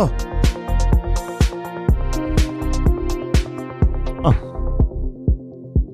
Oh. 0.00 0.08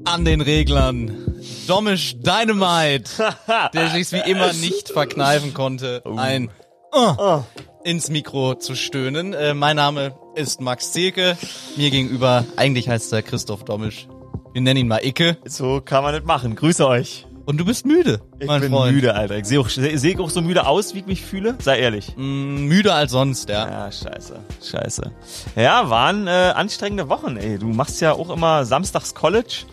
An 0.05 0.25
den 0.25 0.41
Reglern. 0.41 1.23
Domisch 1.67 2.17
Dynamite, 2.19 3.11
der 3.75 3.91
sich 3.91 4.13
wie 4.13 4.31
immer 4.31 4.53
nicht 4.53 4.91
verkneifen 4.91 5.53
konnte, 5.53 6.05
ein 6.17 6.51
oh, 6.93 7.43
ins 7.83 8.09
Mikro 8.09 8.55
zu 8.55 8.77
stöhnen. 8.77 9.35
Äh, 9.35 9.55
mein 9.55 9.75
Name 9.75 10.15
ist 10.37 10.61
Max 10.61 10.93
Zeke. 10.93 11.37
Mir 11.77 11.91
gegenüber, 11.91 12.45
eigentlich 12.57 12.89
heißt 12.89 13.13
er 13.13 13.23
Christoph 13.23 13.65
Domisch. 13.65 14.07
Wir 14.53 14.63
nennen 14.63 14.81
ihn 14.81 14.89
mal 14.89 15.05
Icke. 15.05 15.39
So 15.45 15.81
kann 15.81 16.05
man 16.05 16.15
nicht 16.15 16.27
machen. 16.27 16.55
Grüße 16.55 16.87
euch. 16.87 17.26
Und 17.47 17.59
du 17.59 17.65
bist 17.65 17.87
müde, 17.87 18.21
Ich 18.41 18.47
mein 18.47 18.61
bin 18.61 18.73
Freund. 18.73 18.95
müde, 18.95 19.15
Alter. 19.15 19.37
Ich 19.39 19.47
sehe 19.47 19.61
auch, 19.61 19.69
seh 19.69 20.19
auch 20.19 20.31
so 20.31 20.43
müde 20.43 20.67
aus, 20.67 20.95
wie 20.95 20.99
ich 20.99 21.07
mich 21.07 21.23
fühle. 21.23 21.57
Sei 21.63 21.79
ehrlich. 21.79 22.15
Mm, 22.17 22.67
müder 22.67 22.95
als 22.97 23.13
sonst, 23.13 23.49
ja. 23.49 23.69
Ja, 23.87 23.93
scheiße. 23.93 24.41
Scheiße. 24.63 25.13
Ja, 25.55 25.89
waren 25.89 26.27
äh, 26.27 26.31
anstrengende 26.31 27.09
Wochen, 27.09 27.37
ey. 27.37 27.59
Du 27.59 27.69
machst 27.69 28.01
ja 28.01 28.13
auch 28.13 28.31
immer 28.31 28.65
Samstags 28.65 29.15
College. 29.15 29.65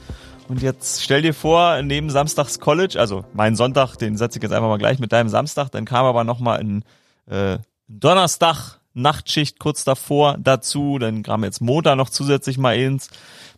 Und 0.47 0.61
jetzt 0.61 1.01
stell 1.01 1.21
dir 1.23 1.33
vor, 1.33 1.81
neben 1.81 2.09
Samstags 2.11 2.59
College, 2.59 2.99
also 2.99 3.25
mein 3.33 3.55
Sonntag, 3.55 3.95
den 3.95 4.17
setze 4.17 4.37
ich 4.37 4.43
jetzt 4.43 4.51
einfach 4.51 4.67
mal 4.69 4.77
gleich 4.77 4.99
mit 4.99 5.11
deinem 5.11 5.29
Samstag, 5.29 5.69
dann 5.69 5.85
kam 5.85 6.05
aber 6.05 6.23
nochmal 6.23 6.59
ein 6.59 6.83
äh, 7.27 7.57
Donnerstag, 7.87 8.79
Nachtschicht 8.93 9.57
kurz 9.57 9.83
davor 9.83 10.37
dazu, 10.39 10.99
dann 10.99 11.23
kam 11.23 11.43
jetzt 11.43 11.61
Montag 11.61 11.95
noch 11.95 12.09
zusätzlich 12.09 12.57
mal 12.59 12.75
ins. 12.77 13.09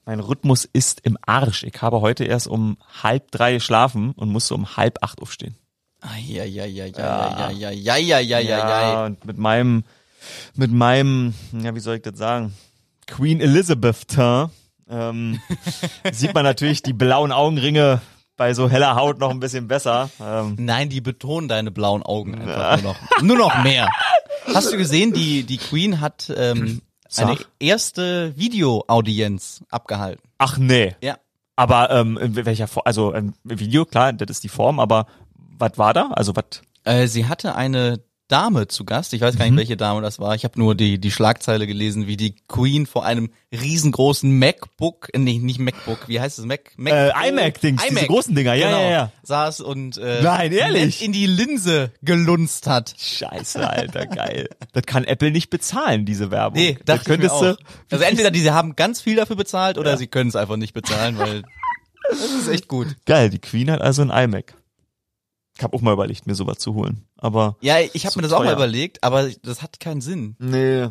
Mein 0.06 0.20
Rhythmus 0.20 0.66
ist 0.72 1.02
im 1.02 1.18
Arsch. 1.26 1.64
Ich 1.64 1.82
habe 1.82 2.02
heute 2.02 2.26
erst 2.26 2.48
um 2.48 2.78
halb 3.02 3.32
drei 3.32 3.54
geschlafen 3.54 4.12
und 4.12 4.30
musste 4.30 4.54
um 4.54 4.78
halb 4.78 5.00
acht 5.02 5.20
aufstehen. 5.22 5.56
Ja. 8.50 9.06
und 9.06 9.26
mit 9.26 9.38
meinem, 9.40 9.84
mit 10.54 10.72
meinem, 10.72 11.34
ja, 11.60 11.74
wie 11.74 11.80
soll 11.80 11.96
ich 11.96 12.04
das 12.04 12.18
sagen, 12.18 12.54
Queen 13.08 13.42
Elizabeth 13.42 14.08
Teint, 14.08 14.52
ähm, 14.88 15.40
sieht 16.12 16.36
man 16.36 16.44
natürlich 16.44 16.84
die 16.84 16.94
blauen 16.94 17.32
Augenringe 17.32 18.02
bei 18.38 18.54
so 18.54 18.70
heller 18.70 18.96
Haut 18.96 19.18
noch 19.20 19.32
ein 19.32 19.40
bisschen 19.40 19.68
besser. 19.68 20.12
Ähm, 20.22 20.56
Nein, 20.60 20.90
die 20.90 21.02
betonen 21.02 21.48
deine 21.48 21.72
blauen 21.72 22.04
Augen 22.04 22.36
einfach 22.36 22.82
nur 22.84 22.94
noch. 22.94 23.22
Nur 23.24 23.38
noch 23.38 23.64
mehr. 23.64 23.90
Hast 24.54 24.72
du 24.72 24.78
gesehen, 24.78 25.14
die, 25.14 25.44
die 25.44 25.58
Queen 25.58 26.02
hat 26.02 26.32
ähm, 26.36 26.82
eine 27.20 27.38
Sag. 27.38 27.48
erste 27.60 28.38
Videoaudienz 28.38 29.64
abgehalten. 29.70 30.22
ach 30.38 30.58
nee. 30.58 30.96
Ja. 31.02 31.18
Aber 31.56 31.90
ähm, 31.90 32.18
in 32.18 32.36
welcher 32.36 32.68
Form, 32.68 32.84
also 32.86 33.14
ähm, 33.14 33.34
Video, 33.44 33.86
klar, 33.86 34.12
das 34.12 34.30
ist 34.30 34.44
die 34.44 34.50
Form, 34.50 34.80
aber 34.80 35.08
was 35.58 35.78
war 35.78 35.94
da? 35.94 36.10
Also 36.12 36.36
was? 36.36 36.62
Äh, 36.84 37.08
sie 37.08 37.28
hatte 37.28 37.56
eine 37.56 38.02
Dame 38.28 38.68
zu 38.68 38.86
Gast. 38.86 39.14
Ich 39.14 39.22
weiß 39.22 39.38
gar 39.38 39.46
Mhm. 39.46 39.52
nicht, 39.56 39.60
welche 39.60 39.78
Dame 39.78 40.02
das 40.02 40.18
war. 40.20 40.34
Ich 40.36 40.44
habe 40.44 40.58
nur 40.60 40.74
die, 40.76 41.00
die 41.00 41.12
Schlagzeile 41.12 41.68
gelesen, 41.68 42.08
wie 42.08 42.18
die 42.18 42.36
Queen 42.48 42.86
vor 42.88 43.06
einem 43.06 43.30
riesengroßen 43.52 44.32
MacBook, 44.40 45.10
äh, 45.14 45.20
nee, 45.20 45.38
nicht 45.38 45.60
MacBook, 45.60 46.08
wie 46.08 46.20
heißt 46.20 46.40
es? 46.40 46.46
Mac, 46.46 46.72
Mac 46.78 46.94
Äh, 46.94 47.30
iMac-Dings, 47.30 47.84
diese 47.88 48.08
großen 48.08 48.34
Dinger, 48.34 48.54
ja, 48.56 48.68
genau, 48.68 48.82
ja, 48.82 48.90
ja. 48.92 49.12
Saß 49.24 49.62
und 49.62 49.98
äh, 49.98 50.22
Nein, 50.24 50.52
ehrlich? 50.52 51.04
in 51.04 51.12
die 51.12 51.28
Linse 51.28 51.92
gelunzt 52.02 52.68
hat. 52.68 52.96
Scheiße, 52.98 53.70
Alter, 53.70 54.08
geil. 54.08 54.50
Das 54.74 54.84
kann 54.88 55.04
Apple 55.04 55.32
nicht 55.32 55.50
bezahlen, 55.50 56.06
diese 56.06 56.32
Werbung. 56.32 56.60
Nee, 56.60 56.78
das 56.86 57.04
könntest 57.04 57.40
du. 57.42 57.56
Also 57.92 58.04
entweder 58.04 58.32
die 58.32 58.50
haben 58.50 58.76
ganz 58.76 59.02
viel 59.02 59.16
dafür 59.16 59.36
bezahlt 59.36 59.78
oder 59.78 59.98
sie 59.98 60.08
können 60.08 60.30
es 60.30 60.36
einfach 60.36 60.58
nicht 60.58 60.74
bezahlen, 60.74 61.18
weil 61.20 61.44
das 62.10 62.20
ist 62.22 62.48
echt 62.48 62.68
gut. 62.68 62.88
Geil, 63.06 63.30
die 63.30 63.40
Queen 63.40 63.70
hat 63.70 63.82
also 63.82 64.02
ein 64.02 64.10
iMac. 64.10 64.56
Ich 65.58 65.64
habe 65.64 65.76
auch 65.76 65.82
mal 65.82 65.94
überlegt, 65.94 66.28
mir 66.28 66.36
sowas 66.36 66.58
zu 66.58 66.74
holen. 66.74 67.06
Aber 67.18 67.56
Ja, 67.62 67.76
ich 67.94 68.06
habe 68.06 68.18
mir 68.18 68.24
das 68.24 68.34
auch 68.34 68.40
mal 68.40 68.46
teuer. 68.48 68.56
überlegt, 68.56 69.04
aber 69.04 69.30
das 69.42 69.62
hat 69.62 69.80
keinen 69.80 70.02
Sinn. 70.02 70.36
Nee. 70.40 70.88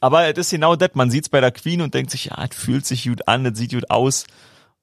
Aber 0.00 0.28
es 0.28 0.38
ist 0.38 0.50
genau 0.50 0.76
das. 0.76 0.90
Man 0.94 1.10
sieht's 1.10 1.28
bei 1.28 1.40
der 1.40 1.50
Queen 1.50 1.80
und 1.80 1.94
denkt 1.94 2.10
sich, 2.12 2.26
ja, 2.26 2.46
es 2.48 2.56
fühlt 2.56 2.86
sich 2.86 3.04
gut 3.04 3.26
an, 3.26 3.44
es 3.46 3.58
sieht 3.58 3.72
gut 3.72 3.90
aus. 3.90 4.26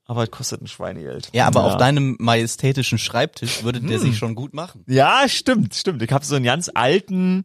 Aber 0.08 0.24
es 0.24 0.32
kostet 0.32 0.62
ein 0.62 0.68
Schweinegeld. 0.68 1.30
Ja, 1.34 1.48
aber 1.48 1.64
auf 1.64 1.78
deinem 1.78 2.16
majestätischen 2.20 3.00
Schreibtisch 3.00 3.64
würde 3.64 3.82
der 3.82 3.98
Hm. 3.98 4.06
sich 4.06 4.18
schon 4.18 4.36
gut 4.36 4.54
machen. 4.54 4.84
Ja, 4.88 5.24
stimmt, 5.28 5.74
stimmt. 5.74 6.02
Ich 6.04 6.12
habe 6.12 6.24
so 6.26 6.36
einen 6.36 6.46
ganz 6.46 6.70
alten, 6.74 7.44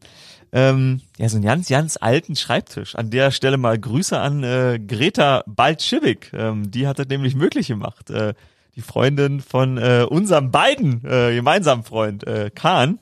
ähm, 0.53 1.01
ja, 1.17 1.29
so 1.29 1.37
einen 1.37 1.45
ganz, 1.45 1.69
ganz 1.69 1.97
alten 1.99 2.37
Schreibtisch. 2.37 2.97
An 2.97 3.09
der 3.11 3.31
Stelle 3.31 3.57
mal 3.57 3.79
Grüße 3.79 4.19
an 4.19 4.43
äh, 4.43 4.79
Greta 4.85 5.43
Baltschivik. 5.47 6.33
Ähm, 6.35 6.71
die 6.71 6.87
hat 6.87 6.99
das 6.99 7.07
nämlich 7.09 7.35
möglich 7.35 7.69
gemacht. 7.69 8.11
Äh, 8.11 8.35
die 8.77 8.83
Freundin 8.83 9.41
von 9.41 9.79
äh, 9.79 10.07
unserem 10.09 10.51
beiden 10.51 11.05
äh, 11.05 11.35
gemeinsamen 11.35 11.83
Freund 11.85 12.27
äh, 12.27 12.51
Kahn, 12.55 12.99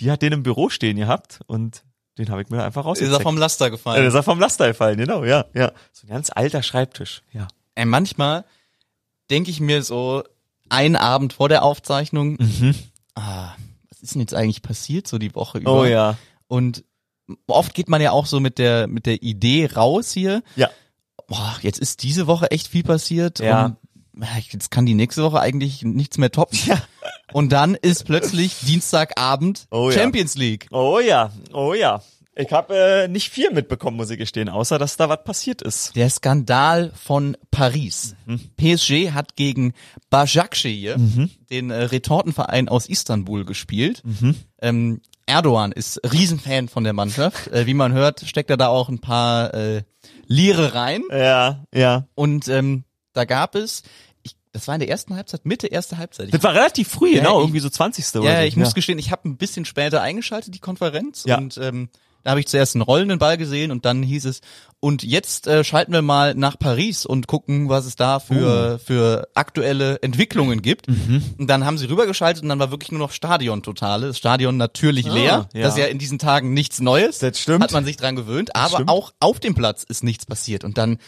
die 0.00 0.10
hat 0.10 0.22
den 0.22 0.32
im 0.32 0.42
Büro 0.42 0.68
stehen 0.70 0.96
gehabt 0.96 1.40
und 1.46 1.82
den 2.18 2.30
habe 2.30 2.42
ich 2.42 2.48
mir 2.50 2.62
einfach 2.64 2.82
Ist 2.82 2.86
rausgezeckt. 2.86 3.18
er 3.18 3.22
vom 3.22 3.36
Laster 3.38 3.66
Äh, 3.66 3.70
gefallen. 3.70 4.04
das 4.04 4.12
ist 4.14 4.18
er 4.18 4.22
vom 4.22 4.40
Laster 4.40 4.68
gefallen, 4.68 4.98
genau, 4.98 5.24
ja, 5.24 5.46
ja. 5.54 5.72
So 5.92 6.06
ein 6.06 6.10
ganz 6.10 6.30
alter 6.34 6.62
Schreibtisch, 6.62 7.22
ja. 7.32 7.48
Ey, 7.74 7.84
manchmal 7.84 8.44
denke 9.30 9.50
ich 9.50 9.60
mir 9.60 9.82
so 9.82 10.22
einen 10.68 10.96
Abend 10.96 11.32
vor 11.32 11.48
der 11.48 11.62
Aufzeichnung, 11.62 12.36
ah, 13.14 13.52
was 13.90 14.00
ist 14.02 14.14
denn 14.14 14.20
jetzt 14.20 14.34
eigentlich 14.34 14.62
passiert 14.62 15.06
so 15.06 15.18
die 15.18 15.34
Woche 15.34 15.58
über? 15.58 15.80
Oh 15.80 15.84
ja. 15.84 16.16
Und 16.48 16.84
oft 17.46 17.74
geht 17.74 17.88
man 17.88 18.00
ja 18.00 18.10
auch 18.12 18.26
so 18.26 18.40
mit 18.40 18.58
der 18.58 18.86
mit 18.88 19.06
der 19.06 19.22
Idee 19.22 19.66
raus 19.74 20.10
hier. 20.12 20.42
Ja. 20.56 20.68
Boah, 21.28 21.56
jetzt 21.62 21.78
ist 21.78 22.02
diese 22.02 22.26
Woche 22.26 22.50
echt 22.50 22.66
viel 22.66 22.82
passiert. 22.82 23.38
Ja. 23.38 23.66
Und 23.66 23.72
ja, 23.72 23.76
jetzt 24.50 24.70
kann 24.70 24.86
die 24.86 24.94
nächste 24.94 25.22
Woche 25.22 25.40
eigentlich 25.40 25.82
nichts 25.82 26.18
mehr 26.18 26.30
toppen. 26.30 26.58
Ja. 26.66 26.82
Und 27.32 27.50
dann 27.52 27.74
ist 27.74 28.04
plötzlich 28.04 28.58
Dienstagabend 28.60 29.66
Oh 29.70 29.90
ja. 29.90 29.98
Champions 29.98 30.36
League. 30.36 30.66
Oh 30.70 30.98
ja, 30.98 31.30
oh 31.52 31.74
ja. 31.74 32.02
Ich 32.36 32.52
habe 32.52 32.74
äh, 32.76 33.08
nicht 33.08 33.28
viel 33.28 33.50
mitbekommen, 33.50 33.96
muss 33.96 34.10
ich 34.10 34.18
gestehen, 34.18 34.48
außer 34.48 34.78
dass 34.78 34.96
da 34.96 35.08
was 35.08 35.24
passiert 35.24 35.62
ist. 35.62 35.94
Der 35.96 36.08
Skandal 36.08 36.92
von 36.94 37.36
Paris. 37.50 38.14
Mhm. 38.24 38.40
PSG 38.56 39.12
hat 39.12 39.36
gegen 39.36 39.74
Başakşehir, 40.10 40.96
den 41.50 41.70
äh, 41.70 41.82
Retortenverein 41.82 42.68
aus 42.68 42.88
Istanbul, 42.88 43.44
gespielt. 43.44 44.02
Mhm. 44.04 44.36
Ähm, 44.62 45.00
Erdogan 45.26 45.72
ist 45.72 46.00
Riesenfan 46.10 46.68
von 46.68 46.84
der 46.84 46.92
Mannschaft. 46.92 47.48
Äh, 47.50 47.66
wie 47.66 47.74
man 47.74 47.92
hört, 47.92 48.20
steckt 48.20 48.50
er 48.50 48.56
da 48.56 48.68
auch 48.68 48.88
ein 48.88 49.00
paar 49.00 49.52
äh, 49.54 49.82
Lire 50.26 50.74
rein. 50.74 51.02
Ja, 51.10 51.64
ja. 51.74 52.06
Und 52.14 52.48
ähm, 52.48 52.84
da 53.12 53.24
gab 53.24 53.56
es, 53.56 53.82
das 54.52 54.66
war 54.68 54.74
in 54.74 54.80
der 54.80 54.88
ersten 54.88 55.14
Halbzeit, 55.16 55.44
Mitte 55.46 55.66
erste 55.68 55.98
Halbzeit. 55.98 56.26
Ich 56.26 56.32
Das 56.32 56.42
war 56.42 56.54
relativ 56.54 56.88
früh, 56.88 57.10
Ja, 57.14 57.18
genau, 57.20 57.38
ich- 57.38 57.44
irgendwie 57.44 57.60
so 57.60 57.68
20. 57.70 58.16
oder 58.20 58.30
ja, 58.30 58.40
so. 58.40 58.46
ich 58.46 58.56
muss 58.56 58.74
gestehen, 58.74 58.98
ich 58.98 59.10
habe 59.12 59.28
ein 59.28 59.36
bisschen 59.36 59.64
später 59.64 60.02
eingeschaltet, 60.02 60.54
die 60.54 60.58
Konferenz. 60.60 61.24
Ja. 61.26 61.38
Und 61.38 61.56
ähm, 61.58 61.88
da 62.22 62.30
habe 62.32 62.40
ich 62.40 62.48
zuerst 62.48 62.74
einen 62.74 62.82
rollenden 62.82 63.18
Ball 63.18 63.38
gesehen 63.38 63.70
und 63.70 63.86
dann 63.86 64.02
hieß 64.02 64.26
es, 64.26 64.40
und 64.78 65.02
jetzt 65.02 65.46
äh, 65.46 65.62
schalten 65.64 65.92
wir 65.92 66.02
mal 66.02 66.34
nach 66.34 66.58
Paris 66.58 67.04
und 67.06 67.26
gucken, 67.26 67.68
was 67.68 67.84
es 67.86 67.96
da 67.96 68.16
Oh. 68.16 68.20
für, 68.20 68.78
für 68.78 69.28
aktuelle 69.34 70.02
Entwicklungen 70.02 70.60
gibt. 70.62 70.88
Mhm. 70.88 71.22
Und 71.38 71.46
dann 71.48 71.64
haben 71.64 71.76
sie 71.78 71.86
rübergeschaltet 71.88 72.42
und 72.42 72.48
dann 72.50 72.58
war 72.58 72.70
wirklich 72.70 72.90
nur 72.92 72.98
noch 72.98 73.12
Stadion 73.12 73.62
totale. 73.62 74.08
Das 74.08 74.18
Stadion 74.18 74.56
natürlich 74.58 75.06
leer. 75.06 75.46
Ah, 75.52 75.56
ja. 75.56 75.62
Das 75.64 75.74
ist 75.74 75.78
ja 75.80 75.86
in 75.86 75.98
diesen 75.98 76.18
Tagen 76.18 76.52
nichts 76.54 76.80
Neues. 76.80 77.18
Das 77.20 77.38
stimmt. 77.38 77.62
Hat 77.62 77.72
man 77.72 77.84
sich 77.84 77.96
dran 77.98 78.16
gewöhnt. 78.16 78.54
Aber 78.56 78.76
stimmt. 78.76 78.90
auch 78.90 79.12
auf 79.20 79.38
dem 79.40 79.54
Platz 79.54 79.84
ist 79.84 80.02
nichts 80.04 80.24
passiert. 80.26 80.64
Und 80.64 80.76
dann 80.78 80.98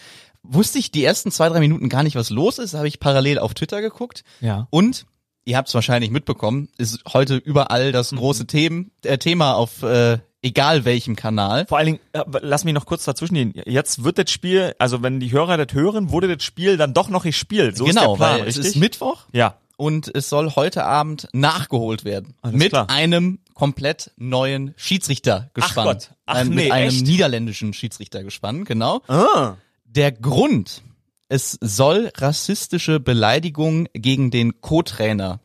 wusste 0.43 0.79
ich 0.79 0.91
die 0.91 1.05
ersten 1.05 1.31
zwei, 1.31 1.49
drei 1.49 1.61
Minuten 1.61 1.89
gar 1.89 2.03
nicht, 2.03 2.17
was 2.17 2.31
los 2.31 2.59
ist. 2.59 2.75
Habe 2.75 2.89
ich 2.89 3.01
parallel 3.01 3.39
auf 3.39 3.55
Twitter 3.55 3.81
geguckt. 3.81 4.25
Ja. 4.41 4.67
Und 4.71 5.07
ihr 5.45 5.57
habt 5.57 5.69
es 5.69 5.75
wahrscheinlich 5.75 6.11
mitbekommen, 6.11 6.69
ist 6.79 7.01
heute 7.13 7.37
überall 7.37 7.89
Mhm. 7.89 7.93
das 7.93 8.11
große 8.11 8.47
Themen, 8.47 8.91
äh, 9.05 9.19
Thema 9.19 9.55
auf 9.55 9.83
äh, 9.83 10.19
egal 10.43 10.85
welchem 10.85 11.17
Kanal. 11.17 11.67
Vor 11.67 11.79
allen 11.79 11.87
Dingen, 11.87 12.01
äh, 12.13 12.23
lass 12.43 12.65
mich 12.65 12.75
noch 12.75 12.87
kurz 12.87 13.05
dazwischen 13.05 13.35
gehen. 13.35 13.53
Jetzt 13.67 14.05
wird 14.05 14.19
das 14.19 14.31
Spiel, 14.31 14.75
also 14.79 15.03
wenn 15.03 15.21
die 15.21 15.33
Hörer 15.33 15.57
das 15.57 15.73
hören, 15.75 16.11
wurde 16.11 16.35
das 16.35 16.45
Spiel 16.45 16.77
dann 16.77 16.95
doch 16.95 17.09
noch 17.09 17.25
gespielt. 17.25 17.77
So 17.77 17.85
genau, 17.85 18.01
ist 18.01 18.09
der 18.09 18.17
Plan, 18.27 18.39
weil 18.39 18.43
richtig? 18.47 18.65
es 18.65 18.71
ist 18.71 18.77
Mittwoch 18.77 19.27
ja. 19.33 19.57
und 19.77 20.13
es 20.15 20.29
soll 20.29 20.51
heute 20.57 20.85
Abend 20.85 21.29
nachgeholt 21.33 22.05
werden. 22.05 22.35
Alles 22.43 22.57
mit 22.59 22.71
klar. 22.71 22.91
einem 22.91 23.39
komplett 23.55 24.11
neuen 24.17 24.75
Schiedsrichter 24.77 25.51
gespannt. 25.55 26.11
Gott. 26.11 26.17
Ach 26.27 26.45
nee, 26.45 26.55
mit 26.65 26.73
einem 26.73 26.89
echt? 26.89 27.07
niederländischen 27.07 27.73
Schiedsrichter 27.73 28.25
gespannt, 28.25 28.67
genau. 28.67 29.03
Ah. 29.09 29.55
Der 29.95 30.11
Grund, 30.13 30.83
es 31.29 31.59
soll 31.61 32.11
rassistische 32.17 32.99
Beleidigungen 32.99 33.89
gegen 33.93 34.31
den 34.31 34.61
Co-Trainer 34.61 35.41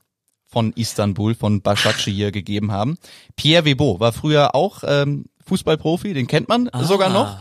von 0.46 0.72
Istanbul, 0.74 1.36
von 1.36 1.62
Başakşehir 1.62 2.32
gegeben 2.32 2.72
haben. 2.72 2.98
Pierre 3.36 3.66
Webo 3.66 4.00
war 4.00 4.14
früher 4.14 4.56
auch 4.56 4.84
ähm, 4.86 5.26
Fußballprofi, 5.46 6.14
den 6.14 6.28
kennt 6.28 6.48
man 6.48 6.70
sogar 6.84 7.10
noch. 7.10 7.38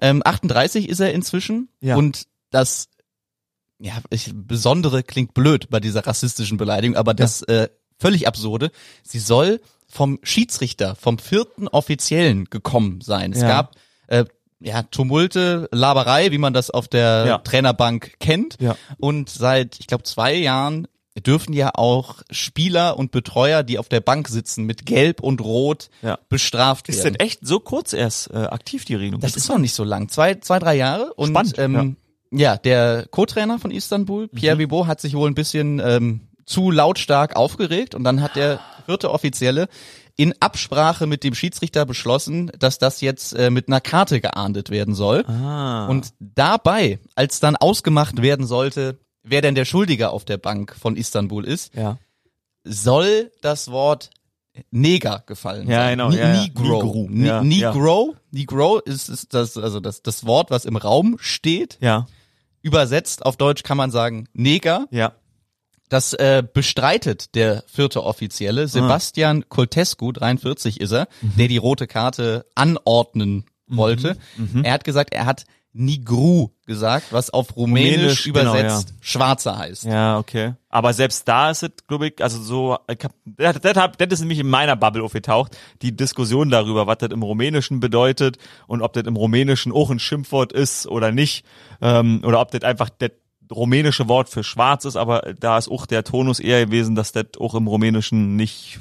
Ähm, 0.00 0.22
38 0.24 0.88
ist 0.88 1.00
er 1.00 1.12
inzwischen 1.12 1.68
Ja. 1.80 1.96
und 1.96 2.26
das 2.50 2.88
ja, 3.80 3.94
ich, 4.10 4.30
Besondere 4.32 5.02
klingt 5.02 5.34
blöd 5.34 5.68
bei 5.70 5.80
dieser 5.80 6.06
rassistischen 6.06 6.56
Beleidigung, 6.56 6.96
aber 6.96 7.12
das 7.14 7.42
äh, 7.42 7.68
völlig 7.98 8.28
absurde, 8.28 8.70
sie 9.02 9.18
soll 9.18 9.60
vom 9.88 10.20
Schiedsrichter, 10.22 10.94
vom 10.94 11.18
vierten 11.18 11.66
Offiziellen 11.68 12.44
gekommen 12.46 13.00
sein. 13.00 13.32
Es 13.32 13.42
Ja. 13.42 13.48
gab 13.48 13.74
äh, 14.06 14.24
ja, 14.60 14.82
Tumulte, 14.82 15.68
Laberei, 15.72 16.30
wie 16.30 16.38
man 16.38 16.52
das 16.54 16.70
auf 16.70 16.88
der 16.88 17.24
Ja. 17.26 17.38
Trainerbank 17.38 18.14
kennt. 18.20 18.56
Ja. 18.60 18.76
Und 18.98 19.28
seit, 19.28 19.78
ich 19.80 19.86
glaube, 19.86 20.04
zwei 20.04 20.34
Jahren 20.34 20.88
dürfen 21.26 21.52
ja 21.52 21.70
auch 21.74 22.22
Spieler 22.30 22.96
und 22.98 23.12
Betreuer, 23.12 23.62
die 23.62 23.78
auf 23.78 23.88
der 23.88 24.00
Bank 24.00 24.26
sitzen, 24.28 24.64
mit 24.64 24.84
Gelb 24.84 25.20
und 25.20 25.40
Rot 25.40 25.88
Ja. 26.02 26.18
bestraft 26.28 26.88
Ist 26.88 27.04
werden. 27.04 27.14
denn 27.14 27.26
echt 27.26 27.46
so 27.46 27.60
kurz 27.60 27.92
erst 27.92 28.30
äh, 28.32 28.36
aktiv, 28.38 28.84
die 28.84 28.96
Regelung? 28.96 29.20
Das 29.20 29.36
ist 29.36 29.48
noch 29.48 29.58
nicht 29.58 29.74
so 29.74 29.84
lang. 29.84 30.08
Zwei, 30.08 30.34
zwei 30.36 30.58
drei 30.58 30.74
Jahre. 30.76 31.12
Und 31.14 31.28
Spannend, 31.30 31.58
ähm, 31.58 31.96
ja. 32.32 32.56
der 32.56 33.06
Co-Trainer 33.10 33.58
von 33.60 33.70
Istanbul, 33.70 34.26
Pierre 34.28 34.58
Vibot, 34.58 34.86
hat 34.88 35.00
sich 35.00 35.14
wohl 35.14 35.30
ein 35.30 35.34
bisschen 35.36 35.80
ähm, 35.84 36.22
zu 36.46 36.70
lautstark 36.72 37.36
aufgeregt 37.36 37.94
und 37.94 38.02
dann 38.02 38.20
hat 38.20 38.34
der 38.34 38.58
vierte 38.86 39.10
Offizielle 39.12 39.68
in 40.16 40.34
Absprache 40.40 41.06
mit 41.06 41.24
dem 41.24 41.34
Schiedsrichter 41.34 41.84
beschlossen, 41.86 42.50
dass 42.58 42.78
das 42.78 43.00
jetzt 43.00 43.32
äh, 43.32 43.50
mit 43.50 43.68
einer 43.68 43.80
Karte 43.80 44.20
geahndet 44.20 44.70
werden 44.70 44.94
soll. 44.94 45.24
ah. 45.26 45.86
Und 45.88 46.12
dabei, 46.20 47.00
als 47.16 47.40
dann 47.40 47.56
ausgemacht 47.56 48.22
werden 48.22 48.46
sollte, 48.46 48.98
wer 49.24 49.42
denn 49.42 49.54
der 49.54 49.64
Schuldige 49.64 50.10
auf 50.10 50.24
der 50.24 50.36
Bank 50.36 50.76
von 50.78 50.96
Istanbul 50.96 51.44
ist, 51.44 51.74
ja. 51.74 51.98
soll 52.62 53.32
das 53.40 53.70
Wort 53.70 54.10
Neger 54.70 55.24
gefallen 55.26 55.68
Ja, 55.68 55.78
sein. 55.86 55.98
genau, 55.98 56.10
ja, 56.12 56.32
ja. 56.32 56.42
Negro. 56.42 57.08
Ja, 57.10 57.42
Negro. 57.42 58.14
Negro 58.30 58.78
ist, 58.78 59.08
ist 59.08 59.34
das, 59.34 59.56
also 59.56 59.80
das, 59.80 60.02
das 60.02 60.26
Wort, 60.26 60.50
was 60.52 60.64
im 60.64 60.76
Raum 60.76 61.16
steht. 61.18 61.76
Ja. 61.80 62.06
Übersetzt 62.62 63.26
auf 63.26 63.36
Deutsch 63.36 63.64
kann 63.64 63.76
man 63.76 63.90
sagen 63.90 64.28
Neger. 64.32 64.86
Ja. 64.92 65.12
Das 65.88 66.12
äh, 66.14 66.42
bestreitet 66.52 67.34
der 67.34 67.62
vierte 67.66 68.04
Offizielle, 68.04 68.68
Sebastian 68.68 69.48
Coltescu, 69.48 70.12
43 70.12 70.80
ist 70.80 70.92
er, 70.92 71.08
Mhm. 71.20 71.32
der 71.36 71.48
die 71.48 71.56
rote 71.58 71.86
Karte 71.86 72.46
anordnen 72.54 73.44
wollte. 73.66 74.16
Mhm. 74.36 74.64
Er 74.64 74.72
hat 74.72 74.84
gesagt, 74.84 75.12
er 75.14 75.26
hat 75.26 75.44
Nigru 75.76 76.50
gesagt, 76.66 77.06
was 77.12 77.30
auf 77.30 77.56
Rumänisch, 77.56 77.92
Rumänisch, 77.96 78.24
genau, 78.24 78.40
übersetzt 78.54 78.94
Schwarzer 79.00 79.58
heißt. 79.58 79.84
Ja, 79.84 80.18
okay. 80.18 80.54
Aber 80.68 80.92
selbst 80.92 81.26
da 81.26 81.50
ist 81.50 81.64
es, 81.64 81.70
glaube 81.88 82.06
ich, 82.08 82.22
also 82.22 82.40
so, 82.40 82.78
ich 82.88 83.04
hab, 83.04 83.12
das, 83.24 83.60
das, 83.60 83.74
das 83.98 84.08
ist 84.12 84.20
nämlich 84.20 84.38
in 84.38 84.48
meiner 84.48 84.76
Bubble 84.76 85.02
aufgetaucht, 85.02 85.56
die 85.82 85.94
Diskussion 85.96 86.48
darüber, 86.48 86.86
was 86.86 86.98
das 86.98 87.10
im 87.10 87.22
Rumänischen 87.24 87.80
bedeutet 87.80 88.38
und 88.68 88.82
ob 88.82 88.92
das 88.92 89.02
im 89.04 89.16
Rumänischen 89.16 89.72
auch 89.72 89.90
ein 89.90 89.98
Schimpfwort 89.98 90.52
ist 90.52 90.86
oder 90.86 91.10
nicht, 91.10 91.44
ähm, 91.82 92.22
oder 92.24 92.40
ob 92.40 92.52
das 92.52 92.62
einfach 92.62 92.88
das 92.90 93.10
rumänische 93.54 94.08
Wort 94.08 94.28
für 94.28 94.44
schwarz 94.44 94.84
ist, 94.84 94.96
aber 94.96 95.34
da 95.38 95.58
ist 95.58 95.68
auch 95.70 95.86
der 95.86 96.04
Tonus 96.04 96.40
eher 96.40 96.66
gewesen, 96.66 96.94
dass 96.94 97.12
das 97.12 97.26
auch 97.38 97.54
im 97.54 97.66
Rumänischen 97.66 98.36
nicht, 98.36 98.80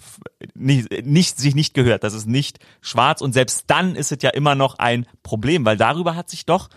nicht, 0.53 1.05
nicht, 1.05 1.37
sich 1.37 1.55
nicht 1.55 1.73
gehört. 1.73 2.03
Das 2.03 2.13
ist 2.13 2.27
nicht 2.27 2.59
schwarz 2.81 3.21
und 3.21 3.33
selbst 3.33 3.65
dann 3.67 3.95
ist 3.95 4.11
es 4.11 4.21
ja 4.21 4.29
immer 4.31 4.55
noch 4.55 4.79
ein 4.79 5.05
Problem, 5.21 5.65
weil 5.65 5.77
darüber 5.77 6.15
hat 6.15 6.29
sich 6.29 6.45
doch 6.45 6.69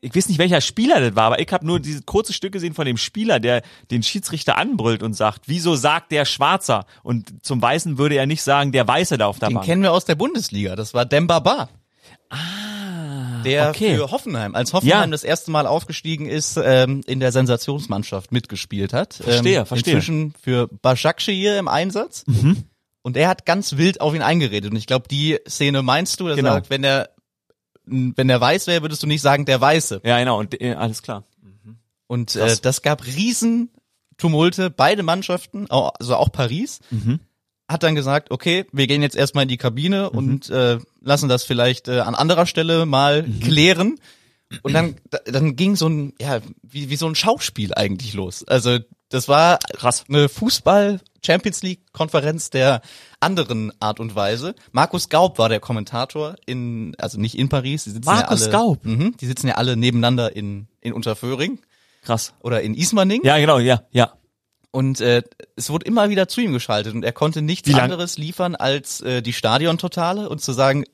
ich 0.00 0.14
weiß 0.14 0.28
nicht, 0.28 0.38
welcher 0.38 0.60
Spieler 0.60 1.00
das 1.00 1.16
war, 1.16 1.24
aber 1.24 1.40
ich 1.40 1.52
habe 1.52 1.66
nur 1.66 1.80
dieses 1.80 2.06
kurze 2.06 2.32
Stück 2.32 2.52
gesehen 2.52 2.74
von 2.74 2.86
dem 2.86 2.96
Spieler, 2.96 3.40
der 3.40 3.62
den 3.90 4.02
Schiedsrichter 4.02 4.56
anbrüllt 4.56 5.02
und 5.02 5.14
sagt, 5.14 5.42
wieso 5.46 5.74
sagt 5.74 6.12
der 6.12 6.24
Schwarzer? 6.24 6.86
Und 7.02 7.44
zum 7.44 7.60
Weißen 7.60 7.98
würde 7.98 8.14
er 8.14 8.26
nicht 8.26 8.42
sagen, 8.42 8.70
der 8.70 8.86
Weiße 8.86 9.18
da 9.18 9.26
auf 9.26 9.40
der 9.40 9.48
Den 9.48 9.54
Bank. 9.56 9.66
kennen 9.66 9.82
wir 9.82 9.92
aus 9.92 10.04
der 10.04 10.14
Bundesliga. 10.14 10.76
Das 10.76 10.94
war 10.94 11.04
Demba 11.04 11.40
Ba. 11.40 11.68
Der 13.48 13.68
okay. 13.70 13.96
für 13.96 14.10
Hoffenheim, 14.10 14.54
als 14.54 14.72
Hoffenheim 14.72 15.00
Ja. 15.02 15.06
das 15.10 15.24
erste 15.24 15.50
Mal 15.50 15.66
aufgestiegen 15.66 16.26
ist, 16.26 16.58
ähm, 16.62 17.02
in 17.06 17.20
der 17.20 17.32
Sensationsmannschaft 17.32 18.32
mitgespielt 18.32 18.92
hat. 18.92 19.14
Verstehe, 19.14 19.60
ähm, 19.60 19.66
verstehe. 19.66 19.94
Inzwischen 19.94 20.34
für 20.40 20.68
Başakşehir 20.82 21.58
im 21.58 21.68
Einsatz. 21.68 22.24
Und 23.02 23.16
er 23.16 23.28
hat 23.28 23.46
ganz 23.46 23.76
wild 23.76 24.00
auf 24.00 24.14
ihn 24.14 24.22
eingeredet. 24.22 24.70
Und 24.70 24.76
ich 24.76 24.86
glaube, 24.86 25.08
die 25.08 25.38
Szene 25.48 25.82
meinst 25.82 26.20
du, 26.20 26.26
er 26.28 26.36
Genau. 26.36 26.52
sagt, 26.54 26.70
wenn 26.70 26.82
der 26.82 27.10
wenn 27.90 28.28
der 28.28 28.38
weiß 28.38 28.66
wäre, 28.66 28.82
würdest 28.82 29.02
du 29.02 29.06
nicht 29.06 29.22
sagen, 29.22 29.46
der 29.46 29.62
Weiße. 29.62 30.02
ja, 30.04 30.18
genau, 30.18 30.38
und 30.38 30.60
äh, 30.60 30.74
alles 30.74 31.00
klar. 31.02 31.24
Und 32.06 32.36
äh, 32.36 32.40
Krass. 32.40 32.60
das 32.60 32.82
gab 32.82 33.06
riesen 33.06 33.70
Tumulte, 34.18 34.68
beide 34.68 35.02
Mannschaften, 35.02 35.70
also 35.70 36.16
auch 36.16 36.30
Paris, 36.30 36.80
Mhm. 36.90 37.20
Hat 37.68 37.82
dann 37.82 37.94
gesagt, 37.94 38.30
okay, 38.30 38.64
wir 38.72 38.86
gehen 38.86 39.02
jetzt 39.02 39.16
erstmal 39.16 39.42
in 39.42 39.48
die 39.48 39.56
Kabine 39.58 40.10
und 40.10 40.48
äh, 40.50 40.78
lassen 41.02 41.28
das 41.28 41.44
vielleicht 41.44 41.88
äh, 41.88 42.00
an 42.00 42.14
anderer 42.14 42.46
Stelle 42.46 42.86
mal 42.86 43.22
Mhm. 43.24 43.40
klären. 43.40 44.00
Und 44.62 44.72
dann, 44.72 44.96
da- 45.10 45.18
dann 45.26 45.56
ging 45.56 45.76
so 45.76 45.86
ein, 45.88 46.14
ja, 46.18 46.40
wie, 46.62 46.88
wie 46.88 46.96
so 46.96 47.06
ein 47.06 47.14
Schauspiel 47.14 47.74
eigentlich 47.74 48.14
los. 48.14 48.44
Also 48.48 48.78
das 49.10 49.28
war 49.28 49.58
Krass. 49.74 50.04
eine 50.08 50.30
Fußball 50.30 51.00
Champions 51.24 51.62
League 51.62 51.80
Konferenz 51.92 52.48
der 52.48 52.80
anderen 53.20 53.72
Art 53.80 54.00
und 54.00 54.14
Weise. 54.14 54.54
Markus 54.72 55.10
Gaub 55.10 55.38
war 55.38 55.50
der 55.50 55.60
Kommentator 55.60 56.36
in, 56.46 56.94
also 56.98 57.20
nicht 57.20 57.36
in 57.36 57.50
Paris, 57.50 57.84
die 57.84 57.90
sitzen 57.90 58.06
Markus 58.06 58.40
ja 58.40 58.46
alle, 58.46 58.52
Gaub? 58.52 58.84
Mhm, 58.86 59.14
die 59.20 59.26
sitzen 59.26 59.48
ja 59.48 59.56
alle 59.56 59.76
nebeneinander 59.76 60.34
in, 60.34 60.68
in 60.80 60.94
Unterföhring 60.94 61.58
Krass. 62.02 62.32
oder 62.40 62.62
in 62.62 62.74
Ismaning. 62.74 63.22
Ja, 63.24 63.36
genau, 63.38 63.58
ja, 63.58 63.82
ja. 63.90 64.12
Und 64.78 65.00
äh, 65.00 65.24
es 65.56 65.70
wurde 65.70 65.86
immer 65.86 66.08
wieder 66.08 66.28
zu 66.28 66.40
ihm 66.40 66.52
geschaltet 66.52 66.94
und 66.94 67.02
er 67.02 67.10
konnte 67.10 67.42
nichts 67.42 67.74
anderes 67.74 68.16
liefern 68.16 68.54
als 68.54 69.00
äh, 69.00 69.22
die 69.22 69.32
Stadiontotale 69.32 70.28
und 70.28 70.40
zu 70.40 70.52
sagen, 70.52 70.84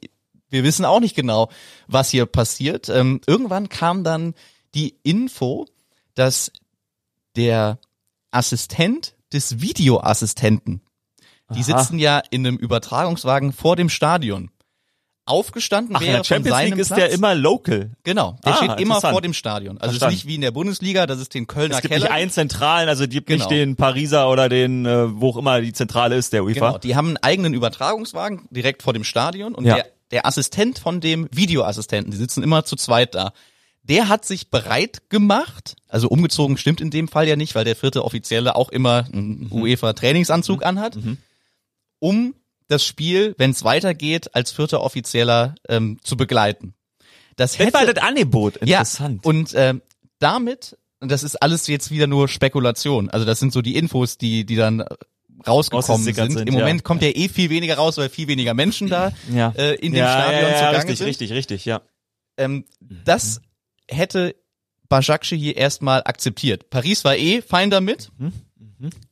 wir 0.48 0.64
wissen 0.64 0.86
auch 0.86 1.00
nicht 1.00 1.14
genau, 1.14 1.50
was 1.86 2.08
hier 2.08 2.24
passiert. 2.24 2.88
Ähm, 2.88 3.20
irgendwann 3.26 3.68
kam 3.68 4.02
dann 4.02 4.32
die 4.74 4.96
Info, 5.02 5.66
dass 6.14 6.50
der 7.36 7.78
Assistent 8.30 9.16
des 9.34 9.60
Videoassistenten, 9.60 10.80
die 11.50 11.70
Aha. 11.70 11.78
sitzen 11.80 11.98
ja 11.98 12.22
in 12.30 12.46
einem 12.46 12.56
Übertragungswagen 12.56 13.52
vor 13.52 13.76
dem 13.76 13.90
Stadion, 13.90 14.50
aufgestanden 15.26 15.96
Ach, 15.96 16.00
wäre 16.00 16.18
der 16.18 16.24
Champions 16.24 16.60
League 16.62 16.78
ist 16.78 16.88
Platz. 16.88 16.98
der 17.00 17.10
immer 17.12 17.34
local. 17.34 17.92
Genau, 18.02 18.36
der 18.44 18.52
Ah, 18.52 18.56
steht 18.56 18.80
immer 18.80 19.00
vor 19.00 19.22
dem 19.22 19.32
Stadion. 19.32 19.78
Also 19.78 19.96
es 19.96 20.02
ist 20.02 20.08
nicht 20.10 20.26
wie 20.26 20.34
in 20.34 20.42
der 20.42 20.50
Bundesliga, 20.50 21.06
dass 21.06 21.18
es 21.18 21.28
den 21.30 21.46
Kölner 21.46 21.76
Es 21.76 21.80
gibt 21.80 21.92
Keller 21.94 22.04
nicht 22.06 22.12
einen 22.12 22.30
Zentralen, 22.30 22.88
also 22.88 23.06
die 23.06 23.16
gibt 23.16 23.28
Genau. 23.28 23.44
nicht 23.44 23.50
den 23.50 23.76
Pariser 23.76 24.28
oder 24.30 24.48
den, 24.48 24.84
äh, 24.84 25.18
wo 25.20 25.30
auch 25.30 25.36
immer 25.38 25.60
die 25.62 25.72
Zentrale 25.72 26.16
ist, 26.16 26.32
der 26.32 26.44
UEFA. 26.44 26.66
Genau, 26.68 26.78
die 26.78 26.94
haben 26.96 27.08
einen 27.08 27.16
eigenen 27.18 27.54
Übertragungswagen 27.54 28.46
direkt 28.50 28.82
vor 28.82 28.92
dem 28.92 29.04
Stadion 29.04 29.54
und 29.54 29.64
Ja. 29.64 29.76
der, 29.76 29.86
der 30.10 30.26
Assistent 30.26 30.78
von 30.78 31.00
dem 31.00 31.28
Videoassistenten, 31.32 32.10
die 32.10 32.16
sitzen 32.18 32.42
immer 32.42 32.64
zu 32.64 32.76
zweit 32.76 33.14
da. 33.14 33.32
Der 33.82 34.08
hat 34.08 34.24
sich 34.24 34.48
bereit 34.50 35.10
gemacht, 35.10 35.76
also 35.88 36.08
umgezogen 36.08 36.56
stimmt 36.56 36.80
in 36.80 36.90
dem 36.90 37.06
Fall 37.08 37.28
ja 37.28 37.36
nicht, 37.36 37.54
weil 37.54 37.64
der 37.64 37.76
vierte 37.76 38.04
Offizielle 38.04 38.56
auch 38.56 38.68
immer 38.70 39.06
einen 39.12 39.48
UEFA-Trainingsanzug 39.50 40.64
anhat, 40.64 40.96
um 41.98 42.34
das 42.68 42.84
Spiel, 42.84 43.34
wenn 43.38 43.50
es 43.50 43.64
weitergeht, 43.64 44.34
als 44.34 44.52
vierter 44.52 44.80
Offizieller 44.82 45.54
ähm, 45.68 45.98
zu 46.02 46.16
begleiten. 46.16 46.74
Das 47.36 47.56
Das 47.56 47.72
war 47.72 47.82
hätte, 47.82 47.94
das 47.94 48.04
Angebot. 48.04 48.56
Interessant. 48.56 49.24
ja, 49.24 49.28
und 49.28 49.52
ähm, 49.54 49.82
damit, 50.18 50.78
und 51.00 51.10
das 51.10 51.22
ist 51.22 51.36
alles 51.36 51.66
jetzt 51.66 51.90
wieder 51.90 52.06
nur 52.06 52.28
Spekulation, 52.28 53.10
also 53.10 53.26
das 53.26 53.40
sind 53.40 53.52
so 53.52 53.60
die 53.60 53.76
Infos, 53.76 54.18
die, 54.18 54.46
die 54.46 54.56
dann 54.56 54.80
äh, 54.80 54.86
rausgekommen 55.46 56.04
sind. 56.04 56.14
sind, 56.14 56.48
Im 56.48 56.54
ja. 56.54 56.60
Moment 56.60 56.84
kommt 56.84 57.02
ja 57.02 57.08
eh 57.08 57.28
viel 57.28 57.50
weniger 57.50 57.76
raus, 57.76 57.98
weil 57.98 58.08
viel 58.08 58.28
weniger 58.28 58.54
Menschen 58.54 58.88
da 58.88 59.12
ja. 59.32 59.52
äh, 59.56 59.74
in 59.74 59.92
dem 59.92 59.98
ja, 59.98 60.12
Stadion 60.12 60.50
ja, 60.50 60.60
ja, 60.60 60.70
richtig, 60.70 60.98
sind. 60.98 61.06
richtig, 61.06 61.32
richtig, 61.32 61.64
ja. 61.64 61.82
Ähm, 62.36 62.64
das 62.80 63.40
hätte 63.88 64.34
Başakşehir 64.88 65.38
hier 65.38 65.56
erstmal 65.56 66.02
akzeptiert. 66.04 66.70
Paris 66.70 67.04
war 67.04 67.16
eh 67.16 67.42
fein 67.42 67.70
damit. 67.70 68.10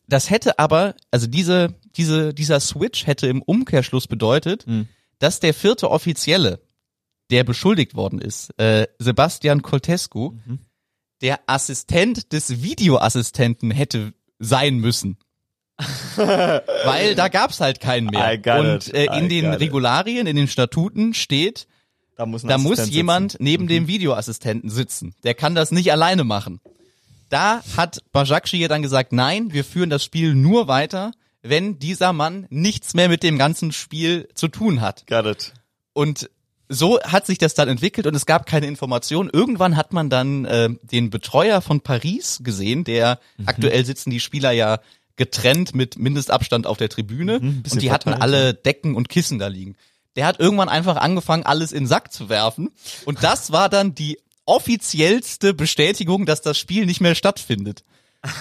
Das 0.08 0.30
hätte 0.30 0.58
aber, 0.58 0.94
also 1.10 1.26
diese, 1.26 1.74
diese, 1.96 2.34
dieser 2.34 2.60
Switch 2.60 3.06
hätte 3.06 3.26
im 3.28 3.42
Umkehrschluss 3.42 4.06
bedeutet, 4.06 4.66
Mhm. 4.66 4.88
dass 5.18 5.40
der 5.40 5.54
vierte 5.54 5.90
Offizielle, 5.90 6.60
der 7.30 7.44
beschuldigt 7.44 7.94
worden 7.94 8.20
ist, 8.20 8.50
äh, 8.58 8.86
Sebastian 8.98 9.62
Coltescu, 9.62 10.36
der 11.22 11.40
Assistent 11.46 12.32
des 12.32 12.62
Videoassistenten 12.62 13.70
hätte 13.70 14.12
sein 14.38 14.76
müssen. 14.76 15.18
Weil 16.16 17.14
da 17.14 17.28
gab's 17.28 17.60
halt 17.60 17.80
keinen 17.80 18.06
mehr. 18.06 18.38
Und 18.60 18.92
äh, 18.94 19.06
in 19.18 19.28
den. 19.28 19.46
Regularien, 19.54 20.26
in 20.26 20.36
den 20.36 20.48
Statuten 20.48 21.14
steht, 21.14 21.66
Da 22.16 22.26
muss, 22.26 22.42
da 22.42 22.58
muss 22.58 22.88
jemand 22.90 23.32
sitzen. 23.32 23.44
neben 23.44 23.66
dem 23.68 23.86
Videoassistenten 23.88 24.68
sitzen. 24.70 25.14
Der 25.24 25.34
kann 25.34 25.54
das 25.54 25.70
nicht 25.72 25.90
alleine 25.92 26.24
machen. 26.24 26.60
Da 27.32 27.62
hat 27.76 28.02
Başakşehir 28.14 28.68
dann 28.68 28.82
gesagt, 28.82 29.12
nein, 29.12 29.52
wir 29.52 29.64
führen 29.64 29.90
das 29.90 30.04
Spiel 30.04 30.34
nur 30.34 30.68
weiter, 30.68 31.12
wenn 31.42 31.78
dieser 31.78 32.12
Mann 32.12 32.46
nichts 32.50 32.94
mehr 32.94 33.08
mit 33.08 33.22
dem 33.22 33.38
ganzen 33.38 33.72
Spiel 33.72 34.28
zu 34.34 34.48
tun 34.48 34.80
hat. 34.80 35.06
Got 35.06 35.26
it. 35.26 35.52
Und 35.94 36.28
so 36.68 37.00
hat 37.02 37.26
sich 37.26 37.38
das 37.38 37.54
dann 37.54 37.68
entwickelt 37.68 38.06
und 38.06 38.14
es 38.14 38.26
gab 38.26 38.46
keine 38.46 38.66
Information. 38.66 39.30
Irgendwann 39.32 39.76
hat 39.76 39.92
man 39.92 40.08
dann 40.10 40.44
äh, 40.44 40.68
den 40.82 41.10
Betreuer 41.10 41.60
von 41.62 41.80
Paris 41.80 42.40
gesehen, 42.42 42.84
der 42.84 43.18
Mhm. 43.38 43.48
aktuell 43.48 43.84
sitzen 43.84 44.10
die 44.10 44.20
Spieler 44.20 44.52
ja 44.52 44.78
getrennt 45.16 45.74
mit 45.74 45.98
Mindestabstand 45.98 46.66
auf 46.66 46.78
der 46.78 46.88
Tribüne 46.88 47.40
Mhm, 47.40 47.62
und 47.70 47.82
die 47.82 47.90
hatten 47.92 48.10
verteilt, 48.10 48.22
alle 48.22 48.54
Decken 48.54 48.94
und 48.94 49.08
Kissen 49.08 49.38
da 49.38 49.48
liegen. 49.48 49.76
Der 50.16 50.26
hat 50.26 50.38
irgendwann 50.40 50.68
einfach 50.68 50.96
angefangen, 50.96 51.44
alles 51.44 51.72
in 51.72 51.84
den 51.84 51.88
Sack 51.88 52.12
zu 52.12 52.28
werfen 52.28 52.70
und 53.06 53.22
das 53.22 53.52
war 53.52 53.68
dann 53.68 53.94
die 53.94 54.18
offiziellste 54.44 55.54
Bestätigung, 55.54 56.26
dass 56.26 56.40
das 56.42 56.58
Spiel 56.58 56.86
nicht 56.86 57.00
mehr 57.00 57.14
stattfindet. 57.14 57.84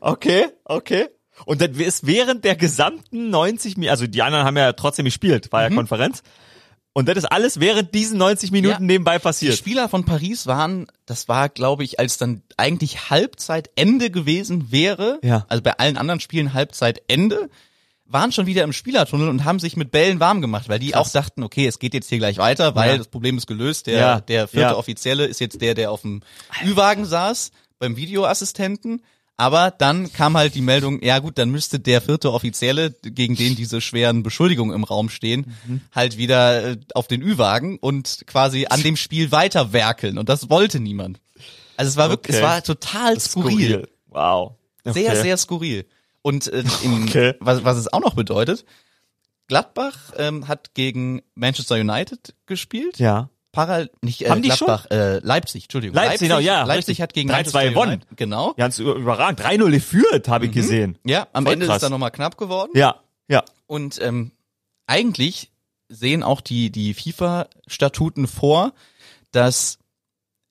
Okay, 0.00 0.46
okay. 0.64 1.08
Und 1.46 1.60
das 1.60 1.70
ist 1.76 2.06
während 2.06 2.44
der 2.44 2.56
gesamten 2.56 3.30
90 3.30 3.76
Minuten, 3.76 3.90
also 3.90 4.06
die 4.06 4.22
anderen 4.22 4.44
haben 4.46 4.56
ja 4.56 4.72
trotzdem 4.72 5.04
gespielt, 5.04 5.50
war 5.52 5.62
ja 5.62 5.70
Mhm. 5.70 5.76
Konferenz. 5.76 6.22
Und 6.92 7.08
das 7.08 7.16
ist 7.18 7.24
alles 7.24 7.58
während 7.58 7.92
diesen 7.94 8.18
90 8.18 8.52
Minuten 8.52 8.74
Ja. 8.74 8.86
nebenbei 8.86 9.16
Die 9.18 9.22
passiert. 9.22 9.56
Spieler 9.56 9.88
von 9.88 10.04
Paris 10.04 10.46
waren, 10.46 10.86
das 11.06 11.28
war, 11.28 11.48
glaube 11.48 11.82
ich, 11.82 11.98
als 11.98 12.18
dann 12.18 12.42
eigentlich 12.56 13.10
Halbzeitende 13.10 14.10
gewesen 14.10 14.70
wäre, 14.70 15.18
Ja. 15.22 15.44
also 15.48 15.62
bei 15.62 15.72
allen 15.78 15.96
anderen 15.96 16.20
Spielen 16.20 16.54
Halbzeitende, 16.54 17.50
waren 18.06 18.32
schon 18.32 18.46
wieder 18.46 18.64
im 18.64 18.72
Spielertunnel 18.72 19.28
und 19.28 19.44
haben 19.44 19.58
sich 19.58 19.76
mit 19.76 19.90
Bällen 19.90 20.20
warm 20.20 20.40
gemacht, 20.40 20.68
weil 20.68 20.78
die 20.78 20.90
Krass. 20.90 21.08
auch 21.08 21.12
dachten, 21.12 21.42
okay, 21.42 21.66
es 21.66 21.78
geht 21.78 21.94
jetzt 21.94 22.08
hier 22.08 22.18
gleich 22.18 22.38
weiter, 22.38 22.74
weil 22.74 22.90
Ja. 22.92 22.98
das 22.98 23.08
Problem 23.08 23.38
ist 23.38 23.46
gelöst. 23.46 23.86
Der, 23.86 23.98
Ja. 23.98 24.20
der 24.20 24.46
vierte 24.48 24.72
Ja. 24.72 24.76
Offizielle 24.76 25.24
ist 25.26 25.40
jetzt 25.40 25.60
der, 25.60 25.74
der 25.74 25.90
auf 25.90 26.02
dem 26.02 26.20
Ü-Wagen 26.64 27.06
saß, 27.06 27.50
beim 27.78 27.96
Videoassistenten. 27.96 29.02
Aber 29.36 29.72
dann 29.72 30.12
kam 30.12 30.36
halt 30.36 30.54
die 30.54 30.60
Meldung, 30.60 31.02
ja 31.02 31.18
gut, 31.18 31.38
dann 31.38 31.50
müsste 31.50 31.80
der 31.80 32.00
vierte 32.00 32.32
Offizielle, 32.32 32.92
gegen 33.02 33.34
den 33.34 33.56
diese 33.56 33.80
schweren 33.80 34.22
Beschuldigungen 34.22 34.72
im 34.76 34.84
Raum 34.84 35.08
stehen, 35.08 35.52
Mhm. 35.66 35.80
halt 35.92 36.16
wieder 36.18 36.62
äh, 36.72 36.76
auf 36.94 37.08
den 37.08 37.20
Ü-Wagen 37.20 37.78
und 37.80 38.22
quasi 38.28 38.66
an 38.70 38.82
dem 38.84 38.96
Spiel 38.96 39.32
weiter 39.32 39.72
werkeln. 39.72 40.18
Und 40.18 40.28
das 40.28 40.50
wollte 40.50 40.78
niemand. 40.78 41.20
Also 41.76 41.88
es 41.88 41.96
war 41.96 42.10
wirklich, 42.10 42.36
Okay. 42.36 42.44
es 42.44 42.48
war 42.48 42.62
total 42.62 43.18
skurril. 43.18 43.88
Wow. 44.06 44.52
Okay. 44.84 45.02
Sehr, 45.02 45.16
sehr 45.16 45.36
skurril. 45.36 45.84
Und 46.26 46.48
äh, 46.52 46.64
im, 46.82 47.02
Okay. 47.08 47.34
was, 47.38 47.64
was 47.64 47.76
es 47.76 47.92
auch 47.92 48.00
noch 48.00 48.14
bedeutet, 48.14 48.64
Gladbach 49.46 50.12
ähm, 50.16 50.48
hat 50.48 50.72
gegen 50.74 51.20
Manchester 51.34 51.74
United 51.76 52.34
gespielt. 52.46 52.98
Ja. 52.98 53.28
Paral 53.52 53.90
nicht 54.00 54.22
äh, 54.22 54.30
Haben 54.30 54.40
die 54.42 54.50
schon? 54.50 54.66
Gladbach, 54.66 54.90
äh, 54.90 55.18
Leipzig, 55.18 55.64
Entschuldigung. 55.64 55.94
Leipzig, 55.94 56.28
genau, 56.28 56.40
ja, 56.40 56.64
Leipzig 56.64 57.00
hat 57.02 57.12
gegen 57.12 57.28
3-2 57.30 57.32
Manchester 57.32 57.68
gewonnen. 57.68 57.92
United, 57.92 58.16
Genau. 58.16 58.54
Ganz 58.54 58.78
über- 58.78 58.94
überragend. 58.94 59.40
3-0 59.40 59.70
geführt, 59.70 60.28
habe 60.28 60.46
ich 60.46 60.52
gesehen. 60.52 60.98
Ja, 61.04 61.28
am 61.34 61.44
Voll 61.44 61.52
Ende 61.52 61.66
ist 61.66 61.68
krass. 61.68 61.76
es 61.76 61.82
dann 61.82 61.92
nochmal 61.92 62.10
knapp 62.10 62.36
geworden. 62.38 62.72
Ja, 62.74 62.96
ja. 63.28 63.44
Und 63.66 64.00
ähm, 64.02 64.32
eigentlich 64.86 65.50
sehen 65.90 66.22
auch 66.22 66.40
die, 66.40 66.70
die 66.70 66.94
FIFA-Statuten 66.94 68.26
vor, 68.26 68.72
dass 69.30 69.78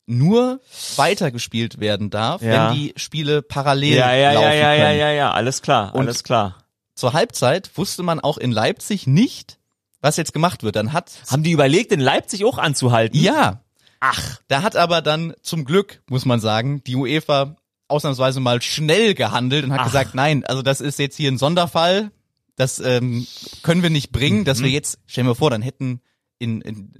nur 0.05 0.59
weitergespielt 0.97 1.79
werden 1.79 2.09
darf, 2.09 2.41
Ja. 2.41 2.69
wenn 2.69 2.75
die 2.75 2.93
Spiele 2.97 3.41
parallel 3.41 3.95
Ja, 3.97 4.13
ja, 4.13 4.31
laufen 4.33 4.45
ja, 4.47 4.53
ja, 4.53 4.63
können. 4.71 4.79
ja, 4.81 4.91
ja, 4.91 5.11
ja, 5.11 5.31
alles 5.31 5.61
klar, 5.61 5.93
Und- 5.95 6.01
alles 6.05 6.23
klar. 6.23 6.57
Zur 6.95 7.13
Halbzeit 7.13 7.71
wusste 7.75 8.03
man 8.03 8.19
auch 8.19 8.37
in 8.37 8.51
Leipzig 8.51 9.07
nicht, 9.07 9.57
was 10.01 10.17
jetzt 10.17 10.33
gemacht 10.33 10.61
wird. 10.63 10.75
Dann 10.75 10.93
hat 10.93 11.11
Haben 11.31 11.41
die 11.43 11.51
überlegt, 11.51 11.91
in 11.91 11.99
Leipzig 11.99 12.45
auch 12.45 12.57
anzuhalten? 12.59 13.17
ja, 13.19 13.61
ach, 13.99 14.39
da 14.47 14.61
hat 14.61 14.75
aber 14.75 15.01
dann 15.01 15.33
zum 15.41 15.65
Glück, 15.65 16.01
muss 16.09 16.25
man 16.25 16.39
sagen, 16.39 16.83
die 16.83 16.95
UEFA 16.95 17.55
ausnahmsweise 17.87 18.39
mal 18.39 18.61
schnell 18.61 19.13
gehandelt 19.15 19.63
und 19.65 19.71
hat 19.73 19.81
Ach. 19.81 19.85
gesagt, 19.85 20.13
nein, 20.15 20.43
also 20.45 20.61
das 20.61 20.81
ist 20.81 20.99
jetzt 20.99 21.15
hier 21.15 21.31
ein 21.31 21.37
Sonderfall, 21.37 22.11
das 22.55 22.79
ähm, 22.79 23.25
können 23.63 23.81
wir 23.81 23.89
nicht 23.89 24.11
bringen, 24.11 24.45
dass 24.45 24.59
wir 24.59 24.67
Mhm. 24.67 24.73
jetzt, 24.73 24.99
stellen 25.07 25.27
wir 25.27 25.35
vor, 25.35 25.49
dann 25.49 25.61
hätten 25.63 26.01
in, 26.39 26.61
in 26.61 26.93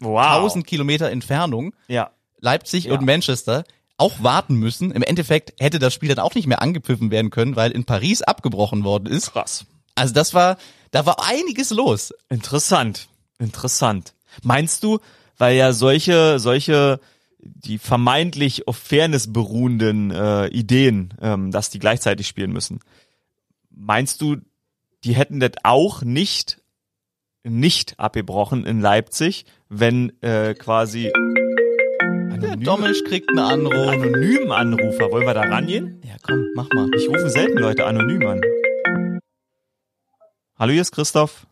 Wow. 0.00 0.20
1000 0.36 0.66
Kilometer 0.66 1.10
Entfernung 1.10 1.74
Ja. 1.88 2.10
Leipzig 2.42 2.84
Ja. 2.84 2.92
und 2.94 3.04
Manchester 3.06 3.64
auch 3.96 4.22
warten 4.22 4.56
müssen. 4.56 4.90
Im 4.90 5.02
Endeffekt 5.02 5.54
hätte 5.60 5.78
das 5.78 5.94
Spiel 5.94 6.08
dann 6.10 6.18
auch 6.18 6.34
nicht 6.34 6.46
mehr 6.46 6.60
angepfiffen 6.60 7.10
werden 7.10 7.30
können, 7.30 7.56
weil 7.56 7.70
in 7.70 7.84
Paris 7.84 8.20
abgebrochen 8.20 8.84
worden 8.84 9.06
ist. 9.06 9.32
Krass. 9.32 9.64
Also 9.94 10.12
das 10.12 10.34
war, 10.34 10.58
da 10.90 11.06
war 11.06 11.24
einiges 11.26 11.70
los. 11.70 12.12
Interessant. 12.28 13.08
Interessant. 13.38 14.12
Meinst 14.42 14.82
du, 14.82 14.98
weil 15.38 15.56
ja 15.56 15.72
solche, 15.72 16.38
solche, 16.38 17.00
die 17.38 17.78
vermeintlich 17.78 18.66
auf 18.66 18.76
Fairness 18.76 19.32
beruhenden 19.32 20.10
äh, 20.10 20.46
Ideen, 20.48 21.14
ähm, 21.20 21.50
dass 21.50 21.70
die 21.70 21.78
gleichzeitig 21.78 22.26
spielen 22.26 22.52
müssen, 22.52 22.80
meinst 23.70 24.20
du, 24.20 24.36
die 25.04 25.14
hätten 25.14 25.40
das 25.40 25.52
auch 25.62 26.02
nicht 26.02 26.58
nicht 27.44 27.98
abgebrochen 27.98 28.64
in 28.64 28.80
Leipzig, 28.80 29.46
wenn 29.68 30.12
äh, 30.22 30.54
quasi 30.54 31.10
Der 32.42 32.56
Dommisch 32.56 33.04
kriegt 33.04 33.28
einen 33.30 33.38
Anruf. 33.38 33.88
anonymen 33.88 34.50
Anrufer, 34.50 35.10
wollen 35.12 35.26
wir 35.26 35.34
da 35.34 35.42
rangehen? 35.42 36.02
Ja, 36.04 36.16
komm, 36.22 36.44
mach 36.56 36.68
mal. 36.74 36.90
Ich 36.96 37.08
rufe 37.08 37.30
selten 37.30 37.58
Leute 37.58 37.86
anonym 37.86 38.26
an. 38.26 38.40
Hallo, 40.58 40.72
hier 40.72 40.82
ist 40.82 40.90
Christoph. 40.90 41.46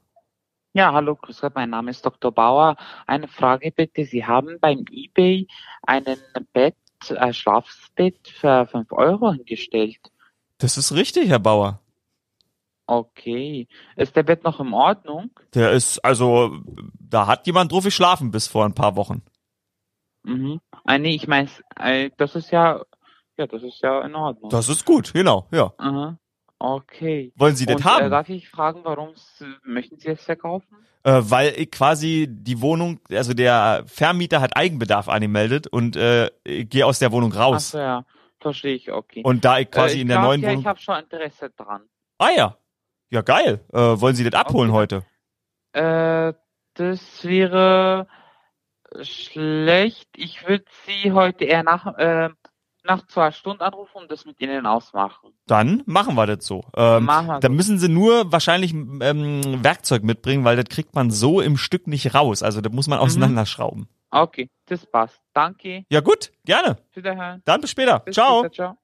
Ja, 0.72 0.92
hallo, 0.92 1.14
grüß 1.14 1.40
Gott, 1.40 1.54
mein 1.54 1.70
Name 1.70 1.92
ist 1.92 2.04
Dr. 2.04 2.32
Bauer. 2.32 2.76
Eine 3.06 3.28
Frage 3.28 3.70
bitte. 3.70 4.04
Sie 4.04 4.24
haben 4.24 4.58
beim 4.60 4.84
eBay 4.90 5.46
einen 5.82 6.18
Bett, 6.52 6.76
äh, 7.08 7.32
Schlafbett 7.32 8.28
für 8.28 8.66
5 8.66 8.90
Euro 8.92 9.32
hingestellt. 9.32 10.00
Das 10.58 10.76
ist 10.76 10.92
richtig, 10.92 11.28
Herr 11.28 11.38
Bauer. 11.38 11.80
Okay. 12.86 13.68
Ist 13.94 14.16
der 14.16 14.24
Bett 14.24 14.42
noch 14.42 14.58
in 14.58 14.72
Ordnung? 14.72 15.30
Der 15.54 15.70
ist, 15.70 15.98
also, 16.04 16.58
da 16.98 17.28
hat 17.28 17.46
jemand 17.46 17.70
drauf 17.70 17.84
geschlafen 17.84 18.32
bis 18.32 18.48
vor 18.48 18.64
ein 18.64 18.74
paar 18.74 18.96
Wochen. 18.96 19.22
Mhm. 20.22 20.60
Ah, 20.84 20.98
nee, 20.98 21.14
ich 21.14 21.26
meine, 21.28 21.48
äh, 21.78 22.10
das 22.16 22.34
ist 22.36 22.50
ja, 22.50 22.82
ja, 23.36 23.46
das 23.46 23.62
ist 23.62 23.80
ja 23.82 24.02
in 24.02 24.14
Ordnung. 24.14 24.50
Das 24.50 24.68
ist 24.68 24.84
gut, 24.84 25.12
genau, 25.12 25.46
ja. 25.50 25.72
Aha. 25.78 26.18
Okay. 26.58 27.32
Wollen 27.36 27.56
Sie 27.56 27.64
das 27.64 27.76
Und, 27.76 27.84
haben? 27.84 28.06
Äh, 28.06 28.10
darf 28.10 28.28
ich 28.28 28.48
fragen, 28.50 28.80
warum 28.84 29.14
möchten 29.64 29.98
Sie 29.98 30.08
es 30.08 30.22
verkaufen? 30.22 30.76
äh, 31.04 31.20
weil 31.22 31.54
ich 31.56 31.70
quasi 31.70 32.26
die 32.30 32.60
Wohnung, 32.60 33.00
also 33.10 33.32
der 33.32 33.84
Vermieter 33.86 34.40
hat 34.40 34.56
Eigenbedarf 34.56 35.08
angemeldet 35.08 35.66
und 35.66 35.96
äh, 35.96 36.30
ich 36.44 36.68
gehe 36.68 36.84
aus 36.84 36.98
der 36.98 37.12
Wohnung 37.12 37.32
Ach 37.34 37.40
raus. 37.40 37.70
so, 37.70 37.78
ja. 37.78 38.04
Verstehe 38.40 38.74
ich, 38.74 38.90
okay. 38.90 39.22
Und 39.22 39.44
da 39.44 39.58
ich 39.58 39.70
quasi 39.70 39.94
äh, 39.94 39.96
ich 39.96 40.02
in 40.02 40.08
der 40.08 40.18
glaub, 40.18 40.28
neuen 40.28 40.40
ja, 40.42 40.48
Wohnung. 40.48 40.60
ich 40.60 40.66
habe 40.66 40.80
schon 40.80 40.98
Interesse 40.98 41.50
dran. 41.50 41.82
ah 42.18 42.30
ja. 42.36 42.56
Ja, 43.10 43.22
geil. 43.22 43.64
Äh, 43.72 43.78
wollen 44.00 44.14
Sie 44.14 44.28
das 44.28 44.38
abholen 44.40 44.70
Okay. 44.70 44.78
heute? 44.78 45.04
Äh, 45.72 46.32
das 46.74 47.24
wäre 47.24 48.06
schlecht. 49.02 50.08
Ich 50.16 50.46
würde 50.48 50.64
Sie 50.86 51.12
heute 51.12 51.44
eher 51.44 51.62
nach, 51.62 51.86
äh, 51.98 52.30
nach 52.84 53.06
zwei 53.06 53.30
Stunden 53.30 53.62
anrufen 53.62 53.98
und 53.98 54.10
das 54.10 54.24
mit 54.24 54.40
Ihnen 54.40 54.66
ausmachen. 54.66 55.32
Dann 55.46 55.82
machen 55.86 56.14
wir 56.14 56.26
das 56.26 56.46
so. 56.46 56.64
Ähm, 56.76 57.04
Machen 57.04 57.26
wir 57.28 57.40
da 57.40 57.48
so. 57.48 57.54
müssen 57.54 57.78
Sie 57.78 57.88
nur 57.88 58.32
wahrscheinlich 58.32 58.72
ähm, 58.72 59.62
Werkzeug 59.62 60.02
mitbringen, 60.02 60.44
weil 60.44 60.56
das 60.56 60.66
kriegt 60.66 60.94
man 60.94 61.10
so 61.10 61.40
im 61.40 61.56
Stück 61.56 61.86
nicht 61.86 62.14
raus. 62.14 62.42
Also 62.42 62.60
das 62.60 62.72
muss 62.72 62.86
man 62.88 62.98
Mhm. 62.98 63.04
auseinanderschrauben. 63.04 63.88
Okay, 64.10 64.48
das 64.66 64.86
passt. 64.86 65.20
Danke. 65.34 65.84
Ja 65.90 66.00
gut, 66.00 66.32
gerne. 66.44 66.78
Wiederhören. 66.94 67.42
Dann 67.44 67.60
bis 67.60 67.70
später. 67.70 68.00
Bis 68.00 68.14
Ciao. 68.14 68.40
später, 68.40 68.54
ciao. 68.54 68.76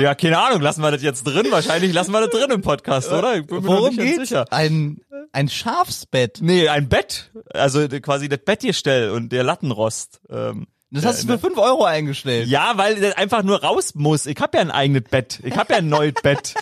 Ja, 0.00 0.14
keine 0.16 0.38
Ahnung, 0.38 0.60
lassen 0.60 0.82
wir 0.82 0.90
das 0.90 1.02
jetzt 1.02 1.22
drin? 1.24 1.46
Wahrscheinlich 1.50 1.92
lassen 1.92 2.10
wir 2.12 2.20
das 2.20 2.30
drin 2.30 2.50
im 2.50 2.62
Podcast, 2.62 3.12
oder? 3.12 3.36
Ich 3.36 3.46
bin 3.46 3.58
mir 3.62 3.68
Worum 3.68 3.94
nicht 3.94 3.98
geht's? 3.98 4.28
sicher. 4.28 4.44
Ein, 4.50 5.00
ein 5.32 5.48
Schafsbett. 5.48 6.38
Nee, 6.42 6.68
ein 6.68 6.88
Bett. 6.88 7.30
Also 7.52 7.86
quasi 7.88 8.28
das 8.28 8.40
Bettgestell 8.44 9.10
und 9.10 9.30
der 9.30 9.44
Lattenrost. 9.44 10.20
Ähm, 10.30 10.66
Das 10.90 11.04
hast 11.04 11.22
du 11.22 11.28
für 11.28 11.38
5 11.38 11.58
Euro 11.58 11.84
eingestellt. 11.84 12.48
ja, 12.48 12.72
weil 12.76 13.00
das 13.00 13.16
einfach 13.16 13.44
nur 13.44 13.62
raus 13.62 13.92
muss. 13.94 14.26
Ich 14.26 14.40
habe 14.40 14.56
ja 14.58 14.62
ein 14.62 14.72
eigenes 14.72 15.04
Bett. 15.04 15.38
Ich 15.44 15.56
habe 15.56 15.72
ja 15.74 15.78
ein 15.78 15.88
neues 15.88 16.14
Bett. 16.20 16.54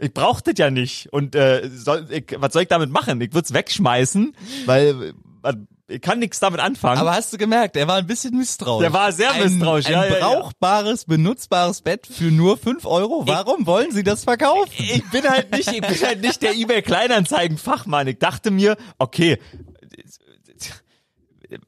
Ich 0.00 0.14
brauch 0.14 0.40
das 0.40 0.54
ja 0.56 0.70
nicht. 0.70 1.12
Und 1.12 1.34
äh, 1.34 1.68
soll, 1.68 2.06
ich, 2.10 2.24
was 2.38 2.54
soll 2.54 2.62
ich 2.62 2.68
damit 2.68 2.88
machen? 2.90 3.20
Ich 3.20 3.34
würde 3.34 3.44
es 3.44 3.52
wegschmeißen, 3.52 4.34
weil 4.64 5.12
äh, 5.42 5.52
ich 5.88 6.02
kann 6.02 6.18
nichts 6.18 6.38
damit 6.38 6.60
anfangen. 6.60 7.00
Aber 7.00 7.12
hast 7.12 7.32
du 7.32 7.38
gemerkt, 7.38 7.74
er 7.76 7.88
war 7.88 7.96
ein 7.96 8.06
bisschen 8.06 8.36
misstrauisch. 8.36 8.82
Der 8.82 8.92
war 8.92 9.10
sehr 9.10 9.32
ein, 9.32 9.42
misstrauisch, 9.42 9.86
Ein 9.86 9.92
ja, 9.92 10.04
ja. 10.04 10.18
brauchbares, 10.18 11.06
benutzbares 11.06 11.80
Bett 11.80 12.06
für 12.06 12.30
nur 12.30 12.58
5 12.58 12.84
Euro. 12.84 13.26
Warum 13.26 13.66
wollen 13.66 13.90
Sie 13.90 14.02
das 14.02 14.24
verkaufen? 14.24 14.70
ich 14.76 15.08
bin 15.10 15.28
halt 15.28 15.50
nicht, 15.50 15.72
ich 15.72 15.80
bin 15.80 16.00
halt 16.02 16.20
nicht 16.20 16.42
der 16.42 16.54
eBay 16.54 16.82
Kleinanzeigen 16.82 17.56
Fachmann. 17.56 18.06
Ich 18.06 18.18
dachte 18.18 18.50
mir, 18.50 18.76
okay, 18.98 19.38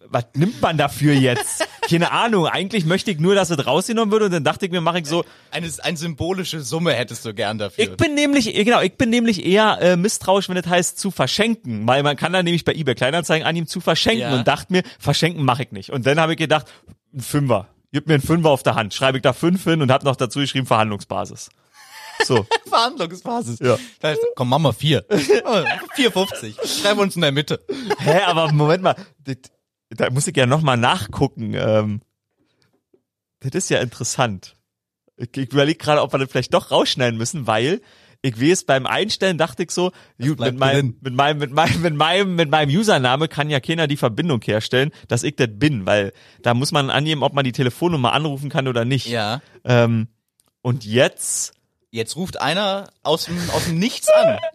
was 0.08 0.26
nimmt 0.34 0.60
man 0.60 0.76
dafür 0.78 1.14
jetzt? 1.14 1.66
Keine 1.88 2.12
Ahnung. 2.12 2.46
Eigentlich 2.46 2.84
möchte 2.84 3.10
ich 3.10 3.18
nur, 3.18 3.34
dass 3.34 3.50
es 3.50 3.66
rausgenommen 3.66 4.10
wird 4.12 4.22
und 4.24 4.32
dann 4.32 4.44
dachte 4.44 4.66
ich 4.66 4.72
mir, 4.72 4.80
mache 4.80 5.00
ich 5.00 5.06
so. 5.06 5.24
Eine, 5.50 5.68
eine 5.82 5.96
symbolische 5.96 6.60
Summe 6.60 6.92
hättest 6.92 7.24
du 7.24 7.34
gern 7.34 7.58
dafür. 7.58 7.84
Ich 7.84 7.96
bin 7.96 8.14
nämlich, 8.14 8.52
genau, 8.54 8.80
ich 8.80 8.96
bin 8.96 9.10
nämlich 9.10 9.44
eher 9.44 9.78
äh, 9.80 9.96
misstrauisch, 9.96 10.48
wenn 10.48 10.56
es 10.56 10.66
heißt 10.66 10.98
zu 10.98 11.10
verschenken, 11.10 11.86
weil 11.86 12.02
man 12.02 12.16
kann 12.16 12.32
da 12.32 12.42
nämlich 12.42 12.64
bei 12.64 12.74
eBay 12.74 12.94
Kleinanzeigen 12.94 13.46
an 13.46 13.56
ihm 13.56 13.66
zu 13.66 13.80
verschenken 13.80 14.20
Ja. 14.30 14.34
und 14.34 14.46
dachte 14.46 14.72
mir, 14.72 14.82
verschenken 14.98 15.44
mache 15.44 15.62
ich 15.64 15.72
nicht. 15.72 15.90
Und 15.90 16.06
dann 16.06 16.20
habe 16.20 16.32
ich 16.32 16.38
gedacht, 16.38 16.66
ein 17.14 17.20
Fünfer. 17.20 17.68
Gib 17.92 18.06
mir 18.06 18.14
einen 18.14 18.22
Fünfer 18.22 18.50
auf 18.50 18.62
der 18.62 18.76
Hand. 18.76 18.94
Schreibe 18.94 19.18
ich 19.18 19.22
da 19.22 19.32
fünf 19.32 19.64
hin 19.64 19.82
und 19.82 19.90
habe 19.90 20.04
noch 20.04 20.14
dazu 20.16 20.38
geschrieben 20.38 20.66
Verhandlungsbasis. 20.66 21.48
So. 22.24 22.46
Verhandlungsbasis. 22.68 23.58
Ja. 23.60 23.78
Das 24.00 24.10
heißt, 24.12 24.20
komm, 24.36 24.50
machen 24.50 24.62
wir 24.62 24.72
4. 24.72 25.08
4,50. 25.08 26.82
Schreiben 26.82 26.98
wir 26.98 27.02
uns 27.02 27.16
in 27.16 27.22
der 27.22 27.32
Mitte. 27.32 27.64
Hä, 27.98 28.20
aber 28.26 28.52
Moment 28.52 28.82
mal, 28.82 28.94
das, 29.24 29.36
da 29.90 30.10
muss 30.10 30.26
ich 30.26 30.36
ja 30.36 30.46
nochmal 30.46 30.76
nachgucken. 30.76 31.54
Ähm, 31.54 32.00
das 33.40 33.52
ist 33.54 33.70
ja 33.70 33.80
interessant. 33.80 34.56
Ich, 35.16 35.36
ich 35.36 35.52
überlege 35.52 35.78
gerade, 35.78 36.02
ob 36.02 36.12
wir 36.12 36.18
das 36.18 36.30
vielleicht 36.30 36.54
doch 36.54 36.70
rausschneiden 36.70 37.18
müssen, 37.18 37.46
weil 37.46 37.80
ich 38.22 38.40
weiß, 38.40 38.64
beim 38.64 38.86
Einstellen 38.86 39.38
dachte 39.38 39.62
ich 39.62 39.70
so, 39.70 39.92
gut, 40.20 40.40
mit 40.40 40.58
meinem, 40.58 40.92
drin. 40.92 40.98
mit 41.00 41.14
meinem, 41.14 41.38
mit 41.38 41.52
meinem, 41.52 41.82
mit 41.82 41.94
meinem, 41.94 42.36
mit 42.36 42.50
meinem 42.50 42.70
Username 42.70 43.28
kann 43.28 43.48
ja 43.48 43.60
keiner 43.60 43.86
die 43.86 43.96
Verbindung 43.96 44.42
herstellen, 44.42 44.90
dass 45.08 45.22
ich 45.22 45.36
das 45.36 45.48
bin, 45.52 45.86
weil 45.86 46.12
da 46.42 46.52
muss 46.52 46.70
man 46.70 46.90
angeben, 46.90 47.22
ob 47.22 47.32
man 47.32 47.44
die 47.44 47.52
Telefonnummer 47.52 48.12
anrufen 48.12 48.50
kann 48.50 48.68
oder 48.68 48.84
nicht. 48.84 49.06
Ja. 49.06 49.40
Ähm, 49.64 50.08
und 50.60 50.84
jetzt, 50.84 51.54
Jetzt 51.90 52.14
ruft 52.16 52.40
einer 52.40 52.92
aus 53.02 53.24
dem, 53.24 53.36
aus 53.50 53.64
dem 53.64 53.78
Nichts 53.78 54.08
an. 54.08 54.38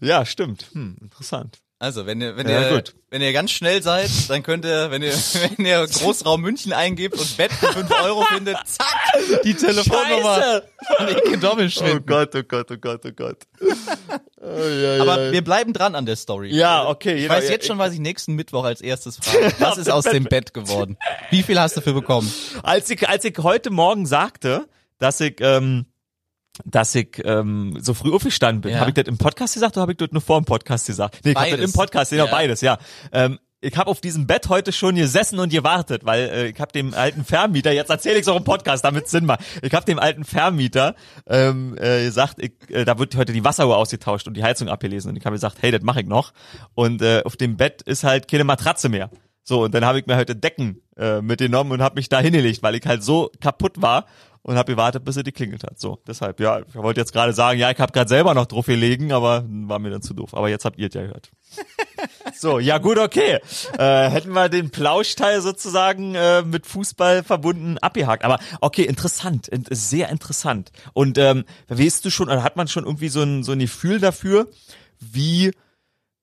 Ja, 0.00 0.24
stimmt. 0.24 0.70
Hm, 0.72 0.96
interessant. 1.00 1.58
Also, 1.82 2.06
wenn 2.06 2.20
ihr, 2.20 2.36
wenn 2.36 2.48
Ja, 2.48 2.62
ihr, 2.68 2.76
gut. 2.76 2.94
wenn 3.10 3.22
ihr 3.22 3.32
ganz 3.32 3.50
schnell 3.50 3.82
seid, 3.82 4.08
dann 4.28 4.44
könnt 4.44 4.64
ihr, 4.64 4.92
wenn 4.92 5.02
ihr, 5.02 5.12
wenn 5.56 5.66
ihr 5.66 5.84
Großraum 5.84 6.40
München 6.40 6.72
eingebt 6.72 7.18
und 7.18 7.36
Bett 7.36 7.50
für 7.52 7.72
5 7.72 7.90
Euro 8.04 8.22
findet, 8.26 8.56
zack, 8.66 8.86
die 9.44 9.52
Telefonnummer 9.54 10.62
von 10.96 11.08
Ike 11.08 11.38
Domisch 11.38 11.78
Oh. 11.82 11.98
Gott, 12.06 12.36
oh 12.36 12.42
Gott, 12.46 12.70
oh 12.70 12.76
Gott, 12.76 13.00
oh 13.04 13.10
Gott. 13.14 13.38
Oh, 14.44 14.68
ja, 14.68 15.00
Aber 15.02 15.26
ja. 15.26 15.32
wir 15.32 15.44
bleiben 15.44 15.72
dran 15.72 15.94
an 15.94 16.04
der 16.04 16.16
Story. 16.16 16.52
ja, 16.52 16.88
okay. 16.88 17.14
Ich 17.14 17.22
jeder- 17.22 17.34
weiß 17.34 17.48
jetzt 17.48 17.64
schon, 17.66 17.78
was 17.78 17.92
ich 17.94 18.00
nächsten 18.00 18.34
Mittwoch 18.34 18.64
als 18.64 18.80
erstes 18.80 19.16
frage. 19.18 19.52
Was 19.60 19.78
ist 19.78 19.88
aus 19.88 20.02
dem 20.04 20.24
Bett 20.24 20.52
geworden? 20.52 20.98
Wie 21.30 21.44
viel 21.44 21.60
hast 21.60 21.76
du 21.76 21.80
für 21.80 21.92
bekommen? 21.92 22.32
als 22.64 22.90
ich, 22.90 23.08
als 23.08 23.24
ich 23.24 23.38
heute 23.38 23.70
Morgen 23.70 24.04
sagte, 24.04 24.66
dass 24.98 25.20
ich, 25.20 25.36
ähm, 25.40 25.86
dass 26.64 26.94
ich 26.94 27.20
ähm, 27.24 27.78
so 27.80 27.94
früh 27.94 28.12
aufgestanden 28.12 28.60
bin, 28.62 28.72
Ja. 28.72 28.80
habe 28.80 28.90
ich 28.90 28.94
das 28.94 29.06
im 29.06 29.18
Podcast 29.18 29.54
gesagt 29.54 29.76
oder 29.76 29.82
habe 29.82 29.92
ich 29.92 29.98
das 29.98 30.10
nur 30.12 30.22
vor 30.22 30.40
dem 30.40 30.44
Podcast 30.44 30.86
gesagt? 30.86 31.20
Nee, 31.24 31.32
ich 31.32 31.36
habe 31.36 31.50
das 31.56 31.60
im 31.60 31.72
Podcast, 31.72 32.10
genau, 32.10 32.26
Ja. 32.26 32.30
beides, 32.30 32.60
ja. 32.60 32.78
Ähm, 33.12 33.38
ich 33.64 33.76
habe 33.76 33.88
auf 33.88 34.00
diesem 34.00 34.26
Bett 34.26 34.48
heute 34.48 34.72
schon 34.72 34.96
gesessen 34.96 35.38
und 35.38 35.50
gewartet, 35.52 36.04
weil 36.04 36.28
äh, 36.30 36.46
ich 36.48 36.58
habe 36.58 36.72
dem 36.72 36.94
alten 36.94 37.24
Vermieter, 37.24 37.70
jetzt 37.70 37.90
erzähle 37.90 38.16
ich 38.16 38.22
es 38.22 38.28
auch 38.28 38.36
im 38.36 38.42
Podcast, 38.42 38.84
damit 38.84 39.08
Sinn 39.08 39.24
macht. 39.24 39.40
Ich 39.62 39.72
habe 39.72 39.84
dem 39.86 40.00
alten 40.00 40.24
Vermieter 40.24 40.96
ähm, 41.28 41.76
äh, 41.78 42.02
gesagt, 42.04 42.42
ich, 42.42 42.54
äh, 42.70 42.84
da 42.84 42.98
wird 42.98 43.14
heute 43.14 43.32
die 43.32 43.44
Wasseruhr 43.44 43.76
ausgetauscht 43.76 44.26
und 44.26 44.36
die 44.36 44.42
Heizung 44.42 44.68
abgelesen. 44.68 45.10
Und 45.10 45.16
ich 45.16 45.24
habe 45.24 45.36
gesagt, 45.36 45.58
hey, 45.60 45.70
das 45.70 45.82
mache 45.82 46.00
ich 46.00 46.08
noch. 46.08 46.32
Und 46.74 47.02
äh, 47.02 47.22
auf 47.24 47.36
dem 47.36 47.56
Bett 47.56 47.82
ist 47.82 48.02
halt 48.02 48.26
keine 48.26 48.42
Matratze 48.42 48.88
mehr. 48.88 49.10
So, 49.44 49.62
und 49.62 49.74
dann 49.74 49.84
habe 49.84 50.00
ich 50.00 50.06
mir 50.06 50.16
heute 50.16 50.34
Decken 50.34 50.82
äh, 50.96 51.20
mitgenommen 51.20 51.70
und 51.70 51.82
habe 51.82 51.94
mich 51.96 52.08
da 52.08 52.18
hingelegt, 52.18 52.64
weil 52.64 52.74
ich 52.74 52.84
halt 52.84 53.04
so 53.04 53.30
kaputt 53.40 53.80
war 53.80 54.06
und 54.42 54.56
habe 54.56 54.72
gewartet, 54.72 55.04
bis 55.04 55.16
er 55.16 55.22
die 55.22 55.32
klingelt 55.32 55.62
hat. 55.64 55.78
So, 55.78 56.00
deshalb, 56.06 56.40
ja, 56.40 56.60
ich 56.60 56.74
wollte 56.74 57.00
jetzt 57.00 57.12
gerade 57.12 57.32
sagen, 57.32 57.58
ja, 57.58 57.70
ich 57.70 57.78
habe 57.78 57.92
gerade 57.92 58.08
selber 58.08 58.34
noch 58.34 58.46
drauf 58.46 58.66
gelegen, 58.66 59.12
aber 59.12 59.44
war 59.48 59.78
mir 59.78 59.90
dann 59.90 60.02
zu 60.02 60.14
doof. 60.14 60.34
Aber 60.34 60.48
jetzt 60.48 60.64
habt 60.64 60.78
ihr 60.78 60.88
es 60.88 60.94
ja 60.94 61.02
gehört. 61.02 61.30
So, 62.34 62.58
ja 62.58 62.78
gut, 62.78 62.98
okay. 62.98 63.38
Äh, 63.78 64.08
hätten 64.10 64.32
wir 64.32 64.48
den 64.48 64.70
Plauschteil 64.70 65.40
sozusagen 65.42 66.14
äh, 66.14 66.42
mit 66.42 66.66
Fußball 66.66 67.22
verbunden 67.22 67.78
abgehakt. 67.78 68.24
Aber 68.24 68.38
okay, 68.60 68.82
interessant, 68.84 69.46
in- 69.48 69.64
sehr 69.70 70.08
interessant. 70.08 70.72
Und 70.94 71.18
ähm, 71.18 71.44
weißt 71.68 72.04
du 72.04 72.10
schon, 72.10 72.28
oder 72.28 72.42
hat 72.42 72.56
man 72.56 72.66
schon 72.68 72.84
irgendwie 72.84 73.10
so 73.10 73.22
ein, 73.22 73.44
so 73.44 73.52
ein 73.52 73.58
Gefühl 73.60 74.00
dafür, 74.00 74.48
wie 74.98 75.52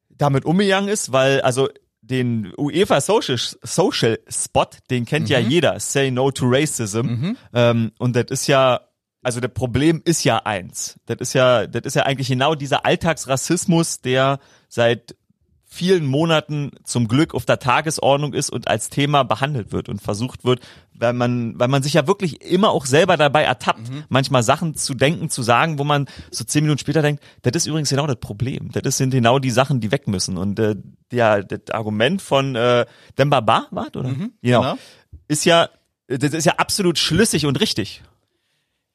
damit 0.09 0.43
umgegangen 0.45 0.89
ist? 0.89 1.11
Weil, 1.13 1.41
also 1.41 1.69
den 2.09 2.51
UEFA 2.57 3.01
Social, 3.01 3.37
Social 3.37 4.19
Spot, 4.27 4.65
den 4.89 5.05
kennt 5.05 5.29
ja 5.29 5.39
jeder, 5.39 5.79
Say 5.79 6.11
No 6.11 6.31
to 6.31 6.45
Racism. 6.47 7.35
Ähm, 7.53 7.91
und 7.99 8.15
das 8.15 8.25
ist 8.29 8.47
ja, 8.47 8.81
also 9.21 9.39
das 9.39 9.51
Problem 9.53 10.01
ist 10.05 10.23
ja 10.23 10.37
eins. 10.45 10.99
Das 11.05 11.17
ist 11.19 11.33
ja, 11.33 11.67
das 11.67 11.83
ist 11.83 11.95
ja 11.95 12.03
eigentlich 12.03 12.29
genau 12.29 12.55
dieser 12.55 12.85
Alltagsrassismus, 12.85 14.01
der 14.01 14.39
seit 14.67 15.15
vielen 15.71 16.07
Monaten 16.07 16.71
zum 16.83 17.07
Glück 17.07 17.35
auf 17.35 17.45
der 17.45 17.59
Tagesordnung 17.59 18.33
ist 18.33 18.49
und 18.49 18.67
als 18.67 18.89
Thema 18.89 19.23
behandelt 19.23 19.71
wird 19.71 19.88
und 19.88 20.01
versucht 20.01 20.43
wird, 20.43 20.61
weil 20.95 21.13
man, 21.13 21.59
weil 21.59 21.67
man 21.67 21.83
sich 21.83 21.93
ja 21.93 22.07
wirklich 22.07 22.41
immer 22.41 22.71
auch 22.71 22.88
selber 22.88 23.17
dabei 23.17 23.43
ertappt, 23.43 23.81
manchmal 24.09 24.41
Sachen 24.41 24.73
zu 24.73 24.95
denken, 24.95 25.29
zu 25.29 25.43
sagen, 25.43 25.77
wo 25.77 25.83
man 25.83 26.07
so 26.31 26.43
zehn 26.43 26.63
Minuten 26.63 26.79
später 26.79 27.03
denkt, 27.03 27.23
das 27.43 27.55
ist 27.55 27.67
übrigens 27.67 27.91
genau 27.91 28.07
das 28.07 28.15
Problem. 28.15 28.71
Das 28.71 28.97
sind 28.97 29.11
genau 29.11 29.38
die 29.38 29.51
Sachen, 29.51 29.79
die 29.79 29.91
weg 29.91 30.07
müssen. 30.07 30.38
Und 30.38 30.57
äh, 30.57 30.75
der, 31.11 31.43
das 31.43 31.71
Argument 31.71 32.21
von 32.21 32.55
äh, 32.55 32.88
Demba 33.19 33.39
Ba 33.41 33.67
war, 33.69 33.95
oder? 33.95 34.09
genau. 34.41 34.77
Ist 35.27 35.45
ja, 35.45 35.69
das 36.07 36.33
ist 36.33 36.45
ja 36.45 36.53
absolut 36.57 36.97
schlüssig 36.97 37.45
und 37.45 37.59
richtig. 37.61 38.01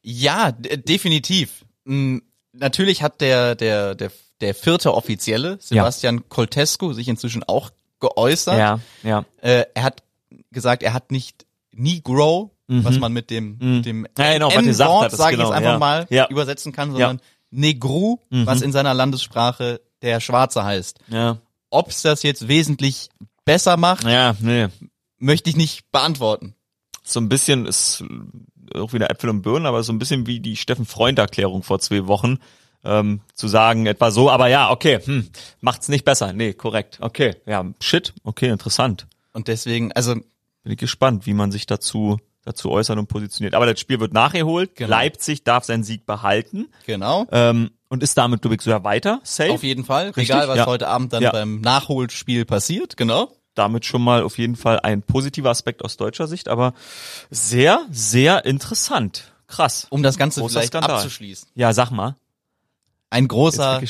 Ja, 0.02 0.50
definitiv. 0.50 1.64
Mm, 1.84 2.18
Natürlich 2.56 3.02
hat 3.02 3.20
der, 3.20 3.56
der, 3.56 3.94
der, 3.94 4.12
der 4.40 4.54
vierte 4.54 4.94
Offizielle, 4.94 5.58
Sebastian 5.60 6.28
Coltesco, 6.28 6.92
sich 6.92 7.08
inzwischen 7.08 7.42
auch 7.44 7.70
geäußert. 8.00 8.80
ja. 9.02 9.24
Äh, 9.40 9.64
er 9.74 9.82
hat 9.82 10.02
gesagt, 10.50 10.82
er 10.82 10.92
hat 10.92 11.10
nicht 11.10 11.46
Negro, 11.72 12.50
was 12.66 12.98
man 12.98 13.12
mit 13.12 13.30
dem, 13.30 13.58
dem 13.82 13.98
Mhm. 14.00 14.06
Ja, 14.18 14.32
genau, 14.34 14.50
N-Wort, 14.50 15.12
sage 15.12 15.32
ich 15.34 15.38
genau, 15.38 15.50
jetzt 15.50 15.56
einfach 15.56 15.72
ja. 15.72 15.78
mal, 15.78 16.06
Ja. 16.10 16.28
übersetzen 16.30 16.72
kann, 16.72 16.90
sondern 16.92 17.20
Negru, 17.50 18.18
Mhm. 18.30 18.46
was 18.46 18.62
in 18.62 18.72
seiner 18.72 18.94
Landessprache 18.94 19.80
der 20.02 20.20
Schwarze 20.20 20.64
heißt. 20.64 20.98
Ja. 21.08 21.38
Ob's 21.70 22.02
das 22.02 22.22
jetzt 22.22 22.48
wesentlich 22.48 23.10
besser 23.44 23.76
macht, 23.76 24.04
Ja, 24.04 24.34
nee. 24.40 24.68
möchte 25.18 25.50
ich 25.50 25.56
nicht 25.56 25.90
beantworten. 25.92 26.54
so 27.02 27.20
ein 27.20 27.28
bisschen 27.28 27.66
ist 27.66 28.02
auch 28.74 28.92
wieder 28.94 29.10
Äpfel 29.10 29.28
und 29.30 29.42
Birnen, 29.42 29.66
aber 29.66 29.82
so 29.82 29.92
ein 29.92 29.98
bisschen 29.98 30.26
wie 30.26 30.40
die 30.40 30.56
Steffen 30.56 30.86
Freund 30.86 31.18
Erklärung 31.18 31.62
vor 31.62 31.78
zwei 31.80 32.06
Wochen 32.06 32.38
ähm, 32.84 33.20
zu 33.34 33.48
sagen 33.48 33.86
etwa 33.86 34.10
so, 34.10 34.30
aber 34.30 34.48
ja, 34.48 34.70
okay, 34.70 35.00
hm, 35.04 35.28
macht's 35.60 35.88
nicht 35.88 36.04
besser. 36.04 36.32
Nee, 36.32 36.52
korrekt. 36.52 36.98
Okay, 37.00 37.36
ja, 37.46 37.64
shit, 37.80 38.12
okay, 38.24 38.48
interessant. 38.48 39.06
Und 39.32 39.48
deswegen, 39.48 39.92
also 39.92 40.14
Bin 40.14 40.72
ich 40.72 40.78
gespannt, 40.78 41.26
wie 41.26 41.34
man 41.34 41.52
sich 41.52 41.66
dazu 41.66 42.18
dazu 42.46 42.70
äußert 42.70 42.98
und 42.98 43.06
positioniert. 43.06 43.54
Aber 43.54 43.64
das 43.66 43.80
Spiel 43.80 44.00
wird 44.00 44.12
nachgeholt. 44.12 44.76
Genau. 44.76 44.90
Leipzig 44.90 45.44
darf 45.44 45.64
seinen 45.64 45.82
Sieg 45.82 46.04
behalten 46.04 46.68
genau. 46.84 47.26
ähm, 47.32 47.70
und 47.88 48.02
ist 48.02 48.18
damit, 48.18 48.42
glaube 48.42 48.56
ich, 48.56 48.60
sogar 48.60 48.84
weiter. 48.84 49.20
Safe. 49.24 49.50
Auf 49.50 49.62
jeden 49.62 49.84
Fall. 49.84 50.08
Richtig? 50.08 50.24
Egal, 50.28 50.48
was 50.48 50.58
Ja. 50.58 50.66
heute 50.66 50.88
Abend 50.88 51.14
dann 51.14 51.22
Ja. 51.22 51.32
beim 51.32 51.62
Nachholspiel 51.62 52.44
passiert, 52.44 52.98
genau. 52.98 53.32
damit 53.54 53.86
schon 53.86 54.02
mal 54.02 54.22
auf 54.24 54.36
jeden 54.36 54.56
Fall 54.56 54.78
ein 54.80 55.00
positiver 55.02 55.48
Aspekt 55.48 55.82
aus 55.84 55.96
deutscher 55.96 56.26
Sicht, 56.26 56.48
aber 56.48 56.74
sehr, 57.30 57.86
sehr 57.90 58.44
interessant. 58.44 59.32
Krass. 59.46 59.86
Um 59.90 60.02
das 60.02 60.18
Ganze 60.18 60.40
Großer 60.40 60.60
vielleicht 60.60 60.72
Skandal. 60.72 60.96
abzuschließen. 60.96 61.48
Ja, 61.54 61.72
sag 61.72 61.90
mal. 61.90 62.16
Ein 63.14 63.28
großer. 63.28 63.80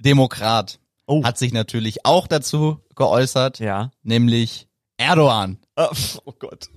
Demokrat 0.00 0.80
Oh. 1.06 1.22
hat 1.24 1.38
sich 1.38 1.52
natürlich 1.52 2.04
auch 2.04 2.26
dazu 2.26 2.80
geäußert, 2.96 3.60
Ja. 3.60 3.92
nämlich 4.02 4.66
Erdogan. 4.96 5.58
Ah, 5.76 5.90
Oh 6.24 6.32
Gott. 6.38 6.68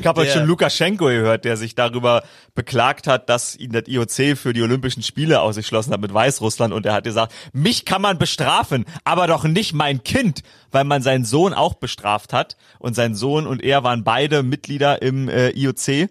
Ich 0.00 0.06
habe 0.06 0.22
heute 0.22 0.32
schon 0.32 0.46
Lukaschenko 0.46 1.04
gehört, 1.06 1.44
der 1.44 1.56
sich 1.58 1.74
darüber 1.74 2.22
beklagt 2.54 3.06
hat, 3.06 3.28
dass 3.28 3.54
ihn 3.54 3.72
das 3.72 3.84
IOC 3.86 4.34
für 4.36 4.52
die 4.54 4.62
Olympischen 4.62 5.02
Spiele 5.02 5.40
ausgeschlossen 5.42 5.92
hat 5.92 6.00
mit 6.00 6.12
Weißrussland 6.14 6.72
und 6.72 6.86
er 6.86 6.94
hat 6.94 7.04
gesagt, 7.04 7.32
mich 7.52 7.84
kann 7.84 8.00
man 8.02 8.16
bestrafen, 8.18 8.86
aber 9.04 9.26
doch 9.26 9.44
nicht 9.44 9.74
mein 9.74 10.02
Kind, 10.04 10.42
weil 10.70 10.84
man 10.84 11.02
seinen 11.02 11.24
Sohn 11.26 11.52
auch 11.52 11.74
bestraft 11.74 12.32
hat 12.32 12.56
und 12.78 12.94
sein 12.94 13.14
Sohn 13.14 13.46
und 13.46 13.62
er 13.62 13.84
waren 13.84 14.04
beide 14.04 14.42
Mitglieder 14.42 15.02
im 15.02 15.28
äh, 15.28 15.50
IOC, 15.50 16.08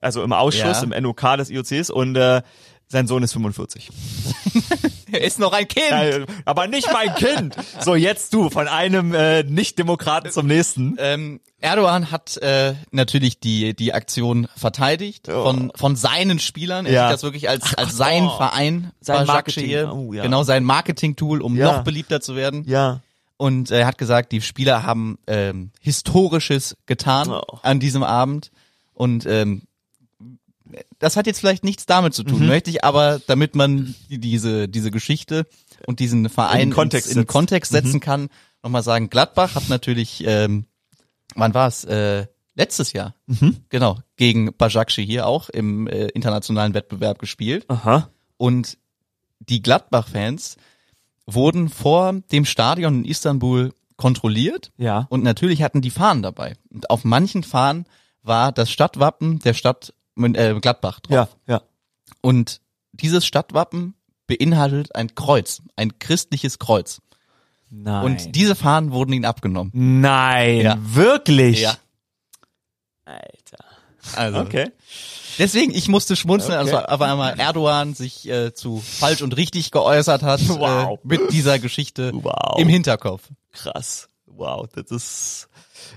also 0.00 0.22
im 0.22 0.32
Ausschuss, 0.32 0.82
Ja. 0.82 0.82
im 0.82 1.02
NOK 1.02 1.36
des 1.38 1.50
IOCs 1.50 1.90
und 1.90 2.16
äh, 2.16 2.42
sein 2.88 3.06
Sohn 3.06 3.22
ist 3.22 3.32
45. 3.32 3.90
Er 5.12 5.22
ist 5.22 5.38
noch 5.38 5.52
ein 5.52 5.68
Kind. 5.68 5.90
Äh, 5.92 6.26
aber 6.44 6.66
nicht 6.66 6.88
mein 6.92 7.14
Kind. 7.14 7.54
So, 7.80 7.94
jetzt 7.94 8.34
du, 8.34 8.50
von 8.50 8.66
einem 8.66 9.14
äh, 9.14 9.44
Nicht-Demokraten 9.44 10.32
zum 10.32 10.48
nächsten. 10.48 10.96
Ähm, 10.98 11.40
Erdogan 11.60 12.10
hat 12.10 12.36
äh, 12.38 12.74
natürlich 12.90 13.38
die 13.38 13.74
die 13.74 13.94
Aktion 13.94 14.48
verteidigt 14.56 15.28
von 15.28 15.70
von 15.76 15.94
seinen 15.94 16.40
Spielern. 16.40 16.86
Er 16.86 16.92
Ja. 16.92 17.06
sieht 17.08 17.14
das 17.14 17.22
wirklich 17.22 17.48
als 17.48 17.72
als 17.76 17.96
sein 17.96 18.24
oh. 18.24 18.36
Verein, 18.36 18.90
Sein. 19.00 19.26
Marketing. 19.26 19.88
Oh, 19.88 20.12
ja. 20.12 20.22
genau 20.24 20.42
sein 20.42 20.64
Marketing-Tool, 20.64 21.40
um 21.40 21.56
Ja. 21.56 21.76
noch 21.76 21.84
beliebter 21.84 22.20
zu 22.20 22.34
werden. 22.34 22.64
Ja. 22.66 23.00
Und 23.36 23.70
er 23.70 23.86
hat 23.86 23.98
gesagt, 23.98 24.32
die 24.32 24.40
Spieler 24.40 24.82
haben 24.82 25.18
ähm, 25.28 25.70
historisches 25.80 26.76
getan 26.86 27.30
Oh. 27.30 27.42
an 27.62 27.78
diesem 27.78 28.02
Abend 28.02 28.50
und 28.92 29.24
ähm, 29.26 29.62
das 30.98 31.16
hat 31.16 31.26
jetzt 31.26 31.40
vielleicht 31.40 31.64
nichts 31.64 31.86
damit 31.86 32.14
zu 32.14 32.22
Mhm. 32.22 32.28
tun, 32.28 32.46
möchte 32.46 32.70
ich 32.70 32.84
aber, 32.84 33.20
damit 33.26 33.54
man 33.54 33.94
die- 34.10 34.18
diese 34.18 34.68
diese 34.68 34.90
Geschichte 34.90 35.46
und 35.86 36.00
diesen 36.00 36.28
Verein 36.28 36.60
In 36.62 36.68
den 36.70 36.74
Kontext 36.74 37.08
ins- 37.08 37.16
in. 37.16 37.26
Kontext 37.26 37.72
Mhm. 37.72 37.76
setzen 37.76 38.00
kann, 38.00 38.28
nochmal 38.62 38.82
sagen, 38.82 39.08
Gladbach 39.10 39.54
hat 39.54 39.68
natürlich, 39.68 40.24
ähm, 40.26 40.66
wann 41.34 41.54
war 41.54 41.68
es? 41.68 41.84
Äh, 41.84 42.26
letztes 42.54 42.92
Jahr, 42.92 43.14
Mhm. 43.26 43.56
genau, 43.68 43.98
gegen 44.16 44.52
Bajakci 44.56 45.04
hier 45.04 45.26
auch 45.26 45.48
im 45.50 45.86
äh, 45.86 46.06
internationalen 46.08 46.74
Wettbewerb 46.74 47.18
gespielt. 47.18 47.64
Aha. 47.68 48.08
Und 48.38 48.78
die 49.38 49.60
Gladbach-Fans 49.62 50.56
wurden 51.26 51.68
vor 51.68 52.12
dem 52.32 52.44
Stadion 52.44 53.00
in 53.00 53.04
Istanbul 53.04 53.72
kontrolliert 53.96 54.72
Ja. 54.78 55.06
und 55.10 55.22
natürlich 55.22 55.62
hatten 55.62 55.80
die 55.80 55.90
Fahnen 55.90 56.22
dabei. 56.22 56.54
Und 56.70 56.90
auf 56.90 57.04
manchen 57.04 57.42
Fahnen 57.42 57.86
war 58.22 58.52
das 58.52 58.70
Stadtwappen 58.70 59.38
der 59.40 59.54
Stadt 59.54 59.92
äh, 60.16 60.58
Gladbach 60.60 61.00
drauf. 61.00 61.36
Ja, 61.46 61.54
ja. 61.54 61.62
Und 62.20 62.60
dieses 62.92 63.26
Stadtwappen 63.26 63.94
beinhaltet 64.26 64.94
ein 64.94 65.14
Kreuz, 65.14 65.62
ein 65.76 65.98
christliches 65.98 66.58
Kreuz. 66.58 67.00
Nein. 67.68 68.04
Und 68.04 68.34
diese 68.36 68.54
Fahnen 68.54 68.92
wurden 68.92 69.12
ihnen 69.12 69.24
abgenommen. 69.24 69.70
Nein, 69.74 70.60
Ja. 70.60 70.76
wirklich? 70.80 71.60
Ja. 71.60 71.76
Alter. 73.04 73.64
Also 74.14 74.38
Okay. 74.40 74.70
deswegen, 75.38 75.72
ich 75.74 75.88
musste 75.88 76.14
schmunzeln, 76.16 76.58
Okay. 76.60 76.74
also 76.74 76.86
aber 76.88 77.06
einmal 77.10 77.38
Erdogan 77.38 77.94
sich 77.94 78.28
äh, 78.28 78.54
zu 78.54 78.78
falsch 78.80 79.22
und 79.22 79.36
richtig 79.36 79.70
geäußert 79.72 80.22
hat 80.22 80.40
Wow. 80.48 80.98
äh, 80.98 81.06
mit 81.06 81.32
dieser 81.32 81.58
Geschichte 81.58 82.12
Wow. 82.14 82.58
im 82.58 82.68
Hinterkopf. 82.68 83.28
Krass. 83.52 84.08
Wow, 84.26 84.68
das 84.74 84.90
ist 84.90 85.48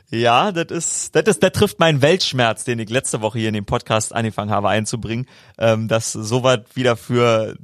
ja, 0.10 0.52
das 0.52 0.66
ist, 0.70 1.16
das 1.16 1.24
ist, 1.26 1.44
das 1.44 1.52
trifft 1.52 1.80
meinen 1.80 2.02
Weltschmerz, 2.02 2.64
den 2.64 2.80
ich 2.80 2.90
letzte 2.90 3.22
Woche 3.22 3.40
hier 3.40 3.50
in 3.50 3.54
dem 3.54 3.66
Podcast 3.66 4.14
angefangen 4.14 4.52
habe 4.52 4.70
einzubringen, 4.70 5.26
ähm, 5.58 5.88
dass 5.88 6.12
sowas 6.14 6.60
wieder 6.74 6.96
für 6.96 7.56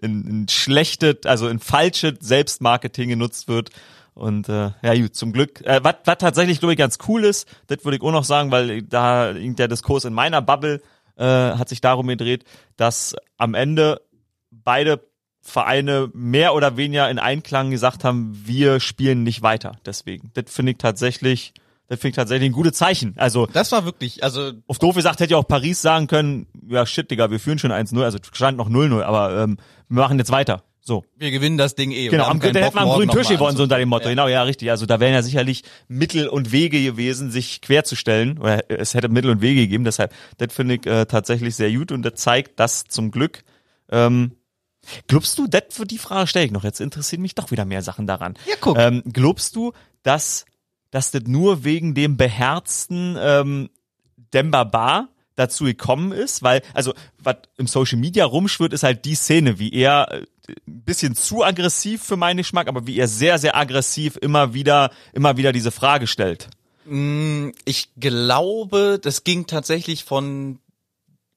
in, 0.00 0.26
in, 0.26 0.48
schlechte, 0.48 1.18
also 1.24 1.48
in 1.48 1.58
falsche 1.58 2.14
Selbstmarketing 2.20 3.08
genutzt 3.08 3.48
wird. 3.48 3.70
Und 4.14 4.48
äh, 4.48 4.70
ja 4.82 4.94
gut, 4.94 5.14
zum 5.14 5.32
Glück. 5.32 5.62
Äh, 5.62 5.80
was 5.82 5.96
was 6.04 6.18
tatsächlich, 6.18 6.58
glaube 6.58 6.74
ich, 6.74 6.78
ganz 6.78 6.98
cool 7.08 7.24
ist, 7.24 7.48
das 7.68 7.84
würde 7.84 7.96
ich 7.96 8.02
auch 8.02 8.12
noch 8.12 8.24
sagen, 8.24 8.50
weil 8.50 8.82
da 8.82 9.32
der 9.32 9.68
Diskurs 9.68 10.04
in 10.04 10.12
meiner 10.12 10.42
Bubble 10.42 10.82
äh, 11.16 11.24
hat 11.24 11.68
sich 11.68 11.80
darum 11.80 12.06
gedreht, 12.08 12.44
dass 12.76 13.16
am 13.38 13.54
Ende 13.54 14.02
beide 14.50 15.00
Vereine 15.42 16.08
mehr 16.14 16.54
oder 16.54 16.76
weniger 16.76 17.10
in 17.10 17.18
Einklang 17.18 17.70
gesagt 17.70 18.04
haben, 18.04 18.40
wir 18.44 18.78
spielen 18.78 19.24
nicht 19.24 19.42
weiter. 19.42 19.72
Deswegen. 19.84 20.30
Das 20.34 20.44
finde 20.48 20.72
ich 20.72 20.78
tatsächlich, 20.78 21.52
das 21.88 21.98
finde 21.98 22.10
ich 22.10 22.16
tatsächlich 22.16 22.50
ein 22.50 22.54
gutes 22.54 22.74
Zeichen. 22.74 23.14
Also 23.16 23.46
Das 23.46 23.72
war 23.72 23.84
wirklich, 23.84 24.22
also 24.22 24.52
auf 24.68 24.78
doof 24.78 24.94
gesagt 24.94 25.18
hätte 25.20 25.32
ja 25.32 25.38
auch 25.38 25.48
Paris 25.48 25.82
sagen 25.82 26.06
können, 26.06 26.46
ja 26.68 26.86
shit, 26.86 27.10
Digga, 27.10 27.30
wir 27.30 27.40
führen 27.40 27.58
schon 27.58 27.72
1-0, 27.72 28.00
also 28.02 28.18
stand 28.32 28.56
noch 28.56 28.70
0-0, 28.70 29.02
aber 29.02 29.42
ähm, 29.42 29.58
wir 29.88 30.00
machen 30.02 30.18
jetzt 30.18 30.30
weiter. 30.30 30.62
So. 30.84 31.04
wir 31.16 31.30
gewinnen 31.30 31.58
das 31.58 31.76
Ding 31.76 31.92
eh. 31.92 32.08
Genau, 32.08 32.24
am 32.24 32.40
keinen 32.40 32.54
da 32.54 32.60
Bock, 32.60 32.66
hätten 32.66 32.76
wir 32.76 32.82
am 32.82 32.96
grünen 32.96 33.10
Tisch 33.10 33.28
gewonnen, 33.28 33.56
so 33.56 33.62
unter 33.62 33.78
dem 33.78 33.88
Motto. 33.88 34.08
anzufangen. 34.08 34.16
Genau, 34.16 34.28
ja, 34.28 34.42
richtig. 34.42 34.68
Also 34.70 34.84
da 34.84 34.98
wären 34.98 35.12
ja 35.12 35.22
sicherlich 35.22 35.62
Mittel 35.86 36.26
und 36.26 36.50
Wege 36.50 36.82
gewesen, 36.82 37.30
sich 37.30 37.60
querzustellen. 37.60 38.38
Oder 38.38 38.68
es 38.68 38.94
hätte 38.94 39.08
Mittel 39.08 39.30
und 39.30 39.40
Wege 39.40 39.60
gegeben. 39.60 39.84
Deshalb, 39.84 40.12
das 40.38 40.52
finde 40.52 40.74
ich 40.74 40.86
äh, 40.86 41.06
tatsächlich 41.06 41.54
sehr 41.54 41.70
gut 41.70 41.92
und 41.92 42.02
das 42.02 42.14
zeigt, 42.14 42.58
dass 42.58 42.84
zum 42.84 43.12
Glück 43.12 43.44
ähm, 43.92 44.32
Glaubst 45.06 45.38
du, 45.38 45.46
das 45.46 45.62
für 45.70 45.86
die 45.86 45.98
Frage 45.98 46.26
stelle 46.26 46.46
ich 46.46 46.52
noch, 46.52 46.64
jetzt 46.64 46.80
interessieren 46.80 47.22
mich 47.22 47.34
doch 47.34 47.50
wieder 47.50 47.64
mehr 47.64 47.82
Sachen 47.82 48.06
daran. 48.06 48.34
Ja, 48.46 48.56
guck. 48.60 48.78
Ähm, 48.78 49.02
glaubst 49.12 49.54
du, 49.56 49.72
dass, 50.02 50.44
dass 50.90 51.10
das 51.10 51.22
nur 51.26 51.64
wegen 51.64 51.94
dem 51.94 52.16
beherzten 52.16 53.16
ähm, 53.18 53.70
Demba 54.34 54.64
Ba 54.64 55.08
dazu 55.36 55.64
gekommen 55.64 56.12
ist? 56.12 56.42
Weil, 56.42 56.62
also, 56.74 56.94
was 57.18 57.36
im 57.56 57.66
Social 57.66 57.98
Media 57.98 58.24
rumschwirrt, 58.24 58.72
ist 58.72 58.82
halt 58.82 59.04
die 59.04 59.14
Szene, 59.14 59.58
wie 59.58 59.72
er 59.72 60.10
äh, 60.10 60.26
ein 60.66 60.82
bisschen 60.82 61.14
zu 61.14 61.44
aggressiv 61.44 62.02
für 62.02 62.16
meinen 62.16 62.38
Geschmack, 62.38 62.66
aber 62.68 62.86
wie 62.86 62.98
er 62.98 63.08
sehr, 63.08 63.38
sehr 63.38 63.56
aggressiv 63.56 64.18
immer 64.20 64.52
wieder, 64.54 64.90
immer 65.12 65.36
wieder 65.36 65.52
diese 65.52 65.70
Frage 65.70 66.06
stellt. 66.08 66.48
Mm, 66.86 67.50
Ich 67.64 67.90
glaube, 67.98 68.98
das 69.00 69.22
ging 69.22 69.46
tatsächlich 69.46 70.02
von 70.04 70.58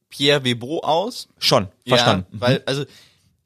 Pierre 0.10 0.44
Webo 0.44 0.80
aus. 0.80 1.28
Schon, 1.38 1.68
verstanden. 1.86 2.26
Ja, 2.34 2.42
weil, 2.42 2.64
also, 2.66 2.86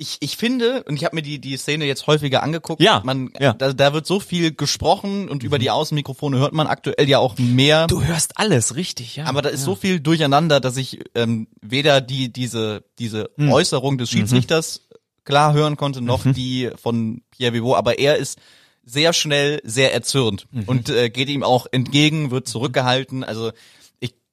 ich, 0.01 0.17
ich 0.21 0.37
finde, 0.37 0.83
und 0.83 0.95
ich 0.95 1.03
habe 1.03 1.15
mir 1.17 1.21
die, 1.21 1.39
die 1.39 1.57
Szene 1.57 1.83
jetzt 1.85 2.07
häufiger 2.07 2.41
angeguckt, 2.41 2.81
Ja, 2.81 3.01
man, 3.03 3.31
ja. 3.39 3.53
Da, 3.53 3.73
da 3.73 3.93
wird 3.93 4.07
so 4.07 4.19
viel 4.21 4.53
gesprochen 4.53 5.27
und 5.29 5.43
über 5.43 5.59
die 5.59 5.69
Außenmikrofone 5.69 6.39
hört 6.39 6.53
man 6.53 6.67
aktuell 6.67 7.07
ja 7.09 7.19
auch 7.19 7.37
mehr. 7.37 7.85
Du 7.87 8.01
hörst 8.03 8.37
alles, 8.39 8.75
richtig, 8.77 9.17
ja. 9.17 9.25
aber 9.25 9.41
da 9.41 9.49
ist 9.49 9.63
so 9.63 9.75
viel 9.75 9.99
durcheinander, 9.99 10.59
dass 10.61 10.77
ich 10.77 10.99
ähm, 11.15 11.47
weder 11.61 11.99
die 12.01 12.31
diese 12.31 12.83
diese 12.97 13.29
Hm. 13.37 13.51
Äußerung 13.51 13.97
des 13.97 14.09
Schiedsrichters 14.09 14.87
klar 15.25 15.53
hören 15.53 15.75
konnte, 15.75 16.01
noch 16.01 16.23
Mhm. 16.25 16.33
die 16.33 16.69
von 16.81 17.21
Pierre 17.31 17.53
Vivot. 17.53 17.77
Aber 17.77 17.99
er 17.99 18.15
ist 18.15 18.39
sehr 18.85 19.11
schnell 19.13 19.59
sehr 19.65 19.93
erzürnt 19.93 20.47
Mhm. 20.51 20.63
und 20.65 20.89
äh, 20.89 21.09
geht 21.09 21.27
ihm 21.29 21.43
auch 21.43 21.67
entgegen, 21.71 22.31
wird 22.31 22.47
zurückgehalten. 22.47 23.23
Also 23.25 23.51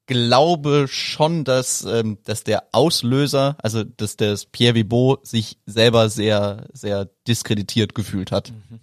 glaube 0.07 0.87
schon, 0.89 1.45
dass 1.45 1.85
ähm, 1.85 2.19
dass 2.25 2.45
der 2.45 2.65
Auslöser, 2.73 3.57
also 3.63 3.85
dass 3.85 4.17
das 4.17 4.47
Pierre 4.47 4.75
Vivot 4.75 5.27
sich 5.27 5.59
selber 5.67 6.09
sehr 6.09 6.67
sehr 6.73 7.09
diskreditiert 7.27 7.95
gefühlt 7.95 8.33
hat. 8.33 8.53
Mhm. 8.53 8.81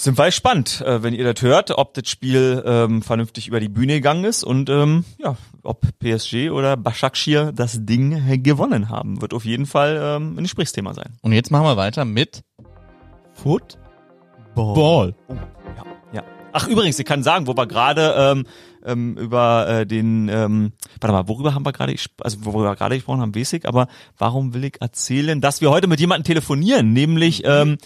Sind 0.00 0.16
wir 0.16 0.26
gespannt, 0.26 0.80
äh, 0.82 1.02
wenn 1.02 1.12
ihr 1.12 1.32
das 1.32 1.42
hört, 1.42 1.72
ob 1.76 1.92
das 1.94 2.08
Spiel 2.08 2.62
ähm, 2.64 3.02
vernünftig 3.02 3.48
über 3.48 3.58
die 3.58 3.68
Bühne 3.68 3.94
gegangen 3.94 4.22
ist 4.22 4.44
und 4.44 4.70
ähm, 4.70 5.04
ja, 5.18 5.36
ob 5.64 5.88
PSG 5.98 6.50
oder 6.50 6.76
Başakşehir 6.76 7.50
das 7.50 7.84
Ding 7.84 8.42
gewonnen 8.44 8.90
haben. 8.90 9.20
Wird 9.20 9.34
auf 9.34 9.44
jeden 9.44 9.66
Fall 9.66 9.98
ähm, 10.00 10.38
ein 10.38 10.44
Gesprächsthema 10.44 10.94
sein. 10.94 11.16
Und 11.20 11.32
jetzt 11.32 11.50
machen 11.50 11.64
wir 11.64 11.76
weiter 11.76 12.04
mit 12.04 12.44
Football. 13.34 15.16
Ja, 15.28 15.84
ja. 16.12 16.22
Ach 16.52 16.68
übrigens, 16.68 16.96
ich 17.00 17.04
kann 17.04 17.24
sagen, 17.24 17.48
wo 17.48 17.56
wir 17.56 17.66
gerade 17.66 18.14
ähm, 18.16 18.46
ähm, 18.88 19.16
über 19.16 19.68
äh, 19.68 19.86
den, 19.86 20.28
ähm, 20.28 20.72
warte 21.00 21.12
mal, 21.12 21.28
worüber 21.28 21.54
haben 21.54 21.64
wir 21.64 21.72
gerade, 21.72 21.94
also 22.20 22.44
worüber 22.44 22.70
wir 22.70 22.76
gerade 22.76 22.96
gesprochen 22.96 23.20
haben, 23.20 23.32
basic, 23.32 23.66
aber 23.66 23.88
warum 24.16 24.54
will 24.54 24.64
ich 24.64 24.80
erzählen, 24.80 25.40
dass 25.40 25.60
wir 25.60 25.70
heute 25.70 25.86
mit 25.86 26.00
jemandem 26.00 26.24
telefonieren, 26.24 26.92
nämlich 26.92 27.42
ähm, 27.44 27.78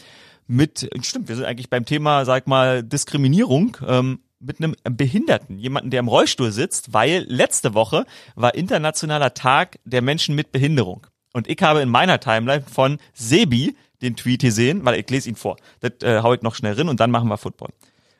mit, 0.46 0.88
stimmt, 1.02 1.28
wir 1.28 1.36
sind 1.36 1.44
eigentlich 1.44 1.70
beim 1.70 1.84
Thema, 1.84 2.24
sag 2.24 2.46
mal, 2.46 2.82
Diskriminierung, 2.82 3.76
ähm, 3.86 4.20
mit 4.42 4.58
einem 4.58 4.74
Behinderten, 4.82 5.58
jemanden, 5.58 5.90
der 5.90 6.00
im 6.00 6.08
Rollstuhl 6.08 6.50
sitzt, 6.50 6.92
weil 6.92 7.24
letzte 7.28 7.74
Woche 7.74 8.04
war 8.34 8.54
internationaler 8.54 9.34
Tag 9.34 9.78
der 9.84 10.02
Menschen 10.02 10.34
mit 10.34 10.50
Behinderung. 10.50 11.06
Und 11.32 11.48
ich 11.48 11.62
habe 11.62 11.80
in 11.80 11.88
meiner 11.88 12.20
Timeline 12.20 12.62
von 12.62 12.98
Sebi 13.14 13.76
den 14.02 14.16
Tweet 14.16 14.42
gesehen, 14.42 14.84
weil 14.84 14.98
ich 14.98 15.08
lese 15.08 15.28
ihn 15.28 15.36
vor. 15.36 15.56
Das 15.80 15.92
äh, 16.02 16.22
hau 16.22 16.34
ich 16.34 16.42
noch 16.42 16.54
schnell 16.54 16.74
rein 16.74 16.88
und 16.88 17.00
dann 17.00 17.10
machen 17.10 17.28
wir 17.28 17.38
Football. 17.38 17.70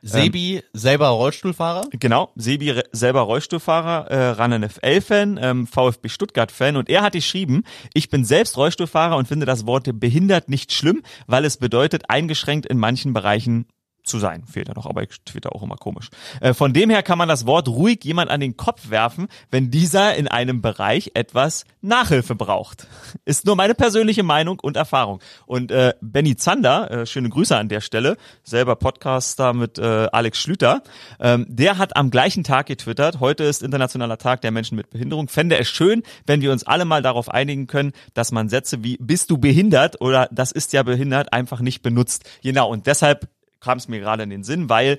Sebi 0.02 0.62
selber 0.72 1.08
Rollstuhlfahrer. 1.08 1.86
Genau, 1.92 2.32
Sebi 2.34 2.82
selber 2.90 3.20
Rollstuhlfahrer, 3.20 4.10
äh, 4.10 4.28
RAN 4.30 4.60
NFL-Fan, 4.60 5.38
ähm, 5.40 5.66
VfB 5.66 6.08
Stuttgart-Fan 6.08 6.76
und 6.76 6.88
er 6.88 7.02
hat 7.02 7.12
geschrieben, 7.12 7.62
ich 7.94 8.10
bin 8.10 8.24
selbst 8.24 8.56
Rollstuhlfahrer 8.56 9.16
und 9.16 9.28
finde 9.28 9.46
das 9.46 9.64
Wort 9.64 9.88
behindert 10.00 10.48
nicht 10.48 10.72
schlimm, 10.72 11.02
weil 11.26 11.44
es 11.44 11.56
bedeutet, 11.56 12.10
eingeschränkt 12.10 12.66
in 12.66 12.78
manchen 12.78 13.12
Bereichen 13.12 13.66
zu 14.04 14.18
sein. 14.18 14.44
Fehlt 14.46 14.68
ja 14.68 14.74
noch, 14.74 14.86
aber 14.86 15.02
ich 15.02 15.10
twitter 15.24 15.54
auch 15.54 15.62
immer 15.62 15.76
komisch. 15.76 16.08
Äh, 16.40 16.54
von 16.54 16.72
dem 16.72 16.90
her 16.90 17.02
kann 17.02 17.18
man 17.18 17.28
das 17.28 17.46
Wort 17.46 17.68
ruhig 17.68 18.04
jemand 18.04 18.30
an 18.30 18.40
den 18.40 18.56
Kopf 18.56 18.90
werfen, 18.90 19.28
wenn 19.50 19.70
dieser 19.70 20.16
in 20.16 20.28
einem 20.28 20.60
Bereich 20.60 21.12
etwas 21.14 21.64
Nachhilfe 21.80 22.34
braucht. 22.34 22.86
Ist 23.24 23.46
nur 23.46 23.56
meine 23.56 23.74
persönliche 23.74 24.22
Meinung 24.22 24.58
und 24.60 24.76
Erfahrung. 24.76 25.20
Und 25.46 25.70
äh, 25.70 25.94
Benny 26.00 26.36
Zander, 26.36 26.90
äh, 26.90 27.06
schöne 27.06 27.28
Grüße 27.28 27.56
an 27.56 27.68
der 27.68 27.80
Stelle, 27.80 28.16
selber 28.42 28.76
Podcaster 28.76 29.52
mit 29.52 29.78
äh, 29.78 30.08
Alex 30.10 30.38
Schlüter, 30.38 30.82
ähm, 31.20 31.46
der 31.48 31.78
hat 31.78 31.96
am 31.96 32.10
gleichen 32.10 32.44
Tag 32.44 32.66
getwittert, 32.66 33.20
heute 33.20 33.44
ist 33.44 33.62
Internationaler 33.62 34.18
Tag 34.18 34.40
der 34.40 34.50
Menschen 34.50 34.76
mit 34.76 34.90
Behinderung. 34.90 35.28
Fände 35.28 35.58
es 35.58 35.68
schön, 35.68 36.02
wenn 36.26 36.40
wir 36.40 36.50
uns 36.50 36.64
alle 36.64 36.84
mal 36.84 37.02
darauf 37.02 37.28
einigen 37.28 37.66
können, 37.66 37.92
dass 38.14 38.32
man 38.32 38.48
Sätze 38.48 38.82
wie 38.82 38.96
bist 39.00 39.30
du 39.30 39.38
behindert 39.38 40.00
oder 40.00 40.28
das 40.32 40.52
ist 40.52 40.72
ja 40.72 40.82
behindert 40.82 41.32
einfach 41.32 41.60
nicht 41.60 41.82
benutzt. 41.82 42.28
Genau, 42.42 42.68
und 42.68 42.86
deshalb 42.86 43.28
kam 43.62 43.78
es 43.78 43.88
mir 43.88 44.00
gerade 44.00 44.24
in 44.24 44.30
den 44.30 44.44
Sinn, 44.44 44.68
weil 44.68 44.98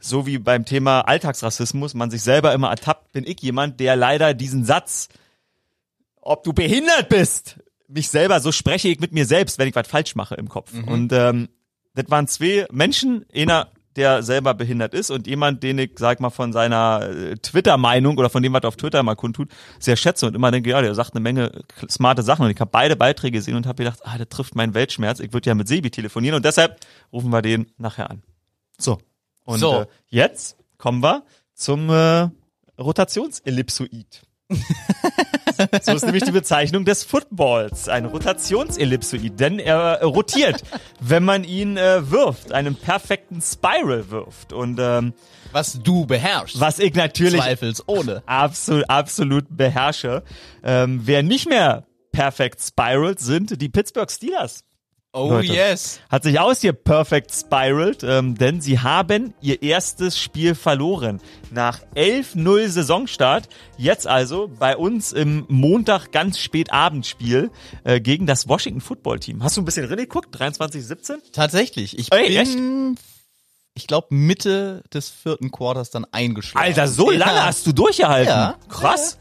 so 0.00 0.26
wie 0.26 0.38
beim 0.38 0.64
Thema 0.64 1.02
Alltagsrassismus 1.02 1.94
man 1.94 2.10
sich 2.10 2.22
selber 2.22 2.52
immer 2.54 2.70
ertappt, 2.70 3.12
bin 3.12 3.24
ich 3.26 3.40
jemand, 3.40 3.80
der 3.80 3.96
leider 3.96 4.34
diesen 4.34 4.64
Satz, 4.64 5.08
ob 6.20 6.44
du 6.44 6.52
behindert 6.52 7.08
bist, 7.08 7.60
mich 7.88 8.08
selber, 8.08 8.40
so 8.40 8.52
spreche 8.52 8.88
ich 8.88 9.00
mit 9.00 9.12
mir 9.12 9.26
selbst, 9.26 9.58
wenn 9.58 9.68
ich 9.68 9.74
was 9.74 9.88
falsch 9.88 10.14
mache 10.14 10.34
im 10.36 10.48
Kopf. 10.48 10.72
Und 10.86 11.12
ähm, 11.12 11.48
das 11.94 12.10
waren 12.10 12.26
zwei 12.26 12.66
Menschen, 12.72 13.26
einer, 13.34 13.68
der 13.96 14.22
selber 14.22 14.54
behindert 14.54 14.94
ist 14.94 15.10
und 15.10 15.26
jemand, 15.26 15.62
den 15.62 15.78
ich, 15.78 15.92
sag 15.96 16.20
mal, 16.20 16.30
von 16.30 16.52
seiner 16.52 17.08
äh, 17.08 17.36
Twitter-Meinung 17.36 18.18
oder 18.18 18.30
von 18.30 18.42
dem, 18.42 18.52
was 18.52 18.62
er 18.62 18.68
auf 18.68 18.76
Twitter 18.76 19.02
mal 19.02 19.14
kundtut, 19.14 19.48
sehr 19.78 19.96
schätze 19.96 20.26
und 20.26 20.34
immer 20.34 20.50
denke, 20.50 20.70
ja, 20.70 20.82
der 20.82 20.94
sagt 20.94 21.14
eine 21.14 21.20
Menge 21.20 21.52
smarte 21.88 22.22
Sachen 22.22 22.44
und 22.44 22.50
ich 22.50 22.60
habe 22.60 22.70
beide 22.70 22.96
Beiträge 22.96 23.38
gesehen 23.38 23.56
und 23.56 23.66
habe 23.66 23.84
gedacht, 23.84 24.00
ah, 24.04 24.18
das 24.18 24.28
trifft 24.28 24.54
meinen 24.54 24.74
Weltschmerz. 24.74 25.20
Ich 25.20 25.32
würde 25.32 25.48
ja 25.48 25.54
mit 25.54 25.68
Sebi 25.68 25.90
telefonieren 25.90 26.36
und 26.36 26.44
deshalb 26.44 26.78
rufen 27.12 27.30
wir 27.30 27.42
den 27.42 27.70
nachher 27.78 28.10
an. 28.10 28.22
So. 28.78 28.98
Und 29.44 29.58
So. 29.58 29.82
Äh, 29.82 29.86
jetzt 30.08 30.56
kommen 30.78 31.02
wir 31.02 31.24
zum 31.54 31.90
äh, 31.90 32.28
Rotationsellipsoid. 32.78 34.22
So 35.82 35.92
ist 35.92 36.04
nämlich 36.04 36.24
die 36.24 36.32
Bezeichnung 36.32 36.84
des 36.84 37.04
Footballs. 37.04 37.88
Ein 37.88 38.06
Rotationsellipsoid, 38.06 39.38
denn 39.38 39.58
er 39.58 40.02
rotiert, 40.02 40.62
wenn 41.00 41.24
man 41.24 41.44
ihn 41.44 41.76
äh, 41.76 42.10
wirft, 42.10 42.52
einen 42.52 42.74
perfekten 42.76 43.40
Spiral 43.40 44.10
wirft. 44.10 44.52
Und 44.52 44.78
ähm, 44.80 45.14
Was 45.52 45.80
du 45.82 46.06
beherrschst. 46.06 46.60
was 46.60 46.78
ich 46.78 46.94
natürlich 46.94 47.40
Zweifelsohne. 47.40 48.22
absolut, 48.26 48.88
absolut 48.88 49.44
beherrsche, 49.50 50.22
ähm, 50.62 51.00
wer 51.04 51.22
nicht 51.22 51.48
mehr 51.48 51.84
perfekt 52.12 52.60
spiralt, 52.62 53.18
sind 53.20 53.60
die 53.60 53.68
Pittsburgh 53.68 54.10
Steelers. 54.10 54.64
Oh 55.16 55.28
Leute. 55.30 55.52
yes. 55.52 56.00
Hat 56.10 56.24
sich 56.24 56.40
aus 56.40 56.60
hier 56.60 56.72
perfect 56.72 57.32
spiraled, 57.32 58.02
ähm, 58.02 58.34
denn 58.36 58.60
sie 58.60 58.80
haben 58.80 59.32
ihr 59.40 59.62
erstes 59.62 60.18
Spiel 60.18 60.56
verloren. 60.56 61.20
Nach 61.52 61.80
11-0 61.94 62.68
Saisonstart. 62.68 63.48
Jetzt 63.78 64.08
also 64.08 64.48
bei 64.58 64.76
uns 64.76 65.12
im 65.12 65.44
Montag 65.48 66.10
ganz 66.10 66.38
spät 66.40 66.72
Abendspiel 66.72 67.52
äh, 67.84 68.00
gegen 68.00 68.26
das 68.26 68.48
Washington 68.48 68.80
Football 68.80 69.20
Team. 69.20 69.40
Hast 69.44 69.56
du 69.56 69.62
ein 69.62 69.64
bisschen 69.64 69.84
reingeguckt? 69.86 70.34
23-17? 70.36 71.18
Tatsächlich. 71.32 71.96
Ich 71.96 72.12
Ey, 72.12 72.36
bin, 72.44 72.96
ich 73.74 73.86
glaube, 73.86 74.08
Mitte 74.10 74.82
des 74.92 75.10
vierten 75.10 75.52
Quarters 75.52 75.90
dann 75.90 76.06
eingeschlafen. 76.10 76.66
Alter, 76.66 76.88
so 76.88 77.12
Ja. 77.12 77.18
lange 77.18 77.44
hast 77.46 77.64
du 77.68 77.72
durchgehalten. 77.72 78.28
Ja. 78.34 78.56
Krass. 78.68 79.16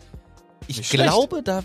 Ich 0.67 0.77
Nicht 0.77 0.89
schlecht. 0.89 1.09
glaube, 1.09 1.43
da 1.43 1.63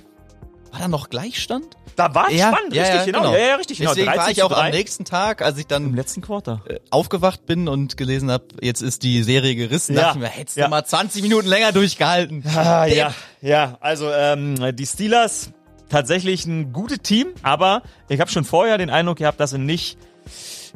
war 0.72 0.80
da 0.80 0.88
noch 0.88 1.10
Gleichstand. 1.10 1.76
Da 1.96 2.14
war 2.14 2.28
es 2.30 2.38
spannend, 2.38 2.72
richtig, 2.72 3.06
genau. 3.06 3.32
Ja, 3.32 3.38
ja, 3.38 3.54
richtig, 3.56 3.78
genau. 3.78 3.90
Deswegen 3.90 4.06
war 4.06 4.14
13 4.16 4.32
ich 4.32 4.42
auch 4.44 4.52
am 4.52 4.58
3 4.58 4.70
nächsten 4.70 5.04
Tag, 5.04 5.42
als 5.42 5.58
ich 5.58 5.64
im 5.64 5.68
dann 5.68 5.94
letzten 5.94 6.20
Quarter. 6.20 6.62
äh, 6.68 6.78
aufgewacht 6.90 7.44
bin 7.46 7.66
und 7.66 7.96
gelesen 7.96 8.30
habe, 8.30 8.44
jetzt 8.60 8.82
ist 8.82 9.02
die 9.02 9.22
Serie 9.24 9.56
gerissen, 9.56 9.94
Ja. 9.96 10.02
dachte 10.02 10.18
ich 10.18 10.22
mir, 10.22 10.28
hättest 10.28 10.56
Ja. 10.56 10.64
du 10.66 10.70
mal 10.70 10.84
20 10.84 11.22
Minuten 11.22 11.48
länger 11.48 11.72
durchgehalten. 11.72 12.44
Ah, 12.56 12.86
ja, 12.86 13.14
ja. 13.40 13.78
Also 13.80 14.10
ähm, 14.12 14.76
die 14.76 14.86
Steelers 14.86 15.50
tatsächlich 15.88 16.46
ein 16.46 16.72
gutes 16.72 16.98
Team, 17.02 17.28
aber 17.42 17.82
ich 18.08 18.20
habe 18.20 18.30
schon 18.30 18.44
vorher 18.44 18.78
den 18.78 18.90
Eindruck 18.90 19.18
gehabt, 19.18 19.40
dass 19.40 19.50
sie 19.50 19.58
nicht 19.58 19.98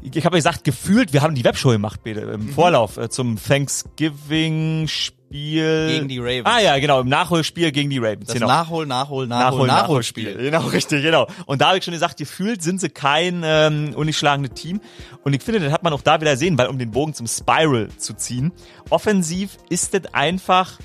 ich 0.00 0.24
habe 0.24 0.36
gesagt, 0.36 0.64
gefühlt, 0.64 1.12
wir 1.12 1.22
haben 1.22 1.34
die 1.34 1.44
Webshow 1.44 1.70
gemacht, 1.70 2.02
Bede, 2.02 2.22
im 2.22 2.46
mhm. 2.46 2.52
Vorlauf 2.52 2.96
äh, 2.96 3.08
zum 3.10 3.36
Thanksgiving-Spiel. 3.40 5.21
Gegen 5.32 6.08
die 6.08 6.18
Ravens. 6.18 6.46
Ah 6.46 6.60
ja, 6.60 6.78
genau, 6.78 7.00
im 7.00 7.08
Nachholspiel 7.08 7.72
gegen 7.72 7.90
die 7.90 7.98
Ravens. 7.98 8.26
Das 8.26 8.34
genau. 8.34 8.46
Nachhol, 8.46 8.86
Nachhol, 8.86 9.26
Nachhol, 9.26 9.66
Nachholspiel. 9.66 10.36
Genau, 10.36 10.66
richtig, 10.66 11.02
genau. 11.02 11.26
Und 11.46 11.60
da 11.60 11.68
habe 11.68 11.78
ich 11.78 11.84
schon 11.84 11.92
gesagt, 11.92 12.18
gefühlt 12.18 12.62
sind 12.62 12.80
sie 12.80 12.90
kein 12.90 13.42
ähm, 13.44 13.94
ungeschlagenes 13.94 14.52
Team. 14.52 14.80
Und 15.24 15.32
ich 15.34 15.42
finde, 15.42 15.60
das 15.60 15.72
hat 15.72 15.82
man 15.82 15.92
auch 15.92 16.02
da 16.02 16.20
wieder 16.20 16.36
sehen, 16.36 16.56
weil 16.58 16.68
um 16.68 16.78
den 16.78 16.90
Bogen 16.90 17.14
zum 17.14 17.26
Spiral 17.26 17.88
zu 17.96 18.14
ziehen, 18.14 18.52
offensiv 18.90 19.56
ist 19.68 19.94
das 19.94 20.12
einfach, 20.12 20.78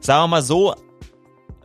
sagen 0.00 0.22
wir 0.24 0.28
mal 0.28 0.42
so, 0.42 0.74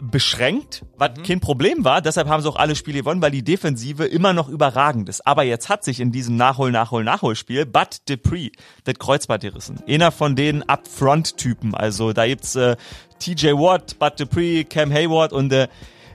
beschränkt, 0.02 0.84
was 0.98 1.12
mhm. 1.18 1.24
kein 1.24 1.40
Problem 1.40 1.84
war. 1.84 2.02
Deshalb 2.02 2.28
haben 2.28 2.42
sie 2.42 2.50
auch 2.50 2.58
alle 2.58 2.76
Spiele 2.76 3.00
gewonnen, 3.00 3.22
weil 3.22 3.32
die 3.32 3.44
Defensive 3.44 4.06
immer 4.06 4.34
noch 4.34 4.50
überragend 4.50 5.10
ist. 5.10 5.26
Aber 5.26 5.44
jetzt 5.44 5.70
hat 5.70 5.84
sich 5.84 6.00
in 6.00 6.12
diesem 6.12 6.36
Nachhol, 6.36 6.72
Nachhol, 6.72 7.04
Nachholspiel 7.04 7.66
Bud 7.66 8.02
Dupree 8.10 8.52
das 8.84 8.96
Kreuzband 8.96 9.44
gerissen. 9.44 9.80
Einer 9.88 10.12
von 10.12 10.36
den 10.36 10.64
Upfront-Typen. 10.64 11.76
Also 11.76 12.14
da 12.14 12.28
gibt's 12.28 12.56
äh, 12.56 12.76
TJ 13.20 13.54
Watt, 13.54 13.98
Bud 14.00 14.20
Dupree, 14.20 14.64
Cam 14.64 14.92
Hayward 14.92 15.34
und 15.34 15.52
äh, 15.54 15.68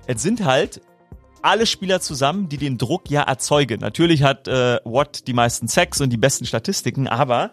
es 0.07 0.23
sind 0.23 0.45
halt 0.45 0.81
alle 1.43 1.67
Spieler 1.67 2.01
zusammen, 2.01 2.49
die 2.49 2.59
den 2.59 2.77
Druck 2.77 3.11
ja 3.11 3.23
erzeugen. 3.23 3.81
Natürlich 3.81 4.23
hat 4.23 4.47
äh, 4.47 4.79
Watt 4.85 5.27
die 5.27 5.33
meisten 5.33 5.69
Sex 5.69 6.01
und 6.01 6.11
die 6.11 6.19
besten 6.19 6.45
Statistiken, 6.45 7.09
aber 7.09 7.51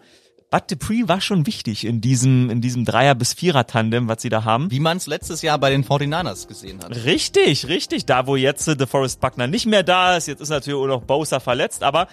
Bud 0.50 0.70
Dupree 0.70 1.06
war 1.06 1.20
schon 1.20 1.46
wichtig 1.46 1.84
in 1.84 2.00
diesem, 2.00 2.48
in 2.48 2.62
diesem 2.62 2.86
Dreier- 2.86 3.14
bis 3.14 3.34
Vierer-Tandem, 3.34 4.08
was 4.08 4.22
sie 4.22 4.30
da 4.30 4.44
haben. 4.44 4.70
Wie 4.70 4.80
man 4.80 4.96
es 4.96 5.06
letztes 5.06 5.42
Jahr 5.42 5.58
bei 5.58 5.68
den 5.68 5.84
49ers 5.84 6.48
gesehen 6.48 6.82
hat. 6.82 7.04
Richtig, 7.04 7.68
richtig. 7.68 8.06
Da, 8.06 8.26
wo 8.26 8.34
jetzt 8.34 8.66
äh, 8.66 8.74
DeForest 8.74 9.20
Buckner 9.20 9.46
nicht 9.46 9.66
mehr 9.66 9.82
da 9.82 10.16
ist, 10.16 10.26
jetzt 10.26 10.40
ist 10.40 10.48
natürlich 10.48 10.80
auch 10.80 10.86
noch 10.86 11.02
Bosa 11.02 11.38
verletzt, 11.40 11.82
aber 11.82 12.08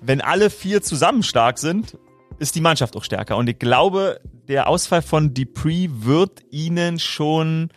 wenn 0.00 0.20
alle 0.20 0.50
vier 0.50 0.82
zusammen 0.82 1.24
stark 1.24 1.58
sind, 1.58 1.98
ist 2.38 2.54
die 2.54 2.60
Mannschaft 2.60 2.96
auch 2.96 3.04
stärker. 3.04 3.36
Und 3.36 3.48
ich 3.48 3.58
glaube, 3.58 4.20
der 4.46 4.68
Ausfall 4.68 5.02
von 5.02 5.34
Dupree 5.34 5.88
wird 5.90 6.42
ihnen 6.50 7.00
schon, 7.00 7.70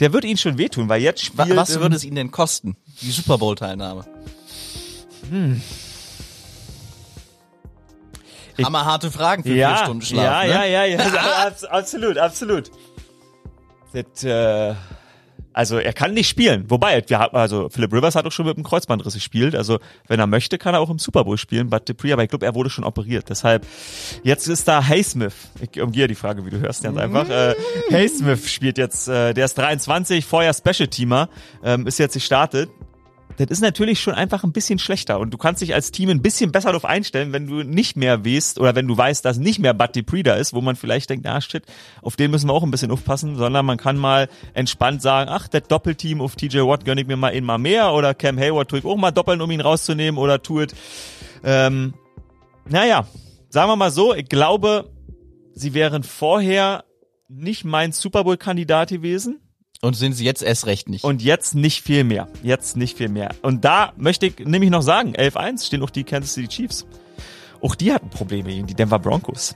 der 0.00 0.14
wird 0.14 0.24
ihnen 0.24 0.38
schon 0.38 0.56
wehtun, 0.56 0.88
weil 0.88 1.02
jetzt 1.02 1.22
spielt... 1.22 1.54
Was 1.54 1.78
würde 1.78 1.94
es 1.94 2.04
ihnen 2.04 2.16
denn 2.16 2.30
kosten, 2.30 2.76
die 3.02 3.10
Super 3.10 3.36
Bowl-Teilnahme? 3.36 4.06
Hm. 5.30 5.60
Hammerharte 8.64 9.10
Fragen 9.10 9.42
für 9.42 9.54
ja, 9.54 9.76
vier 9.76 9.84
Stunden 9.84 10.02
Schlaf. 10.02 10.24
Ja, 10.24 10.44
ne? 10.44 10.70
ja, 10.70 10.84
ja, 10.84 10.84
ja, 10.84 11.52
absolut, 11.70 12.18
absolut. 12.18 12.70
Das, 13.92 14.24
äh, 14.24 14.74
also 15.58 15.78
er 15.78 15.92
kann 15.92 16.14
nicht 16.14 16.28
spielen. 16.28 16.70
Wobei, 16.70 17.02
wir 17.08 17.18
haben, 17.18 17.36
also 17.36 17.68
Philip 17.68 17.92
Rivers 17.92 18.14
hat 18.14 18.24
auch 18.26 18.30
schon 18.30 18.46
mit 18.46 18.56
dem 18.56 18.62
Kreuzbandriss 18.62 19.14
gespielt. 19.14 19.56
Also 19.56 19.80
wenn 20.06 20.20
er 20.20 20.28
möchte, 20.28 20.56
kann 20.56 20.72
er 20.72 20.78
auch 20.78 20.88
im 20.88 21.00
Super 21.00 21.24
Bowl 21.24 21.36
spielen. 21.36 21.68
But 21.68 21.88
Dupree, 21.88 22.12
aber 22.12 22.22
ich 22.22 22.28
glaube, 22.28 22.46
er 22.46 22.54
wurde 22.54 22.70
schon 22.70 22.84
operiert. 22.84 23.28
Deshalb, 23.28 23.66
jetzt 24.22 24.46
ist 24.46 24.68
da 24.68 24.86
Haysmith. 24.86 25.34
Ich 25.60 25.80
umgehe 25.80 26.06
die 26.06 26.14
Frage, 26.14 26.46
wie 26.46 26.50
du 26.50 26.60
hörst, 26.60 26.84
ganz 26.84 26.96
einfach. 26.96 27.28
Äh, 27.28 27.54
Haysmith 27.90 28.48
spielt 28.48 28.78
jetzt, 28.78 29.08
äh, 29.08 29.34
der 29.34 29.46
ist 29.46 29.58
23, 29.58 30.24
vorher 30.24 30.54
Special 30.54 30.86
Teamer, 30.86 31.28
ähm, 31.64 31.88
ist 31.88 31.98
jetzt 31.98 32.14
gestartet 32.14 32.70
das 33.46 33.58
ist 33.58 33.60
natürlich 33.60 34.00
schon 34.00 34.14
einfach 34.14 34.42
ein 34.42 34.52
bisschen 34.52 34.78
schlechter. 34.78 35.20
Und 35.20 35.30
du 35.30 35.38
kannst 35.38 35.62
dich 35.62 35.74
als 35.74 35.92
Team 35.92 36.10
ein 36.10 36.22
bisschen 36.22 36.50
besser 36.50 36.68
darauf 36.68 36.84
einstellen, 36.84 37.32
wenn 37.32 37.46
du 37.46 37.62
nicht 37.62 37.96
mehr 37.96 38.24
weißt 38.24 38.58
oder 38.58 38.74
wenn 38.74 38.88
du 38.88 38.96
weißt, 38.96 39.24
dass 39.24 39.38
nicht 39.38 39.60
mehr 39.60 39.74
Bud 39.74 39.94
Dupree 39.94 40.22
da 40.22 40.34
ist, 40.34 40.54
wo 40.54 40.60
man 40.60 40.76
vielleicht 40.76 41.10
denkt, 41.10 41.26
ah 41.26 41.40
shit, 41.40 41.64
auf 42.02 42.16
den 42.16 42.30
müssen 42.30 42.48
wir 42.48 42.52
auch 42.52 42.64
ein 42.64 42.70
bisschen 42.70 42.90
aufpassen, 42.90 43.36
sondern 43.36 43.64
man 43.64 43.78
kann 43.78 43.96
mal 43.96 44.28
entspannt 44.54 45.02
sagen, 45.02 45.30
ach, 45.30 45.46
das 45.46 45.62
Doppelteam 45.68 46.20
auf 46.20 46.34
TJ 46.34 46.58
Watt 46.60 46.84
gönn 46.84 46.98
ich 46.98 47.06
mir 47.06 47.16
mal 47.16 47.30
in 47.30 47.44
mal 47.44 47.58
mehr 47.58 47.92
oder 47.92 48.14
Cam 48.14 48.38
Hayward 48.38 48.68
tue 48.68 48.80
ich 48.80 48.84
auch 48.84 48.96
mal 48.96 49.12
doppeln, 49.12 49.40
um 49.40 49.50
ihn 49.50 49.60
rauszunehmen 49.60 50.18
oder 50.18 50.42
tu 50.42 50.60
es. 50.60 50.74
Ähm, 51.44 51.94
naja, 52.68 53.06
sagen 53.48 53.70
wir 53.70 53.76
mal 53.76 53.90
so, 53.90 54.14
ich 54.14 54.28
glaube, 54.28 54.90
sie 55.54 55.74
wären 55.74 56.02
vorher 56.02 56.84
nicht 57.28 57.64
mein 57.64 57.92
Super 57.92 58.24
Bowl-Kandidat 58.24 58.88
gewesen 58.88 59.40
und 59.80 59.94
sind 59.94 60.12
sie 60.14 60.24
jetzt 60.24 60.42
erst 60.42 60.66
recht 60.66 60.88
nicht. 60.88 61.04
Und 61.04 61.22
jetzt 61.22 61.54
nicht 61.54 61.82
viel 61.82 62.04
mehr. 62.04 62.28
Jetzt 62.42 62.76
nicht 62.76 62.96
viel 62.96 63.08
mehr. 63.08 63.30
Und 63.42 63.64
da 63.64 63.92
möchte 63.96 64.26
ich 64.26 64.38
nämlich 64.40 64.70
noch 64.70 64.82
sagen, 64.82 65.14
11-1 65.14 65.66
stehen 65.66 65.82
auch 65.82 65.90
die 65.90 66.04
Kansas 66.04 66.34
City 66.34 66.48
Chiefs. 66.48 66.86
Auch 67.60 67.74
die 67.74 67.92
hatten 67.92 68.10
Probleme 68.10 68.50
gegen 68.50 68.66
die 68.66 68.74
Denver 68.74 68.98
Broncos. 68.98 69.54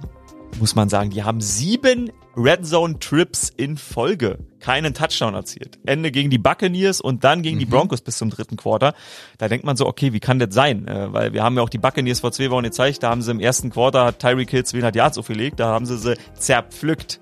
Muss 0.59 0.75
man 0.75 0.89
sagen, 0.89 1.11
die 1.11 1.23
haben 1.23 1.41
sieben 1.41 2.13
Red 2.37 2.67
Zone 2.67 2.99
Trips 2.99 3.51
in 3.57 3.77
Folge 3.77 4.39
keinen 4.61 4.95
Touchdown 4.95 5.35
erzielt. 5.35 5.79
Ende 5.85 6.11
gegen 6.11 6.31
die 6.31 6.39
Buccaneers 6.39 7.01
und 7.01 7.25
dann 7.25 7.43
gegen 7.43 7.57
mhm. 7.57 7.61
die 7.61 7.67
Broncos 7.67 8.01
bis 8.01 8.19
zum 8.19 8.31
dritten 8.31 8.57
Quarter. 8.57 8.95
Da 9.39 9.49
denkt 9.49 9.65
man 9.65 9.77
so, 9.77 9.87
okay, 9.87 10.13
wie 10.13 10.21
kann 10.21 10.39
das 10.39 10.55
sein? 10.55 10.87
Äh, 10.87 11.13
weil 11.13 11.33
wir 11.33 11.43
haben 11.43 11.57
ja 11.57 11.63
auch 11.63 11.69
die 11.69 11.79
Buccaneers 11.79 12.21
vor 12.21 12.33
zwei 12.33 12.51
Wochen 12.51 12.65
gezeigt, 12.65 13.03
da 13.03 13.11
haben 13.11 13.23
sie 13.23 13.31
im 13.31 13.41
ersten 13.41 13.71
Quarter, 13.71 14.05
hat 14.05 14.19
Tyreek 14.21 14.51
Hill 14.51 14.65
200 14.65 14.95
Yards 14.95 15.19
aufgelegt, 15.19 15.59
da 15.61 15.69
haben 15.69 15.87
sie 15.87 15.99
sie 15.99 16.17
zerpflückt. 16.35 17.21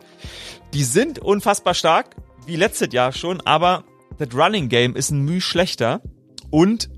Die 0.74 0.84
sind 0.84 1.18
unfassbar 1.18 1.74
stark, 1.74 2.14
wie 2.50 2.56
letztes 2.56 2.92
Jahr 2.92 3.12
schon, 3.12 3.40
aber 3.42 3.84
das 4.18 4.34
Running 4.34 4.68
Game 4.68 4.96
ist 4.96 5.12
ein 5.12 5.24
Mühe 5.24 5.40
schlechter 5.40 6.02
und 6.50 6.90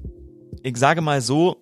ich 0.62 0.78
sage 0.78 1.02
mal 1.02 1.20
so, 1.20 1.58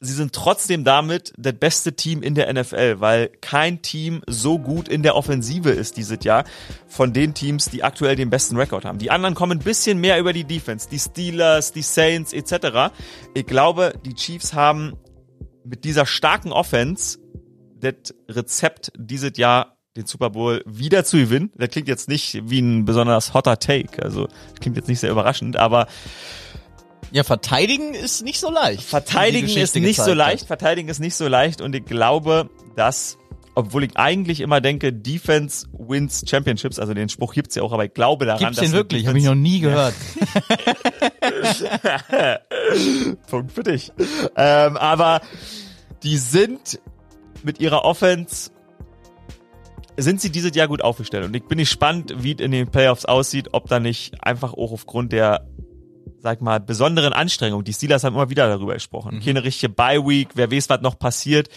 sie 0.00 0.12
sind 0.12 0.32
trotzdem 0.32 0.82
damit 0.82 1.32
das 1.38 1.54
beste 1.54 1.94
Team 1.94 2.22
in 2.22 2.34
der 2.34 2.52
NFL, 2.52 2.96
weil 2.98 3.28
kein 3.40 3.82
Team 3.82 4.22
so 4.26 4.58
gut 4.58 4.88
in 4.88 5.04
der 5.04 5.14
Offensive 5.14 5.70
ist 5.70 5.96
dieses 5.96 6.24
Jahr 6.24 6.42
von 6.88 7.12
den 7.12 7.34
Teams, 7.34 7.70
die 7.70 7.84
aktuell 7.84 8.16
den 8.16 8.30
besten 8.30 8.56
Rekord 8.56 8.84
haben. 8.84 8.98
Die 8.98 9.12
anderen 9.12 9.36
kommen 9.36 9.58
ein 9.58 9.64
bisschen 9.64 10.00
mehr 10.00 10.18
über 10.18 10.32
die 10.32 10.44
Defense, 10.44 10.88
die 10.90 10.98
Steelers, 10.98 11.72
die 11.72 11.82
Saints 11.82 12.32
etc. 12.32 12.92
Ich 13.32 13.46
glaube, 13.46 13.94
die 14.04 14.14
Chiefs 14.14 14.54
haben 14.54 14.94
mit 15.64 15.84
dieser 15.84 16.04
starken 16.04 16.50
Offense 16.50 17.20
das 17.78 18.12
Rezept 18.28 18.90
dieses 18.98 19.38
Jahr 19.38 19.77
den 19.98 20.06
Super 20.06 20.30
Bowl 20.30 20.62
wieder 20.64 21.04
zu 21.04 21.18
gewinnen. 21.18 21.50
Das 21.56 21.68
klingt 21.70 21.88
jetzt 21.88 22.08
nicht 22.08 22.40
wie 22.44 22.60
ein 22.60 22.84
besonders 22.84 23.34
hotter 23.34 23.58
Take, 23.58 24.02
also 24.02 24.26
das 24.26 24.60
klingt 24.60 24.76
jetzt 24.76 24.88
nicht 24.88 25.00
sehr 25.00 25.10
überraschend, 25.10 25.56
aber 25.56 25.88
ja, 27.10 27.24
verteidigen 27.24 27.94
ist 27.94 28.22
nicht 28.22 28.38
so 28.38 28.50
leicht. 28.50 28.82
Verteidigen 28.82 29.48
ist 29.48 29.74
nicht 29.74 30.00
so 30.00 30.12
leicht, 30.12 30.42
hat. 30.42 30.48
verteidigen 30.48 30.88
ist 30.88 31.00
nicht 31.00 31.14
so 31.14 31.26
leicht 31.26 31.60
und 31.60 31.74
ich 31.74 31.84
glaube, 31.84 32.50
dass 32.76 33.18
obwohl 33.54 33.82
ich 33.82 33.96
eigentlich 33.96 34.40
immer 34.40 34.60
denke, 34.60 34.92
Defense 34.92 35.66
wins 35.76 36.22
Championships, 36.28 36.78
also 36.78 36.94
den 36.94 37.08
Spruch 37.08 37.34
gibt's 37.34 37.56
ja 37.56 37.64
auch, 37.64 37.72
aber 37.72 37.86
ich 37.86 37.92
glaube 37.92 38.24
daran, 38.24 38.38
gibt's 38.38 38.58
dass 38.58 38.66
den 38.66 38.72
wirklich, 38.72 39.08
habe 39.08 39.18
ich 39.18 39.24
noch 39.24 39.34
nie 39.34 39.58
gehört. 39.58 39.94
Punkt 43.28 43.50
für 43.50 43.64
dich. 43.64 43.90
Ähm, 44.36 44.76
aber 44.76 45.22
die 46.04 46.18
sind 46.18 46.78
mit 47.42 47.58
ihrer 47.58 47.84
Offense 47.84 48.52
sind 49.98 50.20
sie 50.20 50.30
dieses 50.30 50.54
Jahr 50.54 50.68
gut 50.68 50.82
aufgestellt. 50.82 51.24
Und 51.24 51.34
ich 51.34 51.44
bin 51.44 51.58
gespannt, 51.58 52.14
wie 52.18 52.32
es 52.32 52.40
in 52.40 52.52
den 52.52 52.68
Playoffs 52.68 53.04
aussieht, 53.04 53.48
ob 53.52 53.68
da 53.68 53.80
nicht 53.80 54.22
einfach 54.22 54.54
auch 54.54 54.72
aufgrund 54.72 55.12
der, 55.12 55.46
sag 56.20 56.40
mal, 56.40 56.60
besonderen 56.60 57.12
Anstrengung, 57.12 57.64
die 57.64 57.72
Steelers 57.72 58.04
haben 58.04 58.14
immer 58.14 58.30
wieder 58.30 58.48
darüber 58.48 58.74
gesprochen. 58.74 59.16
Mhm. 59.16 59.20
Keine 59.24 59.44
richtige 59.44 59.72
Bye-Week, 59.72 60.28
wer 60.34 60.50
weiß, 60.50 60.70
was 60.70 60.80
noch 60.80 60.98
passiert. 60.98 61.48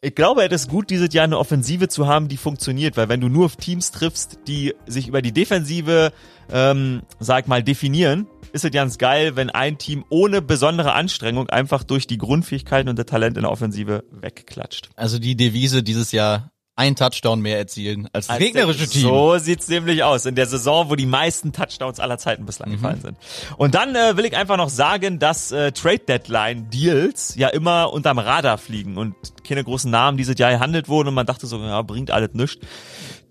Ich 0.00 0.14
glaube, 0.14 0.44
es 0.44 0.62
ist 0.62 0.68
gut, 0.68 0.90
dieses 0.90 1.12
Jahr 1.12 1.24
eine 1.24 1.38
Offensive 1.38 1.88
zu 1.88 2.08
haben, 2.08 2.28
die 2.28 2.36
funktioniert, 2.36 2.96
weil 2.96 3.08
wenn 3.08 3.20
du 3.20 3.28
nur 3.28 3.46
auf 3.46 3.56
Teams 3.56 3.92
triffst, 3.92 4.40
die 4.48 4.74
sich 4.86 5.06
über 5.06 5.22
die 5.22 5.32
Defensive, 5.32 6.12
ähm, 6.50 7.02
sag 7.20 7.46
mal, 7.46 7.62
definieren, 7.62 8.26
ist 8.52 8.64
es 8.64 8.70
ganz 8.70 8.98
geil, 8.98 9.36
wenn 9.36 9.50
ein 9.50 9.78
Team 9.78 10.04
ohne 10.08 10.42
besondere 10.42 10.92
Anstrengung 10.92 11.48
einfach 11.50 11.84
durch 11.84 12.06
die 12.06 12.18
Grundfähigkeiten 12.18 12.88
und 12.88 12.98
das 12.98 13.06
Talent 13.06 13.36
in 13.36 13.44
der 13.44 13.52
Offensive 13.52 14.04
wegklatscht. 14.10 14.90
Also 14.96 15.18
die 15.18 15.36
Devise 15.36 15.82
dieses 15.82 16.12
Jahr 16.12 16.51
ein 16.74 16.96
Touchdown 16.96 17.40
mehr 17.40 17.58
erzielen 17.58 18.08
als 18.12 18.28
das 18.28 18.38
gegnerische 18.38 18.88
Team. 18.88 19.02
So 19.02 19.36
sieht's 19.38 19.68
nämlich 19.68 20.02
aus 20.02 20.24
in 20.24 20.34
der 20.34 20.46
Saison, 20.46 20.88
wo 20.88 20.96
die 20.96 21.06
meisten 21.06 21.52
Touchdowns 21.52 22.00
aller 22.00 22.18
Zeiten 22.18 22.46
bislang 22.46 22.70
mhm. 22.70 22.74
gefallen 22.74 23.00
sind. 23.00 23.18
Und 23.58 23.74
dann 23.74 23.94
äh, 23.94 24.16
will 24.16 24.24
ich 24.24 24.36
einfach 24.36 24.56
noch 24.56 24.70
sagen, 24.70 25.18
dass 25.18 25.52
äh, 25.52 25.72
Trade 25.72 26.00
Deadline 26.00 26.70
Deals 26.70 27.34
ja 27.36 27.48
immer 27.48 27.92
unterm 27.92 28.18
Radar 28.18 28.56
fliegen 28.56 28.96
und 28.96 29.14
keine 29.46 29.64
großen 29.64 29.90
Namen 29.90 30.16
dieses 30.16 30.38
Jahr 30.38 30.50
gehandelt 30.50 30.88
wurden 30.88 31.08
und 31.08 31.14
man 31.14 31.26
dachte 31.26 31.46
so, 31.46 31.58
ja, 31.58 31.82
bringt 31.82 32.10
alles 32.10 32.30
nichts. 32.32 32.66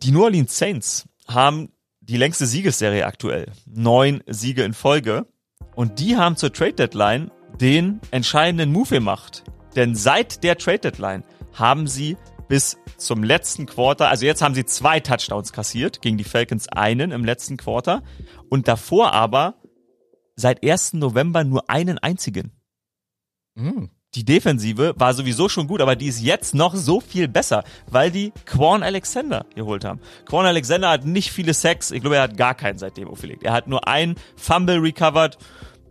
Die 0.04 0.12
New 0.12 0.24
Orleans 0.24 0.56
Saints 0.56 1.08
haben 1.28 1.70
die 2.02 2.18
längste 2.18 2.46
Siegesserie 2.46 3.06
aktuell. 3.06 3.52
Neun 3.66 4.22
Siege 4.28 4.64
in 4.64 4.74
Folge. 4.74 5.26
Und 5.76 6.00
die 6.00 6.18
haben 6.18 6.36
zur 6.36 6.52
Trade 6.52 6.74
Deadline 6.74 7.32
den 7.60 8.02
entscheidenden 8.12 8.72
Move 8.72 8.90
gemacht. 8.90 9.44
Denn 9.76 9.96
seit 9.96 10.44
der 10.44 10.58
Trade 10.58 10.80
Deadline 10.80 11.24
haben 11.54 11.88
sie 11.88 12.18
bis 12.48 12.78
zum 13.02 13.24
letzten 13.24 13.66
Quarter, 13.66 14.10
also 14.10 14.26
jetzt 14.26 14.42
haben 14.42 14.56
sie 14.56 14.66
zwei 14.66 15.00
Touchdowns 15.00 15.54
kassiert, 15.54 16.02
gegen 16.02 16.18
die 16.18 16.24
Falcons 16.24 16.68
einen 16.70 17.12
im 17.12 17.26
letzten 17.26 17.58
Quarter 17.58 18.04
und 18.50 18.68
davor 18.68 19.14
aber 19.14 19.56
seit 20.36 20.64
1. 20.66 20.94
November 20.94 21.44
nur 21.44 21.70
einen 21.70 21.98
einzigen. 21.98 22.52
Mhm. 23.56 23.90
die 24.16 24.26
Defensive 24.26 24.94
war 24.98 25.14
sowieso 25.14 25.50
schon 25.50 25.68
gut, 25.68 25.82
aber 25.82 25.96
die 25.96 26.08
ist 26.08 26.22
jetzt 26.22 26.54
noch 26.54 26.76
so 26.76 27.00
viel 27.00 27.28
besser, 27.28 27.64
weil 27.88 28.12
die 28.12 28.34
Quan 28.46 28.84
Alexander 28.84 29.46
geholt 29.56 29.86
haben. 29.86 30.02
Quan 30.26 30.46
Alexander 30.46 30.90
hat 30.90 31.06
nicht 31.06 31.32
viele 31.32 31.54
Sacks, 31.54 31.92
ich 31.92 32.02
glaube, 32.02 32.18
er 32.18 32.24
hat 32.24 32.38
gar 32.38 32.56
keinen 32.56 32.78
seitdem 32.78 33.08
aufgelegt. 33.08 33.44
Er 33.44 33.54
hat 33.54 33.68
nur 33.68 33.88
ein 33.88 34.16
Fumble 34.36 34.80
recovered, 34.80 35.38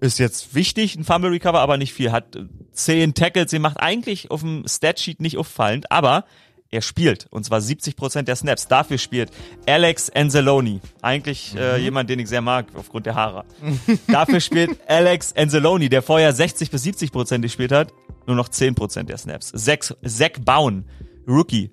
ist 0.01 0.18
jetzt 0.18 0.55
wichtig, 0.55 0.96
ein 0.96 1.05
Fumble 1.05 1.31
recover, 1.31 1.61
aber 1.61 1.77
nicht 1.77 1.92
viel. 1.92 2.12
Hat 2.12 2.38
zehn 2.73 3.14
Tackles, 3.14 3.51
sie 3.51 3.59
macht 3.59 3.81
eigentlich 3.81 4.31
auf 4.31 4.40
dem 4.40 4.64
Statsheet 4.66 5.20
nicht 5.20 5.38
auffallend, 5.38 5.90
aber 5.90 6.25
er 6.70 6.83
spielt 6.83 7.26
und 7.30 7.44
zwar 7.44 7.61
70 7.61 7.96
Prozent 7.96 8.28
der 8.28 8.37
Snaps. 8.37 8.68
Dafür 8.68 8.98
spielt 8.98 9.30
Alex 9.66 10.09
Anzalone, 10.11 10.80
eigentlich 11.02 11.54
äh, 11.56 11.78
Mhm. 11.78 11.83
jemand, 11.85 12.11
den 12.11 12.18
ich 12.20 12.28
sehr 12.28 12.40
mag 12.42 12.66
aufgrund 12.74 13.06
der 13.06 13.14
Haare. 13.14 13.44
Dafür 14.09 14.40
spielt 14.40 14.78
Alex 14.88 15.35
Anzalone, 15.37 15.88
der 15.88 16.02
vorher 16.02 16.33
60 16.33 16.70
bis 16.70 16.83
70 16.85 17.12
Prozent 17.12 17.42
gespielt 17.42 17.72
hat, 17.72 17.92
nur 18.26 18.37
noch 18.37 18.48
10 18.48 18.74
Prozent 18.74 19.09
der 19.09 19.18
Snaps. 19.18 19.52
Zach, 19.52 19.94
Zach 20.06 20.30
Bowen, 20.44 20.85
Rookie, 21.26 21.70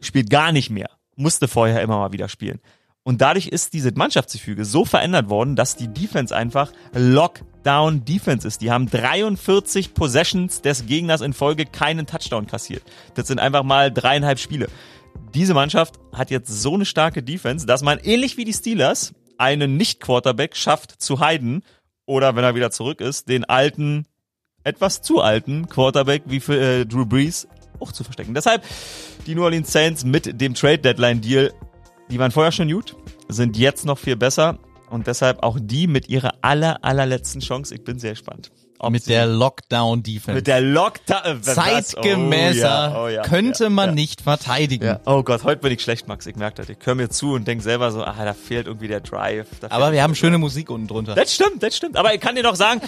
spielt 0.00 0.30
gar 0.30 0.52
nicht 0.52 0.70
mehr, 0.70 0.88
musste 1.16 1.46
vorher 1.48 1.82
immer 1.82 1.98
mal 1.98 2.12
wieder 2.12 2.28
spielen. 2.28 2.60
Und 3.02 3.20
dadurch 3.22 3.48
ist 3.48 3.72
diese 3.72 3.92
Mannschaftsgefüge 3.92 4.64
so 4.64 4.84
verändert 4.84 5.28
worden, 5.30 5.56
dass 5.56 5.76
die 5.76 5.88
Defense 5.88 6.34
einfach 6.36 6.70
Lockdown 7.60 8.04
Defense 8.04 8.46
ist. 8.46 8.62
Die 8.62 8.70
haben 8.70 8.88
43 8.88 9.92
Possessions 9.94 10.62
des 10.62 10.86
Gegners 10.86 11.20
in 11.20 11.32
Folge 11.32 11.66
keinen 11.66 12.06
Touchdown 12.06 12.46
kassiert. 12.46 12.82
Das 13.14 13.28
sind 13.28 13.38
einfach 13.38 13.62
mal 13.62 13.92
dreieinhalb 13.92 14.38
Spiele. 14.38 14.68
Diese 15.34 15.54
Mannschaft 15.54 15.96
hat 16.12 16.30
jetzt 16.30 16.48
so 16.48 16.74
eine 16.74 16.86
starke 16.86 17.22
Defense, 17.22 17.66
dass 17.66 17.82
man 17.82 17.98
ähnlich 17.98 18.36
wie 18.36 18.44
die 18.44 18.52
Steelers 18.52 19.12
einen 19.36 19.76
Nicht-Quarterback 19.76 20.56
schafft 20.56 21.02
zu 21.02 21.20
heiden 21.20 21.62
oder 22.06 22.34
wenn 22.34 22.44
er 22.44 22.54
wieder 22.54 22.70
zurück 22.70 23.00
ist, 23.00 23.28
den 23.28 23.44
alten, 23.44 24.06
etwas 24.64 25.02
zu 25.02 25.20
alten 25.20 25.68
Quarterback 25.68 26.22
wie 26.26 26.40
für 26.40 26.58
äh, 26.58 26.86
Drew 26.86 27.04
Brees 27.04 27.46
auch 27.78 27.92
zu 27.92 28.04
verstecken. 28.04 28.34
Deshalb 28.34 28.64
die 29.26 29.34
New 29.34 29.44
Orleans 29.44 29.70
Saints 29.70 30.04
mit 30.04 30.40
dem 30.40 30.54
Trade 30.54 30.78
Deadline 30.78 31.20
Deal 31.20 31.52
die 32.10 32.18
waren 32.18 32.32
vorher 32.32 32.50
schon 32.50 32.68
gut, 32.68 32.96
sind 33.28 33.56
jetzt 33.56 33.86
noch 33.86 33.96
viel 33.96 34.16
besser 34.16 34.58
und 34.90 35.06
deshalb 35.06 35.42
auch 35.42 35.58
die 35.60 35.86
mit 35.86 36.08
ihrer 36.08 36.34
aller, 36.42 36.84
allerletzten 36.84 37.40
Chance. 37.40 37.74
Ich 37.74 37.84
bin 37.84 37.98
sehr 37.98 38.10
gespannt. 38.10 38.50
Mit 38.88 39.08
der 39.08 39.26
Lockdown-Defense. 39.26 40.32
mit 40.32 40.46
der 40.46 40.62
Lockdown. 40.62 41.42
Zeitgemäßer 41.42 42.92
Oh 42.94 42.96
ja, 42.96 43.04
oh 43.04 43.08
ja, 43.08 43.22
könnte 43.22 43.64
ja, 43.64 43.70
man 43.70 43.94
nicht 43.94 44.22
verteidigen. 44.22 44.98
Oh 45.04 45.22
Gott, 45.22 45.44
heute 45.44 45.60
bin 45.60 45.72
ich 45.72 45.82
schlecht, 45.82 46.08
Max. 46.08 46.26
Ich 46.26 46.36
merke 46.36 46.56
das. 46.56 46.70
Ich 46.70 46.78
höre 46.82 46.94
mir 46.94 47.10
zu 47.10 47.34
und 47.34 47.46
denke 47.46 47.62
selber 47.62 47.92
so, 47.92 48.02
ah, 48.02 48.24
da 48.24 48.32
fehlt 48.32 48.66
irgendwie 48.66 48.88
der 48.88 49.00
Drive. 49.00 49.48
Aber 49.68 49.92
wir 49.92 50.02
haben 50.02 50.14
schöne 50.14 50.38
Musik 50.38 50.70
unten 50.70 50.86
drunter. 50.86 51.14
Das 51.14 51.34
stimmt, 51.34 51.62
das 51.62 51.76
stimmt. 51.76 51.98
Aber 51.98 52.14
ich 52.14 52.22
kann 52.22 52.36
dir 52.36 52.42
noch 52.42 52.56
sagen, 52.56 52.80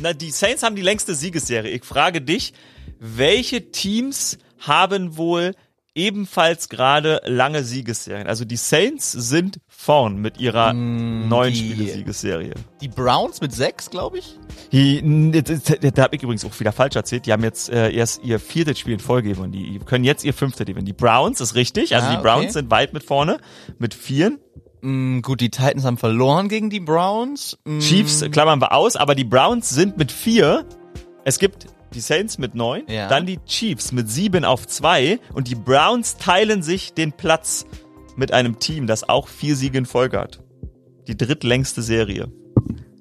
na, 0.00 0.12
die 0.12 0.32
Saints 0.32 0.64
haben 0.64 0.74
die 0.74 0.82
längste 0.82 1.14
Siegesserie. 1.14 1.70
Ich 1.70 1.84
frage 1.84 2.20
dich, 2.20 2.52
welche 2.98 3.70
Teams 3.70 4.38
haben 4.58 5.16
wohl 5.16 5.54
ebenfalls 5.94 6.68
gerade 6.68 7.20
lange 7.24 7.62
Siegesserien? 7.62 8.26
Also 8.26 8.44
die 8.44 8.56
Saints 8.56 9.12
sind 9.12 9.58
vorn 9.80 10.16
mit 10.18 10.40
ihrer 10.40 10.72
neun 10.72 11.52
die- 11.52 11.56
Spiele 11.56 11.92
Siegesserie. 11.92 12.52
Die 12.80 12.88
Browns 12.88 13.40
mit 13.40 13.52
sechs, 13.52 13.88
glaube 13.90 14.18
ich. 14.18 14.36
Die, 14.72 15.00
da 15.94 16.02
habe 16.02 16.16
ich 16.16 16.22
übrigens 16.24 16.44
auch 16.44 16.58
wieder 16.58 16.72
falsch 16.72 16.96
erzählt. 16.96 17.26
Die 17.26 17.32
haben 17.32 17.44
jetzt 17.44 17.70
äh, 17.70 17.92
erst 17.92 18.24
ihr 18.24 18.40
viertes 18.40 18.80
Spiel 18.80 18.94
in 18.94 18.98
Folge 18.98 19.30
gewonnen. 19.30 19.52
Die 19.52 19.78
können 19.78 20.02
jetzt 20.02 20.24
ihr 20.24 20.34
fünftes 20.34 20.66
gewinnen. 20.66 20.84
Die 20.84 20.92
Browns 20.92 21.40
ist 21.40 21.54
richtig. 21.54 21.94
Also 21.94 22.08
Ah, 22.08 22.16
die 22.16 22.22
Browns 22.22 22.44
okay. 22.46 22.52
sind 22.54 22.70
weit 22.72 22.92
mit 22.92 23.04
vorne 23.04 23.38
mit 23.78 23.94
vieren. 23.94 24.38
Mm, 24.80 25.20
gut, 25.20 25.40
die 25.40 25.48
Titans 25.50 25.84
haben 25.84 25.96
verloren 25.96 26.48
gegen 26.48 26.70
die 26.70 26.80
Browns. 26.80 27.56
Mm, 27.64 27.78
Chiefs 27.78 28.24
klammern 28.32 28.60
wir 28.60 28.72
aus, 28.72 28.96
aber 28.96 29.14
die 29.14 29.24
Browns 29.24 29.70
sind 29.70 29.96
mit 29.96 30.10
vier. 30.10 30.66
Es 31.24 31.38
gibt 31.38 31.66
die 31.94 32.00
Saints 32.00 32.36
mit 32.36 32.54
neun, 32.56 32.82
Ja. 32.88 33.08
dann 33.08 33.26
die 33.26 33.38
Chiefs 33.46 33.92
mit 33.92 34.10
sieben 34.10 34.44
auf 34.44 34.66
zwei 34.66 35.20
und 35.34 35.46
die 35.48 35.54
Browns 35.54 36.16
teilen 36.16 36.62
sich 36.64 36.94
den 36.94 37.12
Platz 37.12 37.64
mit 38.18 38.32
einem 38.32 38.58
Team, 38.58 38.86
das 38.86 39.08
auch 39.08 39.28
vier 39.28 39.56
Siege 39.56 39.78
in 39.78 39.86
Folge 39.86 40.18
hat. 40.18 40.40
Die 41.06 41.16
drittlängste 41.16 41.80
Serie. 41.82 42.30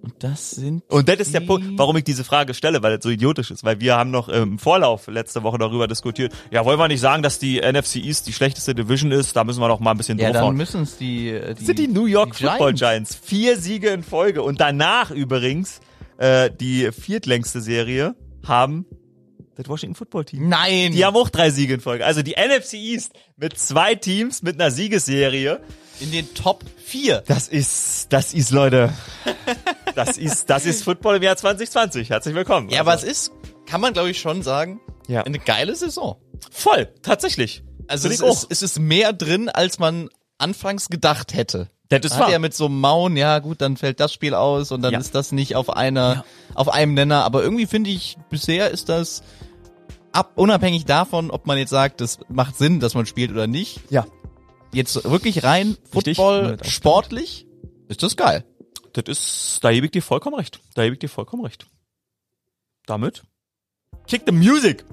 Und 0.01 0.13
das 0.19 0.51
sind. 0.51 0.83
Und 0.87 1.09
das 1.09 1.17
ist 1.17 1.33
der 1.33 1.41
Punkt, 1.41 1.67
warum 1.77 1.97
ich 1.97 2.05
diese 2.05 2.23
Frage 2.23 2.53
stelle, 2.53 2.81
weil 2.81 2.95
das 2.95 3.03
so 3.03 3.09
idiotisch 3.09 3.51
ist. 3.51 3.65
Weil 3.65 3.81
wir 3.81 3.97
haben 3.97 4.09
noch 4.11 4.29
im 4.29 4.57
Vorlauf 4.57 5.07
letzte 5.07 5.43
Woche 5.43 5.57
darüber 5.57 5.87
diskutiert. 5.87 6.31
Ja, 6.49 6.63
wollen 6.63 6.79
wir 6.79 6.87
nicht 6.87 7.01
sagen, 7.01 7.23
dass 7.23 7.39
die 7.39 7.59
NFC 7.59 7.97
East 7.97 8.25
die 8.27 8.31
schlechteste 8.31 8.73
Division 8.73 9.11
ist? 9.11 9.35
Da 9.35 9.43
müssen 9.43 9.59
wir 9.59 9.67
doch 9.67 9.81
mal 9.81 9.91
ein 9.91 9.97
bisschen 9.97 10.17
Ja, 10.17 10.27
dann 10.27 10.33
draufhauen. 10.35 10.55
müssen 10.55 10.83
es 10.83 10.97
die, 10.97 11.29
äh, 11.29 11.49
die. 11.49 11.53
Das 11.55 11.65
sind 11.65 11.79
die 11.79 11.87
New 11.89 12.05
York 12.05 12.37
die 12.37 12.45
Football 12.45 12.73
Giants. 12.73 13.15
Vier 13.21 13.57
Siege 13.57 13.89
in 13.89 14.03
Folge. 14.03 14.43
Und 14.43 14.61
danach 14.61 15.11
übrigens 15.11 15.81
äh, 16.19 16.49
die 16.57 16.89
viertlängste 16.93 17.59
Serie 17.59 18.15
haben 18.45 18.85
das 19.57 19.67
Washington 19.67 19.95
Football 19.95 20.25
Team. 20.25 20.47
Nein! 20.49 20.91
Die 20.93 21.03
haben 21.03 21.15
auch 21.17 21.29
drei 21.29 21.49
Siege 21.49 21.73
in 21.73 21.81
Folge. 21.81 22.05
Also 22.05 22.21
die 22.21 22.33
NFC 22.37 22.73
East 22.75 23.11
mit 23.35 23.57
zwei 23.59 23.95
Teams 23.95 24.41
mit 24.43 24.59
einer 24.59 24.71
Siegesserie. 24.71 25.59
in 25.99 26.11
den 26.11 26.31
Top 26.35 26.63
4. 26.85 27.23
Das 27.27 27.47
ist, 27.47 28.07
das 28.13 28.33
ist, 28.35 28.51
Leute. 28.51 28.93
Das 29.95 30.17
ist, 30.17 30.49
das 30.49 30.65
ist 30.65 30.83
Football 30.83 31.15
im 31.17 31.23
Jahr 31.23 31.35
2020. 31.37 32.09
Herzlich 32.11 32.35
willkommen. 32.35 32.69
Ja, 32.69 32.81
aber 32.81 32.93
es 32.93 33.01
Also, 33.01 33.11
ist, 33.11 33.31
kann 33.65 33.81
man 33.81 33.93
glaube 33.93 34.11
ich 34.11 34.19
schon 34.19 34.43
sagen, 34.43 34.79
Ja. 35.07 35.23
eine 35.23 35.39
geile 35.39 35.75
Saison. 35.75 36.17
voll, 36.51 36.87
tatsächlich. 37.01 37.63
Also 37.87 38.09
es 38.09 38.19
ist, 38.19 38.47
es 38.49 38.61
ist 38.61 38.79
mehr 38.79 39.11
drin, 39.13 39.49
als 39.49 39.79
man 39.79 40.09
anfangs 40.37 40.89
gedacht 40.89 41.33
hätte. 41.33 41.69
Das 41.89 42.01
ist 42.03 42.19
wahr. 42.19 42.29
ja 42.29 42.37
mit 42.37 42.53
so 42.53 42.65
einem 42.65 42.81
Mauen, 42.81 43.15
ja 43.15 43.39
gut, 43.39 43.61
dann 43.61 43.77
fällt 43.77 43.99
das 44.01 44.11
Spiel 44.13 44.33
aus 44.33 44.71
und 44.73 44.81
dann 44.81 44.91
Ja. 44.93 44.99
ist 44.99 45.15
das 45.15 45.31
nicht 45.31 45.55
auf 45.55 45.69
einer, 45.69 46.25
auf 46.53 46.67
einem 46.67 46.93
Nenner. 46.95 47.23
Aber 47.23 47.41
irgendwie 47.41 47.65
finde 47.65 47.89
ich, 47.89 48.17
bisher 48.29 48.69
ist 48.71 48.89
das 48.89 49.23
ab, 50.17 50.31
unabhängig 50.35 50.85
davon, 50.85 51.31
ob 51.31 51.45
man 51.45 51.57
jetzt 51.57 51.69
sagt, 51.69 52.01
das 52.01 52.19
macht 52.27 52.57
Sinn, 52.57 52.79
dass 52.79 52.95
man 52.95 53.05
spielt 53.05 53.31
oder 53.31 53.47
nicht. 53.47 53.81
Ja. 53.89 54.05
Jetzt 54.73 55.03
wirklich 55.09 55.43
rein 55.43 55.77
Richtig. 55.95 56.17
Football, 56.17 56.57
sportlich, 56.63 57.47
ist 57.87 58.03
das 58.03 58.17
geil. 58.17 58.43
Das 58.93 59.05
ist, 59.07 59.59
da 59.63 59.71
gebe 59.71 59.85
ich 59.85 59.91
dir 59.91 60.01
vollkommen 60.01 60.35
recht. 60.35 60.59
Da 60.73 60.83
gebe 60.83 60.93
ich 60.93 60.99
dir 60.99 61.09
vollkommen 61.09 61.45
recht. 61.45 61.67
Damit 62.85 63.23
kick 64.07 64.23
the 64.25 64.31
music. 64.31 64.85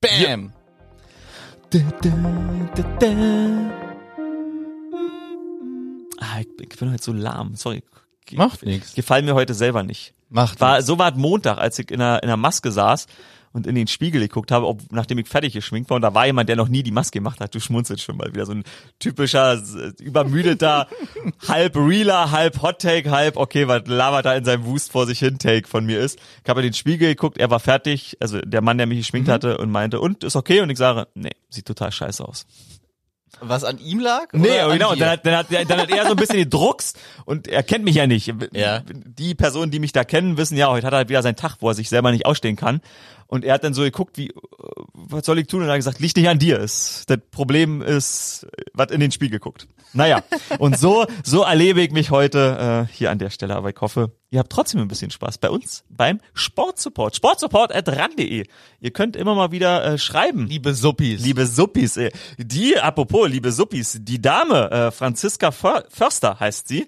Bam! 0.00 0.52
Ah, 6.20 6.40
ich, 6.40 6.48
ich 6.60 6.78
bin 6.78 6.92
heute 6.92 7.02
so 7.02 7.12
lahm. 7.12 7.54
Sorry. 7.54 7.82
Macht 8.32 8.64
nix. 8.64 8.94
Gefallen 8.94 9.26
mir 9.26 9.34
heute 9.34 9.54
selber 9.54 9.82
nicht. 9.82 10.14
Macht 10.30 10.60
War, 10.60 10.82
so 10.82 10.98
war 10.98 11.12
es 11.12 11.18
Montag, 11.18 11.58
als 11.58 11.78
ich 11.78 11.90
in 11.90 12.00
einer, 12.00 12.22
in 12.22 12.28
einer 12.28 12.36
Maske 12.36 12.72
saß 12.72 13.06
und 13.54 13.68
in 13.68 13.76
den 13.76 13.86
Spiegel 13.86 14.20
geguckt 14.20 14.50
habe, 14.50 14.66
ob, 14.66 14.82
nachdem 14.90 15.18
ich 15.18 15.28
fertig 15.28 15.52
geschminkt 15.52 15.88
war. 15.88 15.94
Und 15.94 16.02
da 16.02 16.12
war 16.12 16.26
jemand, 16.26 16.48
der 16.48 16.56
noch 16.56 16.68
nie 16.68 16.82
die 16.82 16.90
Maske 16.90 17.20
gemacht 17.20 17.40
hat. 17.40 17.54
Du 17.54 17.60
schmunzelst 17.60 18.02
schon 18.02 18.16
mal 18.16 18.34
wieder. 18.34 18.44
So 18.46 18.52
ein 18.52 18.64
typischer, 18.98 19.62
übermüdeter, 20.00 20.88
halb 21.48 21.76
realer, 21.76 22.32
halb 22.32 22.60
Hot 22.62 22.80
Take, 22.80 23.12
halb, 23.12 23.36
okay, 23.36 23.68
was 23.68 23.86
labert 23.86 24.26
da 24.26 24.34
in 24.34 24.44
seinem 24.44 24.66
Wust 24.66 24.90
vor 24.90 25.06
sich 25.06 25.20
hin 25.20 25.38
Take 25.38 25.68
von 25.68 25.86
mir 25.86 26.00
ist. 26.00 26.18
Ich 26.42 26.50
habe 26.50 26.60
in 26.60 26.66
den 26.66 26.74
Spiegel 26.74 27.08
geguckt, 27.08 27.38
er 27.38 27.48
war 27.48 27.60
fertig, 27.60 28.16
also 28.18 28.40
der 28.40 28.60
Mann, 28.60 28.76
der 28.76 28.88
mich 28.88 28.98
geschminkt 28.98 29.28
hatte 29.28 29.56
und 29.58 29.70
meinte, 29.70 30.00
und, 30.00 30.24
ist 30.24 30.34
okay? 30.34 30.60
Und 30.60 30.70
ich 30.70 30.78
sage, 30.78 31.06
nee, 31.14 31.30
sieht 31.48 31.66
total 31.66 31.92
scheiße 31.92 32.26
aus. 32.26 32.46
Was 33.40 33.64
an 33.64 33.78
ihm 33.78 34.00
lag? 34.00 34.32
Nee, 34.32 34.48
genau. 34.72 34.94
Dann 34.94 35.10
hat, 35.10 35.26
dann, 35.26 35.36
hat, 35.36 35.46
dann 35.50 35.80
hat 35.80 35.90
er 35.90 36.04
so 36.04 36.10
ein 36.10 36.16
bisschen 36.16 36.38
gedruckst 36.38 36.98
und 37.24 37.48
er 37.48 37.62
kennt 37.62 37.84
mich 37.84 37.96
ja 37.96 38.06
nicht. 38.06 38.32
Ja. 38.52 38.82
Die 38.86 39.34
Personen, 39.34 39.70
die 39.70 39.78
mich 39.78 39.92
da 39.92 40.04
kennen, 40.04 40.36
wissen 40.36 40.56
ja, 40.56 40.68
heute 40.68 40.86
hat 40.86 40.92
er 40.92 40.98
halt 40.98 41.08
wieder 41.08 41.22
seinen 41.22 41.36
Tag, 41.36 41.56
wo 41.60 41.68
er 41.68 41.74
sich 41.74 41.88
selber 41.88 42.10
nicht 42.10 42.26
ausstehen 42.26 42.56
kann. 42.56 42.80
Und 43.26 43.44
er 43.44 43.54
hat 43.54 43.64
dann 43.64 43.74
so 43.74 43.82
geguckt, 43.82 44.16
wie, 44.18 44.32
was 44.94 45.26
soll 45.26 45.38
ich 45.40 45.48
tun? 45.48 45.60
Und 45.60 45.66
er 45.66 45.72
hat 45.72 45.78
gesagt, 45.78 46.00
liegt 46.00 46.16
nicht 46.16 46.28
an 46.28 46.38
dir. 46.38 46.58
Das 46.58 47.04
Problem 47.30 47.82
ist, 47.82 48.46
was 48.72 48.90
in 48.90 49.00
den 49.00 49.10
Spiegel 49.10 49.40
guckt. 49.40 49.66
Naja, 49.92 50.22
und 50.58 50.78
so, 50.78 51.06
so 51.24 51.42
erlebe 51.42 51.80
ich 51.82 51.90
mich 51.90 52.10
heute 52.10 52.86
äh, 52.88 52.92
hier 52.92 53.10
an 53.10 53.18
der 53.18 53.30
Stelle. 53.30 53.56
Aber 53.56 53.70
ich 53.70 53.80
hoffe, 53.80 54.12
ihr 54.30 54.38
habt 54.38 54.50
trotzdem 54.50 54.80
ein 54.80 54.88
bisschen 54.88 55.10
Spaß 55.10 55.38
bei 55.38 55.50
uns 55.50 55.84
beim 55.88 56.20
Sportsupport. 56.32 57.16
Sportsupport 57.16 57.74
at 57.74 57.88
ran.de. 57.88 58.46
Ihr 58.80 58.90
könnt 58.92 59.16
immer 59.16 59.34
mal 59.34 59.50
wieder 59.50 59.84
äh, 59.84 59.98
schreiben. 59.98 60.46
Liebe 60.46 60.74
Suppis. 60.74 61.20
Liebe 61.22 61.46
Suppis, 61.46 61.96
ey. 61.96 62.12
die, 62.38 62.78
apropos, 62.78 63.28
liebe 63.28 63.50
Suppis, 63.52 63.98
die 64.00 64.22
Dame, 64.22 64.70
äh, 64.70 64.90
Franziska 64.90 65.50
För 65.50 65.84
Förster 65.88 66.38
heißt 66.38 66.68
sie, 66.68 66.86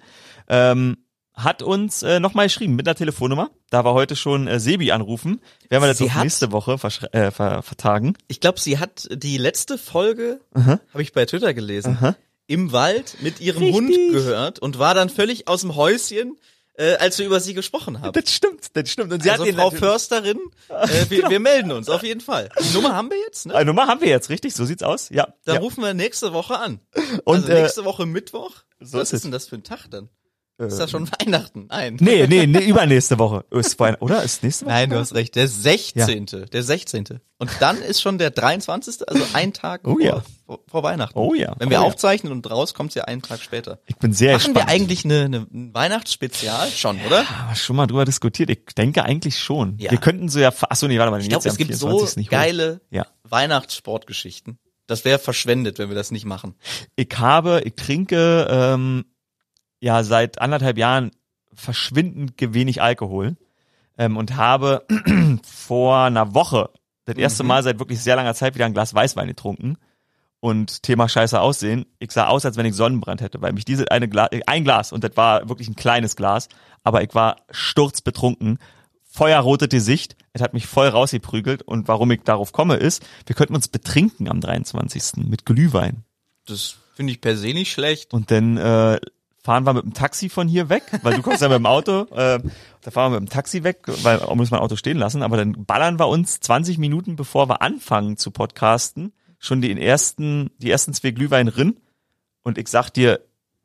ähm, 0.49 0.97
hat 1.37 1.63
uns 1.63 2.03
äh, 2.03 2.19
nochmal 2.19 2.47
geschrieben 2.47 2.75
mit 2.77 2.89
einer 2.89 2.95
Telefonnummer. 2.95 3.51
Da 3.71 3.85
war 3.85 3.93
heute 3.95 4.17
schon 4.17 4.49
äh, 4.49 4.59
Sebi 4.59 4.91
anrufen. 4.93 5.41
Werden 5.69 5.83
wir 5.83 5.89
das 5.89 6.01
auf 6.01 6.11
hat- 6.15 6.23
nächste 6.25 6.51
Woche 6.53 6.79
äh, 7.13 7.31
ver 7.31 7.63
vertagen. 7.63 8.17
Ich 8.29 8.41
glaube, 8.41 8.59
sie 8.59 8.79
hat 8.79 9.07
die 9.13 9.37
letzte 9.39 9.77
Folge, 9.79 10.41
habe 10.55 11.03
ich 11.03 11.13
bei 11.13 11.27
Twitter 11.27 11.53
gelesen, 11.55 11.99
im 12.47 12.73
Wald 12.73 13.17
mit 13.21 13.41
ihrem 13.41 13.63
Richtig. 13.63 13.75
Hund 13.77 14.13
gehört 14.13 14.59
und 14.61 14.79
war 14.79 14.95
dann 14.95 15.11
völlig 15.11 15.47
aus 15.49 15.61
dem 15.63 15.77
Häuschen, 15.77 16.37
äh, 16.79 16.95
als 16.97 17.19
wir 17.19 17.27
über 17.27 17.41
sie 17.41 17.55
gesprochen 17.55 18.01
haben. 18.01 18.13
Das 18.13 18.33
stimmt, 18.33 18.75
das 18.75 18.91
stimmt. 18.91 19.13
Und 19.13 19.23
sie 19.23 19.31
Also 19.31 19.43
hat 19.43 19.49
den 19.49 19.57
Frau 19.57 19.65
natürlich- 19.71 19.81
Försterin, 19.91 20.39
äh, 20.69 21.11
wir, 21.11 21.29
wir 21.31 21.41
melden 21.41 21.73
uns 21.73 21.89
auf 21.89 22.03
jeden 22.03 22.21
Fall. 22.21 22.49
Die 22.63 22.75
Nummer 22.75 22.95
haben 22.95 23.11
wir 23.11 23.19
jetzt, 23.19 23.47
ne? 23.47 23.55
Eine 23.55 23.65
Nummer 23.67 23.87
haben 23.89 24.01
wir 24.01 24.09
jetzt, 24.09 24.31
richtig? 24.31 24.55
So 24.55 24.65
sieht's 24.65 24.83
aus. 24.83 25.09
Ja. 25.11 25.29
Dann 25.45 25.57
ja. 25.57 25.61
rufen 25.61 25.83
wir 25.83 25.93
nächste 25.93 26.33
Woche 26.33 26.59
an. 26.59 26.81
Und 27.25 27.37
also 27.37 27.49
äh, 27.49 27.63
nächste 27.63 27.85
Woche 27.85 28.07
Mittwoch. 28.07 28.53
so 28.81 28.99
Was 28.99 29.09
ist 29.09 29.13
ist 29.15 29.25
denn 29.25 29.33
das 29.33 29.49
für 29.49 29.57
ein 29.57 29.65
Tag 29.65 29.91
dann? 29.91 30.09
Ist 30.59 30.79
das 30.79 30.91
schon 30.91 31.07
Weihnachten? 31.21 31.67
Nein. 31.69 31.99
Nee, 32.01 32.27
nee, 32.27 32.47
nee, 32.47 32.65
übernächste 32.67 33.19
Woche. 33.19 33.45
Ist 33.51 33.79
Weihnachten, 33.79 34.03
oder? 34.03 34.23
Ist 34.23 34.43
nächste 34.43 34.65
Woche? 34.65 34.73
Nein, 34.75 34.91
du 34.91 34.99
hast 34.99 35.15
recht. 35.15 35.35
Der 35.35 35.49
16. 35.49 36.27
Der 36.51 36.63
16. 36.63 37.21
Und 37.39 37.51
dann 37.61 37.83
ist 37.83 38.01
schon 38.01 38.17
der 38.17 38.31
23. 38.31 39.07
Also 39.07 39.23
ein 39.35 39.53
Tag 39.53 39.83
Oh 39.85 39.93
vor, 39.93 40.01
ja. 40.01 40.23
vor, 40.67 40.83
Weihnachten. 40.83 41.19
Oh 41.19 41.35
ja. 41.35 41.55
Wenn 41.59 41.69
wir 41.69 41.79
Oh 41.79 41.83
ja. 41.83 41.87
aufzeichnen 41.87 42.33
und 42.33 42.51
raus 42.51 42.73
kommt's 42.73 42.95
ja 42.95 43.05
einen 43.05 43.21
Tag 43.21 43.41
später. 43.41 43.81
Ich 43.87 43.97
bin 43.97 44.15
sehr 44.15 44.33
Machen 44.33 44.55
gespannt. 44.55 44.69
wir 44.69 44.73
eigentlich 44.73 45.05
eine, 45.05 45.25
eine, 45.25 45.37
ein 45.53 45.75
Weihnachtsspezial? 45.75 46.69
Schon, 46.71 46.99
oder? 47.07 47.29
Haben 47.29 47.49
wir 47.51 47.57
schon 47.57 47.77
mal 47.77 47.87
drüber 47.87 48.07
diskutiert. 48.07 48.49
Ich 48.49 48.65
denke 48.77 49.05
eigentlich 49.05 49.39
schon. 49.39 49.77
Ja. 49.79 49.91
Wir 49.91 49.99
könnten 49.99 50.31
so 50.31 50.39
ja, 50.41 50.55
achso, 50.71 50.89
nee, 50.89 50.99
warte 50.99 51.11
mal. 51.11 51.21
Ich 51.21 51.29
glaube, 51.29 51.47
es 51.47 51.59
gibt 51.59 51.75
so 51.75 51.89
24. 51.89 52.17
nicht 52.17 52.29
hoch. 52.29 52.33
geile 52.33 52.81
Ja. 52.91 53.07
Weihnachtssportgeschichten. 53.25 54.59
Das 54.87 55.05
wäre 55.05 55.19
verschwendet, 55.19 55.79
wenn 55.79 55.89
wir 55.89 55.97
das 55.97 56.11
nicht 56.13 56.25
machen. 56.25 56.55
Ich 56.95 57.09
habe, 57.19 57.61
ich 57.65 57.75
trinke, 57.75 58.47
ähm, 58.49 59.05
ja, 59.87 60.03
seit 60.03 60.41
anderthalb 60.41 60.79
Jahren 60.79 61.13
verschwindend 61.55 62.35
wenig 62.39 62.83
Alkohol, 62.83 63.37
ähm, 63.99 64.17
und 64.17 64.37
habe 64.37 64.85
vor 65.43 65.99
einer 65.99 66.35
Woche 66.35 66.71
das 67.05 67.17
erste 67.17 67.45
Mhm. 67.45 67.49
Mal 67.49 67.63
seit 67.63 67.79
wirklich 67.79 68.01
sehr 68.01 68.17
langer 68.17 68.35
Zeit 68.35 68.55
wieder 68.55 68.67
ein 68.67 68.75
Glas 68.75 68.95
Weißwein 68.95 69.29
getrunken. 69.29 69.79
Und 70.41 70.83
Thema 70.83 71.09
scheiße 71.09 71.41
aussehen. 71.41 71.87
Ich 71.99 72.13
sah 72.13 72.27
aus, 72.27 72.45
als 72.45 72.57
wenn 72.57 72.67
ich 72.67 72.75
Sonnenbrand 72.75 73.21
hätte, 73.21 73.41
weil 73.41 73.53
mich 73.53 73.65
diese 73.65 73.91
eine 73.91 74.09
Glas, 74.09 74.29
ein 74.47 74.65
Glas, 74.65 74.93
und 74.93 75.03
das 75.03 75.17
war 75.17 75.49
wirklich 75.49 75.69
ein 75.69 75.77
kleines 75.77 76.15
Glas, 76.15 76.49
aber 76.85 77.03
ich 77.03 77.15
war 77.15 77.37
sturzbetrunken, 77.51 78.59
feuerrote 79.03 79.67
Gesicht, 79.67 80.15
es 80.35 80.43
hat 80.43 80.53
mich 80.53 80.67
voll 80.67 80.89
rausgeprügelt 80.89 81.63
und 81.63 81.89
warum 81.89 82.11
ich 82.11 82.23
darauf 82.23 82.53
komme 82.53 82.77
ist, 82.77 83.05
wir 83.25 83.35
könnten 83.35 83.55
uns 83.55 83.69
betrinken 83.69 84.29
am 84.29 84.41
23. 84.41 85.25
mit 85.25 85.47
Glühwein. 85.47 86.05
Das 86.45 86.77
finde 86.95 87.13
ich 87.13 87.21
per 87.21 87.37
se 87.37 87.55
nicht 87.55 87.73
schlecht. 87.73 88.13
Und 88.13 88.31
dann 88.31 88.57
äh, 88.59 89.01
fahren 89.47 89.65
wir 89.65 89.75
mit 89.75 89.85
dem 89.85 89.95
Taxi 89.95 90.29
von 90.29 90.49
hier 90.49 90.69
weg, 90.69 90.83
weil 91.03 91.15
du 91.15 91.23
kommst 91.23 91.41
ja 91.41 91.49
mit 91.49 91.59
dem 91.59 91.67
Auto. 91.67 92.01
Äh, 92.11 92.41
da 92.83 92.91
fahren 92.91 93.13
wir 93.13 93.21
mit 93.21 93.31
dem 93.31 93.33
Taxi 93.33 93.63
weg, 93.63 93.85
weil 94.03 94.19
man 94.19 94.37
muss 94.37 94.51
mein 94.51 94.59
Auto 94.59 94.75
stehen 94.75 94.99
lassen. 94.99 95.23
Aber 95.23 95.37
dann 95.37 95.65
ballern 95.65 96.01
wir 96.01 96.09
uns 96.09 96.41
20 96.41 96.79
Minuten, 96.79 97.15
bevor 97.15 97.49
wir 97.49 97.63
anfangen 97.63 98.17
zu 98.17 98.33
podcasten, 98.33 99.13
schon 99.39 99.61
die 99.61 99.81
ersten, 99.81 100.51
die 100.59 100.69
ersten 100.69 100.93
zwei 100.95 101.13
Glühwein 101.13 101.47
rin. 101.47 101.77
Und 102.43 102.59
ich 102.59 102.67
sag 102.67 102.91
dir, 102.91 103.21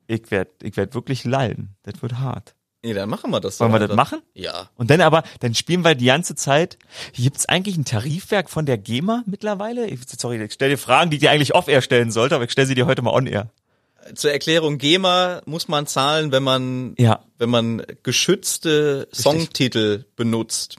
ich 0.06 0.30
werd, 0.30 0.62
ich 0.62 0.76
werd 0.76 0.94
wirklich 0.94 1.24
lallen. 1.24 1.74
Das 1.82 2.00
wird 2.00 2.20
hart. 2.20 2.54
Nee, 2.84 2.94
dann 2.94 3.08
machen 3.08 3.32
wir 3.32 3.40
das. 3.40 3.58
Wollen 3.58 3.72
wir 3.72 3.80
das 3.80 3.96
machen? 3.96 4.20
Ja. 4.34 4.70
Und 4.76 4.88
dann 4.90 5.00
aber, 5.00 5.24
dann 5.40 5.54
spielen 5.54 5.84
wir 5.84 5.96
die 5.96 6.06
ganze 6.06 6.36
Zeit. 6.36 6.78
Gibt's 7.12 7.46
eigentlich 7.46 7.76
ein 7.76 7.84
Tarifwerk 7.84 8.50
von 8.50 8.66
der 8.66 8.78
GEMA 8.78 9.24
mittlerweile? 9.26 9.88
Ich, 9.88 9.98
sorry, 10.16 10.40
ich 10.40 10.52
stelle 10.52 10.72
dir 10.72 10.78
Fragen, 10.78 11.10
die 11.10 11.16
ich 11.16 11.20
dir 11.22 11.32
eigentlich 11.32 11.56
off-air 11.56 11.82
stellen 11.82 12.12
sollte, 12.12 12.36
aber 12.36 12.44
ich 12.44 12.52
stelle 12.52 12.68
sie 12.68 12.76
dir 12.76 12.86
heute 12.86 13.02
mal 13.02 13.12
on-air. 13.12 13.50
Zur 14.14 14.32
Erklärung, 14.32 14.78
GEMA 14.78 15.42
muss 15.46 15.68
man 15.68 15.86
zahlen, 15.86 16.32
wenn 16.32 16.42
man, 16.42 16.94
Ja. 16.98 17.24
wenn 17.38 17.50
man 17.50 17.82
geschützte 18.02 19.08
Songtitel 19.12 20.04
benutzt. 20.16 20.76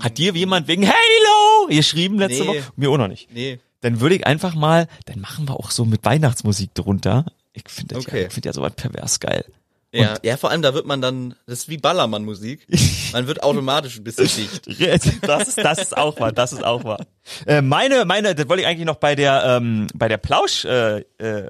Hat 0.00 0.18
dir 0.18 0.32
jemand 0.34 0.68
wegen 0.68 0.86
Halo 0.86 1.66
geschrieben 1.68 2.18
letzte 2.18 2.42
Nee. 2.42 2.48
Woche? 2.48 2.62
Mir 2.76 2.90
auch 2.90 2.98
noch 2.98 3.08
nicht. 3.08 3.32
Nee. 3.32 3.60
Dann 3.80 4.00
würde 4.00 4.14
ich 4.16 4.26
einfach 4.26 4.54
mal, 4.54 4.88
dann 5.06 5.20
machen 5.20 5.46
wir 5.48 5.54
auch 5.58 5.70
so 5.70 5.84
mit 5.84 6.04
Weihnachtsmusik 6.04 6.74
drunter. 6.74 7.26
Ich 7.52 7.64
finde 7.68 7.94
das 7.94 8.06
Okay. 8.06 8.20
ja, 8.22 8.26
ich 8.28 8.32
finde 8.32 8.48
ja 8.48 8.52
sowas 8.52 8.72
pervers 8.76 9.20
geil. 9.20 9.44
Ja, 9.94 10.16
ja, 10.22 10.36
vor 10.36 10.50
allem 10.50 10.62
da 10.62 10.74
wird 10.74 10.86
man 10.86 11.00
dann, 11.00 11.34
das 11.46 11.60
ist 11.60 11.68
wie 11.68 11.78
Ballermann-Musik. 11.78 12.66
Man 13.12 13.26
wird 13.26 13.42
automatisch 13.42 13.98
ein 13.98 14.04
bisschen 14.04 14.26
dicht. 14.66 15.22
Das 15.22 15.48
ist, 15.48 15.58
das 15.58 15.78
ist 15.78 15.96
auch 15.96 16.18
wahr, 16.18 16.32
das 16.32 16.52
ist 16.52 16.64
auch 16.64 16.84
wahr. 16.84 17.06
Äh, 17.46 17.62
meine, 17.62 18.04
meine, 18.04 18.34
das 18.34 18.48
wollte 18.48 18.62
ich 18.62 18.68
eigentlich 18.68 18.86
noch 18.86 18.96
bei 18.96 19.14
der, 19.14 19.44
ähm, 19.46 19.86
bei 19.94 20.08
der 20.08 20.18
Plausch, 20.18 20.64
äh, 20.64 21.04
äh, 21.18 21.48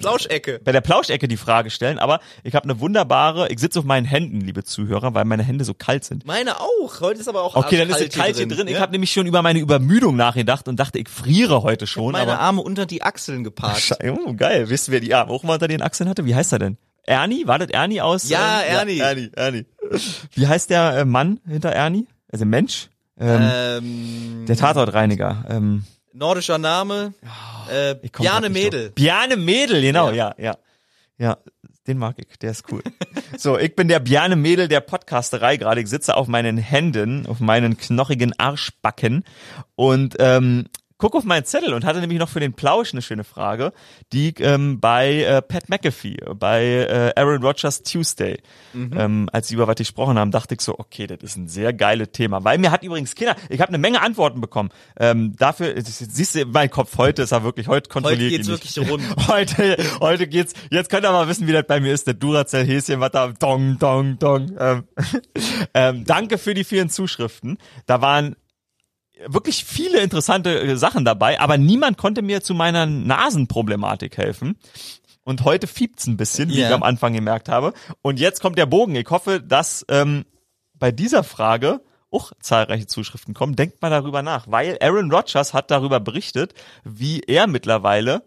Lauschecke. 0.00 0.60
bei 0.64 0.72
der 0.72 0.80
Plauschecke 0.80 1.28
die 1.28 1.36
Frage 1.36 1.70
stellen, 1.70 1.98
aber 1.98 2.20
ich 2.42 2.54
habe 2.54 2.64
eine 2.64 2.80
wunderbare, 2.80 3.48
ich 3.50 3.60
sitze 3.60 3.78
auf 3.80 3.84
meinen 3.84 4.06
Händen, 4.06 4.40
liebe 4.40 4.64
Zuhörer, 4.64 5.14
weil 5.14 5.24
meine 5.24 5.42
Hände 5.42 5.64
so 5.64 5.74
kalt 5.74 6.04
sind. 6.04 6.26
Meine 6.26 6.60
auch. 6.60 7.00
Heute 7.00 7.20
ist 7.20 7.28
aber 7.28 7.42
auch 7.42 7.54
Okay, 7.54 7.76
dann 7.76 7.90
ist 7.90 8.00
es 8.00 8.14
kalt 8.14 8.36
hier 8.36 8.48
drin. 8.48 8.66
Ich 8.66 8.74
ja? 8.74 8.80
habe 8.80 8.92
nämlich 8.92 9.12
schon 9.12 9.26
über 9.26 9.42
meine 9.42 9.58
Übermüdung 9.58 10.16
nachgedacht 10.16 10.68
und 10.68 10.80
dachte, 10.80 10.98
ich 10.98 11.08
friere 11.08 11.62
heute 11.62 11.86
schon. 11.86 12.12
meine 12.12 12.32
aber 12.32 12.40
Arme 12.40 12.62
unter 12.62 12.86
die 12.86 13.02
Achseln 13.02 13.44
geparkt. 13.44 13.98
Oh, 14.04 14.32
geil. 14.34 14.68
Wisst 14.70 14.88
ihr, 14.88 14.92
wer 14.92 15.00
die 15.00 15.14
Arme 15.14 15.30
auch 15.30 15.42
mal 15.42 15.54
unter 15.54 15.68
den 15.68 15.82
Achseln 15.82 16.08
hatte? 16.08 16.24
Wie 16.24 16.34
heißt 16.34 16.52
er 16.52 16.58
denn? 16.58 16.78
Ernie? 17.06 17.46
War 17.46 17.58
das 17.58 17.68
Ernie 17.70 18.00
aus? 18.00 18.28
Ja, 18.28 18.62
ähm, 18.62 18.76
Ernie. 18.76 18.96
Ja, 18.98 19.04
Ernie, 19.08 19.30
Ernie. 19.34 19.66
Wie 20.34 20.46
heißt 20.46 20.70
der 20.70 20.98
äh, 20.98 21.04
Mann 21.04 21.40
hinter 21.46 21.70
Ernie? 21.70 22.06
Also 22.32 22.44
Mensch? 22.44 22.88
Ähm, 23.18 23.40
Ähm, 23.42 24.44
der 24.48 24.56
Tatortreiniger. 24.56 25.44
Ähm, 25.48 25.84
nordischer 26.12 26.58
Name. 26.58 27.14
Äh, 27.70 27.94
Bjarne 27.94 28.50
Mädel. 28.50 28.86
drauf. 28.86 28.94
Bjarne 28.94 29.36
Mädel, 29.36 29.80
genau, 29.82 30.10
Ja. 30.10 30.34
ja, 30.38 30.44
ja. 30.44 30.56
Ja, 31.16 31.38
den 31.86 31.98
mag 31.98 32.16
ich, 32.18 32.36
der 32.40 32.50
ist 32.50 32.64
cool. 32.72 32.82
so, 33.38 33.56
ich 33.56 33.76
bin 33.76 33.86
der 33.86 34.00
Bjarne 34.00 34.34
Mädel 34.34 34.66
der 34.66 34.80
Podcasterei 34.80 35.56
gerade. 35.58 35.80
Ich 35.80 35.88
sitze 35.88 36.16
auf 36.16 36.26
meinen 36.26 36.58
Händen, 36.58 37.26
auf 37.26 37.38
meinen 37.38 37.76
knochigen 37.76 38.32
Arschbacken 38.36 39.22
und 39.76 40.16
ähm, 40.18 40.64
guck 41.04 41.16
auf 41.16 41.24
meinen 41.24 41.44
Zettel 41.44 41.74
und 41.74 41.84
hatte 41.84 42.00
nämlich 42.00 42.18
noch 42.18 42.30
für 42.30 42.40
den 42.40 42.54
Plausch 42.54 42.94
eine 42.94 43.02
schöne 43.02 43.24
Frage, 43.24 43.74
die 44.14 44.32
ähm, 44.38 44.80
bei 44.80 45.20
äh, 45.20 45.42
Pat 45.42 45.68
McAfee, 45.68 46.16
bei 46.34 46.64
äh, 46.64 47.12
Aaron 47.14 47.42
Rodgers 47.42 47.82
Tuesday, 47.82 48.38
ähm, 48.74 49.28
als 49.30 49.48
sie 49.48 49.54
über 49.54 49.66
was 49.66 49.76
gesprochen 49.76 50.18
haben, 50.18 50.30
dachte 50.30 50.54
ich 50.54 50.62
so, 50.62 50.78
okay, 50.78 51.06
das 51.06 51.18
ist 51.22 51.36
ein 51.36 51.46
sehr 51.46 51.74
geiles 51.74 52.12
Thema. 52.12 52.42
Weil 52.42 52.56
mir 52.56 52.70
hat 52.70 52.82
übrigens 52.82 53.14
Kinder, 53.14 53.36
ich 53.50 53.60
habe 53.60 53.68
eine 53.68 53.76
Menge 53.76 54.00
Antworten 54.00 54.40
bekommen. 54.40 54.70
Ähm, 54.98 55.36
dafür, 55.36 55.74
siehst 55.76 56.36
du, 56.36 56.46
mein 56.46 56.70
Kopf 56.70 56.96
heute 56.96 57.20
ist 57.20 57.32
er 57.32 57.44
wirklich, 57.44 57.68
heute 57.68 57.90
kontrolliert 57.90 58.22
Heute 58.22 58.36
geht's 58.36 58.48
wirklich 58.48 58.90
rund. 58.90 59.04
Heute, 59.28 59.76
heute 60.00 60.26
geht's, 60.26 60.54
jetzt 60.70 60.88
könnt 60.88 61.04
ihr 61.04 61.12
mal 61.12 61.28
wissen, 61.28 61.46
wie 61.46 61.52
das 61.52 61.66
bei 61.66 61.80
mir 61.80 61.92
ist, 61.92 62.06
der 62.06 62.14
Duracell-Häschen, 62.14 63.00
was 63.00 63.10
da, 63.10 63.28
dong, 63.28 63.78
dong, 63.78 64.18
dong. 64.18 64.56
Ähm, 64.58 64.84
ähm, 65.74 66.04
danke 66.06 66.38
für 66.38 66.54
die 66.54 66.64
vielen 66.64 66.88
Zuschriften. 66.88 67.58
Da 67.84 68.00
waren 68.00 68.36
wirklich 69.28 69.64
viele 69.64 70.00
interessante 70.00 70.60
äh, 70.60 70.76
Sachen 70.76 71.04
dabei, 71.04 71.40
aber 71.40 71.56
niemand 71.58 71.98
konnte 71.98 72.22
mir 72.22 72.42
zu 72.42 72.54
meiner 72.54 72.86
Nasenproblematik 72.86 74.16
helfen. 74.18 74.56
Und 75.24 75.44
heute 75.44 75.66
fiebt's 75.66 76.06
ein 76.06 76.16
bisschen, 76.16 76.50
wie 76.50 76.60
Ja. 76.60 76.68
ich 76.68 76.74
am 76.74 76.82
Anfang 76.82 77.14
gemerkt 77.14 77.48
habe. 77.48 77.72
Und 78.02 78.20
jetzt 78.20 78.40
kommt 78.42 78.58
der 78.58 78.66
Bogen. 78.66 78.94
Ich 78.94 79.08
hoffe, 79.08 79.40
dass 79.40 79.84
ähm, 79.88 80.24
bei 80.74 80.92
dieser 80.92 81.24
Frage 81.24 81.80
auch 82.10 82.32
zahlreiche 82.40 82.86
Zuschriften 82.86 83.34
kommen. 83.34 83.56
Denkt 83.56 83.80
mal 83.82 83.90
darüber 83.90 84.22
nach, 84.22 84.46
weil 84.48 84.78
Aaron 84.80 85.10
Rodgers 85.10 85.52
hat 85.54 85.70
darüber 85.70 85.98
berichtet, 85.98 86.54
wie 86.84 87.20
er 87.20 87.46
mittlerweile 87.46 88.22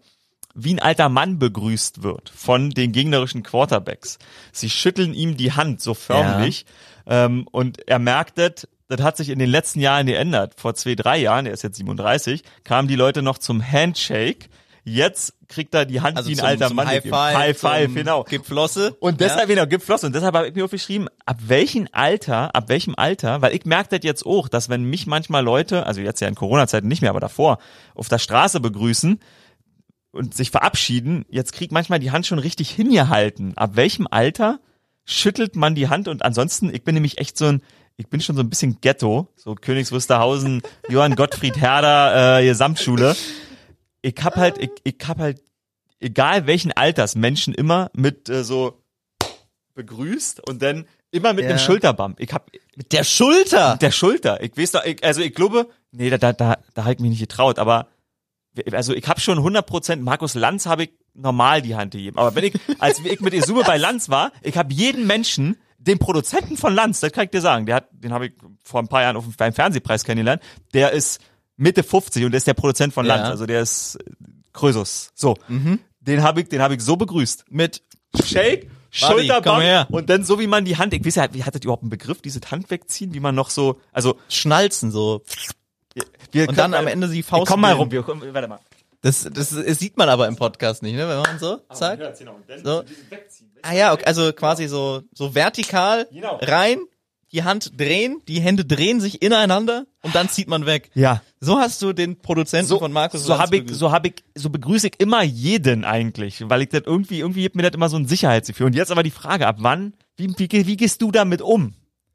wie 0.60 0.74
ein 0.74 0.80
alter 0.80 1.08
Mann 1.08 1.38
begrüßt 1.38 2.02
wird 2.02 2.30
von 2.30 2.70
den 2.70 2.90
gegnerischen 2.90 3.44
Quarterbacks. 3.44 4.18
Sie 4.50 4.68
schütteln 4.68 5.14
ihm 5.14 5.36
die 5.36 5.52
Hand 5.52 5.80
so 5.80 5.94
förmlich 5.94 6.66
ähm, 7.06 7.46
und 7.52 7.86
er 7.88 8.00
merkt 8.00 8.38
das, 8.88 9.00
hat 9.02 9.16
sich 9.16 9.28
in 9.28 9.38
den 9.38 9.50
letzten 9.50 9.80
Jahren 9.80 10.06
geändert. 10.06 10.54
Vor 10.56 10.74
zwei, 10.74 10.94
drei 10.94 11.18
Jahren, 11.18 11.46
er 11.46 11.52
ist 11.52 11.62
jetzt 11.62 11.76
37, 11.76 12.42
kamen 12.64 12.88
die 12.88 12.96
Leute 12.96 13.22
noch 13.22 13.38
zum 13.38 13.62
Handshake. 13.62 14.48
Jetzt 14.84 15.34
kriegt 15.48 15.74
er 15.74 15.84
die 15.84 16.00
Hand 16.00 16.16
Also 16.16 16.30
wie 16.30 16.32
ein 16.32 16.38
zum, 16.38 16.46
alter 16.46 16.68
zum 16.68 16.76
Mann. 16.76 16.86
High. 16.86 17.02
Five. 17.02 17.36
High 17.36 17.58
Five, 17.58 17.94
genau. 17.94 18.24
Gib 18.24 18.46
Flosse. 18.46 18.96
Und 19.00 19.20
deshalb, 19.20 19.48
genau, 19.48 19.66
gibt 19.66 19.84
Floss. 19.84 20.04
Und 20.04 20.14
deshalb 20.14 20.34
habe 20.34 20.48
ich 20.48 20.54
mir 20.54 20.64
aufgeschrieben, 20.64 21.08
ab 21.26 21.38
welchem 21.46 21.88
Alter, 21.92 22.54
ab 22.54 22.68
welchem 22.68 22.94
Alter, 22.96 23.42
weil 23.42 23.54
ich 23.54 23.66
merke 23.66 23.98
das 23.98 24.04
jetzt 24.04 24.24
auch, 24.24 24.48
dass 24.48 24.70
wenn 24.70 24.84
mich 24.84 25.06
manchmal 25.06 25.44
Leute, 25.44 25.84
also 25.84 26.00
jetzt 26.00 26.20
ja 26.20 26.28
in 26.28 26.34
Corona-Zeiten 26.34 26.88
nicht 26.88 27.02
mehr, 27.02 27.10
aber 27.10 27.20
davor, 27.20 27.58
auf 27.94 28.08
der 28.08 28.18
Straße 28.18 28.60
begrüßen 28.60 29.20
und 30.12 30.34
sich 30.34 30.50
verabschieden, 30.50 31.26
jetzt 31.28 31.52
kriegt 31.52 31.72
manchmal 31.72 31.98
die 31.98 32.10
Hand 32.10 32.26
schon 32.26 32.38
richtig 32.38 32.70
hingehalten. 32.70 33.56
Ab 33.56 33.72
welchem 33.74 34.06
Alter 34.10 34.60
schüttelt 35.04 35.56
man 35.56 35.74
die 35.74 35.88
Hand? 35.88 36.08
Und 36.08 36.24
ansonsten, 36.24 36.74
ich 36.74 36.84
bin 36.84 36.94
nämlich 36.94 37.18
echt 37.18 37.36
so 37.36 37.46
ein, 37.46 37.62
ich 37.98 38.08
bin 38.08 38.20
schon 38.22 38.36
so 38.36 38.42
ein 38.42 38.48
bisschen 38.48 38.80
Ghetto, 38.80 39.28
so 39.36 39.54
Königs 39.54 39.92
Wusterhausen, 39.92 40.62
Johann 40.88 41.14
Gottfried 41.16 41.56
Herder, 41.58 42.38
äh, 42.40 42.46
Gesamtschule. 42.46 43.14
Ich 44.02 44.14
hab 44.22 44.36
halt, 44.36 44.56
ich, 44.58 44.70
ich 44.84 44.96
hab 45.06 45.18
halt 45.18 45.42
egal 46.00 46.46
welchen 46.46 46.72
Alters 46.72 47.16
Menschen 47.16 47.52
immer 47.54 47.90
mit 47.92 48.28
äh, 48.28 48.44
so 48.44 48.80
begrüßt 49.74 50.46
und 50.48 50.62
dann 50.62 50.86
immer 51.10 51.32
mit 51.32 51.44
Ja. 51.44 51.50
einem 51.50 51.58
Schulterbump. 51.58 52.20
Ich 52.20 52.32
hab 52.32 52.50
Mit 52.76 52.92
der 52.92 53.04
Schulter. 53.04 53.72
mit 53.72 53.82
der 53.82 53.90
Schulter. 53.90 54.42
Ich 54.42 54.56
weiß 54.56 54.72
doch, 54.72 54.84
ich, 54.84 55.02
also 55.04 55.20
ich 55.20 55.34
glaube, 55.34 55.68
nee, 55.92 56.10
da 56.10 56.18
da 56.18 56.32
da, 56.32 56.58
da 56.74 56.82
habe 56.84 56.94
ich 56.94 57.00
mich 57.00 57.10
nicht 57.10 57.20
getraut, 57.20 57.58
aber 57.58 57.88
also 58.72 58.92
ich 58.94 59.06
habe 59.06 59.20
schon 59.20 59.38
100% 59.38 59.96
Markus 59.96 60.34
Lanz 60.34 60.66
habe 60.66 60.84
ich 60.84 60.90
normal 61.14 61.62
die 61.62 61.76
Hand 61.76 61.92
gegeben. 61.92 62.18
Aber 62.18 62.34
wenn 62.34 62.44
ich, 62.44 62.54
als 62.78 62.98
ich 63.00 63.20
mit 63.20 63.34
Isume 63.34 63.62
bei 63.64 63.76
Lanz 63.76 64.08
war, 64.08 64.32
ich 64.42 64.56
habe 64.56 64.72
jeden 64.72 65.06
Menschen, 65.06 65.56
den 65.88 65.98
Produzenten 65.98 66.56
von 66.56 66.74
Lanz, 66.74 67.00
das 67.00 67.12
kann 67.12 67.24
ich 67.24 67.30
dir 67.30 67.40
sagen, 67.40 67.66
der 67.66 67.76
hat, 67.76 67.88
den 67.92 68.12
habe 68.12 68.26
ich 68.26 68.32
vor 68.62 68.80
ein 68.80 68.88
paar 68.88 69.02
Jahren 69.02 69.16
auf 69.16 69.24
dem, 69.24 69.34
beim 69.36 69.52
Fernsehpreis 69.52 70.04
kennengelernt, 70.04 70.42
der 70.74 70.92
ist 70.92 71.20
Mitte 71.56 71.82
50 71.82 72.24
und 72.24 72.30
der 72.30 72.38
ist 72.38 72.46
der 72.46 72.54
Produzent 72.54 72.94
von 72.94 73.06
Ja. 73.06 73.16
Lanz, 73.16 73.28
also 73.28 73.46
der 73.46 73.62
ist 73.62 73.96
äh, 73.96 74.10
Krösus. 74.52 75.10
So, 75.14 75.36
den 76.00 76.22
habe 76.22 76.42
ich, 76.42 76.48
den 76.48 76.62
habe 76.62 76.74
ich 76.74 76.82
so 76.82 76.96
begrüßt. 76.96 77.46
Mit 77.50 77.82
Shake. 78.24 78.70
Schulterbump 78.90 79.90
und 79.90 80.08
dann 80.08 80.24
so 80.24 80.40
wie 80.40 80.46
man 80.46 80.64
die 80.64 80.78
Hand, 80.78 80.94
ich 80.94 81.04
weiß 81.04 81.16
ja, 81.16 81.34
wie 81.34 81.44
hat 81.44 81.54
das 81.54 81.60
überhaupt 81.62 81.82
einen 81.82 81.90
Begriff, 81.90 82.22
dieses 82.22 82.40
Hand 82.50 82.70
wegziehen, 82.70 83.12
wie 83.12 83.20
man 83.20 83.34
noch 83.34 83.50
so, 83.50 83.80
also 83.92 84.16
Schnalzen 84.30 84.90
so. 84.90 85.22
wir 86.32 86.48
Und 86.48 86.56
dann 86.56 86.72
am 86.72 86.86
Ende 86.86 87.06
die 87.08 87.22
Faust 87.22 87.50
Komm 87.50 87.60
mal 87.60 87.74
rum, 87.74 87.90
wir, 87.90 88.02
komm, 88.02 88.22
warte 88.32 88.48
mal. 88.48 88.60
Das, 89.00 89.28
das, 89.32 89.50
das 89.50 89.78
sieht 89.78 89.96
man 89.96 90.08
aber 90.08 90.26
im 90.26 90.36
Podcast 90.36 90.82
nicht, 90.82 90.94
ne? 90.96 91.08
Wenn 91.08 91.18
man 91.18 91.38
so 91.38 91.60
sagt. 91.72 92.02
So. 92.64 92.82
Ah 93.62 93.72
ja, 93.72 93.92
okay, 93.92 94.04
also 94.06 94.32
quasi 94.32 94.66
so, 94.66 95.02
so 95.14 95.34
vertikal 95.34 96.08
Genau. 96.10 96.38
rein, 96.42 96.78
die 97.32 97.44
Hand 97.44 97.78
drehen, 97.78 98.22
die 98.26 98.40
Hände 98.40 98.64
drehen 98.64 99.00
sich 99.00 99.22
ineinander 99.22 99.86
und 100.02 100.14
dann 100.14 100.28
zieht 100.28 100.48
man 100.48 100.66
weg. 100.66 100.90
Ja. 100.94 101.22
So 101.40 101.58
hast 101.58 101.80
du 101.82 101.92
den 101.92 102.18
Produzenten 102.18 102.66
So, 102.68 102.78
von 102.78 102.90
Markus 102.92 103.22
so 103.24 103.38
habe 103.38 103.58
ich, 103.58 103.70
so 103.70 103.92
habe 103.92 104.08
ich, 104.08 104.14
so 104.34 104.50
begrüße 104.50 104.88
ich 104.88 104.94
immer 104.98 105.22
jeden 105.22 105.84
eigentlich, 105.84 106.48
weil 106.48 106.62
ich 106.62 106.70
das 106.70 106.82
irgendwie, 106.86 107.20
irgendwie 107.20 107.42
gibt 107.42 107.54
mir 107.54 107.62
das 107.62 107.74
immer 107.74 107.88
so 107.88 107.96
ein 107.96 108.08
Sicherheitsgefühl. 108.08 108.66
Und 108.66 108.74
jetzt 108.74 108.90
aber 108.90 109.02
die 109.02 109.10
Frage, 109.10 109.46
ab 109.46 109.56
wann, 109.60 109.92
wie, 110.16 110.28
wie, 110.38 110.66
wie 110.66 110.76
gehst 110.76 111.02
du 111.02 111.12
damit 111.12 111.42
um? 111.42 111.74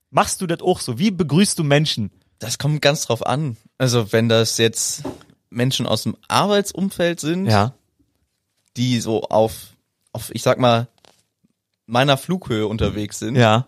Machst 0.09 0.41
du 0.41 0.47
das 0.47 0.61
auch 0.61 0.79
so? 0.79 0.99
Wie 0.99 1.11
begrüßt 1.11 1.57
du 1.59 1.63
Menschen? 1.63 2.11
Das 2.39 2.57
kommt 2.57 2.81
ganz 2.81 3.05
drauf 3.05 3.25
an. 3.25 3.55
Also 3.77 4.11
wenn 4.11 4.27
das 4.29 4.57
jetzt 4.57 5.03
Menschen 5.53 5.85
aus 5.85 6.03
dem 6.03 6.15
Arbeitsumfeld 6.27 7.19
sind, 7.19 7.45
Ja. 7.45 7.73
die 8.77 8.99
so 8.99 9.23
auf, 9.23 9.73
auf, 10.11 10.31
ich 10.33 10.41
sag 10.43 10.59
mal, 10.59 10.87
meiner 11.85 12.17
Flughöhe 12.17 12.67
unterwegs 12.67 13.19
sind, 13.19 13.35
Ja. 13.35 13.67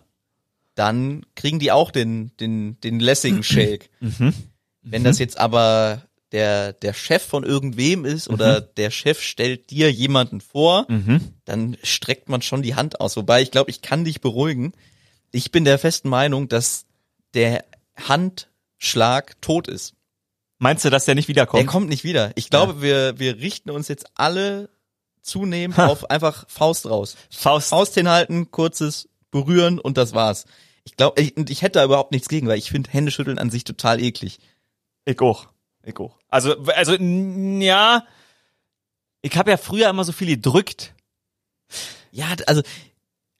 dann 0.74 1.24
kriegen 1.34 1.58
die 1.58 1.72
auch 1.72 1.90
den, 1.90 2.32
den, 2.38 2.80
den 2.80 3.00
lässigen 3.00 3.42
Shake. 3.42 3.90
Mhm. 4.00 4.34
Wenn 4.82 5.04
das 5.04 5.18
jetzt 5.18 5.38
aber 5.38 6.02
der, 6.32 6.72
der 6.72 6.92
Chef 6.92 7.22
von 7.24 7.44
irgendwem 7.44 8.04
ist 8.04 8.28
oder 8.28 8.60
der 8.60 8.90
Chef 8.90 9.20
stellt 9.20 9.70
dir 9.70 9.90
jemanden 9.92 10.40
vor, 10.40 10.86
Mhm. 10.88 11.20
dann 11.44 11.76
streckt 11.82 12.28
man 12.28 12.42
schon 12.42 12.62
die 12.62 12.74
Hand 12.74 13.00
aus. 13.00 13.16
Wobei 13.16 13.42
ich 13.42 13.50
glaube, 13.50 13.70
ich 13.70 13.80
kann 13.82 14.04
dich 14.04 14.20
beruhigen. 14.20 14.72
Ich 15.32 15.50
bin 15.52 15.64
der 15.64 15.78
festen 15.78 16.08
Meinung, 16.08 16.48
dass 16.48 16.84
der 17.34 17.64
Handschlag 17.96 19.40
tot 19.40 19.68
ist. 19.68 19.94
Meinst 20.58 20.84
du, 20.84 20.90
dass 20.90 21.04
der 21.04 21.14
nicht 21.14 21.28
Der 21.28 21.34
wiederkommt? 21.34 21.66
kommt 21.66 21.88
nicht 21.88 22.04
wieder. 22.04 22.32
Ich 22.34 22.48
glaube, 22.50 22.80
wir, 22.80 23.18
wir 23.18 23.36
richten 23.38 23.70
uns 23.70 23.88
jetzt 23.88 24.06
alle 24.14 24.70
zunehmend 25.20 25.76
Ha. 25.76 25.86
auf 25.86 26.08
einfach 26.10 26.48
Faust 26.48 26.86
raus. 26.86 27.16
Faust. 27.30 27.68
Faust 27.68 27.94
hinhalten, 27.94 28.50
kurzes 28.50 29.08
Berühren 29.30 29.78
und 29.78 29.96
das 29.98 30.14
war's. 30.14 30.46
Ich 30.84 30.96
glaube, 30.96 31.20
ich, 31.20 31.36
ich 31.50 31.62
hätte 31.62 31.78
da 31.80 31.84
überhaupt 31.84 32.12
nichts 32.12 32.28
gegen, 32.28 32.46
weil 32.46 32.58
ich 32.58 32.70
finde 32.70 32.90
Händeschütteln 32.90 33.38
an 33.38 33.50
sich 33.50 33.64
total 33.64 34.00
eklig. 34.00 34.38
Ich 35.04 35.20
auch. 35.20 35.48
Ich 35.84 35.98
auch. 35.98 36.16
Also, 36.28 36.56
also, 36.68 36.94
ja. 36.94 38.04
Ich 39.22 39.36
habe 39.36 39.50
ja 39.50 39.56
früher 39.56 39.88
immer 39.90 40.04
so 40.04 40.12
viel 40.12 40.28
gedrückt. 40.28 40.94
Ja, 42.12 42.28
also 42.46 42.62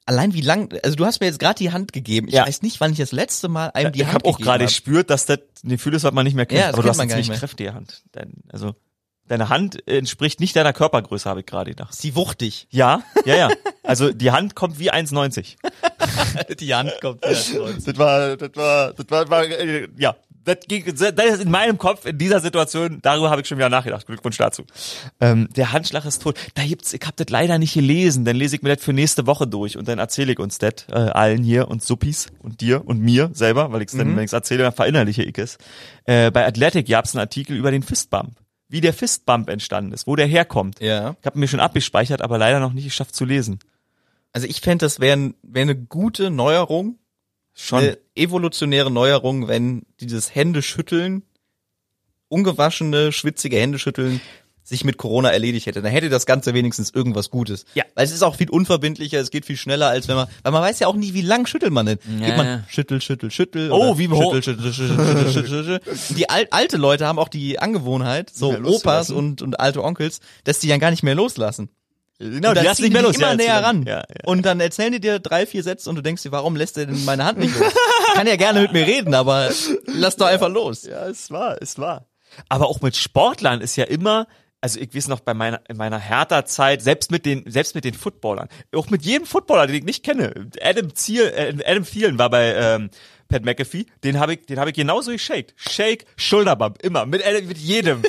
allein 0.07 0.33
wie 0.33 0.41
lang, 0.41 0.73
also 0.83 0.95
du 0.95 1.05
hast 1.05 1.19
mir 1.19 1.27
jetzt 1.27 1.37
gerade 1.39 1.57
die 1.59 1.71
Hand 1.71 1.93
gegeben. 1.93 2.27
Ich 2.27 2.33
Ja. 2.33 2.47
weiß 2.47 2.63
nicht, 2.63 2.79
wann 2.79 2.91
ich 2.91 2.97
das 2.97 3.11
letzte 3.11 3.47
Mal 3.49 3.67
einem 3.75 3.91
die 3.91 3.99
ich 3.99 4.05
Hand 4.05 4.15
habe 4.15 4.25
auch 4.25 4.37
gegeben 4.37 4.45
gerade 4.45 4.63
hab. 4.63 4.69
gespürt, 4.69 5.09
dass 5.11 5.25
das 5.27 5.39
ein 5.63 5.69
Gefühl 5.69 5.93
ist, 5.93 6.03
was 6.03 6.13
man 6.13 6.25
nicht 6.25 6.33
mehr 6.35 6.45
kennt. 6.47 6.61
Ja, 6.61 6.69
Aber 6.69 6.81
du 6.81 6.89
hast 6.89 6.97
gar 6.97 7.05
nicht 7.15 7.29
mehr. 7.29 7.37
kräftige 7.37 7.73
Hand. 7.73 8.03
Dein, 8.13 8.33
also, 8.51 8.73
deine 9.27 9.49
Hand 9.49 9.87
entspricht 9.87 10.39
nicht 10.39 10.55
deiner 10.55 10.73
Körpergröße, 10.73 11.29
habe 11.29 11.41
ich 11.41 11.45
gerade 11.45 11.69
gedacht. 11.71 11.93
Ist 11.93 12.03
die 12.03 12.15
wuchtig. 12.15 12.67
Ja, 12.71 13.03
ja, 13.25 13.35
ja. 13.35 13.49
Also 13.83 14.11
die 14.13 14.31
Hand 14.31 14.55
kommt 14.55 14.79
wie 14.79 14.91
1,90. 14.91 15.55
die 16.59 16.73
Hand 16.73 16.93
kommt. 17.01 17.23
Das 17.23 17.53
war, 17.53 18.37
das 18.37 18.55
war, 18.55 18.93
das 18.93 19.05
war, 19.09 19.29
war 19.29 19.43
äh, 19.45 19.87
ja. 19.97 20.15
Das, 20.47 20.59
ging, 20.65 20.85
das 20.85 21.01
ist 21.01 21.43
in 21.43 21.51
meinem 21.51 21.77
Kopf 21.77 22.05
in 22.05 22.17
dieser 22.17 22.39
Situation, 22.39 22.99
darüber 23.01 23.29
habe 23.29 23.41
ich 23.41 23.47
schon 23.49 23.57
wieder 23.57 23.67
nachgedacht. 23.67 24.07
Glückwunsch 24.07 24.37
dazu. 24.37 24.63
Ähm, 25.19 25.49
der 25.57 25.73
Handschlag 25.73 26.05
ist 26.05 26.21
tot. 26.21 26.39
Da 26.55 26.63
gibt's, 26.63 26.93
ich 26.93 27.01
habe 27.01 27.15
das 27.17 27.27
leider 27.29 27.57
nicht 27.57 27.73
gelesen, 27.73 28.23
dann 28.23 28.37
lese 28.37 28.55
ich 28.55 28.61
mir 28.61 28.73
das 28.73 28.83
für 28.83 28.93
nächste 28.93 29.27
Woche 29.27 29.45
durch 29.45 29.75
und 29.75 29.89
dann 29.89 29.99
erzähle 29.99 30.31
ich 30.31 30.39
uns 30.39 30.57
das 30.57 30.85
äh, 30.89 30.93
allen 30.93 31.43
hier 31.43 31.67
und 31.67 31.83
Suppis 31.83 32.27
und 32.39 32.61
dir 32.61 32.87
und 32.87 33.01
mir 33.01 33.29
selber, 33.33 33.73
weil 33.73 33.81
ich 33.81 33.89
es 33.89 33.97
dann, 33.97 34.15
wenn 34.15 34.23
ich 34.23 34.29
es 34.29 34.33
erzähle, 34.33 34.63
dann 34.63 34.71
verinnerliche 34.71 35.23
ich 35.23 35.37
es. 35.37 35.57
Äh, 36.05 36.31
bei 36.31 36.47
Athletic 36.47 36.87
gab's 36.87 37.13
einen 37.13 37.19
Artikel 37.19 37.57
über 37.57 37.71
den 37.71 37.83
Fistbump. 37.83 38.37
Wie 38.69 38.79
der 38.79 38.93
Fistbump 38.93 39.49
entstanden 39.49 39.91
ist, 39.91 40.07
wo 40.07 40.15
der 40.15 40.27
herkommt. 40.27 40.79
Ja. 40.79 41.17
Ich 41.19 41.25
habe 41.25 41.39
mir 41.39 41.49
schon 41.49 41.59
abgespeichert, 41.59 42.21
aber 42.21 42.37
leider 42.37 42.61
noch 42.61 42.71
nicht 42.71 42.85
geschafft 42.85 43.15
zu 43.15 43.25
lesen. 43.25 43.59
Also 44.31 44.47
ich 44.47 44.61
fände, 44.61 44.85
das 44.85 45.01
wäre 45.01 45.33
wär 45.41 45.61
eine 45.63 45.75
gute 45.75 46.31
Neuerung, 46.31 46.99
Schon. 47.59 47.79
eine 47.79 47.97
evolutionäre 48.15 48.91
Neuerung, 48.91 49.47
wenn 49.47 49.83
dieses 49.99 50.33
Händeschütteln, 50.33 51.23
ungewaschene, 52.29 53.11
schwitzige 53.11 53.57
Händeschütteln 53.57 54.21
sich 54.67 54.83
mit 54.83 54.97
Corona 54.97 55.29
erledigt 55.29 55.65
hätte. 55.65 55.81
Dann 55.81 55.91
hätte 55.91 56.09
das 56.09 56.25
Ganze 56.25 56.53
wenigstens 56.53 56.91
irgendwas 56.91 57.29
Gutes. 57.29 57.65
Ja. 57.73 57.85
Weil 57.95 58.03
es 58.03 58.11
ist 58.11 58.21
auch 58.21 58.35
viel 58.35 58.49
unverbindlicher, 58.49 59.17
es 59.17 59.31
geht 59.31 59.45
viel 59.45 59.55
schneller, 59.55 59.87
als 59.87 60.09
wenn 60.09 60.17
man, 60.17 60.27
weil 60.43 60.51
man 60.51 60.61
weiß 60.61 60.79
ja 60.79 60.87
auch 60.87 60.95
nie, 60.95 61.13
wie 61.13 61.21
lang 61.21 61.47
schüttelt 61.47 61.71
man 61.71 61.85
denn. 61.85 61.99
Ja, 62.19 62.27
Geht 62.27 62.37
man 62.37 62.45
ja. 62.45 62.63
schüttel, 62.67 63.01
schüttel, 63.01 63.31
schüttel. 63.31 63.71
Oh, 63.71 63.97
wie 63.97 64.07
schüttel, 64.07 64.43
schüttel, 64.43 64.73
schüttel, 64.73 64.97
schüttel, 64.97 65.31
schüttel, 65.31 65.63
schüttel. 65.63 66.15
Die 66.17 66.29
al 66.29 66.47
alte 66.51 66.75
Leute 66.75 67.07
haben 67.07 67.17
auch 67.17 67.29
die 67.29 67.59
Angewohnheit, 67.59 68.29
so 68.29 68.53
Opas 68.57 69.09
und, 69.09 69.41
und 69.41 69.59
alte 69.59 69.83
Onkels, 69.83 70.19
dass 70.43 70.59
die 70.59 70.67
dann 70.67 70.81
gar 70.81 70.91
nicht 70.91 71.03
mehr 71.03 71.15
loslassen. 71.15 71.69
Genau, 72.19 72.49
und 72.49 72.55
dann 72.55 72.75
ziehen 72.75 72.91
die 72.91 72.97
dich 72.97 73.15
immer 73.15 73.29
ja, 73.29 73.35
näher 73.35 73.63
ran. 73.63 73.83
Ja, 73.83 73.97
ja. 73.97 74.03
Und 74.25 74.43
dann 74.43 74.59
erzählen 74.59 74.91
die 74.91 74.99
dir 74.99 75.19
drei, 75.19 75.45
vier 75.45 75.61
Sätze 75.61 75.89
und 75.89 75.97
du 75.97 76.01
denkst 76.01 76.23
dir, 76.23 76.31
warum 76.31 76.55
lässt 76.55 76.77
er 76.77 76.87
denn 76.87 77.05
meine 77.05 77.25
Hand 77.25 77.37
nicht 77.37 77.57
los? 77.57 77.71
Kann 78.13 78.25
ja 78.25 78.35
gerne 78.35 78.61
mit 78.61 78.73
mir 78.73 78.87
reden, 78.87 79.13
aber 79.13 79.51
lass 79.85 80.15
doch 80.15 80.25
einfach 80.25 80.49
los. 80.49 80.83
Ja, 80.83 81.07
es 81.07 81.29
war, 81.29 81.61
es 81.61 81.77
war. 81.77 82.07
Aber 82.49 82.67
auch 82.67 82.81
mit 82.81 82.95
Sportlern 82.95 83.61
ist 83.61 83.75
ja 83.75 83.83
immer, 83.83 84.27
also 84.61 84.79
ich 84.79 84.95
weiß 84.95 85.09
noch 85.09 85.19
bei 85.19 85.35
meiner 85.35 85.61
in 85.69 85.77
meiner 85.77 85.99
Hertha-Zeit, 85.99 86.81
selbst 86.81 87.11
mit 87.11 87.25
den 87.25 87.43
selbst 87.49 87.75
mit 87.75 87.83
den 87.83 87.93
Footballern, 87.93 88.47
auch 88.75 88.89
mit 88.89 89.03
jedem 89.03 89.27
Footballer, 89.27 89.67
den 89.67 89.75
ich 89.75 89.83
nicht 89.83 90.03
kenne, 90.03 90.49
Adam 90.61 90.93
Thiel, 90.93 91.23
äh, 91.23 91.55
Adam 91.65 91.85
Thielen 91.85 92.17
war 92.17 92.31
bei 92.31 92.55
ähm, 92.55 92.89
Pat 93.27 93.45
McAfee, 93.45 93.85
den 94.03 94.19
habe 94.19 94.33
ich 94.33 94.45
den 94.47 94.59
habe 94.59 94.71
ich 94.71 94.75
genauso 94.75 95.11
geshaked. 95.11 95.53
Shake, 95.55 96.05
Schulterbump, 96.15 96.81
immer 96.81 97.05
mit 97.05 97.21
mit 97.47 97.57
jedem. 97.59 98.01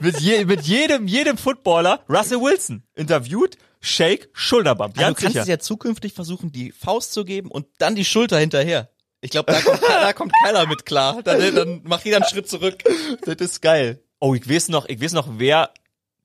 Mit, 0.00 0.20
je, 0.20 0.44
mit 0.44 0.62
jedem 0.62 1.06
jedem 1.06 1.36
Footballer, 1.36 2.04
Russell 2.08 2.40
Wilson 2.40 2.82
interviewt, 2.94 3.56
Shake, 3.80 4.28
Schulterbump. 4.32 4.98
Also 4.98 5.08
du 5.08 5.14
kannst 5.14 5.32
sicher. 5.32 5.42
es 5.42 5.48
ja 5.48 5.58
zukünftig 5.58 6.12
versuchen, 6.12 6.50
die 6.50 6.72
Faust 6.72 7.12
zu 7.12 7.24
geben 7.24 7.50
und 7.50 7.66
dann 7.78 7.94
die 7.94 8.04
Schulter 8.04 8.38
hinterher. 8.38 8.90
Ich 9.20 9.30
glaube, 9.30 9.52
da 9.52 9.60
kommt, 9.60 9.82
da 9.82 10.12
kommt 10.12 10.32
keiner 10.44 10.66
mit 10.66 10.86
klar. 10.86 11.22
Dann, 11.22 11.54
dann 11.54 11.82
macht 11.84 12.04
jeder 12.04 12.18
einen 12.18 12.26
Schritt 12.26 12.48
zurück. 12.48 12.82
Das 13.24 13.36
ist 13.36 13.60
geil. 13.62 14.02
Oh, 14.20 14.34
ich 14.34 14.48
weiß 14.48 14.68
noch, 14.68 14.88
ich 14.88 15.00
weiß 15.00 15.12
noch, 15.12 15.28
wer, 15.38 15.70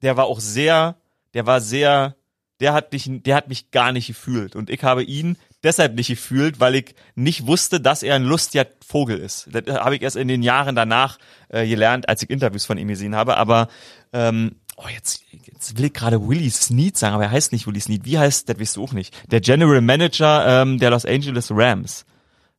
der 0.01 0.17
war 0.17 0.25
auch 0.25 0.39
sehr, 0.39 0.97
der 1.33 1.45
war 1.45 1.61
sehr, 1.61 2.15
der 2.59 2.73
hat 2.73 2.91
mich, 2.91 3.09
der 3.09 3.35
hat 3.35 3.49
mich 3.49 3.71
gar 3.71 3.91
nicht 3.91 4.07
gefühlt. 4.07 4.55
Und 4.55 4.69
ich 4.69 4.83
habe 4.83 5.03
ihn 5.03 5.37
deshalb 5.63 5.95
nicht 5.95 6.07
gefühlt, 6.07 6.59
weil 6.59 6.75
ich 6.75 6.95
nicht 7.15 7.47
wusste, 7.47 7.79
dass 7.79 8.03
er 8.03 8.15
ein 8.15 8.23
lustiger 8.23 8.67
Vogel 8.85 9.17
ist. 9.17 9.47
Das 9.51 9.63
habe 9.79 9.95
ich 9.95 10.01
erst 10.01 10.15
in 10.15 10.27
den 10.27 10.43
Jahren 10.43 10.75
danach 10.75 11.17
äh, 11.49 11.67
gelernt, 11.67 12.09
als 12.09 12.21
ich 12.23 12.29
Interviews 12.29 12.65
von 12.65 12.77
ihm 12.77 12.87
gesehen 12.87 13.15
habe. 13.15 13.37
Aber 13.37 13.67
ähm, 14.11 14.55
oh, 14.77 14.87
jetzt, 14.93 15.21
jetzt 15.31 15.77
will 15.77 15.85
ich 15.85 15.93
gerade 15.93 16.27
Willie 16.27 16.51
Snead 16.51 16.97
sagen, 16.97 17.15
aber 17.15 17.23
er 17.25 17.31
heißt 17.31 17.51
nicht 17.51 17.67
Willie 17.67 17.81
Snead. 17.81 18.05
Wie 18.05 18.17
heißt, 18.19 18.49
das 18.49 18.59
weißt 18.59 18.75
du 18.77 18.83
auch 18.83 18.93
nicht. 18.93 19.15
Der 19.31 19.41
General 19.41 19.81
Manager 19.81 20.61
ähm, 20.61 20.79
der 20.79 20.89
Los 20.91 21.05
Angeles 21.05 21.49
Rams. 21.51 22.05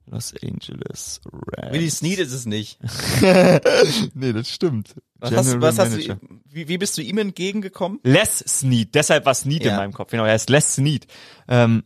Los 0.07 0.35
Angeles 0.43 1.21
Rams. 1.33 1.73
Willie 1.73 1.91
Snead 1.91 2.19
ist 2.19 2.33
es 2.33 2.45
nicht. 2.47 2.79
Nee, 4.15 4.33
das 4.33 4.49
stimmt. 4.51 4.95
Was, 5.19 5.33
hast, 5.33 5.47
General 5.51 5.63
was 5.63 5.79
hast 5.79 5.97
du, 5.97 6.19
wie, 6.51 6.69
wie 6.69 6.79
bist 6.79 6.99
du 6.99 7.03
ihm 7.03 7.19
entgegengekommen? 7.19 8.01
Les 8.03 8.39
Snead, 8.47 8.95
deshalb 8.95 9.25
war 9.25 9.35
Snead 9.35 9.63
in 9.63 9.69
Ja. 9.69 9.77
meinem 9.77 9.93
Kopf. 9.93 10.11
Genau, 10.11 10.25
er 10.25 10.35
ist 10.35 10.51
Les 10.51 10.75
Snead. 10.75 11.07
Ähm, 11.49 11.85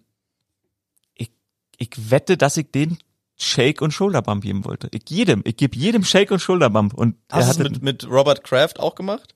ich, 1.79 2.11
wette, 2.11 2.37
dass 2.37 2.57
ich 2.57 2.71
den 2.71 2.99
Shake 3.37 3.81
und 3.81 3.93
Shoulderbump 3.93 4.43
geben 4.43 4.65
wollte. 4.65 4.89
Ich 4.93 5.09
jedem, 5.09 5.43
ich 5.45 5.57
gebe 5.57 5.77
jedem 5.77 6.05
Shake 6.05 6.33
und 6.33 6.41
Shoulderbump 6.41 6.93
und 6.93 7.17
Hast 7.31 7.59
du 7.59 7.63
es 7.63 7.71
mit, 7.71 7.83
mit 7.83 8.11
Robert 8.11 8.45
Kraft 8.45 8.81
auch 8.81 8.95
gemacht? 8.97 9.35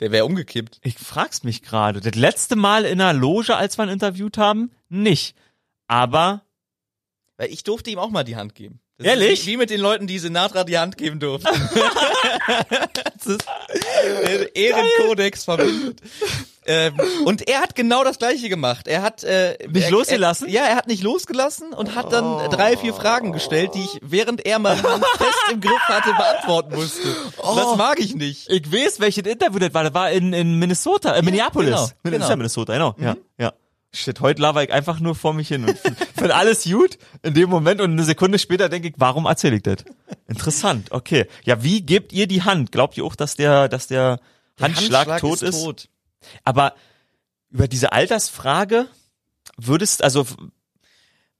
Der 0.00 0.10
wäre 0.10 0.24
umgekippt. 0.24 0.80
ich 0.82 0.98
frag's 0.98 1.44
mich 1.44 1.62
gerade. 1.62 2.00
Das 2.00 2.14
letzte 2.14 2.56
Mal 2.56 2.84
in 2.84 3.00
einer 3.00 3.18
Loge, 3.18 3.56
als 3.56 3.78
wir 3.78 3.84
ihn 3.84 3.90
interviewt 3.90 4.38
haben, 4.38 4.72
nicht. 4.88 5.36
Aber 5.86 6.42
Weil 7.36 7.50
ich 7.50 7.64
durfte 7.64 7.90
ihm 7.90 7.98
auch 7.98 8.10
mal 8.10 8.24
die 8.24 8.36
Hand 8.36 8.54
geben. 8.54 8.80
Das 9.00 9.06
Ehrlich? 9.06 9.46
Wie, 9.46 9.56
mit 9.56 9.70
den 9.70 9.80
Leuten, 9.80 10.06
die 10.06 10.18
Sinatra 10.18 10.62
die 10.62 10.78
Hand 10.78 10.98
geben 10.98 11.20
durften. 11.20 11.48
das 12.68 13.26
ist 13.26 13.46
der 14.04 14.54
Ehrenkodex 14.54 15.44
verbindet. 15.44 16.02
Ähm, 16.66 17.00
und 17.24 17.48
er 17.48 17.62
hat 17.62 17.74
genau 17.74 18.04
das 18.04 18.18
gleiche 18.18 18.50
gemacht. 18.50 18.86
Er 18.86 19.00
hat 19.00 19.24
äh, 19.24 19.56
Nicht 19.70 19.86
er, 19.86 19.90
losgelassen? 19.90 20.48
Er, 20.48 20.52
ja, 20.52 20.62
er 20.64 20.76
hat 20.76 20.86
nicht 20.86 21.02
losgelassen 21.02 21.72
und 21.72 21.94
hat 21.94 22.12
dann 22.12 22.50
drei, 22.50 22.76
vier 22.76 22.92
Fragen 22.92 23.32
gestellt, 23.32 23.70
die 23.74 23.80
ich, 23.80 23.98
während 24.02 24.44
er 24.44 24.62
Hand 24.62 24.80
fest 25.16 25.38
im 25.50 25.62
Griff 25.62 25.80
hatte, 25.88 26.12
beantworten 26.12 26.74
musste. 26.74 27.08
Und 27.38 27.56
Das 27.56 27.76
mag 27.78 27.98
ich 28.00 28.14
nicht. 28.14 28.50
ich 28.50 28.70
weiß, 28.70 29.00
welches 29.00 29.24
Interview 29.24 29.60
das 29.60 29.72
war. 29.72 29.84
Das 29.84 29.94
war 29.94 30.10
in, 30.10 30.34
in 30.34 30.58
Minnesota, 30.58 31.14
äh, 31.14 31.22
Minneapolis. 31.22 31.94
genau, 32.02 32.18
genau. 32.18 32.36
Minnesota, 32.36 32.74
genau. 32.74 32.94
Ja, 32.98 33.16
ja. 33.38 33.52
Shit, 33.92 34.20
heute 34.20 34.40
laber 34.40 34.62
ich 34.62 34.72
einfach 34.72 35.00
nur 35.00 35.16
vor 35.16 35.34
mich 35.34 35.48
hin 35.48 35.64
und 35.64 35.78
finde 36.16 36.34
alles 36.34 36.64
gut 36.64 36.98
in 37.22 37.34
dem 37.34 37.50
Moment 37.50 37.80
und 37.80 37.90
eine 37.90 38.04
Sekunde 38.04 38.38
später 38.38 38.68
denke 38.68 38.88
ich, 38.88 38.94
warum 38.98 39.26
erzähle 39.26 39.56
ich 39.56 39.62
das? 39.62 39.84
Interessant, 40.28 40.92
okay. 40.92 41.26
Ja, 41.44 41.64
wie 41.64 41.82
gebt 41.82 42.12
ihr 42.12 42.28
die 42.28 42.42
Hand? 42.42 42.70
Glaubt 42.70 42.96
ihr 42.96 43.04
auch, 43.04 43.16
dass 43.16 43.34
der, 43.34 43.68
dass 43.68 43.88
der, 43.88 44.20
Handschlag, 44.60 45.20
tot 45.20 45.42
ist? 45.42 45.60
tot. 45.60 45.88
Aber 46.44 46.74
über 47.50 47.66
diese 47.66 47.92
Altersfrage 47.92 48.86
würdest, 49.56 50.04
also 50.04 50.26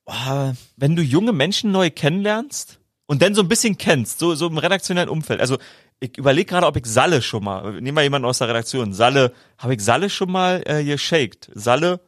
boah, 0.05 0.57
wenn 0.76 0.96
du 0.96 1.03
junge 1.03 1.32
Menschen 1.32 1.70
neu 1.70 1.90
kennenlernst 1.90 2.80
und 3.07 3.22
dann 3.22 3.34
so 3.34 3.42
ein 3.42 3.48
bisschen 3.48 3.78
kennst, 3.78 4.18
so, 4.18 4.34
so 4.34 4.48
im 4.48 4.59
redaktionellen 4.59 5.09
Umfeld, 5.09 5.40
also 5.40 5.59
ich 6.01 6.16
überlege 6.16 6.46
gerade, 6.46 6.66
ob 6.66 6.76
ich 6.76 6.86
Salle 6.86 7.22
schon 7.22 7.44
mal, 7.44 7.80
nehmen 7.80 7.96
wir 7.96 8.03
jemanden 8.03 8.26
aus 8.26 8.38
der 8.38 8.48
Redaktion, 8.48 8.92
Salle, 8.92 9.34
habe 9.59 9.74
ich 9.74 9.82
Salle 9.82 10.09
schon 10.09 10.32
mal 10.32 10.62
äh, 10.64 10.82
geshaked? 10.82 11.51
Salle, 11.55 12.01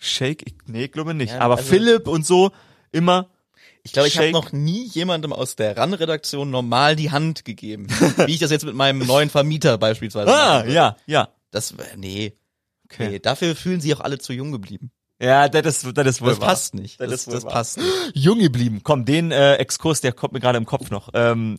shake, 0.00 0.42
ich, 0.46 0.54
nee, 0.66 0.84
ich 0.86 0.92
glaube 0.92 1.14
nicht. 1.14 1.32
Ja, 1.34 1.40
Aber 1.40 1.58
also- 1.58 1.68
Philipp 1.68 2.08
und 2.08 2.26
so, 2.26 2.50
immer. 2.90 3.28
Ich 3.82 3.92
glaube, 3.92 4.08
ich 4.08 4.18
habe 4.18 4.30
noch 4.32 4.52
nie 4.52 4.86
jemandem 4.88 5.32
aus 5.32 5.56
der 5.56 5.74
RAN-Redaktion 5.76 6.50
normal 6.50 6.96
die 6.96 7.10
Hand 7.10 7.44
gegeben. 7.46 7.86
wie 8.26 8.32
ich 8.34 8.38
das 8.40 8.50
jetzt 8.50 8.64
mit 8.66 8.74
meinem 8.74 8.98
neuen 9.06 9.30
Vermieter 9.30 9.78
beispielsweise 9.78 10.30
Ah, 10.30 10.66
ja, 10.66 10.96
ja. 11.06 11.28
Das, 11.50 11.70
äh, 11.72 11.76
nee. 11.96 12.34
Okay. 12.84 13.08
Nee, 13.08 13.18
dafür 13.20 13.54
fühlen 13.56 13.80
sie 13.80 13.94
auch 13.94 14.00
alle 14.00 14.18
zu 14.18 14.32
jung 14.32 14.52
geblieben. 14.52 14.90
Ja, 15.22 15.48
das 15.48 15.82
ist, 15.84 15.96
das 15.96 16.06
ist 16.06 16.20
wohl 16.22 16.30
Das 16.30 16.40
wahr. 16.40 16.48
passt 16.48 16.74
nicht. 16.74 17.00
Das 17.00 17.10
Das, 17.10 17.24
das 17.26 17.44
passt 17.44 17.76
nicht. 17.78 17.88
Jung 18.14 18.38
geblieben. 18.38 18.80
Komm, 18.82 19.04
den 19.04 19.30
äh, 19.32 19.54
Exkurs, 19.56 20.00
der 20.00 20.12
kommt 20.12 20.32
mir 20.32 20.40
gerade 20.40 20.56
im 20.58 20.64
Kopf 20.66 20.90
noch. 20.90 21.10
Ähm, 21.14 21.58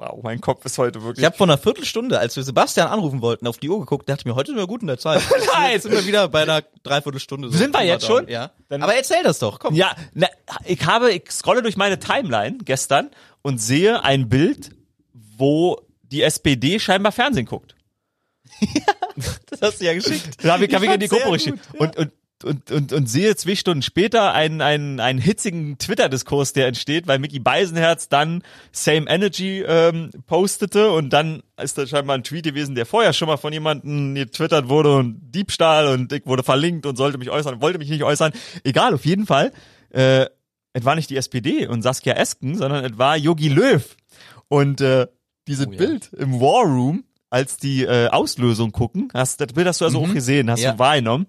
wow, 0.00 0.18
mein 0.22 0.40
Kopf 0.40 0.64
ist 0.64 0.78
heute 0.78 1.02
wirklich. 1.02 1.18
Ich 1.18 1.24
habe 1.26 1.36
vor 1.36 1.46
einer 1.46 1.58
Viertelstunde, 1.58 2.18
als 2.18 2.34
wir 2.34 2.42
Sebastian 2.42 2.88
anrufen 2.88 3.20
wollten, 3.20 3.46
auf 3.46 3.58
die 3.58 3.68
Uhr 3.68 3.78
geguckt, 3.80 4.08
dachte 4.08 4.26
mir, 4.26 4.34
heute 4.34 4.48
sind 4.52 4.56
wir 4.58 4.66
gut 4.66 4.80
in 4.80 4.86
der 4.86 4.98
Zeit. 4.98 5.20
Nein! 5.54 5.72
Jetzt 5.72 5.82
sind 5.82 5.92
wir 5.92 6.06
wieder 6.06 6.28
bei 6.28 6.42
einer 6.42 6.62
Dreiviertelstunde. 6.82 7.50
So 7.50 7.58
Sind 7.58 7.74
wir 7.74 7.84
jetzt 7.84 8.06
schon? 8.06 8.26
Ja. 8.28 8.50
Dann- 8.68 8.82
Aber 8.82 8.94
erzähl 8.94 9.22
das 9.22 9.38
doch, 9.38 9.58
komm. 9.58 9.74
Ja, 9.74 9.94
na, 10.14 10.26
ich 10.64 10.84
habe, 10.86 11.12
ich 11.12 11.30
scrolle 11.30 11.62
durch 11.62 11.76
meine 11.76 11.98
Timeline 11.98 12.58
gestern 12.64 13.10
und 13.42 13.58
sehe 13.60 14.02
ein 14.02 14.28
Bild, 14.28 14.70
wo 15.12 15.80
die 16.02 16.22
SPD 16.22 16.78
scheinbar 16.80 17.12
Fernsehen 17.12 17.46
guckt. 17.46 17.74
Das 19.50 19.60
hast 19.60 19.80
du 19.80 19.84
ja 19.84 19.92
geschickt. 19.92 20.42
Da 20.42 20.54
habe 20.54 20.64
ich, 20.64 20.74
hab 20.74 20.82
ich 20.82 20.90
in 20.90 21.00
die 21.00 21.08
Gruppe 21.08 21.32
geschickt. 21.32 21.58
gut, 21.72 21.80
Und, 21.80 21.96
und, 21.98 22.12
und, 22.44 22.70
und, 22.70 22.92
und 22.92 23.06
sehe 23.08 23.36
zwei 23.36 23.54
Stunden 23.54 23.82
später 23.82 24.32
einen, 24.32 24.60
einen, 24.60 25.00
einen 25.00 25.18
hitzigen 25.18 25.78
Twitter-Diskurs, 25.78 26.52
der 26.52 26.66
entsteht, 26.66 27.06
weil 27.06 27.18
Mickey 27.18 27.38
Beisenherz 27.38 28.08
dann 28.08 28.42
Same 28.72 29.06
Energy 29.08 29.62
ähm, 29.66 30.10
postete 30.26 30.90
und 30.92 31.10
dann 31.12 31.42
ist 31.62 31.76
da 31.78 31.86
scheinbar 31.86 32.16
ein 32.16 32.24
Tweet 32.24 32.44
gewesen, 32.44 32.74
der 32.74 32.86
vorher 32.86 33.12
schon 33.12 33.28
mal 33.28 33.36
von 33.36 33.52
jemandem 33.52 34.14
getwittert 34.14 34.68
wurde 34.68 34.96
und 34.96 35.20
Diebstahl 35.34 35.88
und 35.88 36.12
ich 36.12 36.26
wurde 36.26 36.42
verlinkt 36.42 36.86
und 36.86 36.96
sollte 36.96 37.18
mich 37.18 37.30
äußern, 37.30 37.60
wollte 37.60 37.78
mich 37.78 37.90
nicht 37.90 38.04
äußern. 38.04 38.32
Egal, 38.64 38.94
auf 38.94 39.04
jeden 39.04 39.26
Fall. 39.26 39.52
Äh, 39.90 40.26
es 40.72 40.84
war 40.84 40.94
nicht 40.94 41.10
die 41.10 41.16
SPD 41.16 41.66
und 41.66 41.82
Saskia 41.82 42.14
Esken, 42.14 42.56
sondern 42.56 42.84
es 42.84 42.96
war 42.96 43.16
Yogi 43.16 43.48
Löw. 43.48 43.84
Und 44.48 44.80
äh, 44.80 45.06
dieses 45.48 45.66
Oh 45.66 45.72
ja. 45.72 45.78
Bild 45.78 46.12
im 46.12 46.40
War 46.40 46.64
Room, 46.64 47.04
als 47.28 47.56
die 47.56 47.82
äh, 47.84 48.08
Auslösung 48.08 48.72
gucken, 48.72 49.08
hast, 49.14 49.40
das 49.40 49.52
Bild 49.52 49.66
hast 49.66 49.80
du 49.80 49.84
also 49.84 50.00
auch 50.02 50.12
gesehen, 50.12 50.50
hast 50.50 50.60
Ja. 50.62 50.72
du 50.72 50.78
wahrgenommen. 50.78 51.26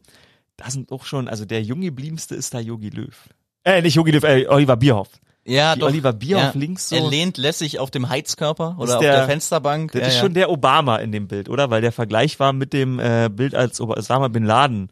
Da 0.63 0.69
sind 0.69 0.91
auch 0.91 1.05
schon, 1.05 1.27
also 1.27 1.45
der 1.45 1.63
Junge 1.63 1.91
bliebenste 1.91 2.35
ist 2.35 2.53
da 2.53 2.59
Yogi 2.59 2.89
Löw. 2.89 3.15
Äh, 3.63 3.81
nicht 3.81 3.95
Yogi 3.95 4.11
Löw, 4.11 4.23
äh, 4.23 4.45
Oliver 4.47 4.75
Bierhoff. 4.77 5.09
Ja, 5.43 5.75
doch. 5.75 5.87
Oliver 5.87 6.13
Bierhoff 6.13 6.53
ja. 6.53 6.59
links 6.59 6.89
so. 6.89 6.95
Er 6.95 7.09
lehnt 7.09 7.37
lässig 7.39 7.79
auf 7.79 7.89
dem 7.89 8.09
Heizkörper 8.09 8.75
oder 8.77 8.89
ist 8.89 8.95
auf 8.97 9.01
der- 9.01 9.15
der 9.15 9.25
Fensterbank. 9.25 9.91
Das 9.93 10.01
ja, 10.01 10.07
ist 10.09 10.15
ja. 10.15 10.21
schon 10.21 10.35
der 10.35 10.51
Obama 10.51 10.97
in 10.97 11.11
dem 11.11 11.27
Bild, 11.27 11.49
oder? 11.49 11.71
Weil 11.71 11.81
der 11.81 11.91
Vergleich 11.91 12.39
war 12.39 12.53
mit 12.53 12.73
dem 12.73 12.99
äh, 12.99 13.27
Bild 13.33 13.55
als 13.55 13.81
Osama 13.81 14.27
Bin 14.27 14.43
Laden. 14.43 14.89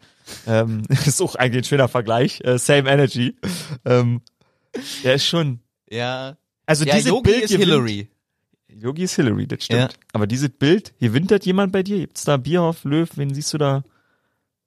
Ähm, 0.47 0.82
ist 1.05 1.22
auch 1.22 1.36
eigentlich 1.36 1.65
ein 1.65 1.70
schöner 1.70 1.88
Vergleich. 1.88 2.41
Äh, 2.43 2.57
same 2.57 2.89
Energy. 2.89 3.36
Ähm, 3.86 4.22
der 5.03 5.13
ist 5.15 5.26
schon. 5.28 5.59
Ja. 5.89 6.36
Also 6.65 6.84
Ja, 6.86 6.95
dieses 6.95 7.09
Yogi 7.09 7.30
Bild 7.32 7.43
ist 7.43 7.51
gewinnt- 7.51 7.70
Hillary. 7.72 8.09
Yogi 8.76 9.03
ist 9.03 9.15
Hillary, 9.15 9.45
das 9.47 9.65
stimmt. 9.65 9.80
Ja. 9.82 9.89
Aber 10.13 10.26
dieses 10.26 10.49
Bild, 10.49 10.93
hier 10.99 11.13
wintert 11.13 11.45
jemand 11.45 11.72
bei 11.72 11.84
dir? 11.84 11.97
Gibt's 11.99 12.24
da 12.24 12.38
Bierhoff, 12.38 12.84
Löw? 12.86 13.07
Wen 13.15 13.34
siehst 13.34 13.53
du 13.53 13.57
da? 13.59 13.84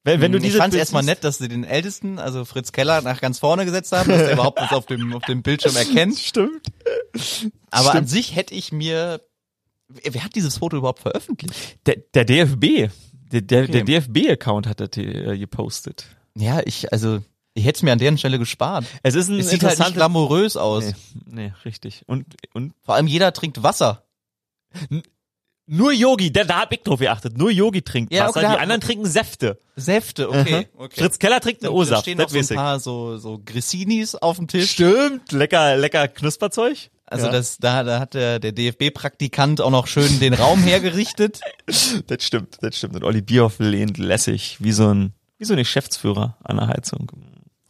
Wenn, 0.04 0.20
wenn 0.20 0.32
du 0.32 0.38
ich 0.38 0.44
dieses 0.44 0.58
fand's 0.58 0.72
Bild 0.72 0.80
erstmal 0.80 1.04
nett, 1.04 1.22
dass 1.22 1.38
sie 1.38 1.46
den 1.48 1.62
Ältesten, 1.64 2.18
also 2.18 2.44
Fritz 2.44 2.72
Keller, 2.72 3.02
nach 3.02 3.20
ganz 3.20 3.38
vorne 3.38 3.64
gesetzt 3.64 3.92
haben, 3.92 4.10
dass 4.10 4.22
er 4.22 4.32
überhaupt 4.32 4.60
was 4.60 4.72
auf 4.72 4.86
dem, 4.86 5.14
auf 5.14 5.22
dem 5.24 5.42
Bildschirm 5.42 5.76
erkennt. 5.76 6.18
Stimmt. 6.18 6.66
Aber 7.70 7.90
an 7.90 7.96
Stimmt. 7.98 8.10
sich 8.10 8.34
hätte 8.34 8.54
ich 8.54 8.72
mir, 8.72 9.20
wer 9.88 10.24
hat 10.24 10.34
dieses 10.34 10.58
Foto 10.58 10.76
überhaupt 10.76 10.98
veröffentlicht? 11.00 11.54
Der, 11.86 11.96
der 12.14 12.24
DFB, 12.24 12.90
der, 13.30 13.40
der, 13.42 13.62
Okay. 13.62 13.72
der 13.72 13.84
DFB-Account 13.84 14.66
hat 14.66 14.80
das 14.80 14.96
äh, 14.96 15.38
gepostet. 15.38 16.06
Ja, 16.36 16.60
ich, 16.64 16.92
also, 16.92 17.20
ich 17.54 17.64
hätte 17.64 17.76
es 17.76 17.82
mir 17.82 17.92
an 17.92 17.98
deren 17.98 18.18
Stelle 18.18 18.38
gespart. 18.40 18.84
Es 19.04 19.14
ist 19.14 19.28
ein 19.28 19.38
Es 19.38 19.50
sieht 19.50 19.62
halt 19.62 19.78
nicht 19.78 19.94
glamourös 19.94 20.56
aus. 20.56 20.84
nee, 20.84 20.94
nee, 21.26 21.52
richtig. 21.64 22.02
Und, 22.08 22.26
und 22.54 22.72
Vor 22.82 22.96
allem 22.96 23.06
jeder 23.06 23.32
trinkt 23.32 23.62
Wasser. 23.62 24.04
Nur 25.66 25.92
Yogi, 25.92 26.32
da, 26.32 26.44
da 26.44 26.60
hab 26.62 26.72
ich 26.72 26.82
drauf 26.82 27.00
geachtet. 27.00 27.38
Nur 27.38 27.50
Yogi 27.50 27.82
trinkt 27.82 28.12
Ja, 28.12 28.24
Wasser, 28.24 28.40
okay, 28.40 28.48
die 28.48 28.56
da- 28.56 28.60
anderen 28.62 28.80
trinken 28.80 29.06
Säfte. 29.06 29.58
Säfte, 29.76 30.28
okay. 30.28 30.66
Mhm. 30.72 30.80
okay. 30.82 31.00
Fritz 31.00 31.18
Keller 31.18 31.40
trinkt 31.40 31.62
eine 31.62 31.70
Da 31.70 31.74
O-Saft, 31.74 32.02
stehen 32.02 32.18
noch 32.18 32.28
so 32.28 32.38
ein 32.38 32.46
paar 32.48 32.80
so, 32.80 33.16
so 33.16 33.40
Grissinis 33.44 34.14
auf 34.14 34.36
dem 34.36 34.48
Tisch. 34.48 34.72
Stimmt, 34.72 35.32
lecker, 35.32 35.76
lecker 35.76 36.08
Knusperzeug. 36.08 36.90
Also 37.06 37.26
ja, 37.26 37.32
das, 37.32 37.58
da, 37.58 37.84
da 37.84 38.00
hat 38.00 38.14
der, 38.14 38.38
der 38.38 38.52
DFB-Praktikant 38.52 39.60
auch 39.60 39.70
noch 39.70 39.86
schön 39.86 40.18
den 40.18 40.34
Raum 40.34 40.62
hergerichtet. 40.62 41.40
das 42.06 42.24
stimmt, 42.24 42.56
das 42.62 42.76
stimmt. 42.76 42.96
Und 42.96 43.04
Olli 43.04 43.20
Bierhoff 43.20 43.58
lehnt 43.58 43.98
lässig, 43.98 44.56
wie 44.60 44.72
so 44.72 44.88
ein, 44.88 45.12
wie 45.38 45.44
so 45.44 45.52
ein 45.52 45.58
Geschäftsführer 45.58 46.38
an 46.42 46.56
der 46.56 46.68
Heizung. 46.68 47.10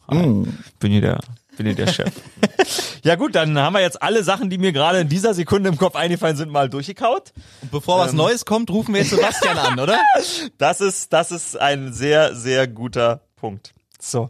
Mm. 0.09 0.43
Bin 0.79 0.91
hier 0.91 1.01
der, 1.01 1.19
bin 1.57 1.65
hier 1.65 1.75
der 1.75 1.87
Chef. 1.87 2.11
ja 3.03 3.15
gut, 3.15 3.35
dann 3.35 3.57
haben 3.57 3.73
wir 3.73 3.81
jetzt 3.81 4.01
alle 4.01 4.23
Sachen, 4.23 4.49
die 4.49 4.57
mir 4.57 4.71
gerade 4.71 4.99
in 4.99 5.09
dieser 5.09 5.33
Sekunde 5.33 5.69
im 5.69 5.77
Kopf 5.77 5.95
eingefallen 5.95 6.35
sind, 6.37 6.51
mal 6.51 6.69
durchgekaut. 6.69 7.31
Und 7.61 7.71
bevor 7.71 7.99
Ähm. 7.99 8.05
was 8.07 8.13
Neues 8.13 8.45
kommt, 8.45 8.69
rufen 8.71 8.93
wir 8.93 9.01
jetzt 9.01 9.11
Sebastian 9.11 9.57
an, 9.57 9.79
oder? 9.79 9.97
Das 10.57 10.81
ist, 10.81 11.13
das 11.13 11.31
ist 11.31 11.59
ein 11.59 11.93
sehr, 11.93 12.35
sehr 12.35 12.67
guter 12.67 13.21
Punkt. 13.35 13.73
So. 13.99 14.29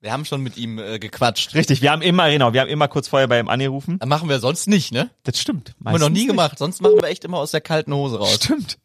Wir 0.00 0.12
haben 0.12 0.24
schon 0.24 0.42
mit 0.42 0.56
ihm 0.56 0.78
äh, 0.78 0.98
gequatscht. 1.00 1.54
Richtig, 1.54 1.82
wir 1.82 1.90
haben 1.90 2.02
immer, 2.02 2.30
genau, 2.30 2.52
wir 2.52 2.60
haben 2.60 2.68
immer 2.68 2.86
kurz 2.86 3.08
vorher 3.08 3.26
bei 3.26 3.40
ihm 3.40 3.48
angerufen. 3.48 3.98
Das 3.98 4.08
machen 4.08 4.28
wir 4.28 4.38
sonst 4.38 4.68
nicht, 4.68 4.92
ne? 4.92 5.10
Das 5.24 5.40
stimmt. 5.40 5.74
Haben 5.84 5.94
wir 5.94 5.98
noch 5.98 6.08
nie 6.08 6.14
Meistens 6.20 6.26
gemacht. 6.28 6.58
Sonst 6.58 6.80
machen 6.80 6.94
wir 7.00 7.08
echt 7.08 7.24
immer 7.24 7.38
aus 7.38 7.50
der 7.50 7.60
kalten 7.60 7.92
Hose 7.92 8.14
nicht. 8.16 8.22
raus. 8.22 8.34
Stimmt. 8.34 8.78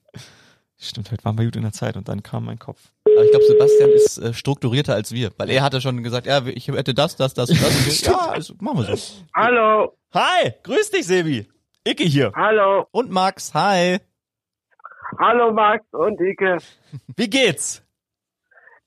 Stimmt, 0.83 1.11
heute 1.11 1.23
waren 1.23 1.37
wir 1.37 1.45
gut 1.45 1.55
in 1.55 1.61
der 1.61 1.71
Zeit 1.71 1.95
und 1.95 2.09
dann 2.09 2.23
kam 2.23 2.43
mein 2.45 2.59
Kopf. 2.59 2.91
Aber 3.05 3.23
ich 3.23 3.31
glaube, 3.31 3.45
Sebastian 3.45 3.89
ist 3.91 4.17
äh, 4.17 4.33
strukturierter 4.33 4.93
als 4.93 5.13
wir. 5.13 5.31
Weil 5.37 5.49
er 5.49 5.63
hatte 5.63 5.79
schon 5.79 6.03
gesagt, 6.03 6.27
ja, 6.27 6.45
ich 6.45 6.67
hätte 6.67 6.93
das, 6.93 7.15
das, 7.15 7.33
das 7.33 7.49
und 7.49 7.61
das. 7.61 8.01
Ja, 8.05 8.17
also, 8.29 8.53
machen 8.59 8.79
wir 8.85 8.95
so. 8.97 9.13
Hallo, 9.33 9.95
Hi, 10.13 10.51
grüß 10.63 10.91
dich, 10.91 11.05
Sebi. 11.07 11.47
Icke 11.87 12.03
hier. 12.03 12.31
hallo, 12.35 12.85
Und 12.91 13.09
Max, 13.11 13.53
hi. 13.53 13.97
hallo 15.19 15.53
Max 15.53 15.85
und 15.91 16.19
Ike. 16.19 16.57
Wie 17.15 17.29
geht's? 17.29 17.81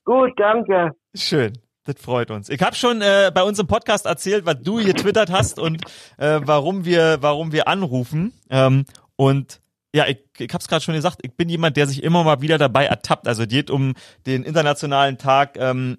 Gut, 0.05 0.31
danke. 0.37 0.91
Schön. 1.15 1.57
Das 1.83 1.95
freut 1.99 2.31
uns. 2.31 2.49
Ich 2.49 2.61
habe 2.61 2.75
schon 2.75 3.01
äh, 3.01 3.31
bei 3.33 3.43
uns 3.43 3.59
im 3.59 3.67
Podcast 3.67 4.05
erzählt, 4.05 4.45
was 4.45 4.61
du 4.61 4.75
getwittert 4.77 5.31
hast 5.31 5.57
und 5.57 5.83
äh, 6.17 6.41
warum 6.43 6.85
wir, 6.85 7.17
warum 7.21 7.51
wir 7.51 7.67
anrufen. 7.67 8.33
Ähm, 8.49 8.85
und 9.15 9.61
ja, 9.97 10.07
ich, 10.07 10.19
ich 10.37 10.53
habe 10.53 10.61
es 10.61 10.67
gerade 10.67 10.83
schon 10.83 10.93
gesagt. 10.93 11.19
Ich 11.23 11.33
bin 11.33 11.49
jemand, 11.49 11.75
der 11.75 11.87
sich 11.87 12.03
immer 12.03 12.23
mal 12.23 12.39
wieder 12.41 12.59
dabei 12.59 12.85
ertappt. 12.85 13.27
Also 13.27 13.47
geht 13.47 13.71
um 13.71 13.95
den 14.27 14.43
internationalen 14.43 15.17
Tag 15.17 15.57
ähm, 15.59 15.97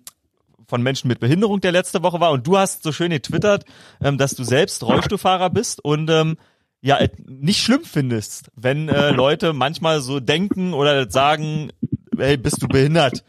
von 0.68 0.82
Menschen 0.82 1.09
mit 1.09 1.18
Behinderung, 1.18 1.61
der 1.61 1.72
letzte 1.72 2.03
Woche 2.05 2.20
war. 2.20 2.30
Und 2.30 2.46
du 2.46 2.57
hast 2.57 2.84
so 2.84 2.92
schön 2.92 3.11
getwittert, 3.11 3.64
ähm, 4.01 4.16
dass 4.16 4.36
du 4.36 4.44
selbst 4.44 4.84
Rollstuhlfahrer 4.84 5.51
bist 5.51 5.84
und 5.84 6.09
ähm, 6.11 6.36
ja 6.80 6.99
nicht 7.26 7.61
schlimm 7.61 7.82
findest, 7.82 8.53
wenn 8.55 8.88
äh, 8.88 9.11
Leute 9.11 9.53
manchmal 9.53 10.01
so 10.01 10.20
denken 10.20 10.74
oder 10.74 11.11
sagen, 11.11 11.72
hey, 12.16 12.36
bist 12.36 12.62
du 12.62 12.68
behindert? 12.68 13.24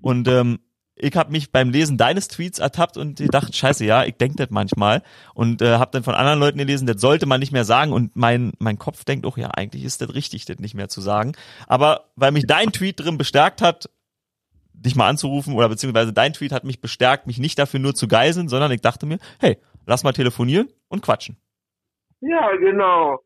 Und 0.00 0.28
ähm, 0.28 0.60
ich 1.02 1.16
habe 1.16 1.32
mich 1.32 1.50
beim 1.50 1.70
Lesen 1.70 1.96
deines 1.96 2.28
Tweets 2.28 2.58
ertappt 2.58 2.96
und 2.96 3.18
gedacht, 3.18 3.54
scheiße, 3.54 3.84
ja, 3.84 4.04
ich 4.04 4.16
denk 4.16 4.36
das 4.36 4.50
manchmal 4.50 5.02
und 5.34 5.60
äh, 5.60 5.76
habe 5.76 5.90
dann 5.92 6.04
von 6.04 6.14
anderen 6.14 6.38
Leuten 6.38 6.58
gelesen, 6.58 6.86
das 6.86 7.00
sollte 7.00 7.26
man 7.26 7.40
nicht 7.40 7.52
mehr 7.52 7.64
sagen 7.64 7.92
und 7.92 8.14
mein 8.14 8.52
mein 8.58 8.78
Kopf 8.78 9.04
denkt 9.04 9.26
auch, 9.26 9.36
ja, 9.36 9.48
eigentlich 9.48 9.84
ist 9.84 10.00
das 10.00 10.14
richtig, 10.14 10.44
das 10.44 10.58
nicht 10.58 10.74
mehr 10.74 10.88
zu 10.88 11.00
sagen. 11.00 11.32
Aber 11.66 12.04
weil 12.14 12.30
mich 12.30 12.46
dein 12.46 12.72
Tweet 12.72 13.00
drin 13.00 13.18
bestärkt 13.18 13.62
hat, 13.62 13.90
dich 14.72 14.94
mal 14.94 15.08
anzurufen 15.08 15.54
oder 15.54 15.68
beziehungsweise 15.68 16.12
dein 16.12 16.32
Tweet 16.32 16.52
hat 16.52 16.64
mich 16.64 16.80
bestärkt, 16.80 17.26
mich 17.26 17.38
nicht 17.38 17.58
dafür 17.58 17.80
nur 17.80 17.94
zu 17.94 18.06
geiseln, 18.06 18.48
sondern 18.48 18.70
ich 18.70 18.80
dachte 18.80 19.06
mir, 19.06 19.18
hey, 19.40 19.58
lass 19.86 20.04
mal 20.04 20.12
telefonieren 20.12 20.68
und 20.88 21.02
quatschen. 21.02 21.36
Ja, 22.20 22.54
genau. 22.56 23.18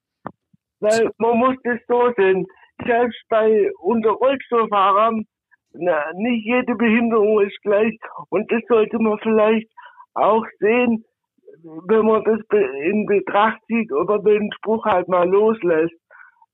Weil 0.81 1.11
man 1.19 1.39
muss 1.39 1.57
das 1.65 1.79
so 1.89 2.11
sehen. 2.17 2.47
Selbst 2.85 3.19
bei 3.29 3.71
unter 3.81 4.11
Rollstuhlfahrern, 4.11 5.25
na, 5.79 6.05
nicht 6.15 6.45
jede 6.45 6.75
Behinderung 6.75 7.41
ist 7.41 7.61
gleich. 7.63 7.99
Und 8.31 8.51
das 8.51 8.63
sollte 8.69 8.99
man 8.99 9.19
vielleicht 9.19 9.69
auch 10.15 10.45
sehen, 10.59 11.05
wenn 11.89 12.07
man 12.07 12.25
das 12.25 12.41
in 12.83 13.07
Betracht 13.07 13.61
zieht 13.67 13.93
oder 13.93 14.19
den 14.19 14.51
Spruch 14.53 14.85
halt 14.85 15.09
mal 15.09 15.29
loslässt. 15.29 15.95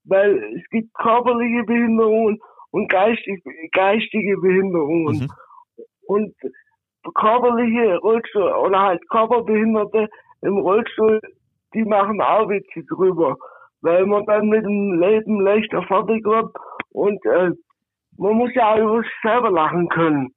Weil 0.05 0.37
es 0.55 0.69
gibt 0.69 0.93
körperliche 0.95 1.63
Behinderungen 1.63 2.39
und 2.71 2.89
geistig, 2.89 3.43
geistige 3.71 4.37
Behinderungen. 4.37 5.19
Mhm. 5.19 5.27
Und 6.07 6.35
körperliche 7.15 7.97
Rollstuhl 7.97 8.51
oder 8.51 8.79
halt 8.79 9.09
Körperbehinderte 9.09 10.07
im 10.41 10.57
Rollstuhl, 10.57 11.19
die 11.73 11.83
machen 11.83 12.21
auch 12.21 12.49
Witze 12.49 12.83
drüber, 12.89 13.35
weil 13.81 14.05
man 14.05 14.25
dann 14.25 14.47
mit 14.47 14.63
dem 14.63 14.99
Leben 14.99 15.41
leichter 15.41 15.83
fertig 15.83 16.23
wird 16.25 16.53
und 16.91 17.25
äh, 17.25 17.51
man 18.17 18.33
muss 18.35 18.49
ja 18.55 18.73
auch 18.73 18.77
über 18.77 19.01
sich 19.01 19.11
selber 19.21 19.51
lachen 19.51 19.89
können. 19.89 20.33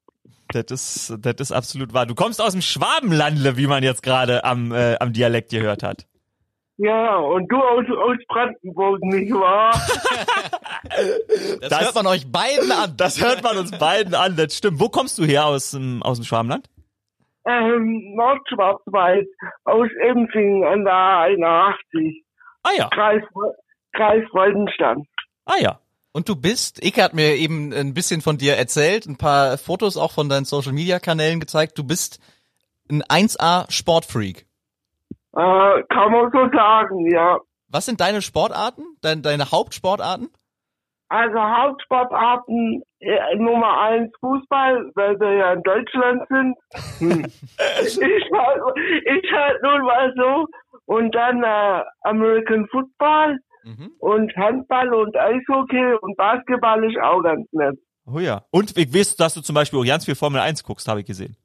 Das 0.52 0.64
ist, 0.70 1.16
das 1.20 1.34
ist 1.38 1.52
absolut 1.52 1.92
wahr. 1.92 2.06
Du 2.06 2.14
kommst 2.14 2.40
aus 2.40 2.52
dem 2.52 2.62
Schwabenlandle, 2.62 3.56
wie 3.56 3.66
man 3.66 3.82
jetzt 3.82 4.02
gerade 4.02 4.44
am, 4.44 4.72
äh, 4.72 4.96
am 5.00 5.12
Dialekt 5.12 5.50
gehört 5.50 5.82
hat. 5.82 6.06
Ja, 6.78 7.16
und 7.16 7.48
du 7.50 7.56
aus, 7.56 7.84
aus 7.90 8.16
Brandenburg, 8.28 9.00
nicht 9.02 9.32
wahr? 9.32 9.72
Das, 11.60 11.68
Das- 11.70 11.84
hört 11.86 11.94
man 11.94 12.06
euch 12.06 12.30
beiden 12.30 12.70
an. 12.70 12.94
Das 12.96 13.20
hört 13.20 13.42
man 13.42 13.56
uns 13.58 13.76
beiden 13.78 14.14
an, 14.14 14.36
das 14.36 14.56
stimmt. 14.56 14.78
Wo 14.80 14.88
kommst 14.88 15.18
du 15.18 15.24
her 15.24 15.46
aus 15.46 15.72
dem, 15.72 16.02
aus 16.02 16.18
dem 16.18 16.24
Schwabenland? 16.24 16.68
ähm, 17.48 18.14
Nordschwarzwald, 18.16 19.26
aus 19.64 19.88
Empfingen 20.02 20.64
an 20.64 20.84
der 20.84 20.92
A81, 20.92 22.22
Ah 22.64 22.70
ja, 22.76 22.88
Kreis, 22.88 23.22
Kreis 23.92 24.24
Freudenstadt. 24.30 24.98
ah 25.44 25.54
ja. 25.60 25.78
Und 26.16 26.30
du 26.30 26.34
bist, 26.34 26.82
Ike 26.82 27.02
hat 27.02 27.12
mir 27.12 27.36
eben 27.36 27.74
ein 27.74 27.92
bisschen 27.92 28.22
von 28.22 28.38
dir 28.38 28.56
erzählt, 28.56 29.04
ein 29.04 29.18
paar 29.18 29.58
Fotos 29.58 29.98
auch 29.98 30.12
von 30.12 30.30
deinen 30.30 30.46
Social 30.46 30.72
Media 30.72 30.98
Kanälen 30.98 31.40
gezeigt. 31.40 31.76
Du 31.76 31.84
bist 31.84 32.20
ein 32.90 33.02
1A 33.02 33.70
Sportfreak. 33.70 34.46
Äh, 35.36 35.82
kann 35.90 36.12
man 36.12 36.30
so 36.32 36.48
sagen, 36.56 37.12
ja. 37.12 37.38
Was 37.68 37.84
sind 37.84 38.00
deine 38.00 38.22
Sportarten? 38.22 38.82
Deine, 39.02 39.20
deine 39.20 39.50
Hauptsportarten? 39.50 40.30
Also 41.10 41.38
Hauptsportarten 41.38 42.82
äh, 43.00 43.36
Nummer 43.36 43.78
eins 43.82 44.10
Fußball, 44.20 44.92
weil 44.94 45.20
wir 45.20 45.32
ja 45.34 45.52
in 45.52 45.62
Deutschland 45.64 46.22
sind. 46.30 46.56
Hm. 46.96 47.24
ich, 47.82 48.00
halt, 48.32 48.62
ich 49.04 49.32
halt 49.32 49.62
nun 49.62 49.82
mal 49.82 50.14
so. 50.16 50.46
Und 50.86 51.14
dann 51.14 51.42
äh, 51.42 51.82
American 52.04 52.66
Football 52.68 53.38
Mhm. 53.66 53.90
und 53.98 54.36
Handball 54.36 54.94
und 54.94 55.16
Eishockey 55.16 55.94
und 56.00 56.16
Basketball 56.16 56.84
ist 56.84 56.96
auch 57.02 57.20
ganz 57.22 57.46
nett. 57.52 57.76
Oh 58.06 58.20
ja. 58.20 58.44
Und 58.50 58.76
ich 58.78 58.94
weiß, 58.94 59.16
dass 59.16 59.34
du 59.34 59.40
zum 59.40 59.56
Beispiel 59.56 59.80
auch 59.80 59.84
ganz 59.84 60.04
viel 60.04 60.14
Formel 60.14 60.40
1 60.40 60.62
guckst, 60.62 60.86
habe 60.86 61.00
ich 61.00 61.06
gesehen. 61.06 61.36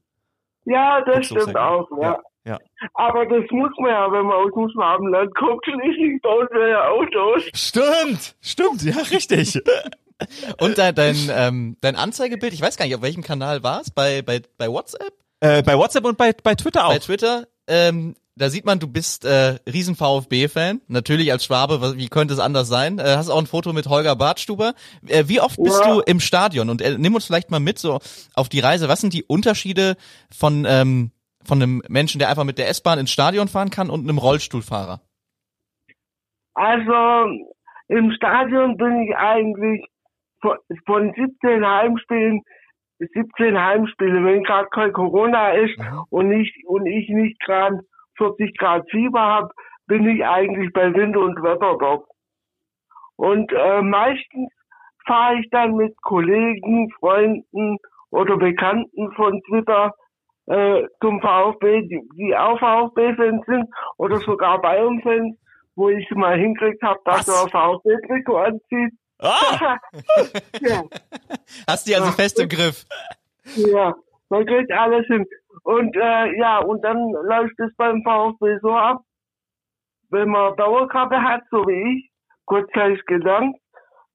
Ja, 0.65 1.01
das 1.01 1.15
Guckst 1.15 1.31
auch 1.31 1.41
stimmt 1.41 1.57
auch, 1.57 1.89
gerne. 1.89 2.03
ja. 2.03 2.19
Ja. 2.43 2.57
Aber 2.95 3.25
das 3.25 3.43
muss 3.51 3.71
man 3.77 3.91
ja, 3.91 4.11
wenn 4.11 4.25
man 4.25 4.35
aus 4.35 4.51
dem 4.53 4.69
Schwabenland 4.69 5.35
kommt, 5.35 5.63
schließlich 5.63 6.21
bauen 6.23 6.47
wir 6.51 6.69
ja 6.69 6.87
Autos. 6.89 7.43
Stimmt, 7.53 8.35
stimmt, 8.41 8.81
ja, 8.81 8.95
richtig. 9.11 9.61
Und 10.59 10.77
dein, 10.77 10.95
dein, 10.95 11.15
ähm, 11.31 11.77
dein 11.81 11.95
Anzeigebild, 11.95 12.53
ich 12.53 12.61
weiß 12.61 12.77
gar 12.77 12.85
nicht, 12.85 12.95
auf 12.95 13.01
welchem 13.01 13.23
Kanal 13.23 13.63
war 13.63 13.81
es? 13.81 13.91
Bei, 13.91 14.21
bei, 14.21 14.41
bei 14.57 14.69
WhatsApp? 14.69 15.13
äh, 15.41 15.61
bei 15.63 15.77
WhatsApp 15.77 16.05
und 16.05 16.17
bei, 16.17 16.33
bei 16.33 16.55
Twitter 16.55 16.85
auch. 16.85 16.91
Bei 16.91 16.99
Twitter? 16.99 17.47
Ähm, 17.67 18.15
da 18.35 18.49
sieht 18.49 18.65
man, 18.65 18.79
du 18.79 18.87
bist 18.87 19.25
äh, 19.25 19.57
riesen 19.71 19.95
VfB-Fan. 19.95 20.81
Natürlich 20.87 21.31
als 21.31 21.45
Schwabe, 21.45 21.97
wie 21.97 22.07
könnte 22.07 22.33
es 22.33 22.39
anders 22.39 22.67
sein? 22.69 22.97
Äh, 22.97 23.03
hast 23.17 23.29
auch 23.29 23.37
ein 23.39 23.45
Foto 23.47 23.73
mit 23.73 23.87
Holger 23.87 24.15
Bartstuber. 24.15 24.73
Äh, 25.07 25.25
wie 25.27 25.41
oft 25.41 25.61
bist 25.61 25.81
Ja. 25.85 25.95
du 25.95 25.99
im 26.01 26.19
Stadion? 26.19 26.69
Und 26.69 26.81
äh, 26.81 26.97
nimm 26.97 27.13
uns 27.13 27.25
vielleicht 27.25 27.51
mal 27.51 27.59
mit 27.59 27.77
so 27.77 27.99
auf 28.33 28.47
die 28.49 28.59
Reise. 28.61 28.87
Was 28.87 29.01
sind 29.01 29.13
die 29.13 29.23
Unterschiede 29.23 29.95
von, 30.31 30.65
ähm, 30.67 31.11
von 31.43 31.61
einem 31.61 31.81
Menschen, 31.89 32.19
der 32.19 32.29
einfach 32.29 32.45
mit 32.45 32.57
der 32.57 32.69
S-Bahn 32.69 32.99
ins 32.99 33.11
Stadion 33.11 33.47
fahren 33.47 33.69
kann 33.69 33.89
und 33.89 34.01
einem 34.07 34.17
Rollstuhlfahrer? 34.17 35.01
Also 36.53 37.31
im 37.87 38.11
Stadion 38.13 38.77
bin 38.77 39.01
ich 39.03 39.15
eigentlich 39.15 39.85
von, 40.41 40.57
von 40.85 41.13
17 41.15 41.65
Heimspielen, 41.65 42.41
17 42.99 43.57
Heimspiele, 43.59 44.23
wenn 44.23 44.43
gerade 44.43 44.67
kein 44.69 44.93
Corona 44.93 45.51
ist 45.51 45.77
und 46.09 46.31
ich 46.31 46.53
und 46.67 46.85
ich 46.85 47.09
nicht 47.09 47.39
gerade 47.41 47.79
40 48.21 48.57
Grad 48.57 48.89
Fieber 48.91 49.19
habe, 49.21 49.49
bin 49.87 50.07
ich 50.07 50.23
eigentlich 50.23 50.71
bei 50.73 50.93
Wind 50.93 51.17
und 51.17 51.41
Wetter 51.41 51.75
dort. 51.79 52.05
Und 53.15 53.51
äh, 53.51 53.81
meistens 53.81 54.51
fahre 55.05 55.39
ich 55.39 55.49
dann 55.49 55.75
mit 55.75 55.99
Kollegen, 56.01 56.91
Freunden 56.99 57.77
oder 58.11 58.37
Bekannten 58.37 59.11
von 59.13 59.41
Twitter 59.43 59.93
äh, 60.47 60.83
zum 61.01 61.21
VfB, 61.21 61.81
die, 61.87 62.01
die 62.17 62.35
auch 62.35 62.59
VfB-Fans 62.59 63.45
sind 63.45 63.65
oder 63.97 64.19
sogar 64.19 64.61
Bayern-Fans, 64.61 65.35
wo 65.75 65.89
ich 65.89 66.09
mal 66.11 66.37
hingekriegt 66.37 66.81
habe, 66.83 66.99
dass 67.05 67.27
er 67.27 67.47
VfB-Trikot 67.49 68.37
anzieht. 68.37 68.93
Ah, 69.19 69.77
ja, 70.61 70.83
Hast 71.67 71.87
die 71.87 71.95
also 71.95 72.07
Ja. 72.07 72.11
fest 72.13 72.39
im 72.39 72.49
Griff? 72.49 72.85
ja, 73.55 73.93
man 74.29 74.45
kriegt 74.45 74.71
alles 74.71 75.05
hin. 75.07 75.25
Und 75.63 75.95
äh, 75.95 76.37
ja, 76.37 76.59
und 76.59 76.83
dann 76.83 77.11
läuft 77.11 77.59
es 77.59 77.75
beim 77.75 78.03
VfB 78.03 78.57
so 78.61 78.71
ab, 78.71 79.01
wenn 80.09 80.29
man 80.29 80.55
Dauerkarte 80.57 81.21
hat, 81.21 81.43
so 81.51 81.65
wie 81.67 81.97
ich, 81.97 82.09
kurzzeitig 82.45 83.05
gelernt, 83.05 83.55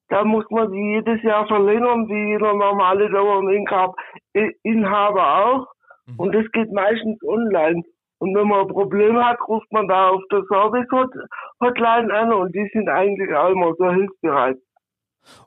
dann 0.09 0.29
muss 0.29 0.45
man 0.51 0.71
die 0.71 0.95
jedes 0.95 1.23
Jahr 1.23 1.47
verlängern, 1.47 2.09
wie 2.09 2.33
jeder 2.33 2.55
normale 2.55 3.11
Dauerinhaber 3.11 5.37
auch. 5.47 5.67
Mhm. 6.07 6.21
Und 6.21 6.35
das 6.35 6.45
geht 6.53 6.73
meistens 6.73 7.23
online. 7.25 7.83
Und 8.19 8.35
wenn 8.35 8.49
man 8.49 8.69
Probleme 8.69 9.25
hat, 9.25 9.39
ruft 9.47 9.71
man 9.73 9.89
da 9.89 10.09
auf 10.11 10.23
der 10.31 10.43
Service-Hotline 10.45 12.15
an 12.15 12.33
und 12.33 12.55
die 12.55 12.69
sind 12.73 12.89
eigentlich 12.89 13.35
auch 13.35 13.51
immer 13.51 13.75
so 13.75 13.91
hilfsbereit. 13.91 14.57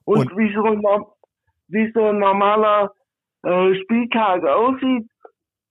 Und, 0.05 0.31
Und- 0.31 0.37
wie, 0.37 0.53
so 0.53 0.63
ein, 0.63 0.83
wie 1.69 1.91
so 1.93 2.03
ein 2.05 2.19
normaler 2.19 2.91
äh, 3.43 3.73
Spieltag 3.75 4.43
aussieht, 4.45 5.09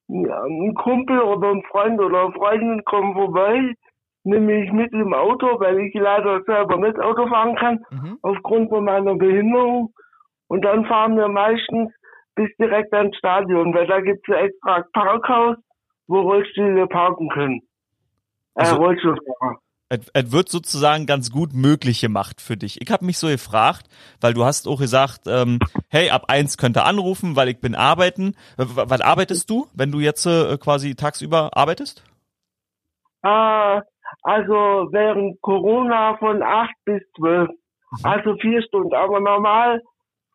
ja, 0.08 0.42
ein 0.42 0.74
Kumpel 0.74 1.20
oder 1.20 1.48
ein 1.50 1.62
Freund 1.70 2.00
oder 2.00 2.24
eine 2.24 2.32
Freundin 2.32 2.84
kommen 2.84 3.14
vorbei, 3.14 3.74
nehme 4.24 4.64
ich 4.64 4.72
mit 4.72 4.92
im 4.92 5.14
Auto, 5.14 5.58
weil 5.60 5.78
ich 5.80 5.94
leider 5.94 6.42
selber 6.42 6.76
nicht 6.76 6.98
Auto 6.98 7.26
fahren 7.28 7.54
kann, 7.56 7.84
Mhm. 7.90 8.18
aufgrund 8.22 8.68
von 8.70 8.84
meiner 8.84 9.14
Behinderung. 9.14 9.92
Und 10.48 10.64
dann 10.64 10.84
fahren 10.86 11.16
wir 11.16 11.28
meistens 11.28 11.92
bis 12.34 12.50
direkt 12.56 12.92
ans 12.94 13.16
Stadion, 13.16 13.74
weil 13.74 13.86
da 13.86 14.00
gibt's 14.00 14.28
ein 14.28 14.46
extra 14.46 14.84
Parkhaus, 14.92 15.56
wo 16.06 16.20
Rollstühle 16.20 16.86
parken 16.86 17.28
können. 17.28 17.60
Äh, 18.54 18.60
Also- 18.60 18.76
Rollstuhlfahrer. 18.76 19.58
Es, 19.88 20.32
wird 20.32 20.48
sozusagen 20.48 21.06
ganz 21.06 21.30
gut 21.30 21.54
möglich 21.54 22.00
gemacht 22.00 22.40
für 22.40 22.56
dich. 22.56 22.80
Ich 22.80 22.90
habe 22.90 23.04
mich 23.04 23.18
so 23.18 23.28
gefragt, 23.28 23.86
weil 24.20 24.34
du 24.34 24.44
hast 24.44 24.68
auch 24.68 24.78
gesagt, 24.78 25.22
ähm, 25.26 25.58
hey, 25.88 26.10
ab 26.10 26.24
eins 26.28 26.58
könnte 26.58 26.84
anrufen, 26.84 27.36
weil 27.36 27.48
ich 27.48 27.60
bin 27.60 27.74
arbeiten. 27.74 28.34
Was 28.56 29.00
arbeitest 29.00 29.48
du, 29.48 29.66
wenn 29.74 29.90
du 29.90 30.00
jetzt 30.00 30.26
äh, 30.26 30.58
quasi 30.58 30.94
tagsüber 30.94 31.50
arbeitest? 31.56 32.04
Äh, 33.22 33.80
also 34.22 34.88
während 34.92 35.40
Corona 35.40 36.16
von 36.18 36.42
acht 36.42 36.74
bis 36.84 37.02
zwölf. 37.16 37.48
Also 38.02 38.36
vier 38.36 38.62
Stunden, 38.62 38.94
aber 38.94 39.20
normal 39.20 39.80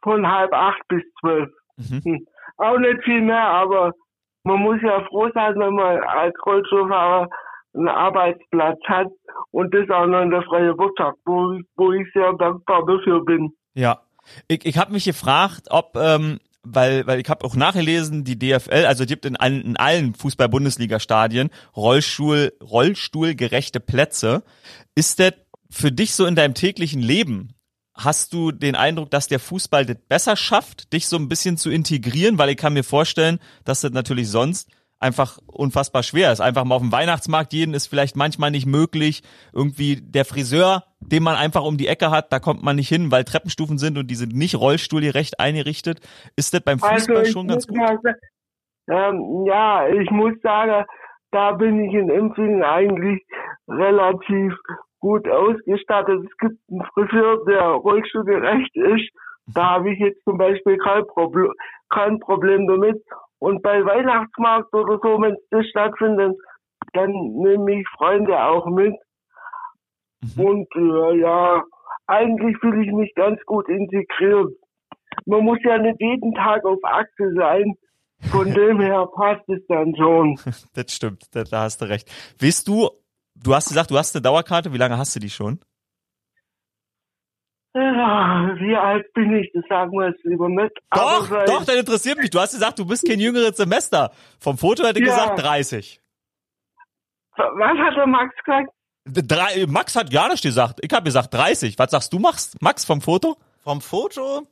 von 0.02 0.28
halb 0.30 0.52
acht 0.54 0.82
bis 0.88 1.04
zwölf. 1.20 1.50
Mhm. 1.78 2.02
Hm. 2.04 2.28
Auch 2.58 2.78
nicht 2.80 3.04
viel 3.04 3.22
mehr, 3.22 3.44
aber 3.44 3.94
man 4.44 4.60
muss 4.60 4.82
ja 4.82 5.04
froh 5.06 5.30
sein, 5.34 5.58
wenn 5.58 5.76
man 5.76 6.00
als 6.02 6.34
Rollstuhlfahrer 6.46 7.30
einen 7.76 7.88
Arbeitsplatz 7.88 8.80
hat 8.86 9.08
und 9.54 9.74
das 9.74 9.88
noch 9.88 10.22
in 10.22 10.32
der 10.32 10.44
freien 10.44 10.78
Wirtschaft, 10.78 11.18
wo, 11.26 11.54
ich- 11.54 11.66
wo 11.78 11.92
ich 11.94 12.08
sehr 12.14 12.34
dankbar 12.34 12.86
dafür 12.86 13.24
bin. 13.24 13.54
Ja. 13.76 14.02
Ich, 14.48 14.66
ich 14.66 14.78
habe 14.78 14.92
mich 14.94 15.06
gefragt, 15.06 15.68
ob, 15.70 15.96
ähm, 15.98 16.40
weil, 16.64 17.06
weil 17.08 17.20
ich 17.20 17.30
habe 17.30 17.44
auch 17.46 17.56
nachgelesen, 17.56 18.24
die 18.24 18.40
DFL, 18.40 18.86
also 18.86 19.06
gibt 19.06 19.26
in 19.26 19.36
allen, 19.36 19.62
in 19.62 19.78
allen 19.78 20.14
Fußball-Bundesliga-Stadien 20.16 21.50
Rollstuhl, 21.76 22.54
Rollstuhlgerechte 22.62 23.80
Plätze. 23.80 24.44
Ist 24.96 25.20
das 25.20 25.34
für 25.70 25.92
dich 25.92 26.14
so 26.16 26.26
in 26.26 26.36
deinem 26.36 26.54
täglichen 26.54 27.02
Leben? 27.02 27.54
Hast 27.96 28.34
du 28.34 28.52
den 28.52 28.76
Eindruck, 28.76 29.12
dass 29.12 29.28
der 29.28 29.40
Fußball 29.40 29.86
das 29.86 29.98
besser 30.08 30.36
schafft, 30.36 30.94
dich 30.94 31.08
so 31.08 31.18
ein 31.18 31.28
bisschen 31.30 31.58
zu 31.58 31.70
integrieren? 31.70 32.38
Weil 32.38 32.50
ich 32.50 32.58
kann 32.58 32.74
mir 32.74 32.84
vorstellen, 32.84 33.40
dass 33.66 33.82
das 33.82 33.92
natürlich 33.92 34.30
sonst 34.30 34.70
einfach 35.04 35.38
unfassbar 35.46 36.02
schwer 36.02 36.32
ist. 36.32 36.42
Einfach 36.42 36.64
mal 36.64 36.76
auf 36.76 36.82
dem 36.82 36.92
Weihnachtsmarkt 36.92 37.54
jeden 37.54 37.74
ist 37.74 37.88
vielleicht 37.88 38.16
manchmal 38.16 38.52
nicht 38.52 38.66
möglich. 38.66 39.22
Irgendwie 39.54 39.98
der 40.02 40.26
Friseur, 40.26 40.84
den 41.00 41.22
man 41.22 41.36
einfach 41.36 41.64
um 41.64 41.78
die 41.78 41.88
Ecke 41.88 42.10
hat, 42.10 42.34
da 42.34 42.40
kommt 42.40 42.64
man 42.64 42.78
nicht 42.78 42.90
hin, 42.90 43.12
weil 43.12 43.24
Treppenstufen 43.24 43.78
sind 43.78 43.98
und 43.98 44.08
die 44.08 44.16
sind 44.16 44.34
nicht 44.34 44.56
rollstuhlgerecht 44.56 45.40
eingerichtet. 45.40 46.00
Ist 46.36 46.54
das 46.54 46.62
beim 46.62 46.80
Fußball 46.80 47.18
Also 47.18 47.32
schon 47.32 47.48
ganz 47.48 47.68
gut? 47.68 47.78
mal 47.78 48.00
ähm, 48.90 49.46
ja, 49.46 49.88
ich 49.88 50.10
muss 50.12 50.34
sagen, 50.42 50.86
da 51.32 51.54
bin 51.54 51.86
ich 51.86 51.94
in 51.94 52.10
Empfingen 52.10 52.64
eigentlich 52.64 53.24
relativ 53.68 54.54
gut 55.00 55.28
ausgestattet. 55.28 56.24
Es 56.26 56.38
gibt 56.38 56.60
einen 56.70 56.86
Friseur, 56.94 57.46
der 57.46 57.64
rollstuhlgerecht 57.64 58.76
ist. 58.76 59.10
Da 59.48 59.72
habe 59.72 59.92
ich 59.92 60.00
jetzt 60.00 60.24
zum 60.24 60.38
Beispiel 60.38 60.78
kein 60.78 61.06
Problem, 61.08 61.52
kein 61.90 62.20
Problem 62.20 62.68
damit. 62.68 63.04
Und 63.44 63.62
bei 63.62 63.84
Weihnachtsmarkt 63.84 64.74
oder 64.74 65.00
so, 65.04 65.22
wenn 65.22 65.36
das 65.52 65.68
stattfindet, 65.68 66.38
dann 66.94 67.12
nehme 67.12 67.82
ich 67.82 67.88
Freunde 67.98 68.42
auch 68.42 68.66
mit. 68.68 68.96
Mhm. 70.22 70.46
Und 70.46 70.68
äh, 70.78 71.20
ja, 71.20 71.62
eigentlich 72.08 72.56
fühle 72.60 72.86
ich 72.86 72.94
mich 72.94 73.14
ganz 73.16 73.42
gut 73.46 73.68
integriert. 73.68 74.54
Man 75.26 75.44
muss 75.44 75.58
ja 75.66 75.78
nicht 75.78 76.00
jeden 76.00 76.34
Tag 76.36 76.64
auf 76.64 76.80
Achse 76.84 77.34
sein. 77.36 77.74
Von 78.32 78.54
dem 78.54 78.80
her 78.80 79.08
passt 79.14 79.50
es 79.50 79.60
dann 79.68 79.94
schon. 79.98 80.40
Das 80.74 80.94
stimmt, 80.94 81.24
da, 81.36 81.44
da 81.44 81.64
hast 81.64 81.82
du 81.82 81.90
recht. 81.90 82.10
Weißt 82.42 82.66
du, 82.66 82.92
du 83.36 83.54
hast 83.54 83.68
gesagt, 83.68 83.92
du 83.92 83.98
hast 83.98 84.16
eine 84.16 84.22
Dauerkarte, 84.22 84.72
wie 84.72 84.78
lange 84.78 84.98
hast 84.98 85.18
du 85.18 85.20
die 85.20 85.30
schon? 85.30 85.60
Ja, 87.76 88.56
wie 88.60 88.76
alt 88.76 89.12
bin 89.14 89.34
ich? 89.36 89.52
Das 89.54 89.64
sagen 89.68 89.92
wir 89.94 90.10
jetzt 90.10 90.24
lieber 90.24 90.48
nicht. 90.48 90.72
Aber 90.92 91.28
Doch, 91.28 91.46
doch, 91.46 91.66
das 91.66 91.76
interessiert 91.76 92.18
mich. 92.20 92.30
Du 92.30 92.40
hast 92.40 92.54
gesagt, 92.54 92.78
du 92.78 92.86
bist 92.86 93.08
kein 93.08 93.20
jüngeres 93.20 93.58
Semester. 93.58 94.12
Vom 94.40 94.58
Foto 94.58 94.84
hätte 94.86 95.00
ich 95.00 95.08
Ja. 95.08 95.14
gesagt 95.14 95.42
30. 95.42 96.00
Was 97.36 97.78
hat 97.80 97.96
der 97.98 98.08
Max 98.08 98.36
gesagt? 98.46 98.70
Drei, 99.06 99.66
Max 99.68 99.96
hat 99.96 100.12
gar 100.12 100.30
nicht 100.30 100.44
gesagt. 100.44 100.80
Ich 100.84 100.94
habe 100.94 101.04
gesagt 101.04 101.34
30. 101.34 101.78
Was 101.80 101.92
sagst 101.92 102.14
du, 102.14 102.20
Max? 102.20 102.56
Max 102.62 102.86
vom 102.86 103.02
Foto? 103.02 103.38
Vom 103.64 103.82
Foto, 103.82 104.44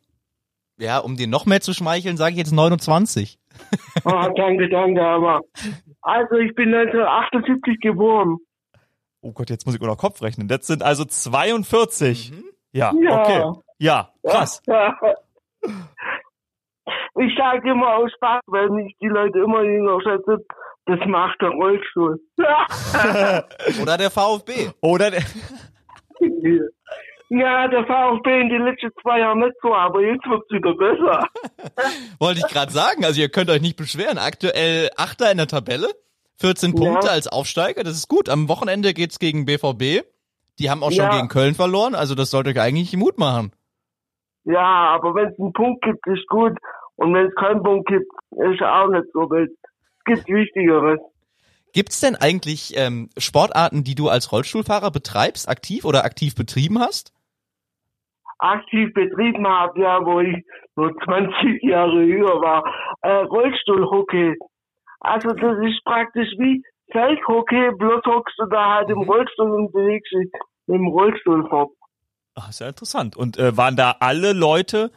ja, 0.80 0.97
um 0.99 1.15
dir 1.17 1.28
noch 1.28 1.45
mehr 1.45 1.61
zu 1.61 1.74
schmeicheln, 1.74 2.17
sage 2.17 2.32
ich 2.32 2.38
jetzt 2.39 2.53
29. 2.53 3.38
Ah, 4.05 4.30
danke, 4.36 4.67
danke, 4.69 5.03
aber. 5.05 5.41
Also, 6.01 6.36
ich 6.38 6.55
bin 6.55 6.74
1978 6.74 7.80
geboren. 7.82 8.38
Oh 9.22 9.32
Gott, 9.34 9.49
jetzt 9.51 9.65
muss 9.65 9.76
ich 9.76 9.82
auch 9.82 9.86
noch 9.88 9.97
Kopf 9.97 10.22
rechnen. 10.24 10.47
Das 10.47 10.65
sind 10.65 10.82
also 10.82 11.03
42. 11.05 12.32
Ja, 12.74 12.91
Ja. 12.99 13.22
okay. 13.22 13.59
Ja, 13.80 14.09
krass. 14.26 14.61
Ich 17.19 17.38
sage 17.38 17.69
immer 17.69 17.95
aus 17.97 18.11
Spaß, 18.15 18.41
weil 18.47 18.69
mich 18.69 18.95
die 19.01 19.07
Leute 19.07 19.39
immer 19.39 19.61
jünger 19.63 19.99
schätzen, 20.01 20.38
das 20.86 20.99
macht 21.05 21.39
der 21.41 21.49
Rollstuhl. 21.49 22.19
Oder 23.82 23.97
der 23.97 24.09
VfB. 24.09 24.69
Oder 24.82 25.11
der, 25.11 25.22
Ja, 27.30 27.67
der 27.67 27.86
VfB 27.86 28.41
in 28.41 28.49
den 28.49 28.63
letzten 28.65 28.89
zwei 29.01 29.19
Jahren 29.19 29.39
nicht 29.39 29.55
so, 29.61 29.74
aber 29.74 30.01
jetzt 30.01 30.26
wird's 30.28 30.49
wieder 30.51 30.74
besser. 30.74 31.28
Wollte 32.19 32.41
ich 32.45 32.47
gerade 32.51 32.72
sagen, 32.72 33.05
also 33.05 33.22
ihr 33.22 33.30
könnt 33.30 33.49
euch 33.49 33.61
nicht 33.61 33.78
beschweren. 33.78 34.17
Aktuell 34.17 34.89
Achter 34.97 35.32
in 35.32 35.38
der 35.38 35.47
Tabelle, 35.47 35.88
14 36.39 36.76
Ja. 36.76 36.84
Punkte 36.84 37.11
als 37.11 37.28
Aufsteiger, 37.28 37.84
das 37.84 37.93
ist 37.95 38.07
gut. 38.07 38.28
Am 38.30 38.49
Wochenende 38.49 38.93
geht's 38.93 39.19
gegen 39.19 39.45
BVB. 39.45 40.03
Die 40.60 40.70
haben 40.70 40.84
auch 40.84 40.91
schon 40.91 41.06
Ja. 41.06 41.10
gegen 41.16 41.28
Köln 41.28 41.56
verloren, 41.56 41.95
also 41.95 42.16
das 42.16 42.30
sollte 42.32 42.49
euch 42.52 42.60
eigentlich 42.60 42.95
Mut 42.95 43.18
machen. 43.18 43.52
Ja, 44.43 44.89
aber 44.95 45.14
wenn 45.16 45.30
es 45.30 45.39
einen 45.39 45.54
Punkt 45.54 45.84
gibt, 45.84 46.06
ist 46.08 46.28
gut. 46.28 46.58
Und 46.95 47.14
wenn 47.14 47.28
es 47.28 47.36
keinen 47.36 47.64
Punkt 47.64 47.88
gibt, 47.88 48.12
ist 48.32 48.62
auch 48.62 48.88
nicht 48.89 49.06
so 49.14 49.30
wild. 49.30 49.52
Es 49.99 50.04
gibt 50.06 50.28
Wichtigeres. 50.28 50.99
Gibt's 51.74 52.02
denn 52.02 52.16
eigentlich 52.16 52.74
ähm, 52.76 53.10
Sportarten, 53.18 53.84
die 53.84 53.95
du 53.95 54.10
als 54.10 54.32
Rollstuhlfahrer 54.32 54.91
betreibst, 54.91 55.47
aktiv 55.47 55.86
oder 55.86 56.04
aktiv 56.04 56.36
betrieben 56.36 56.80
hast? 56.80 57.14
Aktiv 58.39 58.91
betrieben 58.93 59.47
habe, 59.47 59.80
ja, 59.80 60.04
wo 60.04 60.20
ich 60.20 60.36
nur 60.76 60.93
20 61.06 61.62
Jahre 61.64 62.04
jünger 62.04 62.41
war, 62.41 62.64
äh, 63.02 63.24
Rollstuhlhockey. 63.26 64.36
Also 64.99 65.30
das 65.30 65.58
ist 65.66 65.84
praktisch 65.86 66.30
wie 66.38 66.64
Feldhockey, 66.91 67.71
bloß 67.77 68.01
hockst 68.05 68.35
du 68.37 68.45
da 68.45 68.75
halt 68.75 68.89
im 68.89 69.01
Rollstuhl 69.01 69.51
und 69.51 69.71
bewegst 69.71 70.11
dich 70.11 70.31
mit 70.67 70.79
dem 70.79 70.87
Rollstuhl 70.87 71.47
fort. 71.49 71.71
Ach, 72.35 72.49
ist 72.49 72.59
ja 72.59 72.67
interessant. 72.67 73.17
Und 73.17 73.37
äh, 73.37 73.55
waren 73.57 73.75
da 73.75 73.95
alle 73.99 74.33
Leute, 74.33 74.91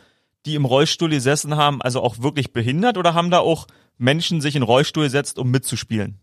die 0.47 0.55
im 0.55 0.64
Rollstuhl 0.64 1.11
gesessen 1.11 1.57
haben, 1.57 1.82
also 1.82 2.01
auch 2.01 2.22
wirklich 2.22 2.53
behindert 2.53 2.97
oder 2.97 3.14
haben 3.14 3.30
da 3.30 3.38
auch 3.38 3.66
Menschen 3.99 4.40
sich 4.40 4.55
in 4.55 4.62
den 4.62 4.66
Rollstuhl 4.66 5.05
gesetzt, 5.05 5.38
um 5.38 5.51
mitzuspielen? 5.51 6.20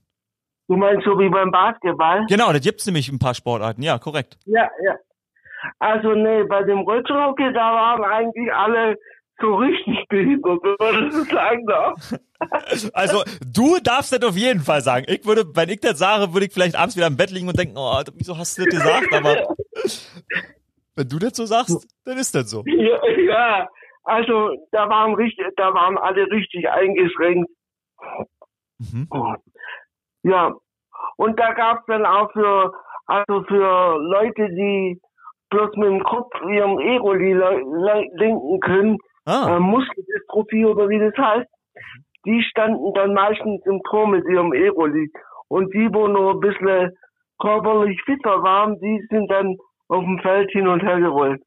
Du 0.67 0.77
meinst 0.77 1.03
so 1.05 1.19
wie 1.19 1.29
beim 1.29 1.51
Basketball? 1.51 2.25
Genau, 2.29 2.51
das 2.51 2.61
gibt's 2.61 2.85
nämlich 2.85 3.09
ein 3.09 3.19
paar 3.19 3.33
Sportarten. 3.33 3.81
Ja, 3.81 3.97
korrekt. 3.99 4.37
Ja, 4.45 4.69
ja. 4.85 4.95
Also 5.79 6.13
nee, 6.13 6.43
bei 6.43 6.63
dem 6.63 6.79
Rollstuhlhockey, 6.79 7.51
da 7.53 7.73
waren 7.73 8.03
eigentlich 8.03 8.53
alle 8.53 8.97
so 9.41 9.55
richtig 9.55 10.07
behindert, 10.07 10.59
wenn 10.63 10.75
man 10.79 11.05
das 11.09 11.15
so 11.15 11.23
sagen 11.25 11.65
darf. 11.65 12.13
Also, 12.93 13.21
du 13.53 13.77
darfst 13.83 14.11
das 14.13 14.23
auf 14.27 14.35
jeden 14.35 14.61
Fall 14.61 14.81
sagen. 14.81 15.05
Ich 15.07 15.23
würde, 15.27 15.43
wenn 15.53 15.69
ich 15.69 15.79
das 15.79 15.99
sage, 15.99 16.33
würde 16.33 16.47
ich 16.47 16.51
vielleicht 16.53 16.75
abends 16.75 16.97
wieder 16.97 17.05
im 17.05 17.15
Bett 17.15 17.29
liegen 17.29 17.47
und 17.47 17.55
denken, 17.59 17.75
oh, 17.77 18.01
wieso 18.15 18.35
hast 18.35 18.57
du 18.57 18.63
das 18.65 18.73
gesagt? 18.73 19.13
Aber 19.13 19.55
wenn 20.95 21.07
du 21.07 21.19
das 21.19 21.33
so 21.37 21.45
sagst, 21.45 21.87
dann 22.03 22.17
ist 22.17 22.33
das 22.33 22.49
so. 22.49 22.63
Ja, 22.65 22.97
ja, 23.19 23.67
also 24.05 24.55
da 24.71 24.89
waren 24.89 25.13
richtig, 25.13 25.45
da 25.55 25.71
waren 25.71 25.99
alle 25.99 26.23
richtig 26.31 26.67
eingeschränkt. 26.67 27.47
Mhm. 28.79 29.07
Ja, 30.23 30.55
und 31.17 31.39
da 31.39 31.53
gab's 31.53 31.83
dann 31.85 32.05
auch 32.07 32.31
für, 32.31 32.73
also 33.05 33.43
für 33.43 33.97
Leute, 33.99 34.47
die 34.49 34.99
bloß 35.51 35.75
mit 35.75 35.89
dem 35.89 36.03
Kopf 36.03 36.33
ihrem 36.49 36.79
le- 36.79 38.09
lenken 38.15 38.59
können, 38.61 38.97
Ah, 39.25 39.55
äh, 39.55 39.59
Muskeldystrophie 39.59 40.65
oder 40.65 40.89
wie 40.89 40.99
das 40.99 41.15
heißt, 41.15 41.49
die 42.25 42.43
standen 42.43 42.93
dann 42.93 43.13
meistens 43.13 43.65
im 43.65 43.81
Tor 43.89 44.07
mit 44.07 44.25
ihrem 44.27 44.51
Aeroli. 44.51 45.11
Und 45.47 45.73
die, 45.73 45.89
wo 45.91 46.07
nur 46.07 46.35
ein 46.35 46.39
bisschen 46.39 46.97
körperlich 47.39 48.01
fitter 48.05 48.41
waren, 48.43 48.79
die 48.79 49.05
sind 49.09 49.29
dann 49.29 49.57
auf 49.87 50.03
dem 50.03 50.19
Feld 50.19 50.49
hin 50.51 50.67
und 50.67 50.81
her 50.81 50.99
gerollt 50.99 51.41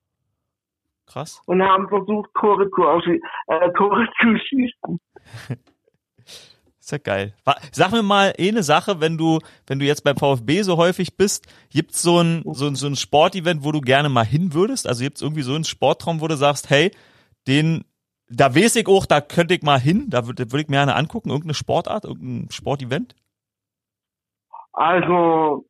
krass. 1.06 1.40
und 1.46 1.62
haben 1.62 1.88
versucht, 1.88 2.30
Tore 2.38 2.68
zu, 2.70 3.12
äh, 3.12 3.72
Tore 3.76 4.06
zu 4.20 4.36
schießen. 4.36 5.00
Ist 6.80 6.92
ja 6.92 6.98
geil. 6.98 7.34
Sag 7.72 7.92
mir 7.92 8.02
mal 8.02 8.34
eine 8.38 8.62
Sache, 8.62 9.00
wenn 9.00 9.16
du, 9.16 9.38
wenn 9.66 9.78
du 9.78 9.86
jetzt 9.86 10.04
beim 10.04 10.18
VfB 10.18 10.60
so 10.60 10.76
häufig 10.76 11.16
bist, 11.16 11.46
gibt's 11.70 12.02
so 12.02 12.20
ein, 12.20 12.42
so 12.52 12.66
ein, 12.66 12.74
so 12.74 12.86
ein 12.86 12.96
Sportevent, 12.96 13.64
wo 13.64 13.72
du 13.72 13.80
gerne 13.80 14.10
mal 14.10 14.26
hin 14.26 14.52
würdest? 14.52 14.86
Also 14.86 15.02
gibt's 15.02 15.22
irgendwie 15.22 15.42
so 15.42 15.54
einen 15.54 15.64
Sportraum, 15.64 16.20
wo 16.20 16.28
du 16.28 16.36
sagst, 16.36 16.68
hey, 16.68 16.90
den, 17.46 17.84
da 18.28 18.54
weiß 18.54 18.76
ich 18.76 18.86
auch, 18.88 19.06
da 19.06 19.20
könnte 19.20 19.54
ich 19.54 19.62
mal 19.62 19.78
hin, 19.80 20.06
da 20.08 20.26
würde 20.26 20.50
würd 20.52 20.62
ich 20.62 20.68
mir 20.68 20.76
gerne 20.76 20.94
angucken, 20.96 21.30
irgendeine 21.30 21.54
Sportart, 21.54 22.04
irgendein 22.04 22.50
Sportevent? 22.50 23.14
Also 24.72 25.64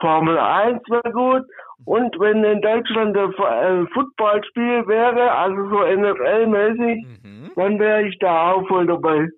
Formel 0.00 0.38
1 0.38 0.80
wäre 0.88 1.12
gut. 1.12 1.46
Und 1.84 2.18
wenn 2.18 2.42
in 2.42 2.60
Deutschland 2.62 3.16
ein 3.16 3.84
äh, 3.84 3.86
Footballspiel 3.92 4.86
wäre, 4.88 5.30
also 5.32 5.68
so 5.68 5.76
NFL-mäßig, 5.84 7.06
Mhm. 7.22 7.50
dann 7.54 7.78
wäre 7.78 8.08
ich 8.08 8.18
da 8.18 8.52
auch 8.52 8.66
voll 8.66 8.86
dabei. 8.86 9.28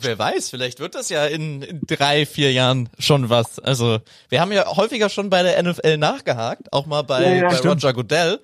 Wer 0.00 0.18
weiß, 0.18 0.50
vielleicht 0.50 0.78
wird 0.78 0.94
das 0.94 1.10
ja 1.10 1.26
in, 1.26 1.62
in 1.62 1.80
drei, 1.86 2.24
vier 2.24 2.52
Jahren 2.52 2.88
schon 2.98 3.28
was. 3.28 3.58
Also 3.58 3.98
wir 4.28 4.40
haben 4.40 4.52
ja 4.52 4.64
häufiger 4.76 5.08
schon 5.08 5.28
bei 5.28 5.42
der 5.42 5.60
NFL 5.62 5.98
nachgehakt, 5.98 6.72
auch 6.72 6.86
mal 6.86 7.02
bei, 7.02 7.22
Ja, 7.24 7.34
ja, 7.34 7.48
bei. 7.48 7.68
Roger 7.68 7.92
Goodell. 7.92 8.38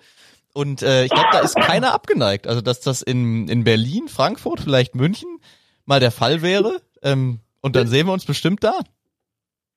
Und 0.56 0.82
äh, 0.82 1.04
ich 1.04 1.10
glaube, 1.10 1.28
da 1.32 1.40
ist 1.40 1.54
keiner 1.56 1.92
abgeneigt. 1.92 2.46
Also 2.46 2.62
dass 2.62 2.80
das 2.80 3.02
in, 3.02 3.46
in 3.48 3.62
Berlin, 3.64 4.08
Frankfurt, 4.08 4.60
vielleicht 4.60 4.94
München 4.94 5.38
mal 5.84 6.00
der 6.00 6.10
Fall 6.10 6.40
wäre. 6.40 6.80
Ähm, 7.02 7.40
und 7.60 7.76
dann 7.76 7.86
sehen 7.88 8.06
wir 8.06 8.14
uns 8.14 8.24
bestimmt 8.24 8.64
da. 8.64 8.80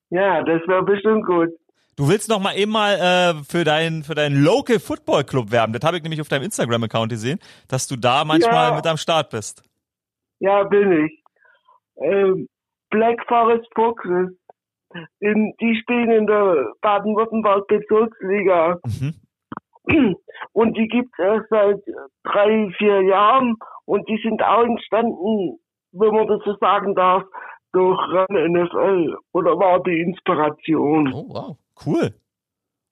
Ja, 0.09 0.41
das 0.43 0.61
wäre 0.67 0.83
bestimmt 0.83 1.25
gut. 1.25 1.49
Du 1.97 2.07
willst 2.07 2.29
noch 2.29 2.39
mal 2.39 2.53
eben 2.57 2.71
mal 2.71 2.93
äh, 2.95 3.43
für 3.43 3.65
deinen 3.65 4.03
für 4.03 4.15
deinen 4.15 4.41
Local 4.41 4.79
Football 4.79 5.25
Club 5.25 5.51
werben. 5.51 5.73
Das 5.73 5.81
habe 5.83 5.97
ich 5.97 6.03
nämlich 6.03 6.21
auf 6.21 6.29
deinem 6.29 6.43
Instagram 6.43 6.83
Account 6.83 7.11
gesehen, 7.11 7.39
dass 7.67 7.87
du 7.87 7.97
da 7.97 8.23
manchmal 8.23 8.69
Ja. 8.69 8.75
mit 8.75 8.87
am 8.87 8.95
Start 8.95 9.31
bist. 9.31 9.61
Ja, 10.39 10.63
bin 10.63 10.91
ich. 11.05 11.11
Ähm, 12.01 12.47
Black 12.89 13.19
Forest 13.27 13.67
Foxes. 13.75 14.29
In, 15.19 15.53
die 15.59 15.77
spielen 15.81 16.09
in 16.09 16.25
der 16.25 16.67
Baden-Württemberg 16.81 17.67
Bezirksliga. 17.67 18.77
Mhm. 18.85 19.13
Und 20.53 20.77
die 20.77 20.87
gibt's 20.87 21.17
erst 21.19 21.49
seit 21.49 21.81
drei, 22.23 22.69
vier 22.77 23.01
Jahren. 23.03 23.55
Und 23.85 24.07
die 24.07 24.19
sind 24.23 24.41
auch 24.41 24.63
entstanden, 24.63 25.59
wenn 25.91 26.13
man 26.13 26.27
das 26.27 26.41
so 26.45 26.55
sagen 26.59 26.95
darf, 26.95 27.23
durch 27.71 27.99
Run 28.11 28.51
NFL. 28.53 29.15
Oder 29.33 29.57
war 29.57 29.81
die 29.83 29.99
Inspiration. 30.01 31.11
Oh, 31.13 31.25
wow. 31.29 31.57
Cool. 31.85 32.13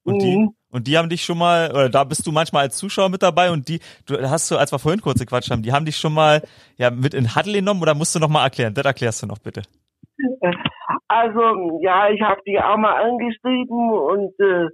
Und 0.03 0.21
die 0.21 0.37
Mhm. 0.37 0.55
und 0.71 0.87
die 0.87 0.97
haben 0.97 1.09
dich 1.09 1.23
schon 1.23 1.37
mal 1.37 1.69
oder 1.71 1.89
da 1.89 2.05
bist 2.05 2.25
du 2.25 2.31
manchmal 2.31 2.63
als 2.63 2.77
Zuschauer 2.77 3.09
mit 3.09 3.21
dabei 3.21 3.51
und 3.51 3.67
die 3.67 3.79
du 4.05 4.17
hast 4.29 4.49
du 4.49 4.55
als 4.55 4.71
wir 4.71 4.79
vorhin 4.79 5.01
kurz 5.01 5.19
gequatscht 5.19 5.51
haben, 5.51 5.63
die 5.63 5.73
haben 5.73 5.85
dich 5.85 5.97
schon 5.97 6.13
mal 6.13 6.41
ja 6.77 6.89
mit 6.89 7.13
in 7.13 7.35
Huddle 7.35 7.59
genommen 7.59 7.81
oder 7.81 7.93
musst 7.93 8.15
du 8.15 8.19
noch 8.19 8.29
mal 8.29 8.43
erklären? 8.43 8.73
Das 8.73 8.85
erklärst 8.85 9.23
du 9.23 9.27
noch 9.27 9.39
bitte. 9.39 9.63
Also, 11.09 11.79
ja, 11.81 12.09
ich 12.09 12.21
habe 12.21 12.41
die 12.45 12.59
auch 12.59 12.77
mal 12.77 13.01
angeschrieben 13.01 13.91
und 13.91 14.37
äh, 14.39 14.67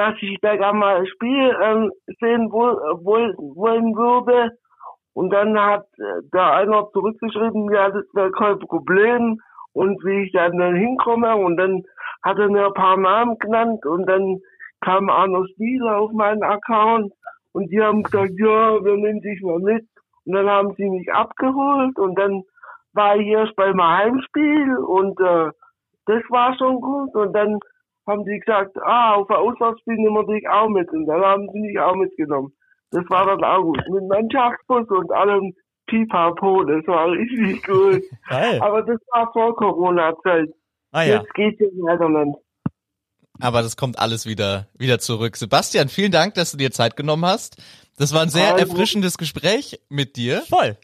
dass 0.00 0.14
ich 0.22 0.38
da 0.40 0.56
gerne 0.56 0.78
mal 0.78 0.96
ein 0.96 1.06
Spiel 1.06 1.54
ähm, 1.62 1.92
sehen 2.20 2.50
wohl, 2.50 2.74
wohl, 3.04 3.34
wollen 3.36 3.94
würde. 3.94 4.56
Und 5.12 5.28
dann 5.28 5.60
hat 5.60 5.84
äh, 5.98 6.22
da 6.32 6.56
einer 6.56 6.88
zurückgeschrieben, 6.92 7.70
ja, 7.70 7.90
das 7.90 8.06
wäre 8.14 8.30
kein 8.30 8.58
Problem 8.60 9.38
und 9.74 10.02
wie 10.02 10.24
ich 10.24 10.32
dann, 10.32 10.56
dann 10.56 10.74
hinkomme. 10.74 11.36
Und 11.36 11.58
dann 11.58 11.82
hat 12.22 12.38
er 12.38 12.48
mir 12.48 12.68
ein 12.68 12.72
paar 12.72 12.96
Namen 12.96 13.38
genannt 13.38 13.84
und 13.84 14.06
dann 14.06 14.38
kam 14.80 15.10
Arno 15.10 15.44
Spieler 15.52 15.98
auf 15.98 16.12
meinen 16.12 16.44
Account 16.44 17.12
und 17.52 17.70
die 17.70 17.82
haben 17.82 18.02
gesagt, 18.02 18.32
ja, 18.38 18.82
wir 18.82 18.96
nehmen 18.96 19.20
dich 19.20 19.42
mal 19.42 19.58
mit. 19.58 19.86
Und 20.24 20.32
dann 20.32 20.48
haben 20.48 20.72
sie 20.78 20.88
mich 20.88 21.12
abgeholt 21.12 21.98
und 21.98 22.18
dann 22.18 22.42
war 22.94 23.16
ich 23.16 23.26
erst 23.26 23.54
beim 23.54 23.82
Heimspiel 23.82 24.78
und 24.78 25.20
äh, 25.20 25.50
das 26.06 26.22
war 26.30 26.56
schon 26.56 26.80
gut. 26.80 27.14
Und 27.14 27.34
dann 27.34 27.58
haben 28.10 28.24
die 28.24 28.38
gesagt, 28.38 28.76
ah, 28.84 29.14
auf 29.14 29.30
ein 29.30 29.36
Auswärtsspiel 29.36 29.94
nehmen 29.94 30.14
wir 30.16 30.26
dich 30.34 30.48
auch 30.48 30.68
mit. 30.68 30.90
Und 30.90 31.06
dann 31.06 31.22
haben 31.22 31.48
sie 31.52 31.60
mich 31.60 31.78
auch 31.78 31.94
mitgenommen. 31.94 32.52
Das 32.90 33.04
war 33.08 33.24
dann 33.26 33.42
auch 33.44 33.62
gut. 33.62 33.80
Mit 33.88 34.08
Mannschaftsbus 34.08 34.88
und 34.88 35.12
allem 35.12 35.54
Pipapo, 35.86 36.64
das 36.64 36.86
war 36.86 37.10
richtig 37.10 37.62
gut. 37.66 38.02
Geil. 38.28 38.60
Aber 38.62 38.82
das 38.82 38.98
war 39.12 39.32
vor 39.32 39.54
Corona-Zeit. 39.56 40.48
Ah 40.92 41.02
ja. 41.02 41.20
Jetzt 41.20 41.32
geht's 41.34 41.60
in 41.60 41.70
Niederland. 41.76 42.36
Aber 43.40 43.62
das 43.62 43.76
kommt 43.76 43.98
alles 43.98 44.26
wieder, 44.26 44.66
wieder 44.76 44.98
zurück. 44.98 45.36
Sebastian, 45.36 45.88
vielen 45.88 46.12
Dank, 46.12 46.34
dass 46.34 46.50
du 46.52 46.58
dir 46.58 46.70
Zeit 46.72 46.96
genommen 46.96 47.24
hast. 47.24 47.56
Das 47.96 48.12
war 48.14 48.22
ein 48.22 48.28
sehr 48.28 48.54
Also- 48.54 48.66
erfrischendes 48.66 49.16
Gespräch 49.18 49.80
mit 49.88 50.16
dir. 50.16 50.42
Voll. 50.42 50.76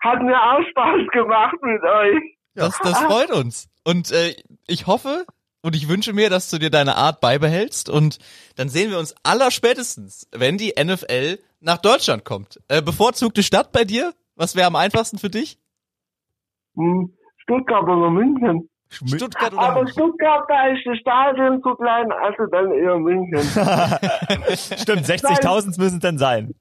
Hat 0.00 0.22
mir 0.22 0.36
auch 0.36 0.60
Spaß 0.70 1.00
gemacht 1.12 1.56
mit 1.62 1.82
euch. 1.82 2.36
Das, 2.54 2.78
das 2.82 2.98
freut 3.04 3.30
uns. 3.30 3.68
Und 3.84 4.12
äh, 4.12 4.34
ich 4.66 4.86
hoffe, 4.86 5.24
Und 5.60 5.74
ich 5.74 5.88
wünsche 5.88 6.12
mir, 6.12 6.30
dass 6.30 6.50
du 6.50 6.58
dir 6.58 6.70
deine 6.70 6.96
Art 6.96 7.20
beibehältst 7.20 7.90
und 7.90 8.18
dann 8.56 8.68
sehen 8.68 8.90
wir 8.90 8.98
uns 8.98 9.14
aller 9.24 9.50
spätestens, 9.50 10.28
wenn 10.32 10.56
die 10.56 10.74
NFL 10.78 11.38
nach 11.60 11.78
Deutschland 11.78 12.24
kommt. 12.24 12.60
Äh, 12.68 12.80
bevorzugte 12.80 13.42
Stadt 13.42 13.72
bei 13.72 13.84
dir? 13.84 14.12
Was 14.36 14.54
wäre 14.54 14.68
am 14.68 14.76
einfachsten 14.76 15.18
für 15.18 15.30
dich? 15.30 15.58
Hm, 16.76 17.12
Stuttgart 17.38 17.82
oder 17.82 18.10
München. 18.10 18.68
Stuttgart 18.90 19.52
oder 19.52 19.62
Aber 19.62 19.82
München? 19.82 19.92
Stuttgart, 19.92 20.44
da 20.48 20.68
ist 20.68 20.86
das 20.86 20.98
Stadion 20.98 21.60
zu 21.62 21.74
klein, 21.74 22.10
also 22.12 22.46
dann 22.50 22.72
eher 22.72 22.96
München. 22.96 23.38
Stimmt, 24.78 25.04
60.000 25.04 25.78
müssen 25.80 25.96
es 25.96 26.00
denn 26.00 26.18
sein. 26.18 26.54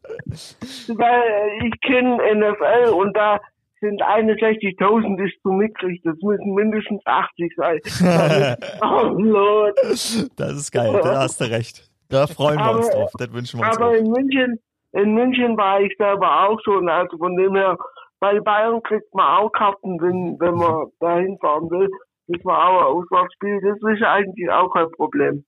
Weil 0.88 1.68
ich 1.68 1.80
kenne 1.82 2.18
NFL 2.18 2.90
und 2.90 3.16
da 3.16 3.40
sind 3.80 4.02
61.000 4.02 5.26
ist 5.26 5.42
zu 5.42 5.50
mickrig. 5.50 6.02
Das 6.04 6.16
müssen 6.22 6.54
mindestens 6.54 7.02
80 7.06 7.54
sein. 7.56 7.80
oh 8.82 9.08
Lord. 9.18 9.78
Das 9.84 10.52
ist 10.56 10.72
geil, 10.72 11.00
da 11.04 11.22
hast 11.22 11.40
du 11.42 11.46
recht. 11.46 11.90
Da 12.10 12.26
freuen 12.28 12.58
wir 12.60 12.72
uns 12.78 12.90
Aber- 12.90 13.00
drauf. 13.02 13.12
Das 13.18 13.34
wünschen 13.34 13.60
wir 13.60 13.68
uns 13.68 13.78
Aber 13.78 13.90
auch. 13.90 13.94
in 13.94 14.10
München, 14.10 14.60
in 14.94 15.14
München 15.14 15.58
war 15.58 15.82
ich 15.82 15.94
selber 15.98 16.48
auch 16.50 16.60
schon. 16.64 16.88
Also 16.90 17.18
von 17.18 17.36
dem 17.36 17.56
her, 17.56 17.78
bei 18.20 18.40
Bayern 18.40 18.82
kriegt 18.84 19.14
man 19.14 19.26
auch 19.40 19.52
Karten, 19.52 20.02
wenn, 20.02 20.38
wenn 20.40 20.56
man 20.56 20.88
da 21.00 21.18
hinfahren 21.18 21.70
will. 21.70 21.90
Das 22.28 22.44
war 22.44 22.68
auch 22.70 22.80
ein 22.80 22.86
Auswärtsspiel. 22.86 23.62
Das 23.62 23.78
ist 23.94 24.04
eigentlich 24.04 24.50
auch 24.50 24.70
kein 24.74 24.90
Problem. 24.92 25.46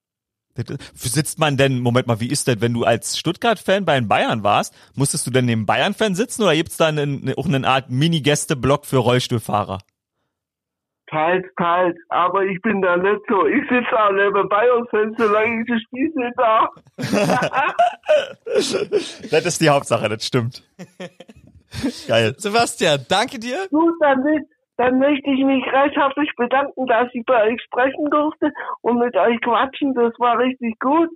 Sitzt 0.94 1.40
man 1.40 1.56
denn, 1.56 1.80
Moment 1.80 2.08
mal, 2.08 2.20
wie 2.20 2.28
ist 2.30 2.48
das, 2.48 2.60
wenn 2.60 2.74
du 2.74 2.84
als 2.84 3.18
Stuttgart-Fan 3.18 3.86
bei 3.86 3.98
den 4.00 4.08
Bayern 4.10 4.44
warst, 4.44 4.74
musstest 4.96 5.26
du 5.26 5.32
denn 5.32 5.46
neben 5.46 5.66
Bayern-Fan 5.66 6.16
sitzen 6.16 6.44
oder 6.44 6.54
gibt's 6.56 6.76
da 6.78 6.88
einen, 6.88 7.34
auch 7.38 7.46
eine 7.48 7.66
Art 7.68 7.90
Mini-Gäste-Block 7.90 8.86
für 8.86 8.98
Rollstuhlfahrer? 8.98 9.80
Teils, 11.10 11.46
teils. 11.58 11.96
Aber 12.10 12.44
ich 12.44 12.62
bin 12.62 12.82
da 12.82 12.98
nicht 12.98 13.22
so. 13.30 13.46
Ich 13.48 13.64
sitze 13.70 13.98
auch 14.00 14.12
neben 14.12 14.50
Bayern-Fans, 14.50 15.16
solange 15.18 15.62
ich 15.62 15.68
das 15.68 15.82
Spiel 15.82 16.12
nicht 16.14 16.38
da. 16.38 16.70
Das 19.32 19.46
ist 19.46 19.62
die 19.62 19.70
Hauptsache, 19.70 20.10
das 20.10 20.26
stimmt. 20.26 20.64
Geil. 22.08 22.34
Sebastian, 22.38 23.06
danke 23.08 23.40
dir. 23.40 23.68
Gut, 23.70 23.94
dann, 24.02 24.24
will- 24.24 24.46
dann 24.80 24.98
möchte 24.98 25.30
ich 25.30 25.44
mich 25.44 25.62
recht 25.74 25.98
herzlich 25.98 26.30
bedanken, 26.38 26.88
dass 26.88 27.10
ich 27.14 27.26
bei 27.26 27.52
euch 27.52 27.62
sprechen 27.64 28.10
durfte 28.10 28.54
und 28.80 28.98
mit 29.00 29.14
euch 29.18 29.40
quatschen. 29.42 29.94
Das 29.94 30.14
war 30.20 30.40
richtig 30.40 30.80
gut. 30.80 31.10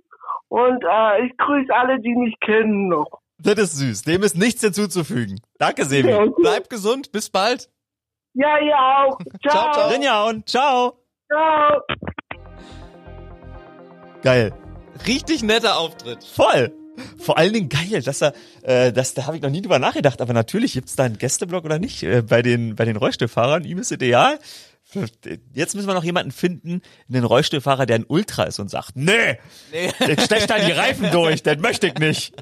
Und 0.48 0.84
äh, 0.84 1.24
ich 1.24 1.36
grüße 1.38 1.74
alle, 1.74 1.98
die 1.98 2.14
mich 2.14 2.34
kennen 2.40 2.88
noch. 2.88 3.22
Das 3.38 3.54
ist 3.54 3.78
süß. 3.78 4.02
Dem 4.02 4.22
ist 4.22 4.36
nichts 4.36 4.60
hinzuzufügen. 4.60 5.40
Danke, 5.58 5.86
Sebi. 5.86 6.10
Ja, 6.10 6.26
Bleib 6.36 6.68
gesund, 6.68 7.10
bis 7.10 7.30
bald. 7.30 7.70
ja 8.34 8.58
ihr 8.58 8.78
auch. 8.78 9.18
Ciao. 9.48 9.50
Ciao, 9.50 9.72
ciao. 9.72 9.88
Rinja 9.88 10.24
und 10.28 10.46
ciao. 10.46 10.98
ciao. 11.32 11.80
Geil. 14.22 14.52
Richtig 15.06 15.42
netter 15.42 15.78
Auftritt. 15.78 16.22
Voll. 16.22 16.83
Vor 17.18 17.38
allen 17.38 17.52
Dingen 17.52 17.68
geil, 17.68 18.02
dass 18.02 18.22
er, 18.22 18.34
äh, 18.62 18.92
das, 18.92 19.14
da 19.14 19.26
habe 19.26 19.36
ich 19.36 19.42
noch 19.42 19.50
nie 19.50 19.62
drüber 19.62 19.78
nachgedacht, 19.78 20.20
aber 20.20 20.32
natürlich 20.32 20.74
gibt's 20.74 20.96
da 20.96 21.04
einen 21.04 21.18
Gästeblock 21.18 21.64
oder 21.64 21.78
nicht 21.78 22.02
äh, 22.02 22.22
bei 22.22 22.42
den 22.42 22.76
bei 22.76 22.84
den 22.84 22.96
Rollstuhlfahrern. 22.96 23.64
Ihm 23.64 23.78
ist 23.78 23.90
ideal. 23.90 24.38
Jetzt 25.54 25.74
müssen 25.74 25.86
wir 25.86 25.94
noch 25.94 26.04
jemanden 26.04 26.32
finden, 26.32 26.82
einen 27.12 27.24
Rollstuhlfahrer, 27.24 27.86
der 27.86 27.96
ein 27.96 28.04
Ultra 28.06 28.44
ist 28.44 28.58
und 28.58 28.70
sagt, 28.70 28.96
nee, 28.96 29.38
Nee. 29.72 29.90
jetzt 30.06 30.24
stecht 30.24 30.50
da 30.50 30.58
die 30.58 30.72
Reifen 30.72 31.10
durch, 31.10 31.42
das 31.42 31.58
möchte 31.58 31.86
ich 31.86 31.94
nicht. 31.98 32.34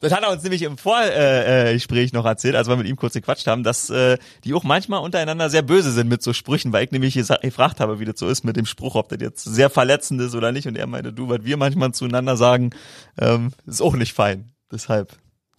Das 0.00 0.12
hat 0.12 0.22
er 0.22 0.30
uns 0.30 0.42
nämlich 0.42 0.62
im 0.62 0.78
Vorgespräch 0.78 1.96
Gespräch 1.96 2.12
noch 2.12 2.24
erzählt, 2.24 2.54
als 2.56 2.68
wir 2.68 2.76
mit 2.76 2.86
ihm 2.86 2.96
kurz 2.96 3.14
gequatscht 3.14 3.46
haben, 3.46 3.62
dass 3.62 3.90
äh, 3.90 4.18
die 4.44 4.54
auch 4.54 4.64
manchmal 4.64 5.00
untereinander 5.00 5.50
sehr 5.50 5.62
böse 5.62 5.92
sind 5.92 6.08
mit 6.08 6.22
so 6.22 6.32
Sprüchen, 6.32 6.72
weil 6.72 6.84
ich 6.84 6.90
nämlich 6.90 7.14
gefragt 7.14 7.80
habe, 7.80 8.00
wie 8.00 8.04
das 8.04 8.18
so 8.18 8.28
ist 8.28 8.44
mit 8.44 8.56
dem 8.56 8.66
Spruch, 8.66 8.94
ob 8.94 9.08
das 9.08 9.18
jetzt 9.20 9.44
sehr 9.44 9.70
verletzend 9.70 10.20
ist 10.20 10.34
oder 10.34 10.52
nicht. 10.52 10.66
Und 10.66 10.76
er 10.76 10.86
meinte, 10.86 11.12
du, 11.12 11.28
was 11.28 11.44
wir 11.44 11.56
manchmal 11.56 11.92
zueinander 11.92 12.36
sagen, 12.36 12.70
ähm, 13.18 13.52
ist 13.66 13.80
auch 13.80 13.94
nicht 13.94 14.12
fein. 14.12 14.52
Deshalb. 14.70 15.16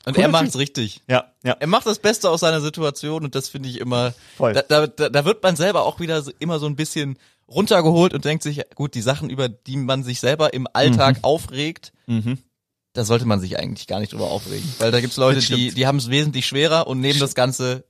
Und 0.08 0.14
Cooler 0.14 0.28
er 0.28 0.32
macht's 0.32 0.58
richtig. 0.58 1.02
Ja, 1.08 1.34
ja. 1.44 1.56
Er 1.60 1.68
macht 1.68 1.86
das 1.86 2.00
Beste 2.00 2.30
aus 2.30 2.40
seiner 2.40 2.62
Situation 2.62 3.24
und 3.24 3.36
das 3.36 3.50
finde 3.50 3.70
ich 3.70 3.80
immer, 3.80 4.14
Voll. 4.38 4.54
da, 4.54 4.88
da, 4.88 5.10
da 5.10 5.26
wird 5.26 5.44
man 5.44 5.56
selber 5.56 5.84
auch 5.86 6.00
wieder 6.00 6.22
so, 6.22 6.32
immer 6.40 6.60
so 6.60 6.66
ein 6.66 6.76
bisschen 6.76 7.18
runtergeholt 7.48 8.14
und 8.14 8.26
denkt 8.26 8.44
sich, 8.44 8.62
gut, 8.76 8.94
die 8.96 9.02
Sachen, 9.02 9.30
über 9.30 9.50
die 9.50 9.78
man 9.78 10.04
sich 10.04 10.20
selber 10.20 10.54
im 10.54 10.68
Alltag 10.74 11.20
aufregt, 11.24 11.92
Mhm. 12.08 12.38
da 12.94 13.04
sollte 13.04 13.26
man 13.26 13.40
sich 13.42 13.60
eigentlich 13.60 13.86
gar 13.88 14.00
nicht 14.00 14.14
drüber 14.14 14.32
aufregen. 14.32 14.68
Weil 14.80 14.92
da 14.92 15.02
gibt's 15.02 15.18
Leute, 15.18 15.42
die, 15.42 15.72
die 15.74 15.86
haben 15.88 15.98
es 15.98 16.10
wesentlich 16.10 16.46
schwerer 16.48 16.88
und 16.88 17.00
nehmen 17.02 17.20
das 17.20 17.36
Ganze 17.36 17.84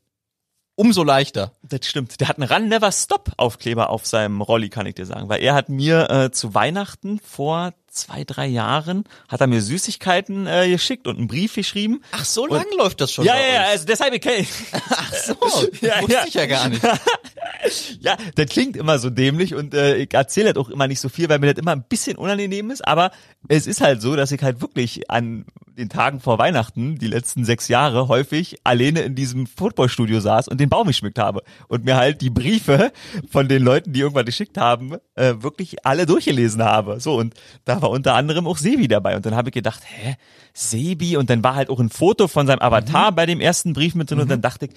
umso 0.76 1.04
leichter. 1.04 1.54
Das 1.64 1.86
stimmt. 1.86 2.20
Der 2.20 2.28
hat 2.30 2.40
einen 2.40 2.52
Run 2.52 2.68
Never 2.70 2.92
Stop 2.92 3.32
Aufkleber 3.38 3.90
auf 3.90 4.06
seinem 4.06 4.42
Rolli, 4.42 4.70
kann 4.70 4.86
ich 4.86 4.96
dir 4.96 5.06
sagen. 5.06 5.28
Weil 5.30 5.42
er 5.42 5.54
hat 5.56 5.70
mir 5.70 6.10
äh, 6.10 6.32
zu 6.32 6.54
Weihnachten 6.54 7.20
vor 7.20 7.74
zwei, 7.98 8.24
drei 8.24 8.48
Jahren, 8.48 9.04
hat 9.28 9.42
er 9.42 9.48
mir 9.48 9.62
Süßigkeiten 9.62 10.48
äh, 10.48 10.70
geschickt 10.70 11.08
und 11.08 11.18
einen 11.18 11.28
Brief 11.28 11.56
geschrieben. 11.56 12.02
Ach, 12.12 12.24
so 12.26 12.46
lang 12.48 12.66
läuft 12.78 13.02
das 13.02 13.12
schon 13.12 13.26
Ja, 13.26 13.36
ja, 13.36 13.54
ja, 13.54 13.62
also 13.70 13.86
deshalb, 13.86 14.14
ich 14.14 14.22
kenn- 14.22 14.48
Ach 14.90 15.14
so, 15.14 15.34
Ja, 15.82 16.00
wusste 16.02 16.14
ja. 16.14 16.24
ich 16.28 16.34
ja 16.34 16.46
gar 16.46 16.70
nicht. 16.70 16.82
ja, 18.00 18.18
das 18.36 18.46
klingt 18.48 18.76
immer 18.78 19.00
so 19.00 19.10
dämlich 19.10 19.56
und 19.56 19.74
äh, 19.74 19.98
ich 19.98 20.14
erzähle 20.14 20.54
das 20.54 20.64
auch 20.64 20.70
immer 20.70 20.88
nicht 20.88 21.00
so 21.00 21.10
viel, 21.10 21.30
weil 21.30 21.40
mir 21.40 21.54
das 21.54 21.62
immer 21.62 21.72
ein 21.72 21.84
bisschen 21.84 22.18
unangenehm 22.18 22.72
ist, 22.72 22.88
aber 22.88 23.12
es 23.48 23.68
ist 23.68 23.82
halt 23.82 24.02
so, 24.02 24.16
dass 24.16 24.32
ich 24.32 24.42
halt 24.42 24.62
wirklich 24.62 25.10
an 25.10 25.46
den 25.78 25.90
Tagen 25.90 26.20
vor 26.20 26.40
Weihnachten, 26.40 26.98
die 26.98 27.06
letzten 27.08 27.46
sechs 27.46 27.68
Jahre, 27.68 28.08
häufig 28.08 28.58
alleine 28.64 29.02
in 29.02 29.14
diesem 29.14 29.46
Footballstudio 29.46 30.20
saß 30.20 30.48
und 30.48 30.60
den 30.60 30.70
Baum 30.70 30.88
geschmückt 30.88 31.20
habe 31.20 31.44
und 31.68 31.86
mir 31.86 31.96
halt 31.98 32.22
die 32.22 32.32
Briefe 32.32 32.92
von 33.30 33.48
den 33.48 33.62
Leuten, 33.64 33.94
die 33.94 34.00
irgendwas 34.00 34.26
geschickt 34.26 34.58
haben, 34.58 34.96
äh, 35.16 35.36
wirklich 35.40 35.86
alle 35.86 36.08
durchgelesen 36.08 36.64
habe. 36.64 37.00
So, 37.00 37.16
und 37.16 37.36
da 37.66 37.80
war 37.82 37.87
unter 37.90 38.16
anderem 38.16 38.48
auch 38.48 38.58
Sebi 38.58 38.88
dabei 38.88 39.16
und 39.16 39.26
dann 39.26 39.36
habe 39.36 39.50
ich 39.50 39.54
gedacht, 39.54 39.82
hä, 39.86 40.16
Sebi? 40.54 41.18
Und 41.18 41.30
dann 41.30 41.44
war 41.44 41.56
halt 41.56 41.70
auch 41.70 41.80
ein 41.80 41.90
Foto 41.90 42.28
von 42.28 42.48
seinem 42.48 42.60
Avatar 42.60 43.12
bei 43.12 43.26
dem 43.26 43.40
ersten 43.40 43.74
Brief 43.74 43.96
mit 43.96 44.10
drin 44.10 44.20
und 44.20 44.30
dann 44.30 44.42
dachte 44.42 44.66
ich, 44.66 44.72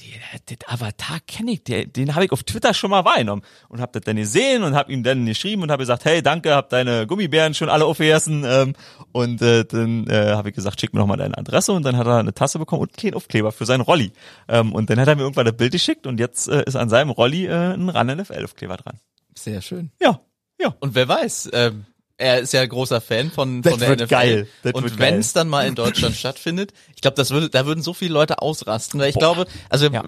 den, 0.00 0.20
den 0.48 0.58
Avatar 0.66 1.18
kenne 1.26 1.52
ich, 1.52 1.64
der, 1.64 1.86
den 1.86 2.14
habe 2.14 2.24
ich 2.24 2.32
auf 2.32 2.44
Twitter 2.44 2.72
schon 2.72 2.90
mal 2.90 3.04
wahrgenommen 3.04 3.42
und 3.68 3.80
habe 3.80 3.92
das 3.92 4.02
dann 4.02 4.16
gesehen 4.16 4.62
und 4.62 4.74
habe 4.74 4.92
ihm 4.92 5.02
dann 5.02 5.26
geschrieben 5.26 5.62
und 5.62 5.70
habe 5.70 5.82
gesagt, 5.82 6.04
hey, 6.04 6.22
danke, 6.22 6.54
hab 6.54 6.68
deine 6.68 7.06
Gummibären 7.06 7.54
schon 7.54 7.68
alle 7.68 7.84
aufgegessen 7.84 8.44
ähm, 8.46 8.74
und 9.12 9.42
äh, 9.42 9.64
dann 9.64 10.06
äh, 10.08 10.34
habe 10.34 10.50
ich 10.50 10.54
gesagt, 10.54 10.80
schick 10.80 10.94
mir 10.94 11.00
noch 11.00 11.06
mal 11.06 11.16
deine 11.16 11.36
Adresse 11.36 11.72
und 11.72 11.82
dann 11.82 11.96
hat 11.96 12.06
er 12.06 12.18
eine 12.18 12.32
Tasse 12.32 12.58
bekommen 12.58 12.82
und 12.82 12.90
einen 12.90 12.96
kleinen 12.96 13.14
Aufkleber 13.14 13.50
für 13.50 13.66
seinen 13.66 13.80
Rolli 13.80 14.12
ähm, 14.48 14.72
und 14.72 14.88
dann 14.88 15.00
hat 15.00 15.08
er 15.08 15.16
mir 15.16 15.22
irgendwann 15.22 15.46
das 15.46 15.56
Bild 15.56 15.72
geschickt 15.72 16.06
und 16.06 16.20
jetzt 16.20 16.48
äh, 16.48 16.62
ist 16.64 16.76
an 16.76 16.88
seinem 16.88 17.10
Rolli 17.10 17.46
äh, 17.46 17.74
ein 17.74 17.88
Run 17.88 18.06
NFL 18.06 18.44
Aufkleber 18.44 18.76
dran. 18.76 19.00
Sehr 19.34 19.62
schön. 19.62 19.90
Ja, 20.00 20.20
ja. 20.60 20.74
Und 20.78 20.94
wer 20.94 21.08
weiß, 21.08 21.50
ähm, 21.52 21.86
er 22.18 22.40
ist 22.40 22.52
ja 22.52 22.64
großer 22.66 23.00
Fan 23.00 23.30
von, 23.30 23.62
Das 23.62 23.72
von 23.72 23.80
der 23.80 23.88
wird 23.90 24.00
NFL. 24.00 24.10
geil. 24.10 24.48
Das 24.62 24.74
und 24.74 24.98
wenn 24.98 25.14
es 25.20 25.32
dann 25.32 25.48
mal 25.48 25.66
in 25.66 25.74
Deutschland 25.74 26.14
stattfindet, 26.16 26.72
ich 26.94 27.00
glaube, 27.00 27.16
das 27.16 27.30
würde, 27.30 27.48
da 27.48 27.64
würden 27.64 27.82
so 27.82 27.94
viele 27.94 28.12
Leute 28.12 28.42
ausrasten. 28.42 29.00
Weil 29.00 29.10
ich 29.10 29.16
glaube, 29.16 29.46
also 29.70 29.86
Ja. 29.86 30.04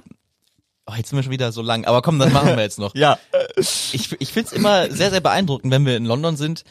oh, 0.86 0.92
jetzt 0.96 1.08
sind 1.10 1.18
wir 1.18 1.22
schon 1.22 1.32
wieder 1.32 1.52
so 1.52 1.62
lang, 1.62 1.84
aber 1.86 2.02
komm, 2.02 2.18
das 2.18 2.32
machen 2.32 2.56
wir 2.56 2.62
jetzt 2.62 2.78
noch. 2.78 2.94
Ja, 2.96 3.18
Ich, 3.56 4.14
ich 4.18 4.32
finde 4.32 4.48
es 4.48 4.52
immer 4.52 4.90
sehr, 4.90 5.10
sehr 5.10 5.20
beeindruckend, 5.20 5.72
wenn 5.72 5.86
wir 5.86 5.96
in 5.96 6.04
London 6.04 6.36
sind, 6.36 6.64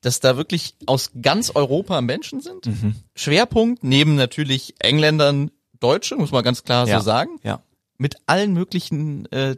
dass 0.00 0.20
da 0.20 0.36
wirklich 0.36 0.74
aus 0.86 1.10
ganz 1.20 1.50
Europa 1.54 2.00
Menschen 2.00 2.40
sind. 2.40 2.66
Mhm. 2.66 2.94
Schwerpunkt 3.14 3.82
neben 3.84 4.14
natürlich 4.14 4.74
Engländern, 4.78 5.50
Deutsche, 5.80 6.16
muss 6.16 6.32
man 6.32 6.42
ganz 6.44 6.64
klar 6.64 6.86
Ja. 6.88 6.98
so 7.00 7.04
sagen, 7.04 7.38
ja. 7.42 7.60
mit 7.98 8.16
allen 8.26 8.52
möglichen 8.54 9.30
äh, 9.32 9.56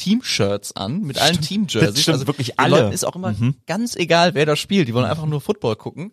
Team-Shirts 0.00 0.74
an, 0.76 1.02
mit 1.02 1.18
allen 1.18 1.40
Team-Jerseys. 1.40 2.08
Also 2.08 2.26
wirklich 2.26 2.58
alle. 2.58 2.80
Leuten 2.80 2.92
ist 2.92 3.04
auch 3.04 3.14
immer 3.16 3.32
Mhm. 3.32 3.54
ganz 3.66 3.94
egal, 3.96 4.34
wer 4.34 4.46
da 4.46 4.56
spielt. 4.56 4.88
Die 4.88 4.94
wollen 4.94 5.04
einfach 5.06 5.26
nur 5.26 5.40
Football 5.40 5.76
gucken. 5.76 6.12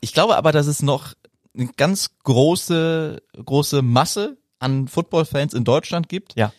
Ich 0.00 0.12
glaube 0.12 0.36
aber, 0.36 0.52
dass 0.52 0.66
es 0.66 0.82
noch 0.82 1.14
eine 1.56 1.68
ganz 1.76 2.10
große, 2.24 3.22
große 3.44 3.82
Masse 3.82 4.36
an 4.58 4.88
Football-Fans 4.88 5.54
in 5.54 5.64
Deutschland 5.64 6.08
gibt, 6.08 6.34
Ja. 6.36 6.52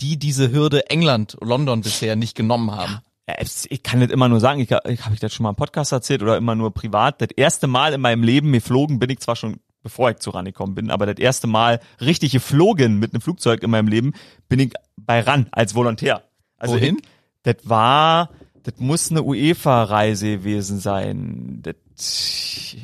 die 0.00 0.18
diese 0.18 0.50
Hürde 0.52 0.88
England, 0.90 1.36
London 1.40 1.80
bisher 1.82 2.16
nicht 2.16 2.34
genommen 2.36 2.70
haben. 2.70 2.98
Ja, 3.28 3.34
ich 3.40 3.82
kann 3.82 4.00
das 4.00 4.10
immer 4.10 4.28
nur 4.28 4.38
sagen, 4.40 4.60
ich, 4.60 4.70
ich 4.70 5.04
habe 5.04 5.14
ich 5.14 5.20
das 5.20 5.32
schon 5.34 5.42
mal 5.44 5.50
im 5.50 5.56
Podcast 5.56 5.90
erzählt 5.92 6.22
oder 6.22 6.36
immer 6.36 6.54
nur 6.54 6.72
privat. 6.72 7.20
Das 7.20 7.30
erste 7.36 7.66
Mal 7.66 7.92
in 7.92 8.00
meinem 8.00 8.22
Leben 8.22 8.52
geflogen 8.52 8.98
bin 9.00 9.10
ich 9.10 9.18
zwar 9.20 9.34
schon, 9.36 9.56
bevor 9.86 10.10
ich 10.10 10.16
zu 10.16 10.30
RAN 10.30 10.46
gekommen 10.46 10.74
bin, 10.74 10.90
aber 10.90 11.06
das 11.06 11.18
erste 11.18 11.46
Mal 11.46 11.78
richtig 12.00 12.32
geflogen 12.32 12.98
mit 12.98 13.14
einem 13.14 13.20
Flugzeug 13.20 13.62
in 13.62 13.70
meinem 13.70 13.86
Leben 13.86 14.14
bin 14.48 14.58
ich 14.58 14.72
bei 14.96 15.20
RAN 15.20 15.46
als 15.52 15.76
Volontär. 15.76 16.24
Also 16.58 16.74
Wohin? 16.74 16.96
Ich, 16.96 17.08
das 17.44 17.56
war, 17.62 18.30
das 18.64 18.74
muss 18.78 19.12
eine 19.12 19.22
UEFA-Reise 19.22 20.38
gewesen 20.38 20.80
sein. 20.80 21.60
Das, 21.62 21.76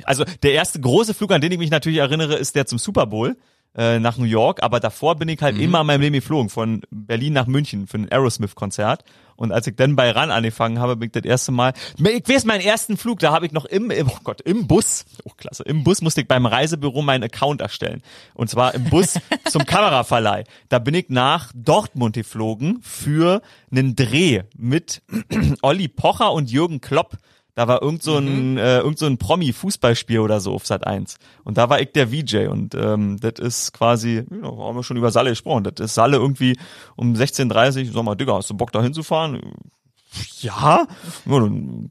also 0.05 0.25
der 0.45 0.53
erste 0.53 0.81
große 0.81 1.13
Flug, 1.13 1.33
an 1.33 1.41
den 1.41 1.51
ich 1.51 1.59
mich 1.59 1.73
natürlich 1.73 1.99
erinnere, 1.99 2.37
ist 2.37 2.55
der 2.55 2.67
zum 2.67 2.79
Super 2.79 3.07
Bowl. 3.07 3.37
Äh, 3.77 3.99
nach 3.99 4.19
New 4.19 4.25
York, 4.25 4.63
aber 4.63 4.81
davor 4.81 5.17
bin 5.17 5.29
ich 5.29 5.41
halt 5.41 5.59
immer 5.59 5.81
in 5.81 5.87
meinem 5.87 6.01
Leben 6.03 6.15
geflogen, 6.15 6.51
von 6.51 6.83
Berlin 6.91 7.33
nach 7.33 7.47
München 7.47 7.87
für 7.87 7.99
ein 7.99 8.11
Aerosmith-Konzert. 8.11 9.05
Und 9.35 9.51
als 9.51 9.67
ich 9.67 9.77
dann 9.77 9.97
bei 9.97 10.11
RAN 10.11 10.31
angefangen 10.31 10.79
habe, 10.79 10.97
bin 10.97 11.07
ich 11.07 11.13
das 11.13 11.25
erste 11.25 11.53
Mal, 11.53 11.73
ich 11.97 12.29
weiß 12.29 12.45
meinen 12.45 12.61
ersten 12.61 12.97
Flug, 12.97 13.19
da 13.21 13.33
habe 13.33 13.47
ich 13.47 13.53
noch 13.53 13.65
im, 13.65 13.91
im, 13.91 14.09
oh 14.09 14.19
Gott, 14.23 14.41
im 14.43 14.67
Bus, 14.67 15.05
oh 15.25 15.31
klasse, 15.37 15.63
im 15.65 15.85
Bus 15.85 16.03
musste 16.03 16.21
ich 16.21 16.29
beim 16.29 16.47
Reisebüro 16.47 17.03
meinen 17.03 17.25
Account 17.25 17.61
erstellen. 17.61 18.03
Und 18.35 18.51
zwar 18.51 18.75
im 18.75 18.85
Bus 18.85 19.15
zum 19.49 19.65
Kameraverleih. 19.65 20.45
Da 20.69 20.79
bin 20.79 20.95
ich 20.95 21.09
nach 21.09 21.51
Dortmund 21.55 22.15
geflogen 22.15 22.81
für 22.83 23.43
einen 23.71 23.97
Dreh 23.97 24.43
mit 24.57 25.03
Olli 25.63 25.89
Pocher 25.89 26.33
und 26.33 26.51
Jürgen 26.51 26.81
Klopp. 26.81 27.17
Da 27.55 27.69
war 27.69 27.83
irgend 27.83 28.03
so 28.03 28.17
ein, 28.17 28.57
äh, 28.57 28.79
irgend 28.79 28.99
so 28.99 29.07
ein 29.07 29.19
Promi-Fußballspiel 29.19 30.21
oder 30.21 30.41
so 30.41 30.55
auf 30.55 30.67
Sat 30.67 30.87
1. 30.87 31.17
Und 31.45 31.59
da 31.59 31.69
war 31.69 31.81
ich 31.81 31.93
der 31.93 32.09
VJ 32.09 32.47
und 32.47 32.75
ähm, 32.75 33.19
das 33.21 33.39
ist 33.39 33.73
quasi, 33.73 34.25
ja, 34.31 34.49
haben 34.49 34.77
wir 34.77 34.83
schon 34.83 34.97
über 34.97 35.11
Salle 35.11 35.31
gesprochen, 35.31 35.65
das 35.65 35.85
ist 35.85 35.95
Salle 35.95 36.17
irgendwie 36.17 36.57
um 36.97 37.13
16.30 37.13 37.89
Uhr, 37.89 37.93
sag 37.93 38.05
mal, 38.05 38.15
Digga, 38.15 38.35
hast 38.35 38.49
du 38.49 38.55
Bock 38.55 38.73
da 38.73 38.83
hinzufahren? 38.83 39.41
Ja, 40.41 40.87
ja 41.25 41.41
dann 41.41 41.91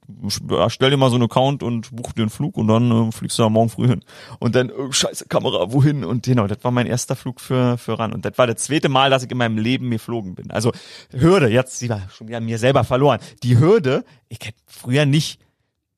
stell 0.68 0.90
dir 0.90 0.98
mal 0.98 1.10
so 1.10 1.16
einen 1.16 1.26
Account 1.26 1.64
und 1.64 1.96
buch 1.96 2.12
dir 2.12 2.22
einen 2.22 2.30
Flug 2.30 2.58
und 2.58 2.68
dann 2.68 3.10
äh, 3.10 3.12
fliegst 3.12 3.38
du 3.38 3.44
da 3.44 3.50
morgen 3.50 3.70
früh 3.70 3.88
hin. 3.88 4.04
Und 4.40 4.56
dann, 4.56 4.70
äh, 4.70 4.92
scheiße, 4.92 5.28
Kamera, 5.28 5.72
wohin? 5.72 6.04
Und 6.04 6.26
genau, 6.26 6.48
das 6.48 6.64
war 6.64 6.72
mein 6.72 6.88
erster 6.88 7.16
Flug 7.16 7.40
für, 7.40 7.78
für 7.78 7.98
ran. 7.98 8.14
Und 8.14 8.26
das 8.26 8.38
war 8.38 8.48
das 8.48 8.58
zweite 8.58 8.90
Mal, 8.90 9.10
dass 9.10 9.24
ich 9.24 9.32
in 9.32 9.38
meinem 9.38 9.58
Leben 9.58 9.90
geflogen 9.90 10.36
bin. 10.36 10.52
Also 10.52 10.72
Hürde, 11.12 11.50
jetzt, 11.50 11.80
sie 11.80 11.90
war 11.90 12.02
schon 12.10 12.28
wieder 12.28 12.40
mir 12.40 12.60
selber 12.60 12.84
verloren. 12.84 13.20
Die 13.44 13.58
Hürde, 13.58 14.06
ich 14.30 14.40
hätte 14.42 14.58
früher 14.68 15.06
nicht 15.06 15.40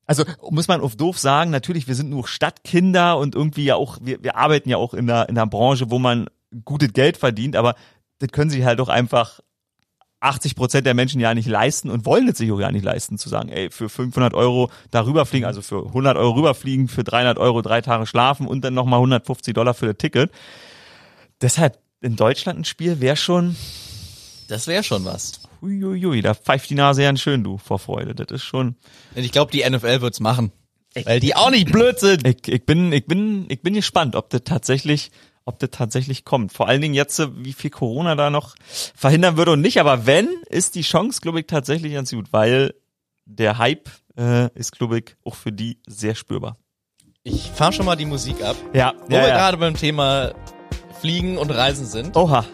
also 0.05 0.23
muss 0.49 0.67
man 0.67 0.81
auf 0.81 0.95
doof 0.95 1.17
sagen, 1.17 1.51
natürlich, 1.51 1.87
wir 1.87 1.95
sind 1.95 2.09
nur 2.09 2.27
Stadtkinder 2.27 3.17
und 3.17 3.35
irgendwie 3.35 3.65
ja 3.65 3.75
auch, 3.75 3.97
wir, 4.01 4.23
wir 4.23 4.35
arbeiten 4.35 4.69
ja 4.69 4.77
auch 4.77 4.93
in 4.93 5.09
einer, 5.09 5.29
in 5.29 5.37
einer 5.37 5.47
Branche, 5.47 5.89
wo 5.89 5.99
man 5.99 6.27
gutes 6.65 6.93
Geld 6.93 7.17
verdient, 7.17 7.55
aber 7.55 7.75
das 8.19 8.29
können 8.31 8.49
sich 8.49 8.63
halt 8.63 8.79
auch 8.81 8.89
einfach 8.89 9.39
80 10.19 10.55
Prozent 10.55 10.85
der 10.85 10.93
Menschen 10.93 11.19
ja 11.19 11.33
nicht 11.33 11.47
leisten 11.47 11.89
und 11.89 12.05
wollen 12.05 12.27
es 12.29 12.37
sich 12.37 12.51
auch 12.51 12.59
ja 12.59 12.71
nicht 12.71 12.85
leisten, 12.85 13.17
zu 13.17 13.27
sagen, 13.27 13.49
ey, 13.49 13.69
für 13.69 13.89
500 13.89 14.33
Euro 14.33 14.71
da 14.91 15.05
rüberfliegen, 15.05 15.45
also 15.45 15.61
für 15.61 15.85
100 15.87 16.15
Euro 16.17 16.35
rüberfliegen, 16.35 16.87
für 16.87 17.03
300 17.03 17.37
Euro 17.37 17.61
drei 17.61 17.81
Tage 17.81 18.05
schlafen 18.05 18.47
und 18.47 18.63
dann 18.63 18.73
nochmal 18.73 18.99
150 18.99 19.53
Dollar 19.53 19.73
für 19.73 19.87
das 19.87 19.97
Ticket. 19.97 20.31
Deshalb 21.41 21.77
in 22.01 22.15
Deutschland 22.15 22.59
ein 22.59 22.65
Spiel 22.65 23.01
wäre 23.01 23.17
schon, 23.17 23.55
Das 24.47 24.67
wäre 24.67 24.83
schon 24.83 25.05
was. 25.05 25.41
Uiuiui, 25.63 26.21
da 26.21 26.33
pfeift 26.33 26.69
die 26.69 26.75
Nase 26.75 27.01
ganz 27.03 27.21
schön, 27.21 27.43
du, 27.43 27.57
vor 27.57 27.79
Freude. 27.79 28.13
Das 28.13 28.27
ist 28.31 28.43
schon, 28.43 28.75
ich 29.15 29.31
glaube, 29.31 29.51
die 29.51 29.67
NFL 29.67 30.01
wird's 30.01 30.19
machen. 30.19 30.51
Weil 31.05 31.19
die 31.19 31.35
auch 31.35 31.49
nicht 31.49 31.71
blöd 31.71 31.97
sind. 31.99 32.27
Ich, 32.27 32.47
ich 32.47 32.65
bin, 32.65 32.91
ich 32.93 33.05
bin, 33.07 33.45
ich 33.49 33.61
bin 33.61 33.73
gespannt, 33.73 34.15
ob 34.15 34.29
das 34.29 34.41
tatsächlich, 34.43 35.09
ob 35.45 35.57
das 35.57 35.71
tatsächlich 35.71 36.23
kommt. 36.23 36.53
Vor 36.53 36.67
allen 36.67 36.81
Dingen 36.81 36.93
jetzt, 36.93 37.19
wie 37.37 37.53
viel 37.53 37.71
Corona 37.71 38.13
da 38.15 38.29
noch 38.29 38.53
verhindern 38.95 39.35
würde 39.37 39.53
und 39.53 39.61
nicht. 39.61 39.79
Aber 39.79 40.05
wenn, 40.05 40.29
ist 40.49 40.75
die 40.75 40.83
Chance, 40.83 41.21
glaube 41.21 41.39
ich, 41.39 41.47
tatsächlich 41.47 41.93
ganz 41.93 42.11
gut, 42.11 42.27
weil 42.31 42.75
der 43.25 43.57
Hype 43.57 43.89
äh, 44.17 44.49
ist, 44.53 44.73
glaube 44.73 44.99
ich, 44.99 45.15
auch 45.25 45.33
für 45.35 45.51
die 45.51 45.79
sehr 45.87 46.13
spürbar. 46.13 46.57
Ich 47.23 47.49
fahr 47.49 47.71
schon 47.71 47.85
mal 47.87 47.95
die 47.95 48.05
Musik 48.05 48.43
ab. 48.43 48.55
Ja, 48.73 48.93
Wo 49.05 49.11
wir 49.11 49.21
gerade 49.21 49.57
beim 49.57 49.75
Thema 49.75 50.33
Fliegen 50.99 51.37
und 51.39 51.49
Reisen 51.49 51.85
sind. 51.87 52.15
Oha, 52.15 52.45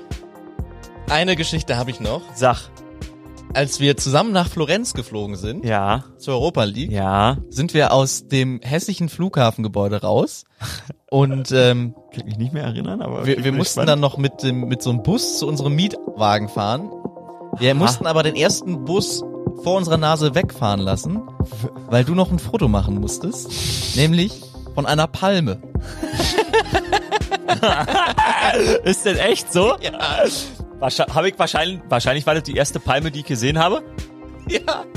Eine 1.09 1.35
Geschichte 1.35 1.75
habe 1.75 1.91
ich 1.91 1.99
noch. 1.99 2.21
sag. 2.35 2.69
Als 3.53 3.79
wir 3.79 3.97
zusammen 3.97 4.31
nach 4.31 4.47
Florenz 4.47 4.93
geflogen 4.93 5.35
sind, 5.35 5.65
Ja, 5.65 6.03
zur 6.17 6.35
Europa 6.35 6.63
League, 6.65 6.91
ja. 6.91 7.37
sind 7.49 7.73
wir 7.73 7.91
aus 7.93 8.27
dem 8.27 8.59
hässlichen 8.61 9.09
Flughafengebäude 9.09 10.01
raus. 10.01 10.43
Und 11.09 11.51
ähm, 11.51 11.95
Kann 12.13 12.25
mich 12.25 12.37
nicht 12.37 12.53
mehr 12.53 12.63
erinnern, 12.63 13.01
aber 13.01 13.25
wir, 13.25 13.43
wir 13.43 13.51
mussten 13.51 13.79
gespannt. 13.81 13.89
dann 13.89 13.99
noch 13.99 14.17
mit, 14.17 14.43
dem, 14.43 14.67
mit 14.67 14.81
so 14.83 14.91
einem 14.91 15.01
Bus 15.01 15.39
zu 15.39 15.47
unserem 15.47 15.73
Mietwagen 15.75 16.47
fahren. 16.49 16.91
Wir 17.57 17.73
mussten 17.73 18.05
aber 18.05 18.21
den 18.23 18.35
ersten 18.35 18.85
Bus 18.85 19.23
vor 19.63 19.75
unserer 19.77 19.97
Nase 19.97 20.35
wegfahren 20.35 20.79
lassen, 20.79 21.21
weil 21.89 22.05
du 22.05 22.13
noch 22.15 22.31
ein 22.31 22.39
Foto 22.39 22.67
machen 22.67 22.99
musstest, 23.01 23.95
nämlich 23.97 24.41
von 24.75 24.85
einer 24.85 25.07
Palme. 25.07 25.59
Ist 28.83 29.05
denn 29.05 29.17
echt 29.17 29.51
so? 29.51 29.75
Ja. 29.81 29.91
Wahrscheinlich, 30.79 31.15
hab 31.15 31.25
ich 31.25 31.39
wahrscheinlich, 31.39 31.79
wahrscheinlich 31.89 32.25
war 32.25 32.35
das 32.35 32.43
die 32.43 32.55
erste 32.55 32.79
Palme, 32.79 33.11
die 33.11 33.19
ich 33.19 33.25
gesehen 33.25 33.59
habe. 33.59 33.83
Ja. 34.47 34.85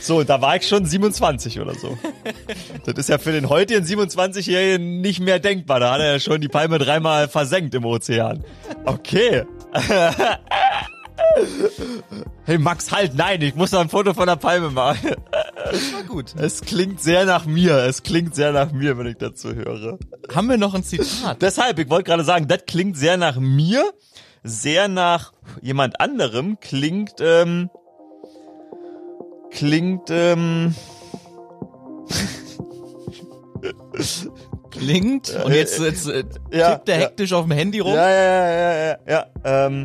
So, 0.00 0.24
da 0.24 0.40
war 0.40 0.56
ich 0.56 0.66
schon 0.66 0.86
27 0.86 1.60
oder 1.60 1.74
so. 1.74 1.96
Das 2.84 2.94
ist 2.96 3.08
ja 3.08 3.18
für 3.18 3.32
den 3.32 3.48
heutigen 3.48 3.84
27-Jährigen 3.84 5.00
nicht 5.00 5.20
mehr 5.20 5.38
denkbar. 5.38 5.78
Da 5.78 5.92
hat 5.92 6.00
er 6.00 6.12
ja 6.14 6.20
schon 6.20 6.40
die 6.40 6.48
Palme 6.48 6.78
dreimal 6.78 7.28
versenkt 7.28 7.74
im 7.74 7.84
Ozean. 7.84 8.44
Okay. 8.84 9.44
Hey 12.44 12.58
Max, 12.58 12.92
halt, 12.92 13.14
nein, 13.14 13.40
ich 13.42 13.54
muss 13.54 13.72
noch 13.72 13.80
ein 13.80 13.88
Foto 13.88 14.14
von 14.14 14.26
der 14.26 14.36
Palme 14.36 14.70
machen. 14.70 15.10
War 15.32 16.02
gut. 16.06 16.34
Es 16.36 16.60
klingt 16.60 17.00
sehr 17.00 17.24
nach 17.24 17.46
mir, 17.46 17.78
es 17.78 18.02
klingt 18.02 18.34
sehr 18.34 18.52
nach 18.52 18.72
mir, 18.72 18.98
wenn 18.98 19.06
ich 19.06 19.16
dazu 19.16 19.54
höre. 19.54 19.98
Haben 20.34 20.48
wir 20.48 20.58
noch 20.58 20.74
ein 20.74 20.84
Zitat? 20.84 21.40
Deshalb, 21.40 21.78
ich 21.78 21.88
wollte 21.90 22.04
gerade 22.04 22.24
sagen, 22.24 22.46
das 22.46 22.66
klingt 22.66 22.96
sehr 22.96 23.16
nach 23.16 23.36
mir, 23.36 23.90
sehr 24.42 24.88
nach 24.88 25.32
jemand 25.62 26.00
anderem, 26.00 26.58
klingt, 26.60 27.14
ähm, 27.20 27.70
klingt, 29.50 30.10
ähm, 30.10 30.74
Klingt. 34.70 35.30
Und 35.44 35.52
jetzt, 35.54 35.78
jetzt 35.78 36.08
äh, 36.08 36.24
ja, 36.50 36.72
tippt 36.72 36.88
er 36.88 36.96
ja. 36.96 37.06
hektisch 37.06 37.32
auf 37.32 37.44
dem 37.44 37.52
Handy 37.52 37.78
rum. 37.78 37.94
ja, 37.94 38.10
ja, 38.10 38.24
ja, 38.24 38.48
ja, 38.48 38.74
ja, 38.74 38.98
ja, 39.06 39.26
ähm, 39.44 39.84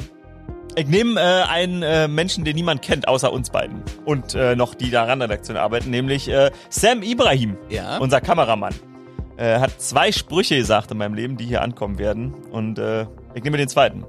ich 0.76 0.88
nehme 0.88 1.20
äh, 1.20 1.44
einen 1.50 1.84
äh, 1.84 2.08
Menschen, 2.08 2.46
den 2.46 2.56
niemand 2.56 2.82
kennt, 2.82 3.08
außer 3.08 3.32
uns 3.32 3.50
beiden. 3.50 3.84
Und 4.06 4.36
äh, 4.36 4.56
noch 4.56 4.74
die 4.76 4.90
da 4.92 5.04
ran 5.04 5.22
Redaktion 5.22 5.58
arbeiten, 5.58 5.90
nämlich 5.90 6.28
äh, 6.30 6.52
Sam 6.70 7.02
Ibrahim, 7.04 7.58
Ja. 7.70 7.98
unser 7.98 8.22
Kameramann. 8.22 8.74
Äh, 9.38 9.60
hat 9.60 9.82
zwei 9.82 10.12
Sprüche 10.12 10.58
gesagt 10.58 10.92
in 10.92 10.98
meinem 10.98 11.14
Leben, 11.14 11.38
die 11.38 11.46
hier 11.46 11.62
ankommen 11.62 11.98
werden. 11.98 12.34
Und 12.52 12.78
äh, 12.80 13.06
ich 13.34 13.44
nehme 13.44 13.58
den 13.58 13.70
zweiten. 13.70 14.06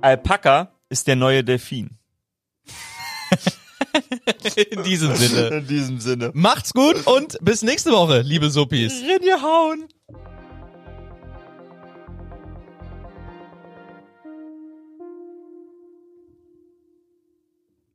Alpaka 0.00 0.72
ist 0.88 1.06
der 1.08 1.16
neue 1.16 1.42
Delfin. 1.44 1.90
In 4.70 4.82
diesem 4.84 5.14
Sinne. 5.16 5.48
In 5.48 5.66
diesem 5.66 6.00
Sinne. 6.00 6.30
Macht's 6.34 6.72
gut 6.72 7.06
und 7.06 7.38
bis 7.42 7.62
nächste 7.62 7.90
Woche, 7.90 8.20
liebe 8.20 8.50
Suppis. 8.50 8.92
Rinje 9.02 9.42
hauen. 9.42 9.86